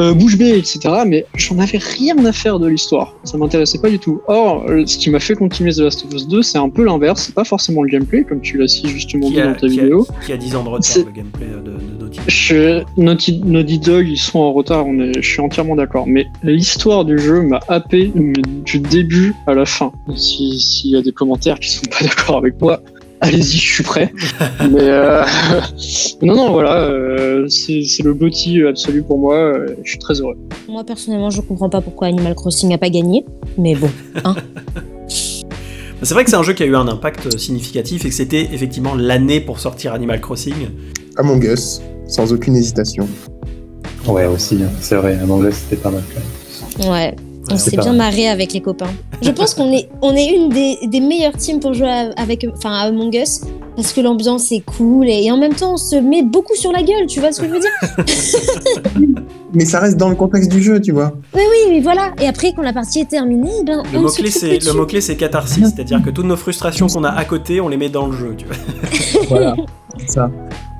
euh, 0.00 0.12
bouche 0.14 0.36
bée, 0.36 0.58
etc. 0.58 0.78
Mais 1.06 1.24
j'en 1.36 1.58
avais 1.58 1.78
rien 1.78 2.16
à 2.24 2.32
faire 2.32 2.58
de 2.58 2.66
l'histoire. 2.66 3.14
Ça 3.24 3.36
m'intéressait 3.38 3.78
pas 3.78 3.88
du 3.90 3.98
tout. 3.98 4.20
Or, 4.28 4.64
euh, 4.68 4.84
ce 4.86 4.98
qui 4.98 5.10
m'a 5.10 5.20
fait 5.20 5.34
continuer 5.34 5.72
The 5.72 5.78
Last 5.78 6.04
of 6.04 6.12
Us 6.14 6.28
2, 6.28 6.42
c'est 6.42 6.58
un 6.58 6.68
peu 6.68 6.84
l'inverse. 6.84 7.22
C'est 7.26 7.34
pas 7.34 7.44
forcément 7.44 7.82
le 7.82 7.88
gameplay, 7.90 8.24
comme 8.24 8.40
tu 8.40 8.58
l'as 8.58 8.68
si 8.68 8.86
justement 8.88 9.28
qui 9.28 9.34
dit 9.34 9.40
a, 9.40 9.46
dans 9.48 9.52
ta 9.54 9.60
qui 9.60 9.78
a- 9.80 9.82
vidéo. 9.82 10.06
qui 10.24 10.32
a 10.32 10.36
10 10.36 10.56
ans 10.56 10.64
de 10.64 10.68
retard, 10.68 10.96
le 11.04 11.12
gameplay 11.12 11.46
de, 11.46 11.70
de 11.70 12.02
Naughty 12.02 12.16
Dog. 12.18 12.24
Je, 12.28 12.82
Naughty, 12.96 13.40
Naughty 13.44 13.78
Dog, 13.78 14.08
ils 14.08 14.16
sont 14.18 14.38
en 14.38 14.52
retard, 14.52 14.86
on 14.86 14.98
est, 15.00 15.20
je 15.22 15.28
suis 15.28 15.40
entièrement 15.40 15.76
d'accord. 15.76 16.06
Mais 16.06 16.26
l'histoire 16.42 17.04
du 17.04 17.18
jeu 17.18 17.42
m'a 17.42 17.60
happé 17.68 18.10
mais 18.14 18.32
du 18.64 18.78
début 18.80 19.34
à 19.46 19.54
la 19.54 19.64
fin. 19.66 19.92
Si- 20.14 20.58
S'il 20.58 20.90
y 20.90 20.96
a 20.96 21.02
des 21.02 21.12
commentaires 21.12 21.58
qui 21.60 21.70
sont 21.70 21.86
pas 21.86 22.04
d'accord 22.04 22.36
avec 22.38 22.60
moi, 22.60 22.80
allez-y, 23.20 23.56
je 23.58 23.72
suis 23.74 23.82
prêt. 23.84 24.12
mais 24.70 24.82
euh, 24.82 25.24
non, 26.22 26.34
non, 26.36 26.52
voilà, 26.52 26.80
euh, 26.88 27.48
c'est 27.48 28.02
le 28.02 28.14
Gotti 28.14 28.62
absolu 28.62 29.02
pour 29.02 29.18
moi. 29.18 29.34
euh, 29.36 29.66
Je 29.84 29.90
suis 29.90 29.98
très 29.98 30.14
heureux. 30.20 30.36
Moi, 30.68 30.84
personnellement, 30.84 31.30
je 31.30 31.40
comprends 31.40 31.68
pas 31.70 31.80
pourquoi 31.80 32.08
Animal 32.08 32.34
Crossing 32.34 32.72
a 32.74 32.78
pas 32.78 32.90
gagné. 32.90 33.24
Mais 33.58 33.74
bon. 33.74 33.90
C'est 36.02 36.12
vrai 36.12 36.24
que 36.24 36.30
c'est 36.30 36.36
un 36.36 36.42
jeu 36.42 36.52
qui 36.52 36.62
a 36.62 36.66
eu 36.66 36.76
un 36.76 36.86
impact 36.88 37.38
significatif 37.38 38.04
et 38.04 38.10
que 38.10 38.14
c'était 38.14 38.42
effectivement 38.52 38.94
l'année 38.94 39.40
pour 39.40 39.58
sortir 39.58 39.94
Animal 39.94 40.20
Crossing. 40.20 40.52
Among 41.16 41.42
Us, 41.42 41.80
sans 42.06 42.34
aucune 42.34 42.54
hésitation. 42.54 43.08
Ouais, 44.06 44.26
aussi, 44.26 44.56
hein. 44.62 44.68
c'est 44.80 44.96
vrai, 44.96 45.18
Among 45.22 45.46
Us, 45.48 45.54
c'était 45.54 45.80
pas 45.82 45.90
mal 45.90 46.02
quand 46.12 46.84
même. 46.84 46.92
Ouais. 46.92 47.16
On 47.50 47.56
s'est 47.56 47.76
bien 47.76 47.92
marré 47.92 48.28
avec 48.28 48.52
les 48.52 48.60
copains. 48.60 48.90
Je 49.22 49.30
pense 49.30 49.54
qu'on 49.54 49.72
est, 49.72 49.88
on 50.02 50.14
est 50.14 50.26
une 50.26 50.48
des, 50.48 50.78
des 50.86 51.00
meilleures 51.00 51.36
teams 51.36 51.60
pour 51.60 51.74
jouer 51.74 51.88
à- 51.88 52.10
avec, 52.16 52.46
enfin, 52.56 52.72
à 52.72 52.80
Among 52.88 53.14
Us. 53.14 53.40
Parce 53.76 53.92
que 53.92 54.00
l'ambiance 54.00 54.50
est 54.52 54.60
cool 54.60 55.06
et, 55.06 55.24
et 55.24 55.30
en 55.30 55.36
même 55.36 55.52
temps 55.52 55.74
on 55.74 55.76
se 55.76 55.96
met 55.96 56.22
beaucoup 56.22 56.54
sur 56.54 56.72
la 56.72 56.82
gueule, 56.82 57.06
tu 57.06 57.20
vois 57.20 57.30
ce 57.30 57.42
que 57.42 57.46
je 57.46 57.52
veux 57.52 57.60
dire? 57.60 58.96
Mais 59.52 59.64
ça 59.64 59.80
reste 59.80 59.96
dans 59.96 60.08
le 60.08 60.14
contexte 60.16 60.50
du 60.50 60.62
jeu, 60.62 60.80
tu 60.80 60.92
vois. 60.92 61.12
Oui, 61.34 61.40
mais 61.70 61.80
voilà. 61.80 62.12
Et 62.20 62.26
après, 62.26 62.52
quand 62.52 62.62
la 62.62 62.72
partie 62.74 63.00
est 63.00 63.08
terminée, 63.08 63.50
ben, 63.64 63.82
Le 63.92 63.98
on 63.98 64.02
mot 64.02 64.08
se 64.08 64.16
clé 64.16 64.30
fout 64.30 64.40
c'est 64.40 64.64
le 64.64 64.72
mot 64.74 64.84
clé 64.86 65.00
c'est 65.00 65.16
catharsis, 65.16 65.72
c'est-à-dire 65.74 66.02
que 66.02 66.10
toutes 66.10 66.26
nos 66.26 66.36
frustrations 66.36 66.88
qu'on 66.88 67.04
a 67.04 67.10
à 67.10 67.24
côté, 67.24 67.60
on 67.60 67.68
les 67.68 67.76
met 67.76 67.88
dans 67.88 68.06
le 68.06 68.12
jeu. 68.16 68.34
Tu 68.36 68.44
vois. 68.46 68.56
Voilà, 69.28 69.54
c'est 69.98 70.10
ça. 70.14 70.30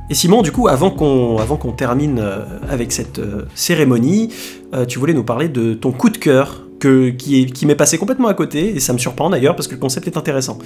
Et 0.08 0.14
Simon, 0.14 0.42
du 0.42 0.52
coup, 0.52 0.68
avant 0.68 0.90
qu'on 0.90 1.38
avant 1.38 1.56
qu'on 1.56 1.72
termine 1.72 2.20
euh, 2.20 2.38
avec 2.70 2.92
cette 2.92 3.18
euh, 3.18 3.42
cérémonie, 3.54 4.28
euh, 4.72 4.84
tu 4.86 4.98
voulais 5.00 5.14
nous 5.14 5.24
parler 5.24 5.48
de 5.48 5.74
ton 5.74 5.90
coup 5.90 6.10
de 6.10 6.16
cœur 6.16 6.62
que 6.78 7.10
qui 7.10 7.40
est 7.42 7.46
qui 7.46 7.66
m'est 7.66 7.74
passé 7.74 7.98
complètement 7.98 8.28
à 8.28 8.34
côté 8.34 8.76
et 8.76 8.80
ça 8.80 8.92
me 8.92 8.98
surprend 8.98 9.30
d'ailleurs 9.30 9.56
parce 9.56 9.66
que 9.66 9.74
le 9.74 9.80
concept 9.80 10.06
est 10.06 10.16
intéressant. 10.16 10.58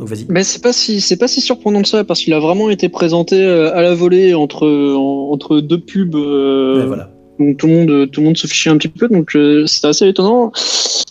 Donc 0.00 0.08
vas-y. 0.08 0.26
Mais 0.28 0.42
c'est 0.42 0.60
pas 0.62 0.72
si 0.72 1.00
c'est 1.00 1.16
pas 1.16 1.28
si 1.28 1.40
surprenant 1.40 1.80
que 1.82 1.88
ça 1.88 2.02
parce 2.02 2.20
qu'il 2.20 2.34
a 2.34 2.40
vraiment 2.40 2.68
été 2.68 2.88
présenté 2.88 3.40
à 3.46 3.80
la 3.82 3.94
volée 3.94 4.34
entre 4.34 4.66
en- 4.66 5.30
entre 5.32 5.60
deux 5.60 5.80
pubs. 5.80 6.16
euh, 6.16 6.80
Ouais, 6.80 6.86
voilà. 6.86 7.10
Donc 7.38 7.58
tout 7.58 7.66
le 7.68 7.72
monde, 7.74 8.10
tout 8.10 8.20
le 8.20 8.26
monde 8.26 8.36
se 8.36 8.46
fichait 8.46 8.70
un 8.70 8.78
petit 8.78 8.88
peu, 8.88 9.08
donc 9.08 9.36
euh, 9.36 9.66
c'était 9.66 9.88
assez 9.88 10.08
étonnant. 10.08 10.50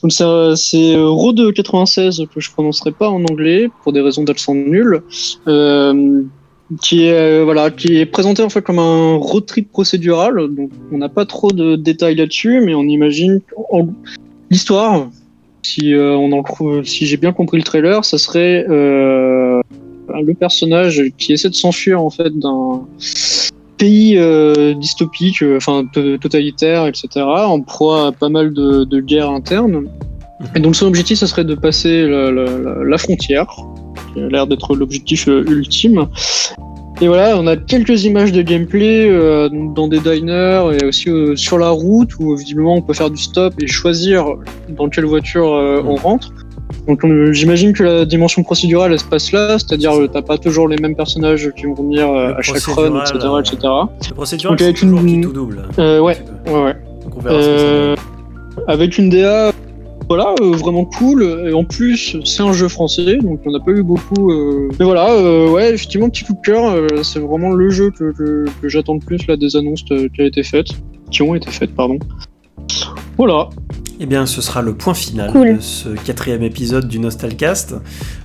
Donc 0.04 0.12
ça- 0.12 0.56
c'est 0.58 0.96
Rode 0.98 1.54
96 1.54 2.24
que 2.34 2.42
je 2.42 2.52
prononcerai 2.52 2.92
pas 2.92 3.10
en 3.10 3.24
anglais 3.24 3.70
pour 3.84 3.94
des 3.94 4.02
raisons 4.02 4.24
d'accent 4.24 4.56
nul, 4.56 5.02
euh, 5.48 6.24
qui 6.82 7.06
est 7.06 7.14
euh, 7.14 7.44
voilà, 7.44 7.70
qui 7.70 7.98
est 8.00 8.06
présenté 8.06 8.42
en 8.44 8.50
fait 8.50 8.62
comme 8.62 8.80
un 8.80 9.16
road 9.18 9.46
trip 9.46 9.72
procédural. 9.72 10.36
Donc 10.50 10.72
on 10.92 10.98
n'a 10.98 11.10
pas 11.10 11.26
trop 11.26 11.52
de 11.52 11.76
détails 11.76 12.16
là-dessus, 12.16 12.62
mais 12.62 12.74
on 12.74 12.84
imagine 12.84 13.42
l'histoire. 14.50 15.08
Si 15.64 15.94
euh, 15.94 16.12
on 16.16 16.32
en 16.32 16.44
si 16.84 17.06
j'ai 17.08 17.18
bien 17.18 17.34
compris 17.34 17.58
le 17.58 17.64
trailer, 17.64 18.06
ça 18.06 18.18
serait 18.18 18.66
euh, 18.70 19.62
le 20.10 20.34
personnage 20.34 21.04
qui 21.18 21.34
essaie 21.34 21.50
de 21.50 21.56
s'enfuir 21.56 22.02
en 22.02 22.10
fait 22.12 22.38
d'un 22.38 22.82
pays 23.78 24.16
euh, 24.18 24.74
dystopique, 24.76 25.44
enfin 25.58 25.86
to- 25.92 26.18
totalitaire, 26.18 26.88
etc., 26.88 27.08
en 27.26 27.62
proie 27.62 28.08
à 28.08 28.12
pas 28.12 28.30
mal 28.30 28.54
de, 28.54 28.84
de 28.86 29.00
guerres 29.00 29.32
internes. 29.32 29.88
Et 30.56 30.60
donc 30.60 30.76
son 30.76 30.86
objectif, 30.86 31.18
ça 31.18 31.28
serait 31.28 31.46
de 31.46 31.56
passer 31.56 32.08
la, 32.08 32.32
la- 32.32 32.46
la- 32.46 32.84
la 32.84 32.98
frontière, 32.98 33.48
qui 34.16 34.22
a 34.24 34.28
l'air 34.28 34.48
d'être 34.48 34.76
l'objectif 34.76 35.28
euh, 35.28 35.44
ultime. 35.48 36.08
Et 37.02 37.08
voilà, 37.08 37.38
on 37.38 37.46
a 37.46 37.58
quelques 37.58 38.06
images 38.06 38.32
de 38.32 38.42
gameplay 38.42 39.10
euh, 39.10 39.50
dans 39.52 39.90
des 39.90 40.00
diners 40.00 40.64
et 40.80 40.86
aussi 40.86 41.10
euh, 41.10 41.36
sur 41.36 41.58
la 41.58 41.70
route 41.70 42.12
où 42.20 42.36
visiblement 42.38 42.76
on 42.76 42.82
peut 42.82 42.94
faire 42.94 43.10
du 43.10 43.18
stop 43.22 43.54
et 43.62 43.68
choisir 43.68 44.26
dans 44.70 44.88
quelle 44.88 45.04
voiture 45.06 45.54
euh, 45.54 45.82
on 45.86 45.96
rentre. 45.96 46.32
Donc 46.88 47.02
j'imagine 47.34 47.74
que 47.74 47.84
la 47.84 48.06
dimension 48.06 48.44
procédurale 48.44 48.94
elle 48.94 49.00
se 49.00 49.04
passe 49.06 49.32
là, 49.34 49.58
c'est-à-dire 49.60 49.92
t'as 50.12 50.22
pas 50.22 50.38
toujours 50.38 50.68
les 50.68 50.78
mêmes 50.78 50.96
personnages 50.96 51.52
qui 51.58 51.66
vont 51.66 51.74
venir 51.74 52.08
à 52.10 52.42
chaque 52.42 52.62
run, 52.64 53.02
etc., 53.02 53.18
etc. 53.40 53.58
Le 54.10 54.14
procédural, 54.16 54.58
c'est 54.60 54.74
toujours 54.74 55.00
une- 55.02 55.22
qui 55.22 55.28
tout 55.28 55.34
double. 55.34 55.64
Ouais, 55.78 56.00
ouais, 56.00 56.18
ouais. 56.48 56.76
Donc 57.04 57.18
on 57.18 57.20
verra 57.20 57.42
ce 57.42 57.48
que 57.48 57.58
ça 57.58 57.66
donne. 58.56 58.66
avec 58.68 58.98
une 58.98 59.10
DA 59.10 59.52
voilà 60.08 60.36
euh, 60.42 60.52
vraiment 60.52 60.86
cool. 60.86 61.24
Et 61.48 61.54
en 61.54 61.64
plus 61.64 62.18
c'est 62.24 62.44
un 62.44 62.54
jeu 62.54 62.68
français 62.68 63.18
donc 63.18 63.42
on 63.46 63.52
n'a 63.52 63.60
pas 63.60 63.72
eu 63.72 63.84
beaucoup 63.84 64.32
euh, 64.32 64.70
mais 64.80 64.86
voilà 64.86 65.12
euh, 65.12 65.50
ouais 65.50 65.74
effectivement 65.74 66.10
petit 66.10 66.24
coup 66.24 66.34
de 66.34 66.42
cœur 66.42 67.04
c'est 67.04 67.20
vraiment 67.20 67.52
le 67.52 67.70
jeu 67.70 67.92
que, 67.92 68.46
j'attends 68.64 68.96
le 68.96 69.00
plus 69.00 69.26
là 69.28 69.38
des 69.38 69.56
annonces 69.56 69.84
qui 69.84 70.12
été 70.20 70.44
faites 70.44 70.70
qui 71.12 71.22
ont 71.22 71.36
été 71.36 71.50
faites 71.52 71.74
pardon. 71.74 72.00
Voilà 73.18 73.50
Eh 73.98 74.06
bien, 74.08 74.26
ce 74.26 74.42
sera 74.42 74.62
le 74.62 74.74
point 74.74 74.94
final 74.94 75.32
Cool. 75.32 75.56
de 75.56 75.62
ce 75.62 75.88
quatrième 75.90 76.44
épisode 76.44 76.88
du 76.88 77.00
Nostalcast. 77.00 77.76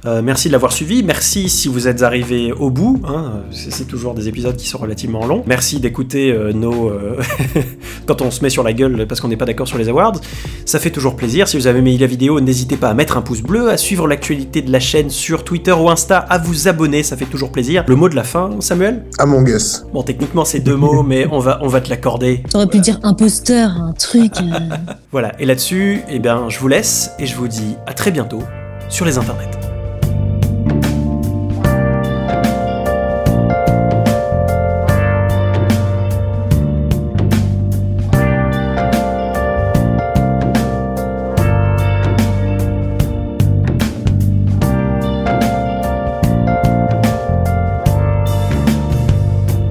Euh, 0.04 0.20
merci 0.20 0.48
de 0.48 0.52
l'avoir 0.52 0.72
suivi. 0.72 1.02
Merci 1.04 1.48
si 1.48 1.68
vous 1.68 1.86
êtes 1.86 2.02
arrivé 2.02 2.52
au 2.52 2.70
bout. 2.70 3.00
hein. 3.06 3.42
C'est 3.52 3.70
c'est 3.70 3.84
toujours 3.84 4.14
des 4.14 4.26
épisodes 4.26 4.56
qui 4.56 4.66
sont 4.66 4.78
relativement 4.78 5.24
longs. 5.26 5.44
Merci 5.46 5.78
d'écouter 5.78 6.32
euh, 6.32 6.52
nos. 6.52 6.88
euh, 6.90 7.16
quand 8.06 8.20
on 8.20 8.30
se 8.32 8.42
met 8.42 8.50
sur 8.50 8.64
la 8.64 8.72
gueule 8.72 9.06
parce 9.06 9.20
qu'on 9.20 9.28
n'est 9.28 9.36
pas 9.36 9.44
d'accord 9.46 9.68
sur 9.68 9.78
les 9.78 9.88
awards. 9.88 10.20
Ça 10.66 10.80
fait 10.80 10.90
toujours 10.90 11.14
plaisir. 11.14 11.46
Si 11.46 11.56
vous 11.56 11.68
avez 11.68 11.78
aimé 11.78 11.96
la 11.98 12.06
vidéo, 12.06 12.40
n'hésitez 12.40 12.76
pas 12.76 12.88
à 12.90 12.94
mettre 12.94 13.16
un 13.16 13.22
pouce 13.22 13.42
bleu, 13.42 13.70
à 13.70 13.76
suivre 13.76 14.08
l'actualité 14.08 14.62
de 14.62 14.72
la 14.72 14.80
chaîne 14.80 15.08
sur 15.08 15.44
Twitter 15.44 15.72
ou 15.72 15.88
Insta, 15.88 16.18
à 16.18 16.38
vous 16.38 16.66
abonner. 16.66 17.04
Ça 17.04 17.16
fait 17.16 17.26
toujours 17.26 17.52
plaisir. 17.52 17.84
Le 17.86 17.94
mot 17.94 18.08
de 18.08 18.16
la 18.16 18.24
fin, 18.24 18.50
Samuel? 18.58 19.04
Among 19.18 19.48
Us. 19.48 19.84
Bon, 19.92 20.02
techniquement, 20.02 20.44
c'est 20.44 20.60
deux 20.60 20.76
mots, 20.76 21.02
mais 21.06 21.28
on 21.30 21.38
va, 21.38 21.60
on 21.62 21.68
va 21.68 21.80
te 21.80 21.88
l'accorder. 21.90 22.42
T'aurais 22.50 22.66
pu 22.66 22.80
dire 22.80 22.98
imposteur, 23.04 23.70
un 23.70 23.92
truc. 23.92 24.32
euh. 24.42 24.58
Voilà, 25.12 25.32
et 25.40 25.44
eh 26.08 26.18
bien, 26.18 26.48
je 26.48 26.58
vous 26.58 26.68
laisse 26.68 27.10
et 27.18 27.26
je 27.26 27.36
vous 27.36 27.46
dis 27.46 27.76
à 27.86 27.92
très 27.92 28.10
bientôt 28.10 28.42
sur 28.88 29.04
les 29.04 29.18
internets. 29.18 29.69